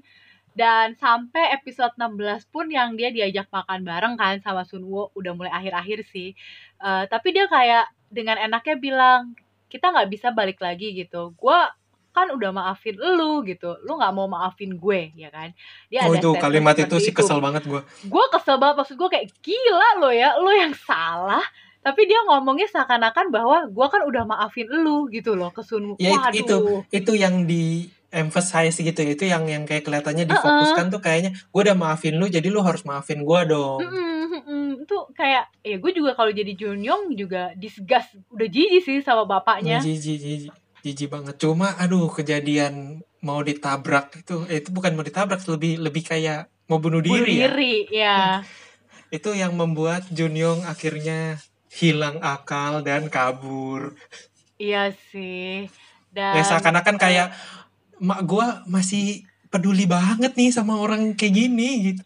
Dan 0.56 0.96
sampai 0.96 1.52
episode 1.52 1.92
16 2.00 2.48
pun 2.48 2.72
yang 2.72 2.96
dia 2.96 3.12
diajak 3.12 3.52
makan 3.52 3.84
bareng 3.84 4.16
kan 4.16 4.40
sama 4.40 4.64
Sunwo 4.64 5.12
udah 5.12 5.36
mulai 5.36 5.52
akhir-akhir 5.52 6.08
sih. 6.08 6.32
Uh, 6.80 7.04
tapi 7.12 7.36
dia 7.36 7.44
kayak 7.52 7.92
dengan 8.08 8.40
enaknya 8.40 8.80
bilang 8.80 9.36
kita 9.68 9.92
nggak 9.92 10.08
bisa 10.08 10.32
balik 10.32 10.64
lagi 10.64 10.96
gitu. 10.96 11.36
Gue 11.36 11.60
kan 12.16 12.32
udah 12.32 12.56
maafin 12.56 12.96
lu 12.96 13.44
gitu. 13.44 13.76
Lu 13.84 14.00
nggak 14.00 14.16
mau 14.16 14.32
maafin 14.32 14.80
gue 14.80 15.12
ya 15.20 15.28
kan? 15.28 15.52
Dia 15.92 16.08
oh 16.08 16.16
ada 16.16 16.24
itu 16.24 16.30
kalimat 16.40 16.76
itu 16.80 16.96
sih 17.04 17.12
kesel 17.12 17.44
banget 17.44 17.68
gue 17.68 17.84
gue 18.08 18.26
kesel 18.32 18.56
banget. 18.56 18.80
Maksud 18.80 18.96
gue 18.96 19.10
kayak 19.12 19.28
gila 19.44 19.90
lo 20.00 20.10
ya 20.16 20.40
lo 20.40 20.56
yang 20.56 20.72
salah 20.72 21.44
tapi 21.86 22.10
dia 22.10 22.18
ngomongnya 22.26 22.66
seakan-akan 22.66 23.30
bahwa 23.30 23.70
gue 23.70 23.88
kan 23.94 24.02
udah 24.10 24.26
maafin 24.26 24.66
lu 24.66 25.06
gitu 25.14 25.38
loh 25.38 25.54
ke 25.54 25.62
Sun 25.62 25.94
ya 26.02 26.18
Waduh. 26.18 26.34
itu 26.34 26.58
itu 26.90 27.12
yang 27.14 27.46
di 27.46 27.94
emphasize 28.10 28.82
gitu 28.82 29.06
ya 29.06 29.12
itu 29.14 29.30
yang 29.30 29.46
yang 29.46 29.70
kayak 29.70 29.86
kelihatannya 29.86 30.26
difokuskan 30.26 30.90
uh 30.90 30.90
-uh. 30.90 30.94
tuh 30.98 31.02
kayaknya 31.06 31.32
gue 31.38 31.62
udah 31.62 31.78
maafin 31.78 32.18
lu 32.18 32.26
jadi 32.26 32.50
lu 32.50 32.66
harus 32.66 32.82
maafin 32.90 33.22
gue 33.22 33.42
dong 33.46 33.86
mm 33.86 33.92
-mm, 33.94 34.42
mm 34.50 34.70
itu 34.90 34.98
kayak 35.14 35.46
ya 35.62 35.78
gue 35.78 35.92
juga 35.94 36.18
kalau 36.18 36.34
jadi 36.34 36.58
Junyong 36.58 37.14
juga 37.14 37.54
disgust 37.54 38.18
udah 38.34 38.48
jijik 38.50 38.82
sih 38.82 39.06
sama 39.06 39.30
bapaknya 39.30 39.78
jijik 39.78 40.18
jijik 40.18 40.54
jijik 40.82 41.10
banget 41.14 41.38
cuma 41.38 41.78
aduh 41.78 42.10
kejadian 42.10 43.06
mau 43.22 43.46
ditabrak 43.46 44.26
itu 44.26 44.42
eh, 44.50 44.58
itu 44.62 44.74
bukan 44.74 44.98
mau 44.98 45.06
ditabrak 45.06 45.42
lebih 45.46 45.82
lebih 45.82 46.02
kayak 46.06 46.50
mau 46.66 46.82
bunuh 46.82 47.02
diri, 47.02 47.14
bunuh 47.14 47.30
diri 47.30 47.76
ya, 47.94 48.02
ya. 48.02 48.18
itu 49.18 49.30
yang 49.38 49.54
membuat 49.54 50.10
Junyong 50.10 50.66
akhirnya 50.66 51.38
hilang 51.76 52.24
akal 52.24 52.80
dan 52.80 53.12
kabur 53.12 53.92
iya 54.56 54.96
sih 55.12 55.68
dan 56.16 56.40
ya 56.40 56.44
seakan-akan 56.48 56.96
kayak 56.96 57.36
mak 58.00 58.24
gue 58.24 58.48
masih 58.72 59.28
peduli 59.52 59.84
banget 59.88 60.36
nih 60.36 60.52
sama 60.56 60.80
orang 60.80 61.16
kayak 61.20 61.36
gini 61.36 61.70
gitu 61.92 62.04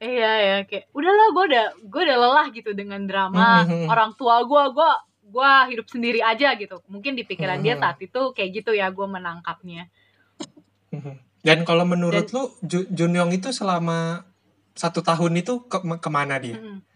iya 0.00 0.32
ya 0.40 0.56
kayak 0.68 0.92
udahlah 0.92 1.28
gue 1.32 1.44
udah 1.52 1.66
gue 1.80 2.02
udah 2.08 2.18
lelah 2.20 2.46
gitu 2.52 2.70
dengan 2.76 3.04
drama 3.04 3.64
mm-hmm. 3.64 3.88
orang 3.88 4.12
tua 4.16 4.44
gue 4.44 4.62
gue 4.76 4.90
gue 5.30 5.50
hidup 5.76 5.86
sendiri 5.88 6.20
aja 6.24 6.56
gitu 6.56 6.80
mungkin 6.88 7.16
di 7.16 7.24
pikiran 7.24 7.60
mm-hmm. 7.60 7.76
dia 7.76 7.80
saat 7.80 7.98
itu 8.00 8.20
kayak 8.36 8.50
gitu 8.60 8.72
ya 8.76 8.88
gue 8.92 9.06
menangkapnya 9.08 9.88
mm-hmm. 10.92 11.14
dan 11.44 11.58
kalau 11.68 11.84
menurut 11.84 12.28
dan, 12.28 12.36
lu 12.36 12.42
Junyong 12.92 13.32
itu 13.36 13.52
selama 13.52 14.24
satu 14.72 15.04
tahun 15.04 15.40
itu 15.40 15.68
ke 15.68 15.78
ke 15.80 16.10
mana 16.12 16.36
dia 16.40 16.56
mm-hmm. 16.56 16.89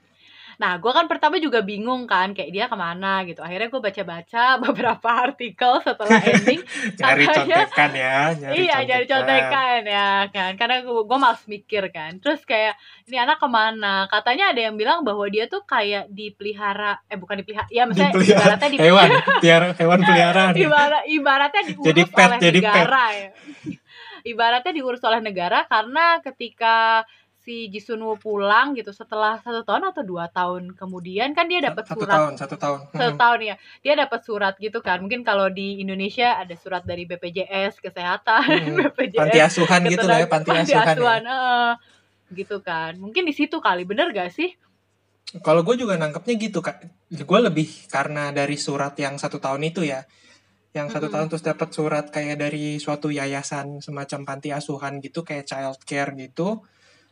Nah, 0.59 0.78
gue 0.78 0.93
kan 0.94 1.06
pertama 1.10 1.36
juga 1.43 1.60
bingung 1.60 2.06
kan, 2.06 2.31
kayak 2.36 2.51
dia 2.51 2.64
ke 2.70 2.76
mana 2.78 3.26
gitu. 3.26 3.43
Akhirnya 3.43 3.68
gue 3.70 3.82
baca-baca 3.82 4.44
beberapa 4.64 5.09
artikel 5.10 5.72
setelah 5.82 6.20
ending. 6.22 6.60
cari 7.01 7.24
contekan 7.26 7.90
ya. 7.94 8.18
Nyari 8.35 8.55
iya, 8.55 8.74
contekan. 8.74 8.89
cari 8.89 9.05
contekan 9.09 9.81
ya 9.86 10.09
kan. 10.31 10.51
Karena 10.55 10.76
gue, 10.85 11.18
males 11.18 11.43
mikir 11.47 11.85
kan. 11.90 12.18
Terus 12.20 12.43
kayak, 12.47 12.78
ini 13.09 13.16
anak 13.18 13.39
ke 13.40 13.48
mana? 13.48 14.06
Katanya 14.06 14.55
ada 14.55 14.60
yang 14.60 14.74
bilang 14.78 15.02
bahwa 15.02 15.26
dia 15.26 15.47
tuh 15.51 15.62
kayak 15.66 16.10
dipelihara, 16.12 17.02
eh 17.09 17.18
bukan 17.18 17.43
dipelihara, 17.43 17.68
ya 17.70 17.85
misalnya 17.89 18.12
dipelihara. 18.14 18.40
ibaratnya 18.44 18.68
di 18.68 18.78
hewan, 18.78 19.09
tiara, 19.43 19.66
hewan 19.74 19.98
peliharaan. 20.02 20.52
Ibarat, 20.55 21.02
ibaratnya 21.09 21.62
diurus 21.68 21.86
jadi 21.86 22.02
pet, 22.06 22.28
oleh 22.28 22.39
jadi 22.40 22.60
negara 22.60 23.05
pet. 23.05 23.14
ya. 23.14 23.31
Ibaratnya 24.32 24.72
diurus 24.72 25.02
oleh 25.05 25.20
negara 25.20 25.68
karena 25.68 26.24
ketika 26.24 27.05
si 27.44 27.68
Jisoo 27.68 28.16
pulang 28.16 28.72
gitu 28.72 28.88
setelah 28.88 29.36
satu 29.44 29.68
tahun 29.68 29.92
atau 29.92 30.00
dua 30.00 30.32
tahun 30.32 30.72
kemudian 30.72 31.36
kan 31.36 31.44
dia 31.44 31.60
dapat 31.60 31.84
surat 31.84 32.00
satu 32.00 32.08
tahun 32.08 32.32
satu 32.40 32.56
tahun. 32.56 32.78
Satu 32.88 33.12
hmm. 33.12 33.20
tahun 33.20 33.40
ya 33.44 33.54
dia 33.84 33.94
dapat 34.00 34.20
surat 34.24 34.54
gitu 34.56 34.80
kan. 34.80 35.04
Mungkin 35.04 35.20
kalau 35.28 35.52
di 35.52 35.84
Indonesia 35.84 36.40
ada 36.40 36.56
surat 36.56 36.88
dari 36.88 37.04
BPJS 37.04 37.84
kesehatan 37.84 38.48
hmm. 38.48 38.76
BPJS 38.96 39.20
panti 39.20 39.38
asuhan 39.44 39.80
gitu 39.92 40.06
lah 40.08 40.18
ya 40.24 40.26
panti, 40.26 40.50
panti 40.56 40.72
asuhan, 40.72 40.96
asuhan 40.96 41.22
ya. 41.28 41.36
uh, 41.36 41.72
gitu 42.32 42.56
kan. 42.64 42.96
Mungkin 42.96 43.28
di 43.28 43.36
situ 43.36 43.60
kali 43.60 43.84
bener 43.84 44.08
gak 44.16 44.32
sih? 44.32 44.56
Kalau 45.44 45.60
gue 45.60 45.76
juga 45.76 46.00
nangkepnya 46.00 46.34
gitu 46.40 46.64
kak. 46.64 46.80
Gue 47.12 47.40
lebih 47.44 47.68
karena 47.92 48.32
dari 48.32 48.56
surat 48.56 48.96
yang 48.96 49.20
satu 49.20 49.36
tahun 49.36 49.68
itu 49.68 49.84
ya. 49.84 50.08
Yang 50.72 50.96
satu 50.96 51.06
tahun 51.12 51.28
terus 51.28 51.44
dapat 51.44 51.68
surat 51.76 52.08
kayak 52.08 52.40
dari 52.40 52.80
suatu 52.80 53.12
yayasan 53.12 53.84
semacam 53.84 54.20
panti 54.24 54.48
asuhan 54.48 54.98
gitu 55.04 55.22
kayak 55.22 55.44
child 55.44 55.78
care 55.84 56.16
gitu 56.16 56.64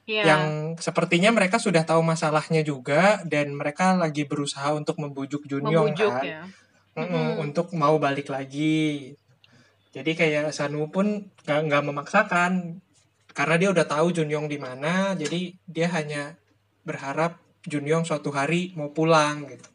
yeah. 0.07 0.27
yang 0.27 0.45
sepertinya 0.79 1.31
mereka 1.31 1.59
sudah 1.63 1.87
tahu 1.87 2.03
masalahnya 2.03 2.63
juga 2.67 3.23
dan 3.27 3.55
mereka 3.55 3.95
lagi 3.95 4.27
berusaha 4.27 4.75
untuk 4.75 4.99
membujuk 4.99 5.47
Junyong 5.47 5.95
membujuk, 5.95 6.13
kan 6.13 6.25
ya. 6.25 6.43
mm 6.99 7.07
-hmm. 7.07 7.29
untuk 7.43 7.67
mau 7.75 7.97
balik 7.97 8.31
lagi 8.31 9.15
jadi 9.93 10.11
kayak 10.17 10.57
Sanu 10.57 10.89
pun 10.89 11.29
nggak 11.45 11.61
nggak 11.69 11.83
memaksakan 11.85 12.81
karena 13.33 13.55
dia 13.57 13.69
udah 13.73 13.87
tahu 13.89 14.13
Junyong 14.13 14.49
di 14.49 14.59
mana 14.61 15.15
jadi 15.17 15.57
dia 15.65 15.89
hanya 15.93 16.37
berharap 16.83 17.39
Junyong 17.63 18.03
suatu 18.03 18.35
hari 18.35 18.75
mau 18.75 18.91
pulang 18.91 19.47
gitu 19.47 19.73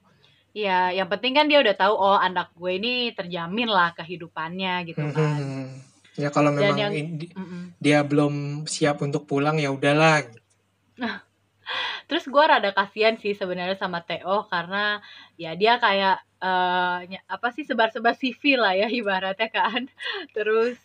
Iya, 0.58 0.90
yang 0.90 1.06
penting 1.06 1.38
kan 1.38 1.46
dia 1.46 1.62
udah 1.62 1.78
tahu 1.78 1.94
oh 1.94 2.18
anak 2.18 2.50
gue 2.58 2.82
ini 2.82 3.14
terjamin 3.14 3.70
lah 3.70 3.94
kehidupannya 3.94 4.90
gitu 4.90 5.06
kan. 5.14 5.38
Hmm, 5.38 5.70
ya 6.18 6.34
kalau 6.34 6.50
memang 6.50 6.78
yang, 6.78 6.94
ini, 6.94 7.30
mm 7.30 7.46
-mm. 7.46 7.64
dia 7.78 8.02
belum 8.02 8.66
siap 8.66 9.06
untuk 9.06 9.30
pulang 9.30 9.62
ya 9.62 9.70
udahlah. 9.70 10.26
Nah, 10.98 11.22
terus 12.10 12.26
gue 12.26 12.44
rada 12.44 12.74
kasihan 12.74 13.16
sih 13.22 13.38
sebenarnya 13.38 13.78
sama 13.78 14.02
Theo 14.02 14.50
karena 14.50 15.00
ya 15.38 15.54
dia 15.54 15.78
kayak 15.78 16.26
uh, 16.42 17.06
apa 17.30 17.48
sih 17.54 17.64
sebar-sebar 17.64 18.18
CV 18.18 18.58
lah 18.58 18.74
ya 18.74 18.90
ibaratnya 19.00 19.50
kan. 19.54 19.88
Terus 20.34 20.76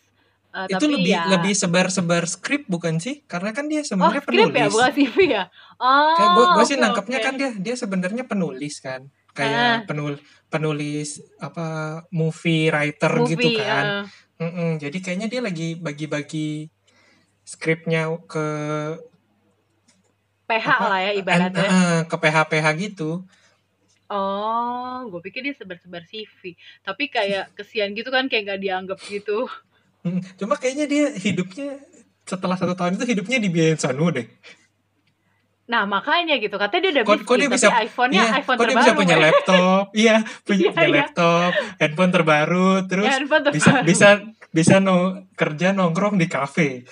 Uh, 0.53 0.69
itu 0.69 0.85
tapi 0.85 1.01
lebih 1.01 1.17
ya... 1.17 1.25
lebih 1.33 1.57
sebar-sebar 1.57 2.29
skrip 2.29 2.69
bukan 2.69 3.01
sih? 3.01 3.25
Karena 3.25 3.49
kan 3.57 3.65
dia 3.65 3.81
sebenarnya 3.81 4.21
oh, 4.21 4.27
penulis. 4.29 4.53
ya, 4.53 4.69
bukan 4.69 4.91
CV 4.93 5.17
ya. 5.25 5.43
Oh. 5.81 6.13
Kayak 6.13 6.29
gue 6.29 6.45
okay, 6.45 6.65
sih 6.69 6.77
nangkepnya 6.77 7.17
okay. 7.17 7.25
kan 7.25 7.33
dia 7.41 7.49
dia 7.57 7.73
sebenarnya 7.73 8.23
penulis 8.29 8.77
kan 8.77 9.09
kayak 9.33 9.83
ah. 9.83 9.85
penul 9.89 10.21
penulis 10.47 11.21
apa 11.41 11.99
movie 12.13 12.69
writer 12.69 13.13
movie, 13.17 13.33
gitu 13.33 13.49
kan. 13.61 14.05
Uh. 14.39 14.43
Mm 14.43 14.51
-mm, 14.53 14.69
jadi 14.81 14.97
kayaknya 14.97 15.27
dia 15.29 15.41
lagi 15.41 15.69
bagi-bagi 15.77 16.69
skripnya 17.43 18.09
ke 18.25 18.47
PH 20.47 20.67
apa, 20.67 20.85
lah 20.89 20.99
ya 20.99 21.11
ibaratnya. 21.15 21.67
Uh, 21.67 21.99
ke 22.07 22.15
PH-PH 22.19 22.67
gitu. 22.79 23.11
Oh, 24.11 25.09
gue 25.09 25.21
pikir 25.25 25.41
dia 25.41 25.55
sebar-sebar 25.55 26.05
CV. 26.05 26.53
Tapi 26.85 27.09
kayak 27.09 27.55
kesian 27.57 27.97
gitu 27.97 28.13
kan, 28.13 28.29
kayak 28.29 28.53
gak 28.53 28.61
dianggap 28.61 28.99
gitu. 29.09 29.49
Cuma 30.39 30.59
kayaknya 30.59 30.85
dia 30.85 31.05
hidupnya 31.15 31.79
setelah 32.27 32.59
satu 32.59 32.75
tahun 32.75 32.99
itu 32.99 33.09
hidupnya 33.09 33.39
dibiayain 33.39 33.79
Sanu 33.79 34.11
deh. 34.11 34.27
Nah 35.63 35.87
makanya 35.87 36.35
gitu 36.43 36.59
katanya 36.59 36.81
dia 36.83 36.91
udah 36.91 37.05
bisnis, 37.07 37.39
dia 37.39 37.51
bisa, 37.51 37.69
iPhone-nya 37.71 38.19
iya, 38.19 38.39
iPhone 38.43 38.57
kok 38.59 38.63
terbaru. 38.67 38.75
dia 38.75 38.83
bisa 38.83 38.99
punya 38.99 39.15
laptop, 39.15 39.83
iya 39.95 40.15
punya, 40.47 40.59
iya, 40.59 40.71
punya 40.75 40.87
iya. 40.87 40.97
laptop, 40.99 41.51
handphone 41.79 42.11
terbaru, 42.11 42.71
terus 42.91 43.07
ya, 43.07 43.13
handphone 43.15 43.43
terbaru. 43.47 43.55
bisa 43.55 43.71
bisa 43.87 44.07
bisa 44.51 44.75
no, 44.83 45.23
kerja 45.39 45.71
nongkrong 45.71 46.19
di 46.19 46.27
kafe. 46.27 46.83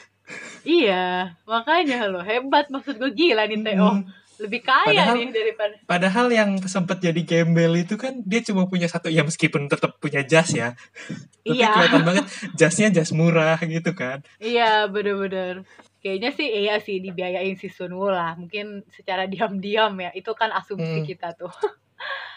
Iya, 0.64 1.35
makanya 1.43 2.07
lo 2.07 2.23
hebat 2.23 2.72
maksud 2.72 2.95
gue 2.95 3.11
gila 3.11 3.43
nih 3.49 3.60
Teo. 3.60 3.91
Hmm. 3.99 4.07
Lebih 4.41 4.61
kaya 4.65 5.06
padahal, 5.06 5.15
nih 5.19 5.30
daripada. 5.30 5.73
Padahal 5.85 6.27
yang 6.34 6.52
sempat 6.65 6.98
jadi 6.98 7.22
gembel 7.22 7.77
itu 7.77 7.93
kan 7.93 8.26
dia 8.26 8.41
cuma 8.41 8.65
punya 8.65 8.89
satu 8.89 9.11
ya 9.11 9.22
meskipun 9.22 9.69
tetap 9.69 10.02
punya 10.02 10.26
jas 10.26 10.49
ya. 10.56 10.73
Tapi 11.45 11.61
iya. 11.61 11.69
kelihatan 11.76 12.02
banget 12.07 12.26
jasnya 12.57 12.89
jas 12.89 13.14
murah 13.14 13.61
gitu 13.61 13.93
kan. 13.93 14.26
Iya, 14.41 14.89
bener-bener 14.89 15.61
kayaknya 16.02 16.34
sih 16.34 16.48
iya 16.49 16.82
sih 16.82 16.98
dibiayain 16.98 17.56
si 17.56 17.69
Sunwoo 17.69 18.10
lah 18.10 18.34
mungkin 18.36 18.82
secara 18.90 19.30
diam-diam 19.30 19.94
ya 20.02 20.10
itu 20.18 20.34
kan 20.34 20.49
asumsi 20.52 21.06
hmm. 21.06 21.07
kita 21.07 21.38
tuh 21.38 21.53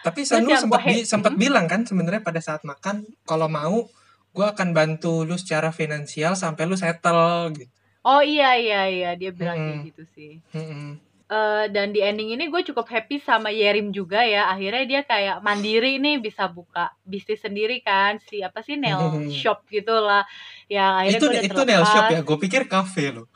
tapi 0.07 0.29
Sunwoo 0.29 0.55
sempat 0.55 0.81
bi 0.85 1.03
sempat 1.03 1.33
hmm? 1.35 1.41
bilang 1.41 1.67
kan 1.67 1.89
sebenarnya 1.89 2.21
pada 2.21 2.39
saat 2.45 2.63
makan 2.63 3.09
kalau 3.25 3.49
mau 3.49 3.89
gue 4.35 4.47
akan 4.47 4.77
bantu 4.77 5.25
lu 5.25 5.41
secara 5.41 5.73
finansial 5.73 6.37
sampai 6.37 6.69
lu 6.69 6.77
settle 6.77 7.57
gitu 7.57 7.73
oh 8.05 8.21
iya 8.21 8.61
iya 8.61 8.83
iya 8.87 9.11
dia 9.17 9.33
bilang 9.33 9.57
hmm. 9.57 9.67
kayak 9.67 9.81
gitu 9.89 10.03
sih 10.13 10.33
hmm 10.53 11.14
uh, 11.31 11.65
dan 11.71 11.93
di 11.95 12.01
ending 12.05 12.35
ini 12.37 12.49
gue 12.49 12.63
cukup 12.73 12.89
happy 12.89 13.21
sama 13.21 13.53
Yerim 13.53 13.93
juga 13.93 14.25
ya. 14.25 14.51
Akhirnya 14.51 14.85
dia 14.85 15.01
kayak 15.05 15.41
mandiri 15.41 16.01
nih 16.01 16.21
bisa 16.21 16.49
buka 16.49 16.93
bisnis 17.05 17.41
sendiri 17.41 17.81
kan. 17.81 18.21
Si 18.25 18.41
apa 18.41 18.61
sih 18.65 18.77
nail 18.77 18.99
hmm. 18.99 19.31
shop 19.33 19.69
gitulah 19.69 20.25
ya 20.69 21.05
akhirnya 21.05 21.21
itu 21.21 21.29
itu 21.53 21.63
nail 21.69 21.85
shop 21.85 22.05
ya? 22.09 22.21
gue 22.25 22.39
pikir 22.41 22.63
cafe 22.69 23.13
loh 23.13 23.29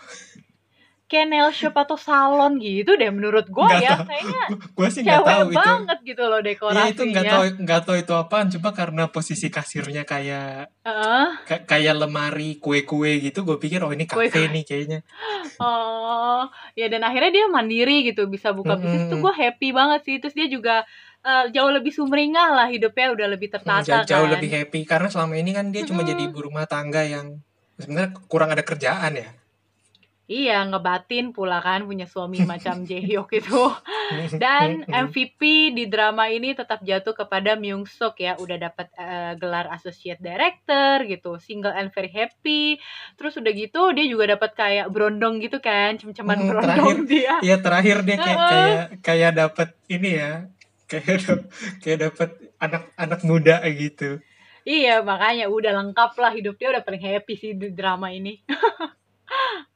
nail 1.09 1.49
shop 1.49 1.73
atau 1.73 1.97
salon 1.97 2.61
gitu 2.61 2.93
deh 3.01 3.09
menurut 3.09 3.49
gue 3.49 3.69
ya 3.81 3.97
tahu. 3.97 4.13
kayaknya 4.13 4.45
gue 4.77 4.89
sih 4.93 5.01
nggak 5.01 5.25
tahu 5.25 5.49
banget 5.57 5.99
gitu 6.05 6.23
loh 6.29 6.41
dekorasinya 6.45 6.85
ya 6.85 6.93
itu 6.93 7.03
nggak 7.09 7.25
tahu 7.25 7.43
nggak 7.65 7.81
tahu 7.89 7.97
itu 7.97 8.13
apaan 8.13 8.47
coba 8.53 8.71
karena 8.77 9.03
posisi 9.09 9.49
kasirnya 9.49 10.05
kayak 10.05 10.69
uh. 10.85 11.33
kayak 11.49 11.97
lemari 11.97 12.61
kue-kue 12.61 13.25
gitu 13.25 13.41
gue 13.49 13.57
pikir 13.57 13.81
oh 13.81 13.93
ini 13.97 14.05
kafe 14.05 14.29
kue. 14.29 14.53
nih 14.53 14.65
kayaknya 14.69 15.01
oh 15.65 16.45
ya 16.77 16.93
dan 16.93 17.01
akhirnya 17.01 17.33
dia 17.33 17.47
mandiri 17.49 18.05
gitu 18.05 18.29
bisa 18.29 18.53
buka 18.53 18.77
hmm. 18.77 18.83
bisnis 18.85 19.05
tuh 19.09 19.19
gue 19.25 19.33
happy 19.33 19.69
banget 19.73 20.01
sih 20.05 20.17
terus 20.21 20.37
dia 20.37 20.45
juga 20.53 20.85
uh, 21.25 21.49
jauh 21.49 21.73
lebih 21.73 21.91
sumringah 21.95 22.53
lah 22.53 22.69
hidupnya 22.69 23.17
udah 23.17 23.27
lebih 23.33 23.49
tertata 23.49 23.81
jauh, 23.81 24.05
kan. 24.05 24.11
jauh 24.13 24.29
lebih 24.29 24.51
happy 24.53 24.85
karena 24.85 25.09
selama 25.09 25.41
ini 25.41 25.57
kan 25.57 25.73
dia 25.73 25.83
hmm. 25.87 25.89
cuma 25.89 26.05
jadi 26.05 26.21
ibu 26.29 26.39
rumah 26.45 26.69
tangga 26.69 27.01
yang 27.01 27.41
sebenarnya 27.79 28.13
kurang 28.27 28.51
ada 28.53 28.67
kerjaan 28.67 29.17
ya 29.17 29.38
Iya, 30.29 30.61
ngebatin 30.69 31.33
pula 31.33 31.65
kan 31.65 31.89
punya 31.89 32.05
suami 32.05 32.45
macam 32.53 32.85
Jaehyuk 32.85 33.33
itu. 33.33 33.63
Dan 34.43 34.85
MVP 34.85 35.73
di 35.73 35.89
drama 35.89 36.29
ini 36.29 36.53
tetap 36.53 36.85
jatuh 36.85 37.17
kepada 37.17 37.57
Myung 37.57 37.89
Suk 37.89 38.21
ya, 38.21 38.37
udah 38.37 38.61
dapat 38.61 38.93
uh, 39.01 39.33
gelar 39.41 39.73
associate 39.73 40.21
director 40.21 41.09
gitu, 41.09 41.41
single 41.41 41.73
and 41.73 41.89
very 41.97 42.13
happy. 42.13 42.77
Terus 43.17 43.41
udah 43.41 43.53
gitu 43.57 43.97
dia 43.97 44.05
juga 44.05 44.37
dapat 44.37 44.53
kayak 44.53 44.93
brondong 44.93 45.41
gitu 45.41 45.65
kan, 45.65 45.97
cem-ceman 45.97 46.45
hmm, 46.45 46.49
brondong 46.53 46.77
terakhir, 46.77 46.99
dia. 47.09 47.35
Iya, 47.41 47.57
terakhir 47.65 47.97
dia 48.05 48.17
kayak 48.21 48.39
kayak 48.39 48.87
kayak 49.01 49.33
dapat 49.33 49.69
ini 49.89 50.11
ya, 50.13 50.33
kayak 50.93 51.25
kayak 51.83 51.99
dapat 52.05 52.29
anak-anak 52.61 53.21
muda 53.25 53.65
gitu. 53.73 54.21
Iya, 54.69 55.01
makanya 55.01 55.49
udah 55.49 55.73
lengkap 55.73 56.21
lah 56.21 56.37
hidup 56.37 56.61
dia 56.61 56.69
udah 56.69 56.85
paling 56.85 57.01
happy 57.01 57.33
sih 57.41 57.57
di 57.57 57.73
drama 57.73 58.13
ini. 58.13 58.45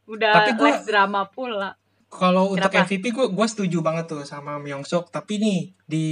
Udah 0.06 0.32
tapi 0.42 0.50
gua, 0.58 0.82
drama 0.82 1.28
pula. 1.30 1.78
Kalau 2.12 2.52
untuk 2.52 2.68
MVP 2.68 3.08
gue 3.08 3.26
gue 3.32 3.46
setuju 3.48 3.80
banget 3.80 4.04
tuh 4.10 4.22
sama 4.28 4.60
Myung 4.60 4.84
Suk. 4.84 5.08
Tapi 5.08 5.40
nih 5.40 5.60
di 5.88 6.06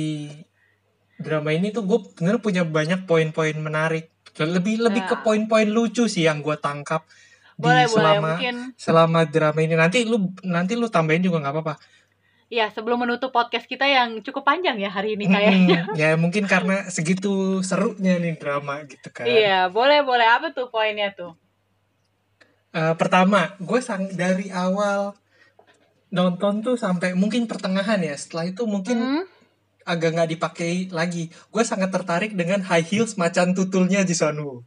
drama 1.20 1.52
ini 1.52 1.68
tuh 1.68 1.84
gue 1.84 2.00
bener 2.16 2.40
punya 2.40 2.64
banyak 2.64 3.04
poin-poin 3.04 3.56
menarik. 3.60 4.08
Lebih 4.40 4.80
lebih 4.80 5.04
ke 5.04 5.16
nah. 5.18 5.22
poin-poin 5.26 5.68
lucu 5.68 6.08
sih 6.08 6.24
yang 6.24 6.40
gue 6.40 6.56
tangkap 6.56 7.04
boleh, 7.60 7.84
di 7.84 7.92
selama 7.92 8.16
boleh, 8.16 8.32
mungkin... 8.32 8.56
selama 8.80 9.20
drama 9.28 9.58
ini. 9.60 9.74
Nanti 9.76 9.98
lu 10.08 10.32
nanti 10.40 10.72
lu 10.78 10.88
tambahin 10.88 11.20
juga 11.20 11.44
nggak 11.44 11.54
apa-apa. 11.54 11.74
Ya, 12.50 12.66
sebelum 12.66 13.06
menutup 13.06 13.30
podcast 13.30 13.70
kita 13.70 13.86
yang 13.86 14.26
cukup 14.26 14.42
panjang 14.42 14.74
ya 14.82 14.90
hari 14.90 15.14
ini 15.14 15.30
kayaknya. 15.30 15.86
Hmm, 15.86 15.94
ya, 16.02 16.18
mungkin 16.18 16.50
karena 16.50 16.82
segitu 16.90 17.62
serunya 17.62 18.18
nih 18.18 18.42
drama 18.42 18.82
gitu 18.90 19.06
kan. 19.14 19.22
Iya, 19.22 19.70
boleh 19.70 20.02
boleh 20.02 20.26
apa 20.26 20.50
tuh 20.50 20.66
poinnya 20.66 21.14
tuh? 21.14 21.38
Uh, 22.70 22.94
pertama, 22.94 23.58
gue 23.58 23.80
sang 23.82 24.06
dari 24.14 24.46
awal 24.54 25.18
nonton 26.14 26.62
tuh 26.62 26.78
sampai 26.78 27.18
mungkin 27.18 27.50
pertengahan 27.50 27.98
ya. 27.98 28.14
Setelah 28.14 28.50
itu 28.50 28.62
mungkin 28.66 28.98
hmm? 28.98 29.24
agak 29.86 30.14
nggak 30.14 30.30
dipakai 30.38 30.72
lagi. 30.94 31.34
Gue 31.50 31.66
sangat 31.66 31.90
tertarik 31.90 32.38
dengan 32.38 32.62
high 32.62 32.86
heels 32.86 33.18
macan 33.18 33.58
tutulnya 33.58 34.06
Jisonu. 34.06 34.62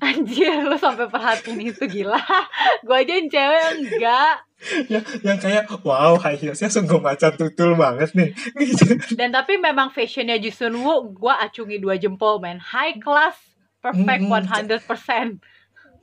Anjir, 0.00 0.64
lo 0.68 0.76
sampai 0.76 1.08
perhatiin 1.08 1.68
itu 1.68 1.84
gila. 1.88 2.20
gue 2.86 2.96
aja 2.96 3.12
yang 3.12 3.28
cewek 3.28 3.64
enggak. 3.80 4.36
ya, 4.88 5.00
yang 5.20 5.36
kayak 5.36 5.68
wow 5.84 6.16
high 6.16 6.40
heelsnya 6.40 6.72
sungguh 6.72 7.00
macan 7.00 7.36
tutul 7.36 7.76
banget 7.76 8.12
nih. 8.16 8.32
Gitu. 8.64 9.16
Dan 9.16 9.36
tapi 9.36 9.60
memang 9.60 9.92
fashionnya 9.92 10.40
Jisun 10.40 10.80
Woo 10.80 11.12
gue 11.12 11.32
acungi 11.32 11.76
dua 11.76 12.00
jempol 12.00 12.40
man. 12.40 12.56
High 12.60 13.00
class, 13.00 13.36
perfect 13.84 14.24
mm 14.24 14.32
-hmm. 14.32 14.80
100% 15.40 15.53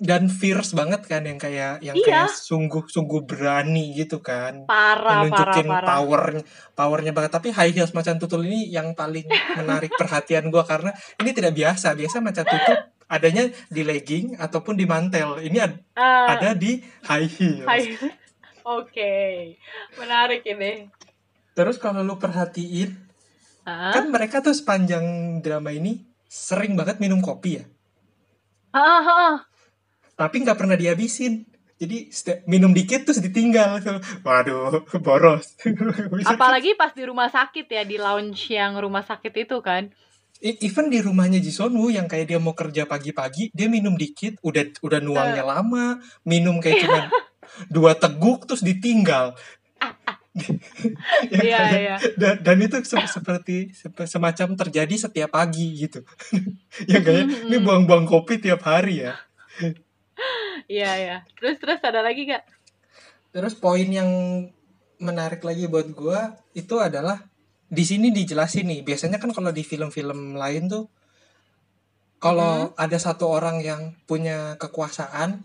dan 0.01 0.33
fierce 0.33 0.73
banget 0.73 1.05
kan 1.05 1.21
yang 1.21 1.37
kayak 1.37 1.77
yang 1.85 1.93
iya. 1.93 2.25
kayak 2.25 2.33
sungguh 2.33 2.89
sungguh 2.89 3.21
berani 3.21 3.93
gitu 3.93 4.17
kan. 4.17 4.65
Parah 4.65 5.21
menunjukin 5.21 5.69
parah, 5.69 5.77
parah. 5.77 5.89
power 5.93 6.23
powernya 6.73 7.13
banget. 7.13 7.31
Tapi 7.37 7.53
high 7.53 7.69
heels 7.69 7.93
macan 7.93 8.17
tutul 8.17 8.41
ini 8.49 8.65
yang 8.73 8.97
paling 8.97 9.29
menarik 9.61 9.93
perhatian 9.93 10.49
gue 10.49 10.63
karena 10.65 10.89
ini 11.21 11.29
tidak 11.37 11.53
biasa. 11.53 11.93
Biasa 11.93 12.17
macan 12.17 12.45
tutul 12.49 12.77
adanya 13.05 13.43
di 13.69 13.81
legging 13.85 14.41
ataupun 14.41 14.73
di 14.73 14.89
mantel. 14.89 15.37
Ini 15.37 15.57
ad 15.61 15.73
uh, 15.93 16.25
ada 16.33 16.57
di 16.57 16.81
high 17.05 17.29
heels. 17.29 17.69
Oke 17.69 18.01
okay. 18.65 19.31
menarik 20.01 20.41
ini. 20.49 20.89
Terus 21.53 21.77
kalau 21.77 22.01
lu 22.01 22.17
perhatiin 22.17 22.89
uh? 23.69 23.93
kan 23.93 24.09
mereka 24.09 24.41
tuh 24.41 24.57
sepanjang 24.57 25.37
drama 25.45 25.69
ini 25.69 26.01
sering 26.25 26.73
banget 26.73 26.97
minum 26.97 27.21
kopi 27.21 27.61
ya? 27.61 27.65
Uh, 28.73 28.81
uh 28.81 29.50
tapi 30.21 30.45
nggak 30.45 30.53
pernah 30.53 30.77
dihabisin 30.77 31.49
jadi 31.81 32.13
minum 32.45 32.69
dikit 32.77 33.09
terus 33.09 33.25
ditinggal 33.25 33.81
waduh 34.21 34.85
boros 35.01 35.57
apalagi 36.29 36.77
pas 36.77 36.93
di 36.93 37.09
rumah 37.09 37.33
sakit 37.33 37.65
ya 37.65 37.81
di 37.81 37.97
lounge 37.97 38.53
yang 38.53 38.77
rumah 38.77 39.01
sakit 39.01 39.33
itu 39.33 39.57
kan 39.65 39.89
even 40.41 40.93
di 40.93 41.01
rumahnya 41.01 41.41
Jisonu 41.41 41.89
yang 41.89 42.05
kayak 42.05 42.29
dia 42.29 42.37
mau 42.37 42.53
kerja 42.53 42.85
pagi-pagi 42.85 43.49
dia 43.49 43.65
minum 43.65 43.97
dikit 43.97 44.37
udah 44.45 44.77
udah 44.85 44.99
nuangnya 45.01 45.41
uh. 45.41 45.49
lama 45.57 45.85
minum 46.21 46.61
kayak 46.61 46.85
cuma 46.85 47.09
dua 47.73 47.97
teguk 47.97 48.45
terus 48.45 48.61
ditinggal 48.61 49.33
ya, 51.27 51.43
iya, 51.45 51.61
iya. 51.75 51.95
Dan, 52.15 52.39
dan 52.39 52.57
itu 52.61 52.79
se 52.87 52.95
seperti 53.09 53.75
se 53.75 53.91
semacam 54.07 54.55
terjadi 54.55 54.95
setiap 54.95 55.35
pagi 55.35 55.75
gitu. 55.75 56.07
ya 56.87 57.03
kayak 57.03 57.51
ini 57.51 57.57
buang-buang 57.59 58.07
kopi 58.07 58.39
tiap 58.39 58.63
hari 58.63 59.03
ya. 59.07 59.19
Iya 60.67 60.91
ya. 60.97 61.17
Terus 61.37 61.57
terus 61.61 61.79
ada 61.81 62.01
lagi 62.03 62.27
gak? 62.29 62.43
Terus 63.31 63.53
poin 63.55 63.87
yang 63.87 64.09
menarik 65.01 65.41
lagi 65.41 65.65
buat 65.65 65.89
gua 65.95 66.35
itu 66.53 66.77
adalah 66.77 67.23
di 67.71 67.83
sini 67.87 68.11
dijelasin 68.11 68.67
nih. 68.67 68.81
Biasanya 68.83 69.17
kan 69.17 69.31
kalau 69.31 69.49
di 69.49 69.63
film-film 69.63 70.35
lain 70.35 70.67
tuh 70.67 70.85
kalau 72.21 72.69
hmm. 72.69 72.77
ada 72.77 72.97
satu 73.01 73.25
orang 73.27 73.65
yang 73.65 73.97
punya 74.05 74.55
kekuasaan 74.61 75.41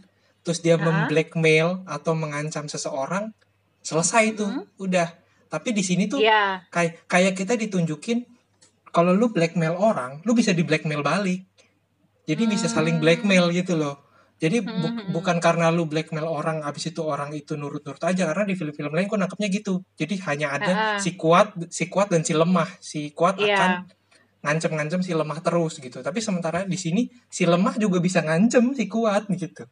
terus 0.47 0.63
dia 0.63 0.77
uh 0.77 0.79
-huh. 0.79 0.87
memblackmail 0.87 1.83
atau 1.89 2.15
mengancam 2.15 2.71
seseorang 2.71 3.35
selesai 3.83 4.37
itu 4.37 4.47
hmm. 4.47 4.79
udah 4.79 5.09
tapi 5.51 5.75
di 5.75 5.83
sini 5.83 6.07
tuh 6.07 6.23
yeah. 6.23 6.63
kayak 6.71 7.03
kayak 7.11 7.35
kita 7.35 7.59
ditunjukin 7.59 8.23
kalau 8.95 9.11
lu 9.17 9.33
blackmail 9.35 9.75
orang 9.75 10.23
lu 10.23 10.39
bisa 10.39 10.55
di 10.55 10.63
blackmail 10.63 11.03
balik 11.03 11.43
jadi 12.31 12.47
hmm. 12.47 12.53
bisa 12.55 12.71
saling 12.71 13.03
blackmail 13.03 13.51
gitu 13.51 13.75
loh 13.75 14.06
jadi 14.37 14.61
bu 14.61 14.73
hmm. 14.73 15.17
bukan 15.17 15.41
karena 15.41 15.73
lu 15.73 15.89
blackmail 15.89 16.29
orang 16.29 16.61
abis 16.61 16.93
itu 16.93 17.01
orang 17.01 17.33
itu 17.33 17.57
nurut-nurut 17.57 18.01
aja 18.05 18.29
karena 18.29 18.45
di 18.45 18.55
film-film 18.55 18.93
lain 18.93 19.09
kok 19.09 19.17
nangkepnya 19.17 19.49
gitu 19.49 19.81
jadi 19.97 20.15
hanya 20.29 20.47
ada 20.53 20.73
uh 20.73 20.77
-uh. 20.77 20.99
si 21.01 21.17
kuat 21.17 21.57
si 21.73 21.89
kuat 21.89 22.13
dan 22.13 22.21
si 22.21 22.37
lemah 22.37 22.69
si 22.79 23.17
kuat 23.17 23.41
yeah. 23.41 23.57
akan 23.57 23.71
ngancem-ngancem 24.45 25.01
si 25.01 25.17
lemah 25.17 25.41
terus 25.41 25.81
gitu 25.81 26.05
tapi 26.05 26.21
sementara 26.21 26.69
di 26.69 26.77
sini 26.77 27.09
si 27.33 27.49
lemah 27.49 27.81
juga 27.81 27.99
bisa 27.99 28.21
ngancem 28.21 28.77
si 28.77 28.85
kuat 28.87 29.25
gitu 29.33 29.65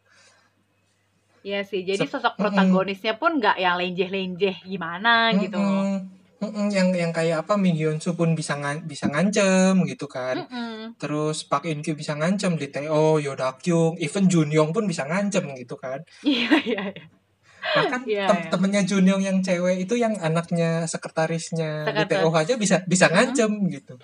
Iya 1.44 1.60
sih, 1.60 1.84
jadi 1.84 2.08
sosok 2.08 2.40
protagonisnya 2.40 3.20
pun 3.20 3.36
nggak 3.36 3.60
yang 3.60 3.76
lenjeh-lenjeh 3.76 4.64
gimana 4.64 5.28
gitu. 5.36 5.60
Mm-mm, 6.44 6.68
yang 6.68 6.88
yang 6.92 7.12
kayak 7.14 7.48
apa 7.48 7.56
Min 7.56 7.72
Hyun 7.72 7.96
Soo 7.96 8.12
pun 8.12 8.36
bisa 8.36 8.60
ngan, 8.60 8.84
bisa 8.84 9.08
ngancem 9.08 9.80
gitu 9.88 10.04
kan. 10.04 10.44
Mm-mm. 10.44 11.00
Terus 11.00 11.48
Park 11.48 11.64
In 11.66 11.80
Kyu 11.80 11.96
bisa 11.96 12.12
ngancem 12.14 12.60
di 12.60 12.68
Teo, 12.68 13.16
Yoda 13.16 13.56
Kyung, 13.56 13.96
even 13.96 14.28
Jun 14.28 14.52
Yong 14.52 14.76
pun 14.76 14.84
bisa 14.84 15.08
ngancem 15.08 15.48
gitu 15.56 15.80
kan. 15.80 16.04
Iya 16.20 16.52
iya. 16.62 16.82
iya. 16.92 17.06
Bahkan 17.64 18.00
yeah, 18.04 18.28
tem- 18.28 18.44
yeah. 18.44 18.50
temennya 18.52 18.82
Jun 18.84 19.08
Yong 19.08 19.22
yang 19.24 19.38
cewek 19.40 19.80
itu 19.80 19.96
yang 19.96 20.14
anaknya 20.20 20.84
sekretarisnya 20.84 21.88
Sekretar. 21.88 22.20
di 22.20 22.20
TO 22.20 22.28
aja 22.28 22.54
bisa 22.60 22.76
bisa 22.84 23.08
ngancem 23.08 23.48
mm-hmm. 23.48 23.72
gitu. 23.80 23.94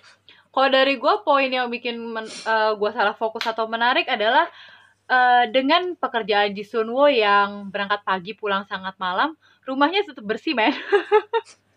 Kalau 0.51 0.69
dari 0.73 0.99
gue 0.99 1.15
poin 1.23 1.47
yang 1.47 1.71
bikin 1.71 1.95
men, 2.01 2.27
uh, 2.49 2.75
gue 2.75 2.91
salah 2.91 3.15
fokus 3.15 3.47
atau 3.47 3.71
menarik 3.71 4.11
adalah 4.11 4.51
uh, 5.07 5.45
dengan 5.47 5.95
pekerjaan 5.95 6.51
Ji 6.59 6.67
Sunwo 6.67 7.07
yang 7.07 7.71
berangkat 7.71 8.03
pagi 8.03 8.35
pulang 8.35 8.67
sangat 8.67 8.99
malam, 8.99 9.39
rumahnya 9.63 10.03
tetap 10.03 10.27
bersih, 10.27 10.59
men. 10.59 10.75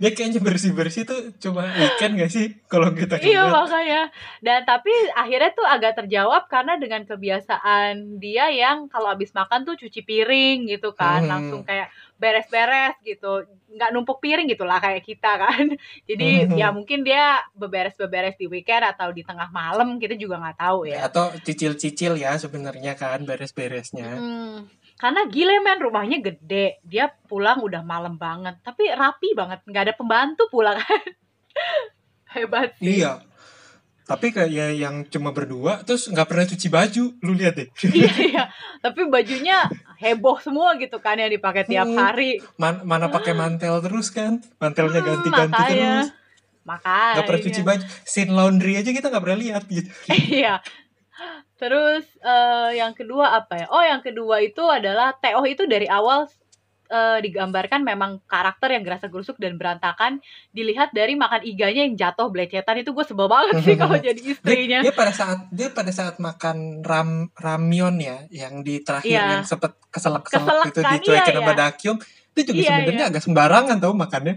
dia 0.00 0.10
kayaknya 0.16 0.40
bersih 0.40 0.72
bersih 0.72 1.04
tuh 1.04 1.36
cuma 1.36 1.68
weekend 1.76 2.16
gak 2.16 2.32
sih 2.32 2.56
kalau 2.72 2.88
kita 2.96 3.20
iya 3.20 3.44
makanya. 3.52 4.08
Dan 4.40 4.64
tapi 4.64 4.92
akhirnya 5.12 5.52
tuh 5.52 5.66
agak 5.68 5.92
terjawab 6.00 6.48
karena 6.48 6.80
dengan 6.80 7.04
kebiasaan 7.04 8.16
dia 8.16 8.48
yang 8.48 8.88
kalau 8.88 9.12
habis 9.12 9.36
makan 9.36 9.68
tuh 9.68 9.76
cuci 9.76 10.00
piring 10.00 10.64
gitu 10.72 10.96
kan. 10.96 11.24
Hmm. 11.24 11.30
langsung 11.30 11.60
kayak 11.68 11.92
beres-beres 12.16 12.96
gitu. 13.04 13.44
Nggak 13.76 13.90
numpuk 13.92 14.24
piring 14.24 14.48
gitulah 14.48 14.80
kayak 14.80 15.04
kita 15.04 15.36
kan. 15.36 15.76
Jadi 16.08 16.48
hmm. 16.48 16.56
ya 16.56 16.72
mungkin 16.72 17.04
dia 17.04 17.44
beberes-beberes 17.52 18.40
di 18.40 18.48
weekend 18.48 18.88
atau 18.88 19.12
di 19.12 19.20
tengah 19.20 19.52
malam 19.52 20.00
kita 20.00 20.16
juga 20.16 20.40
nggak 20.40 20.58
tahu 20.64 20.88
ya. 20.88 21.04
Atau 21.04 21.28
cicil-cicil 21.44 22.16
ya 22.16 22.32
sebenarnya 22.40 22.96
kan 22.96 23.20
beres-beresnya. 23.28 24.16
Hmm 24.16 24.83
karena 24.94 25.26
gile 25.26 25.58
men 25.58 25.82
rumahnya 25.82 26.18
gede. 26.22 26.78
Dia 26.86 27.10
pulang 27.10 27.60
udah 27.66 27.82
malam 27.82 28.14
banget. 28.14 28.62
Tapi 28.62 28.94
rapi 28.94 29.34
banget. 29.34 29.66
Nggak 29.66 29.82
ada 29.90 29.94
pembantu 29.94 30.46
pulang 30.48 30.78
kan? 30.82 31.02
Hebat 32.30 32.78
sih. 32.78 33.02
Iya. 33.02 33.22
Tapi 34.04 34.36
kayak 34.36 34.52
ya 34.52 34.68
yang 34.68 35.08
cuma 35.08 35.32
berdua 35.32 35.80
terus 35.80 36.12
nggak 36.12 36.28
pernah 36.28 36.44
cuci 36.46 36.68
baju. 36.70 37.04
Lu 37.24 37.32
lihat 37.34 37.58
deh. 37.58 37.68
Iya 37.96 38.12
iya. 38.22 38.44
Tapi 38.78 39.10
bajunya 39.10 39.66
heboh 39.98 40.38
semua 40.38 40.78
gitu 40.78 41.00
kan 41.02 41.18
yang 41.18 41.32
dipakai 41.32 41.66
tiap 41.66 41.90
hmm, 41.90 41.98
hari. 41.98 42.38
Man 42.54 42.86
mana 42.86 43.10
pakai 43.10 43.34
mantel 43.34 43.82
terus 43.82 44.14
kan? 44.14 44.38
Mantelnya 44.62 45.02
hmm, 45.02 45.08
ganti-ganti 45.10 45.58
hmm, 45.58 45.70
terus. 45.74 46.08
Makanya 46.64 47.12
nggak 47.18 47.26
pernah 47.26 47.42
cuci 47.50 47.60
baju. 47.66 47.84
Sin 48.06 48.28
laundry 48.30 48.78
aja 48.78 48.94
kita 48.94 49.10
nggak 49.10 49.24
pernah 49.24 49.40
lihat 49.42 49.62
gitu. 49.66 49.90
Iya 50.38 50.62
Terus 51.64 52.04
uh, 52.20 52.68
yang 52.76 52.92
kedua 52.92 53.40
apa 53.40 53.64
ya? 53.64 53.66
Oh, 53.72 53.80
yang 53.80 54.04
kedua 54.04 54.44
itu 54.44 54.60
adalah 54.68 55.16
Teo 55.16 55.40
itu 55.48 55.64
dari 55.64 55.88
awal 55.88 56.28
uh, 56.92 57.18
digambarkan 57.24 57.80
memang 57.80 58.20
karakter 58.28 58.76
yang 58.76 58.84
gerasa 58.84 59.08
gerusuk 59.08 59.40
dan 59.40 59.56
berantakan 59.56 60.20
dilihat 60.52 60.92
dari 60.92 61.16
makan 61.16 61.40
iganya 61.48 61.88
yang 61.88 61.96
jatuh 61.96 62.28
belecetan 62.28 62.84
itu 62.84 62.92
gue 62.92 63.04
sebel 63.06 63.32
banget 63.32 63.64
sih 63.64 63.76
kalau 63.80 63.96
jadi 63.96 64.20
istrinya 64.36 64.84
dia, 64.84 64.92
dia 64.92 64.94
pada 64.94 65.12
saat 65.14 65.38
dia 65.48 65.68
pada 65.72 65.88
saat 65.88 66.20
makan 66.20 66.84
ram 66.84 67.32
ramyon 67.38 67.96
ya 67.96 68.28
yang 68.28 68.60
di 68.60 68.84
terakhir 68.84 69.08
yeah. 69.08 69.40
yang 69.40 69.44
sempet 69.48 69.72
keselak 69.88 70.28
keselak 70.28 70.68
itu 70.68 70.80
dicuekin 70.84 71.32
iya, 71.32 71.40
sama 71.40 71.52
iya. 71.52 71.60
Dakyung 71.64 71.98
itu 72.34 72.50
juga 72.50 72.60
iya, 72.60 72.68
sebenarnya 72.82 73.04
iya. 73.06 73.10
agak 73.14 73.22
sembarangan 73.22 73.76
tau 73.78 73.94
makannya 73.94 74.34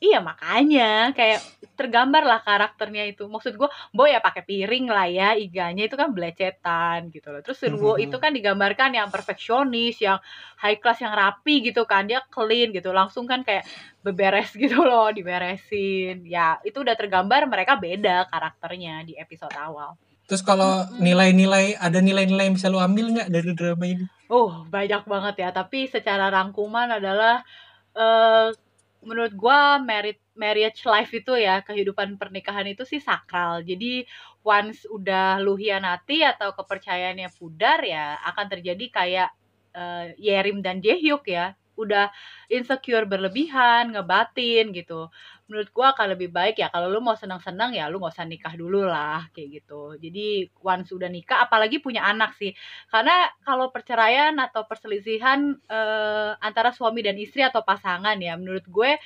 Iya 0.00 0.24
makanya 0.24 1.12
kayak 1.12 1.44
tergambar 1.76 2.24
lah 2.24 2.40
karakternya 2.40 3.04
itu. 3.12 3.28
Maksud 3.28 3.52
gue, 3.60 3.68
Bo 3.92 4.08
ya 4.08 4.16
pakai 4.16 4.48
piring 4.48 4.88
lah 4.88 5.04
ya, 5.04 5.28
iganya 5.36 5.84
itu 5.84 5.92
kan 5.92 6.08
belecetan 6.16 7.12
gitu 7.12 7.28
loh. 7.28 7.44
Terus 7.44 7.60
Sunwo 7.60 8.00
itu 8.00 8.16
kan 8.16 8.32
digambarkan 8.32 8.96
yang 8.96 9.12
perfeksionis, 9.12 10.00
yang 10.00 10.16
high 10.56 10.80
class, 10.80 11.04
yang 11.04 11.12
rapi 11.12 11.68
gitu 11.68 11.84
kan. 11.84 12.08
Dia 12.08 12.24
clean 12.32 12.72
gitu, 12.72 12.96
langsung 12.96 13.28
kan 13.28 13.44
kayak 13.44 13.68
beberes 14.00 14.56
gitu 14.64 14.80
loh, 14.80 15.12
diberesin. 15.12 16.24
Ya 16.24 16.56
itu 16.64 16.80
udah 16.80 16.96
tergambar 16.96 17.44
mereka 17.44 17.76
beda 17.76 18.24
karakternya 18.32 19.04
di 19.04 19.20
episode 19.20 19.52
awal. 19.52 20.00
Terus 20.24 20.40
kalau 20.40 20.88
nilai-nilai, 20.96 21.76
ada 21.76 22.00
nilai-nilai 22.00 22.48
yang 22.48 22.56
bisa 22.56 22.72
lo 22.72 22.80
ambil 22.80 23.12
nggak 23.12 23.28
dari 23.28 23.52
drama 23.52 23.84
ini? 23.84 24.08
Oh 24.32 24.64
banyak 24.64 25.04
banget 25.04 25.44
ya, 25.44 25.48
tapi 25.52 25.92
secara 25.92 26.32
rangkuman 26.32 26.88
adalah... 26.88 27.44
Uh, 27.92 28.56
menurut 29.00 29.32
gue 29.32 29.60
merit 29.84 30.18
marriage 30.36 30.84
life 30.84 31.12
itu 31.12 31.36
ya 31.36 31.64
kehidupan 31.64 32.16
pernikahan 32.20 32.68
itu 32.68 32.84
sih 32.84 33.00
sakral. 33.00 33.64
Jadi 33.64 34.04
once 34.44 34.84
udah 34.88 35.40
lu 35.40 35.56
hianati 35.56 36.24
atau 36.24 36.52
kepercayaannya 36.56 37.28
pudar 37.36 37.80
ya 37.84 38.16
akan 38.24 38.46
terjadi 38.48 38.84
kayak 38.92 39.30
uh, 39.76 40.12
Yerim 40.20 40.60
dan 40.60 40.80
Jaehyuk 40.84 41.28
ya. 41.28 41.56
Udah 41.80 42.12
insecure 42.52 43.08
berlebihan 43.08 43.96
ngebatin 43.96 44.76
gitu 44.76 45.08
menurut 45.50 45.68
gua 45.74 45.92
akan 45.92 46.14
lebih 46.14 46.30
baik 46.30 46.62
ya 46.62 46.70
kalau 46.70 46.86
lu 46.86 47.02
mau 47.02 47.18
senang-senang 47.18 47.74
ya 47.74 47.90
lu 47.90 47.98
nggak 47.98 48.14
usah 48.14 48.26
nikah 48.30 48.54
dulu 48.54 48.86
lah 48.86 49.26
kayak 49.34 49.60
gitu. 49.60 49.98
Jadi 49.98 50.46
once 50.62 50.94
sudah 50.94 51.10
nikah 51.10 51.42
apalagi 51.44 51.82
punya 51.82 52.06
anak 52.06 52.38
sih. 52.38 52.54
Karena 52.88 53.26
kalau 53.42 53.74
perceraian 53.74 54.38
atau 54.38 54.64
perselisihan 54.70 55.58
eh, 55.66 56.30
antara 56.38 56.70
suami 56.70 57.02
dan 57.02 57.18
istri 57.18 57.42
atau 57.42 57.66
pasangan 57.66 58.14
ya 58.22 58.38
menurut 58.38 58.64
gue 58.70 58.96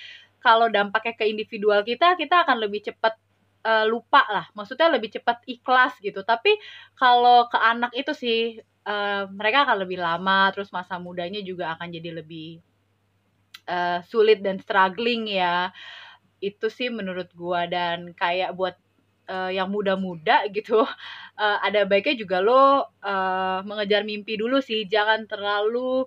kalau 0.45 0.69
dampaknya 0.69 1.16
ke 1.16 1.25
individual 1.25 1.81
kita 1.81 2.21
kita 2.21 2.45
akan 2.45 2.61
lebih 2.61 2.85
cepat 2.85 3.16
uh, 3.65 3.85
lupa 3.89 4.23
lah. 4.29 4.47
Maksudnya 4.53 4.93
lebih 4.93 5.16
cepat 5.16 5.41
ikhlas 5.49 5.97
gitu. 6.05 6.21
Tapi 6.21 6.61
kalau 7.01 7.49
ke 7.49 7.57
anak 7.57 7.97
itu 7.97 8.12
sih 8.12 8.61
uh, 8.85 9.25
mereka 9.33 9.65
akan 9.65 9.89
lebih 9.89 9.99
lama 9.99 10.53
terus 10.53 10.71
masa 10.71 11.01
mudanya 11.01 11.41
juga 11.41 11.73
akan 11.75 11.89
jadi 11.89 12.21
lebih 12.21 12.61
uh, 13.69 14.05
sulit 14.07 14.45
dan 14.45 14.61
struggling 14.61 15.29
ya 15.33 15.73
itu 16.53 16.66
sih 16.69 16.93
menurut 16.93 17.33
gua 17.33 17.65
dan 17.65 18.12
kayak 18.12 18.53
buat 18.53 18.77
uh, 19.29 19.51
yang 19.53 19.69
muda-muda 19.73 20.45
gitu 20.53 20.85
uh, 20.85 21.59
ada 21.66 21.85
baiknya 21.89 22.21
juga 22.21 22.39
lo 22.45 22.89
uh, 23.05 23.61
mengejar 23.65 24.05
mimpi 24.05 24.37
dulu 24.37 24.61
sih 24.61 24.85
jangan 24.85 25.25
terlalu 25.25 26.05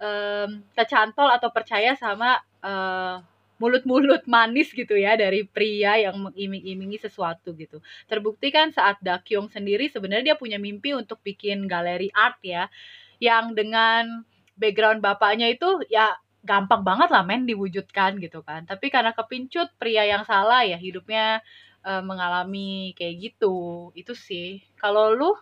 um, 0.00 0.50
kecantol 0.74 1.30
atau 1.30 1.48
percaya 1.54 1.94
sama 1.94 2.40
uh, 2.62 3.22
mulut-mulut 3.56 4.24
manis 4.34 4.72
gitu 4.72 4.94
ya 4.96 5.16
dari 5.16 5.48
pria 5.48 5.96
yang 5.96 6.28
mengiming-imingi 6.28 7.00
sesuatu 7.00 7.56
gitu. 7.56 7.80
Terbukti 8.04 8.52
kan 8.52 8.72
saat 8.72 9.00
Dakyong 9.00 9.48
sendiri 9.48 9.88
sebenarnya 9.88 10.34
dia 10.34 10.36
punya 10.36 10.60
mimpi 10.60 10.92
untuk 10.92 11.20
bikin 11.24 11.64
galeri 11.64 12.12
art 12.12 12.36
ya 12.44 12.68
yang 13.16 13.56
dengan 13.56 14.24
background 14.56 15.00
bapaknya 15.00 15.52
itu 15.52 15.84
ya 15.88 16.16
gampang 16.46 16.86
banget 16.86 17.10
lah 17.10 17.26
men 17.26 17.44
diwujudkan 17.44 18.22
gitu 18.22 18.40
kan. 18.46 18.64
Tapi 18.64 18.88
karena 18.88 19.12
kepincut 19.12 19.74
pria 19.76 20.06
yang 20.06 20.22
salah 20.22 20.62
ya 20.62 20.78
hidupnya 20.78 21.42
uh, 21.82 22.00
mengalami 22.00 22.94
kayak 22.94 23.34
gitu. 23.34 23.90
Itu 23.98 24.14
sih. 24.14 24.62
Kalau 24.78 25.12
lu? 25.12 25.34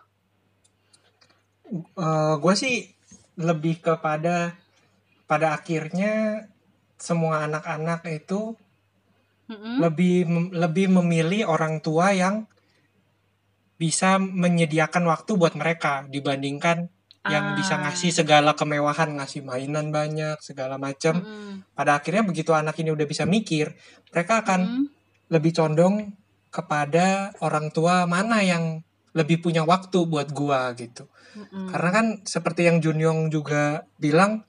Uh, 1.97 2.37
gue 2.41 2.53
sih 2.57 2.89
lebih 3.37 3.81
kepada 3.81 4.57
pada 5.25 5.57
akhirnya 5.57 6.45
semua 6.95 7.45
anak-anak 7.45 8.05
itu 8.09 8.53
mm-hmm. 9.49 9.75
lebih 9.81 10.15
lebih 10.53 10.87
memilih 10.93 11.49
orang 11.49 11.81
tua 11.81 12.13
yang 12.13 12.45
bisa 13.75 14.15
menyediakan 14.17 15.03
waktu 15.03 15.35
buat 15.35 15.53
mereka 15.59 16.07
dibandingkan 16.07 16.87
ah. 17.25 17.31
yang 17.33 17.57
bisa 17.57 17.81
ah. 17.81 17.89
ngasih 17.89 18.13
segala 18.13 18.53
kemewahan, 18.53 19.17
ngasih 19.17 19.41
mainan 19.41 19.89
banyak, 19.89 20.37
segala 20.45 20.77
macam. 20.77 21.19
Mm-hmm. 21.19 21.73
Pada 21.73 21.97
akhirnya 21.97 22.23
begitu 22.23 22.53
anak 22.53 22.77
ini 22.77 22.93
udah 22.93 23.07
bisa 23.09 23.25
mikir, 23.25 23.73
mereka 24.13 24.45
akan 24.45 24.61
mm-hmm. 24.61 24.85
lebih 25.33 25.51
condong 25.57 26.13
kepada 26.53 27.33
orang 27.43 27.73
tua 27.73 28.07
mana 28.07 28.39
yang 28.45 28.85
lebih 29.17 29.41
punya 29.41 29.65
waktu 29.65 30.05
buat 30.05 30.29
gua 30.31 30.71
gitu. 30.77 31.09
Mm-hmm. 31.35 31.65
Karena 31.73 31.89
kan 31.91 32.05
seperti 32.23 32.61
yang 32.69 32.77
Junyong 32.79 33.33
juga 33.33 33.89
bilang, 33.97 34.45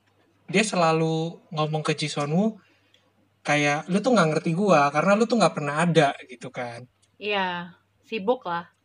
dia 0.47 0.63
selalu 0.63 1.43
ngomong 1.51 1.83
ke 1.83 1.97
Jisonwoo 1.97 2.63
kayak 3.47 3.87
lu 3.87 4.03
tuh 4.03 4.11
nggak 4.11 4.29
ngerti 4.35 4.59
gua 4.59 4.91
karena 4.91 5.15
lu 5.15 5.23
tuh 5.27 5.39
nggak 5.39 5.55
pernah 5.55 5.83
ada 5.83 6.15
gitu 6.27 6.51
kan. 6.51 6.83
Iya, 7.17 7.73
sibuk 8.05 8.45
lah. 8.45 8.77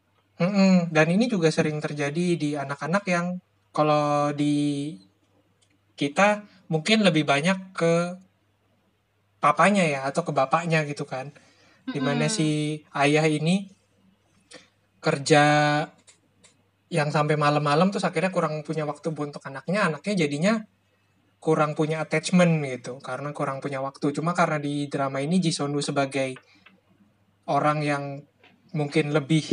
Mm-mm. 0.42 0.90
Dan 0.90 1.08
ini 1.14 1.30
juga 1.30 1.54
sering 1.54 1.78
terjadi 1.78 2.34
di 2.34 2.50
anak-anak 2.58 3.04
yang 3.06 3.38
kalau 3.72 4.36
di 4.36 4.96
kita 5.96 6.44
mungkin 6.72 7.04
lebih 7.04 7.28
banyak 7.28 7.76
ke 7.76 8.16
papanya 9.42 9.84
ya 9.84 10.00
atau 10.08 10.24
ke 10.24 10.32
bapaknya 10.32 10.84
gitu 10.88 11.04
kan. 11.04 11.32
Di 11.88 11.98
mana 11.98 12.30
mm-hmm. 12.30 12.38
si 12.38 12.80
ayah 12.94 13.26
ini 13.26 13.68
kerja 15.02 15.44
yang 16.92 17.10
sampai 17.10 17.40
malam-malam 17.40 17.90
tuh 17.90 18.04
akhirnya 18.04 18.30
kurang 18.30 18.62
punya 18.62 18.86
waktu 18.86 19.10
untuk 19.12 19.42
anaknya, 19.48 19.90
anaknya 19.90 20.28
jadinya 20.28 20.54
kurang 21.42 21.74
punya 21.74 22.06
attachment 22.06 22.62
gitu 22.70 23.02
karena 23.02 23.34
kurang 23.34 23.64
punya 23.64 23.82
waktu. 23.82 24.14
Cuma 24.14 24.38
karena 24.38 24.62
di 24.62 24.86
drama 24.86 25.24
ini 25.24 25.42
Jisonu 25.42 25.82
sebagai 25.82 26.38
orang 27.50 27.82
yang 27.82 28.04
mungkin 28.78 29.10
lebih 29.16 29.48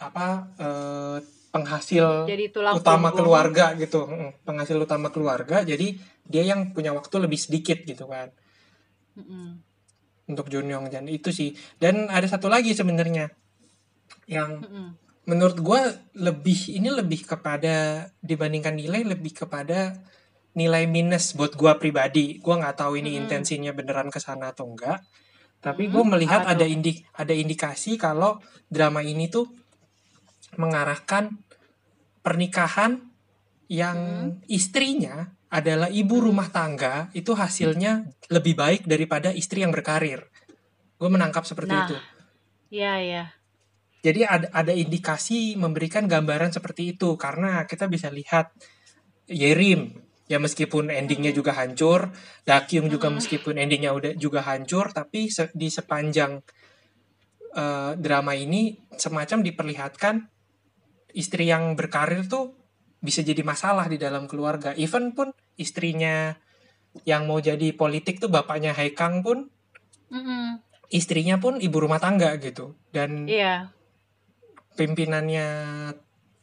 apa 0.00 0.28
eh, 0.56 1.18
penghasil 1.52 2.24
Jadi 2.24 2.48
utama 2.48 3.12
punggung. 3.12 3.28
keluarga 3.28 3.76
gitu 3.76 4.08
penghasil 4.42 4.72
utama 4.80 5.12
keluarga 5.12 5.60
jadi 5.60 6.00
dia 6.24 6.42
yang 6.48 6.72
punya 6.72 6.96
waktu 6.96 7.12
lebih 7.20 7.36
sedikit 7.36 7.84
gitu 7.84 8.08
kan 8.08 8.32
mm 9.20 9.22
-mm. 9.22 9.48
untuk 10.32 10.48
Junyong 10.48 10.88
dan 10.88 11.04
itu 11.12 11.28
sih 11.28 11.52
dan 11.76 12.08
ada 12.08 12.24
satu 12.24 12.48
lagi 12.48 12.72
sebenarnya 12.72 13.28
yang 14.32 14.64
mm 14.64 14.72
-mm. 14.72 14.86
menurut 15.28 15.60
gue 15.60 15.80
lebih 16.16 16.72
ini 16.72 16.88
lebih 16.88 17.28
kepada 17.28 18.08
dibandingkan 18.24 18.72
nilai 18.72 19.04
lebih 19.04 19.44
kepada 19.44 19.92
nilai 20.56 20.88
minus 20.88 21.36
buat 21.36 21.52
gue 21.52 21.72
pribadi 21.76 22.40
gue 22.40 22.54
nggak 22.56 22.80
tahu 22.80 22.96
ini 22.96 23.12
mm 23.12 23.12
-hmm. 23.12 23.22
intensinya 23.28 23.72
beneran 23.76 24.08
ke 24.08 24.16
sana 24.16 24.56
atau 24.56 24.72
enggak 24.72 25.04
tapi 25.62 25.92
gue 25.92 26.02
melihat 26.02 26.48
ada 26.48 26.64
indik 26.64 27.06
ada 27.14 27.30
indikasi 27.36 28.00
kalau 28.00 28.40
drama 28.72 29.04
ini 29.04 29.30
tuh 29.30 29.46
mengarahkan 30.56 31.36
pernikahan 32.22 33.02
yang 33.72 33.98
hmm. 33.98 34.52
istrinya 34.52 35.32
adalah 35.52 35.92
ibu 35.92 36.16
rumah 36.20 36.48
tangga 36.48 37.12
itu 37.12 37.36
hasilnya 37.36 38.08
lebih 38.32 38.56
baik 38.56 38.88
daripada 38.88 39.28
istri 39.32 39.60
yang 39.60 39.72
berkarir. 39.72 40.24
Gue 40.96 41.08
menangkap 41.12 41.44
seperti 41.44 41.72
nah, 41.76 41.84
itu. 41.84 41.96
Iya 42.72 42.94
iya. 43.04 43.24
Jadi 44.02 44.20
ada 44.24 44.48
ada 44.50 44.72
indikasi 44.72 45.54
memberikan 45.60 46.08
gambaran 46.08 46.56
seperti 46.56 46.96
itu 46.96 47.14
karena 47.20 47.68
kita 47.68 47.86
bisa 47.86 48.08
lihat 48.08 48.50
Yerim 49.28 49.92
ya 50.26 50.40
meskipun 50.40 50.88
endingnya 50.88 51.36
hmm. 51.36 51.38
juga 51.38 51.52
hancur, 51.52 52.08
Dakyung 52.48 52.88
juga 52.88 53.12
hmm. 53.12 53.16
meskipun 53.20 53.54
endingnya 53.60 53.92
udah 53.92 54.12
juga 54.16 54.40
hancur, 54.40 54.88
tapi 54.96 55.28
se 55.28 55.52
di 55.52 55.68
sepanjang 55.68 56.40
uh, 57.52 57.92
drama 58.00 58.32
ini 58.32 58.72
semacam 58.96 59.44
diperlihatkan 59.44 60.14
istri 61.12 61.48
yang 61.48 61.76
berkarir 61.78 62.26
tuh 62.28 62.56
bisa 63.02 63.20
jadi 63.20 63.42
masalah 63.42 63.90
di 63.90 63.98
dalam 63.98 64.30
keluarga. 64.30 64.72
Even 64.78 65.12
pun 65.12 65.34
istrinya 65.58 66.38
yang 67.02 67.26
mau 67.26 67.42
jadi 67.42 67.74
politik 67.74 68.22
tuh 68.22 68.30
bapaknya 68.30 68.76
Haikang 68.76 69.24
pun 69.24 69.50
mm-hmm. 70.12 70.62
istrinya 70.94 71.40
pun 71.42 71.58
ibu 71.58 71.76
rumah 71.82 71.98
tangga 71.98 72.36
gitu. 72.38 72.78
Dan 72.94 73.26
yeah. 73.26 73.74
pimpinannya 74.78 75.46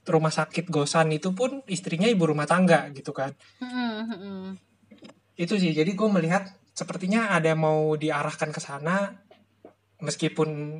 rumah 0.10 0.34
sakit 0.34 0.68
Gosan 0.68 1.14
itu 1.14 1.32
pun 1.38 1.62
istrinya 1.70 2.10
ibu 2.10 2.28
rumah 2.28 2.50
tangga 2.50 2.92
gitu 2.92 3.16
kan. 3.16 3.32
Mm-hmm. 3.64 4.58
Itu 5.40 5.56
sih. 5.56 5.72
Jadi 5.72 5.96
gue 5.96 6.10
melihat 6.12 6.50
sepertinya 6.76 7.32
ada 7.32 7.56
mau 7.56 7.96
diarahkan 7.96 8.52
ke 8.52 8.60
sana 8.60 9.16
meskipun 10.04 10.80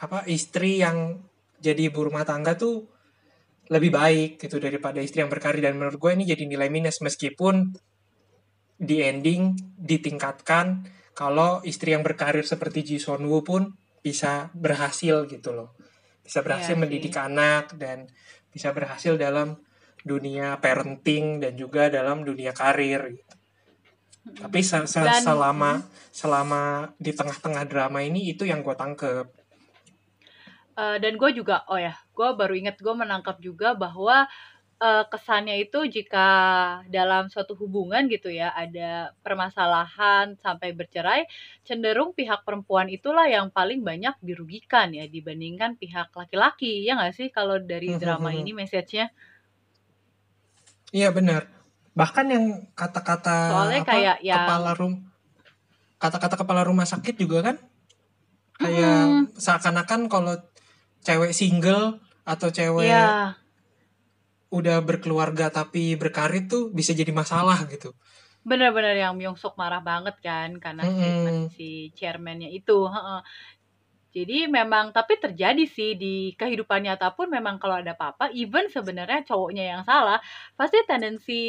apa 0.00 0.28
istri 0.28 0.80
yang 0.80 1.24
jadi 1.64 1.88
ibu 1.88 2.04
rumah 2.04 2.28
tangga 2.28 2.52
tuh 2.52 2.84
lebih 3.72 3.96
baik 3.96 4.30
gitu 4.36 4.60
daripada 4.60 5.00
istri 5.00 5.24
yang 5.24 5.32
berkarir. 5.32 5.64
Dan 5.64 5.80
menurut 5.80 5.96
gue 5.96 6.12
ini 6.12 6.28
jadi 6.28 6.44
nilai 6.44 6.68
minus. 6.68 7.00
Meskipun 7.00 7.72
di 8.76 9.00
ending 9.00 9.56
ditingkatkan 9.80 10.84
kalau 11.16 11.64
istri 11.64 11.96
yang 11.96 12.04
berkarir 12.04 12.44
seperti 12.44 12.84
Ji 12.84 12.96
Son 13.00 13.24
Woo 13.24 13.40
pun 13.40 13.72
bisa 14.04 14.52
berhasil 14.52 15.24
gitu 15.24 15.56
loh. 15.56 15.72
Bisa 16.20 16.44
berhasil 16.44 16.76
ya, 16.76 16.80
mendidik 16.80 17.16
anak 17.16 17.72
dan 17.80 18.04
bisa 18.52 18.76
berhasil 18.76 19.16
dalam 19.16 19.56
dunia 20.04 20.60
parenting 20.60 21.40
dan 21.40 21.56
juga 21.56 21.88
dalam 21.88 22.28
dunia 22.28 22.52
karir 22.52 23.16
gitu. 23.16 23.34
Tapi 24.24 24.60
se 24.64 24.84
-se 24.88 25.00
selama 25.20 25.84
selama 26.08 26.92
di 26.96 27.12
tengah-tengah 27.12 27.64
drama 27.68 28.00
ini 28.00 28.32
itu 28.32 28.48
yang 28.48 28.64
gue 28.64 28.72
tangkep 28.72 29.43
Uh, 30.74 30.98
dan 30.98 31.14
gue 31.14 31.30
juga, 31.30 31.62
oh 31.70 31.78
ya, 31.78 31.94
gue 32.14 32.28
baru 32.34 32.54
inget 32.58 32.82
gue 32.82 32.94
menangkap 32.94 33.38
juga 33.38 33.78
bahwa 33.78 34.26
uh, 34.82 35.04
kesannya 35.08 35.62
itu 35.62 35.86
jika 35.86 36.26
dalam 36.90 37.30
suatu 37.30 37.54
hubungan 37.58 38.06
gitu 38.10 38.32
ya 38.32 38.50
ada 38.52 39.14
permasalahan 39.22 40.34
sampai 40.40 40.74
bercerai, 40.74 41.28
cenderung 41.62 42.12
pihak 42.16 42.42
perempuan 42.42 42.90
itulah 42.90 43.28
yang 43.28 43.48
paling 43.48 43.80
banyak 43.80 44.14
dirugikan 44.20 44.90
ya 44.90 45.06
dibandingkan 45.06 45.78
pihak 45.78 46.10
laki-laki 46.14 46.82
ya 46.82 46.98
nggak 46.98 47.14
sih 47.14 47.28
kalau 47.30 47.60
dari 47.60 47.94
hmm, 47.94 48.00
drama 48.00 48.30
hmm, 48.32 48.40
ini 48.44 48.50
hmm. 48.52 48.58
message-nya? 48.64 49.06
Iya 50.94 51.10
benar. 51.10 51.50
Bahkan 51.94 52.26
yang 52.30 52.44
kata-kata 52.74 53.36
Soalnya 53.50 53.82
apa, 53.82 53.90
kayak 53.90 54.16
yang 54.22 54.46
kepala 54.46 54.72
rum 54.74 54.94
kata-kata 55.98 56.34
kepala 56.36 56.62
rumah 56.66 56.84
sakit 56.84 57.16
juga 57.16 57.40
kan 57.40 57.56
kayak 58.60 58.98
hmm. 59.08 59.24
seakan-akan 59.40 60.06
kalau 60.06 60.36
cewek 61.04 61.36
single 61.36 62.00
atau 62.24 62.48
cewek 62.48 62.88
yeah. 62.88 63.36
udah 64.48 64.80
berkeluarga 64.80 65.52
tapi 65.52 65.94
berkarir 65.94 66.48
tuh 66.48 66.72
bisa 66.72 66.96
jadi 66.96 67.12
masalah 67.12 67.68
gitu. 67.68 67.92
Bener-bener 68.44 68.96
yang 68.96 69.16
Myung 69.16 69.36
Suk 69.36 69.56
marah 69.60 69.84
banget 69.84 70.16
kan 70.24 70.56
karena 70.56 70.84
mm 70.84 70.96
-hmm. 70.96 71.38
si 71.52 71.92
chairmannya 71.92 72.48
itu. 72.52 72.88
Jadi 74.14 74.46
memang 74.46 74.94
tapi 74.94 75.18
terjadi 75.18 75.64
sih 75.66 75.98
di 75.98 76.32
kehidupan 76.38 76.86
nyata 76.86 77.12
pun 77.18 77.26
memang 77.26 77.58
kalau 77.58 77.82
ada 77.82 77.98
apa-apa, 77.98 78.30
even 78.30 78.70
sebenarnya 78.70 79.26
cowoknya 79.26 79.64
yang 79.74 79.82
salah, 79.82 80.22
pasti 80.54 80.78
tendensi 80.86 81.42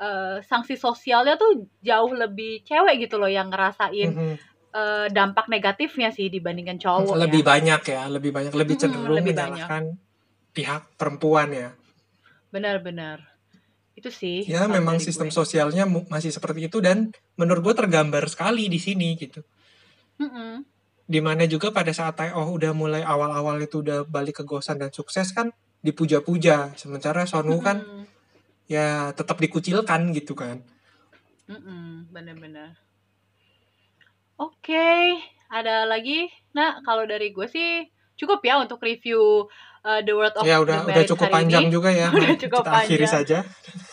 uh, 0.00 0.40
sanksi 0.40 0.80
sosialnya 0.80 1.36
tuh 1.36 1.68
jauh 1.84 2.16
lebih 2.16 2.64
cewek 2.64 3.04
gitu 3.04 3.20
loh 3.20 3.28
yang 3.28 3.52
ngerasain 3.52 4.10
mm 4.10 4.16
-hmm 4.16 4.49
uh, 4.74 5.06
dampak 5.10 5.46
negatifnya 5.50 6.14
sih 6.14 6.30
dibandingkan 6.30 6.78
cowok 6.78 7.18
lebih 7.18 7.42
ya. 7.42 7.46
banyak 7.46 7.82
ya 7.86 8.02
lebih 8.06 8.30
banyak 8.30 8.52
lebih 8.54 8.76
cenderung 8.78 9.06
hmm, 9.06 9.18
lebih 9.18 9.34
menyalahkan 9.34 9.84
banyak. 9.94 10.54
pihak 10.54 10.82
perempuan 10.94 11.48
ya. 11.50 11.70
Benar-benar 12.50 13.30
itu 14.00 14.08
sih 14.08 14.48
ya 14.48 14.64
memang 14.64 14.96
sistem 14.96 15.28
gue. 15.28 15.36
sosialnya 15.36 15.84
masih 15.84 16.32
seperti 16.32 16.72
itu 16.72 16.80
dan 16.80 17.12
menurut 17.36 17.60
gue 17.60 17.74
tergambar 17.76 18.24
sekali 18.30 18.70
di 18.70 18.78
sini 18.80 19.18
gitu. 19.18 19.42
Mm 20.20 20.66
di 21.10 21.18
mana 21.18 21.42
juga 21.42 21.74
pada 21.74 21.90
saat 21.90 22.22
oh 22.38 22.54
udah 22.54 22.70
mulai 22.70 23.02
awal-awal 23.02 23.58
itu 23.58 23.82
udah 23.82 24.06
balik 24.06 24.38
ke 24.38 24.44
Gosan 24.46 24.78
dan 24.78 24.94
sukses 24.94 25.34
kan 25.34 25.50
dipuja-puja. 25.82 26.70
Sementara 26.78 27.26
Sonu 27.26 27.58
mm 27.58 27.66
kan 27.66 27.82
ya 28.70 29.10
tetap 29.10 29.42
dikucilkan 29.42 30.14
gitu 30.14 30.38
kan. 30.38 30.62
Mm 31.50 32.14
benar-benar 32.14 32.78
Oke, 34.40 35.20
ada 35.52 35.84
lagi? 35.84 36.32
Nah, 36.56 36.80
kalau 36.80 37.04
dari 37.04 37.28
gue 37.28 37.44
sih 37.44 37.84
cukup 38.16 38.40
ya 38.40 38.56
untuk 38.56 38.80
review 38.80 39.44
uh, 39.84 40.00
The 40.00 40.12
World 40.16 40.32
of 40.40 40.48
ya, 40.48 40.64
udah, 40.64 40.88
the 40.88 40.96
udah 40.96 41.04
cukup 41.12 41.28
panjang 41.28 41.68
ini. 41.68 41.72
juga 41.76 41.92
ya. 41.92 42.08
udah 42.16 42.40
cukup 42.40 42.64
Kita 42.64 42.72
panjang. 42.72 42.88
akhiri 42.88 43.06
saja. 43.06 43.38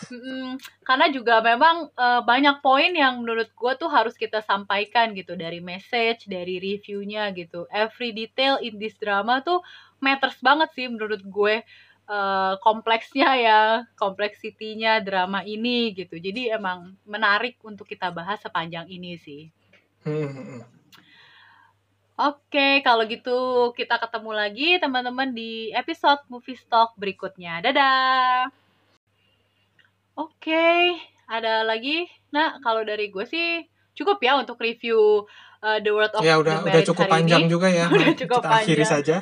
Mm, 0.08 0.56
karena 0.88 1.06
juga 1.12 1.44
memang 1.44 1.92
uh, 1.92 2.24
banyak 2.24 2.64
poin 2.64 2.88
yang 2.96 3.20
menurut 3.20 3.52
gue 3.52 3.72
tuh 3.76 3.92
harus 3.92 4.16
kita 4.16 4.40
sampaikan 4.40 5.12
gitu 5.12 5.36
dari 5.36 5.60
message, 5.60 6.24
dari 6.24 6.56
reviewnya 6.56 7.28
gitu. 7.36 7.68
Every 7.68 8.16
detail 8.16 8.56
in 8.64 8.80
this 8.80 8.96
drama 8.96 9.44
tuh 9.44 9.60
matters 10.00 10.40
banget 10.40 10.72
sih 10.72 10.88
menurut 10.88 11.20
gue. 11.28 11.60
uh, 12.08 12.56
kompleksnya 12.64 13.36
ya, 13.36 13.60
kompleksitinya 14.00 15.04
drama 15.04 15.44
ini 15.44 15.92
gitu. 15.92 16.16
Jadi 16.16 16.48
emang 16.48 16.96
menarik 17.04 17.60
untuk 17.60 17.84
kita 17.84 18.08
bahas 18.16 18.40
sepanjang 18.40 18.88
ini 18.88 19.20
sih. 19.20 19.52
Hmm. 20.08 20.28
hmm, 20.32 20.46
hmm. 20.48 20.62
Oke, 22.18 22.82
kalau 22.82 23.06
gitu 23.06 23.70
kita 23.78 23.94
ketemu 23.94 24.34
lagi 24.34 24.74
teman-teman 24.82 25.30
di 25.30 25.70
episode 25.70 26.18
Movie 26.26 26.58
Stock 26.58 26.98
berikutnya. 26.98 27.62
Dadah. 27.62 28.50
Oke, 30.18 30.98
ada 31.30 31.62
lagi? 31.62 32.10
Nah, 32.34 32.58
kalau 32.58 32.82
dari 32.82 33.06
gue 33.14 33.22
sih 33.22 33.62
cukup 33.94 34.18
ya 34.18 34.34
untuk 34.34 34.58
review 34.58 35.30
uh, 35.62 35.78
The 35.78 35.90
World 35.94 36.14
of 36.18 36.26
ya, 36.26 36.42
udah, 36.42 36.66
the 36.66 36.74
udah 36.74 36.82
cukup 36.90 37.06
panjang 37.06 37.46
ini. 37.46 37.50
juga 37.54 37.70
ya. 37.70 37.86
udah 37.94 38.14
cukup 38.18 38.42
kita 38.42 38.50
panjang. 38.50 38.66
akhiri 38.66 38.84
saja. 38.84 39.16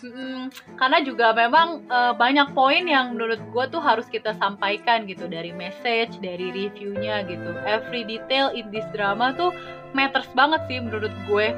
Hmm, 0.00 0.48
karena 0.80 0.98
juga 1.04 1.36
memang 1.36 1.84
uh, 1.92 2.16
banyak 2.16 2.56
poin 2.56 2.88
yang 2.88 3.12
menurut 3.12 3.40
gue 3.52 3.64
tuh 3.68 3.84
harus 3.84 4.08
kita 4.08 4.32
sampaikan 4.40 5.04
gitu 5.04 5.28
dari 5.28 5.52
message, 5.52 6.16
dari 6.24 6.48
reviewnya 6.48 7.20
gitu. 7.28 7.52
Every 7.68 8.08
detail 8.08 8.48
in 8.56 8.72
this 8.72 8.88
drama 8.96 9.36
tuh 9.36 9.52
matters 9.92 10.28
banget 10.32 10.60
sih 10.70 10.78
menurut 10.80 11.12
gue. 11.26 11.48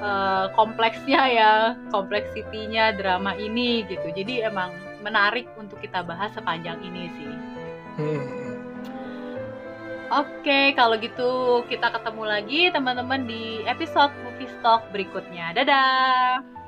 Uh, 0.00 0.48
kompleksnya 0.56 1.22
ya, 1.28 1.52
kompleksitinya 1.92 2.96
drama 2.96 3.36
ini 3.36 3.84
gitu. 3.84 4.08
Jadi 4.16 4.40
emang 4.40 4.72
menarik 5.04 5.44
untuk 5.60 5.76
kita 5.84 6.00
bahas 6.00 6.32
sepanjang 6.32 6.80
ini 6.80 7.12
sih. 7.20 7.32
Hmm. 8.00 8.40
Oke, 10.10 10.74
kalau 10.74 10.98
gitu 10.98 11.62
kita 11.70 11.92
ketemu 11.94 12.22
lagi 12.26 12.60
teman-teman 12.74 13.28
di 13.30 13.62
episode 13.68 14.10
Movie 14.26 14.50
Stock 14.58 14.82
berikutnya. 14.90 15.54
Dadah! 15.54 16.59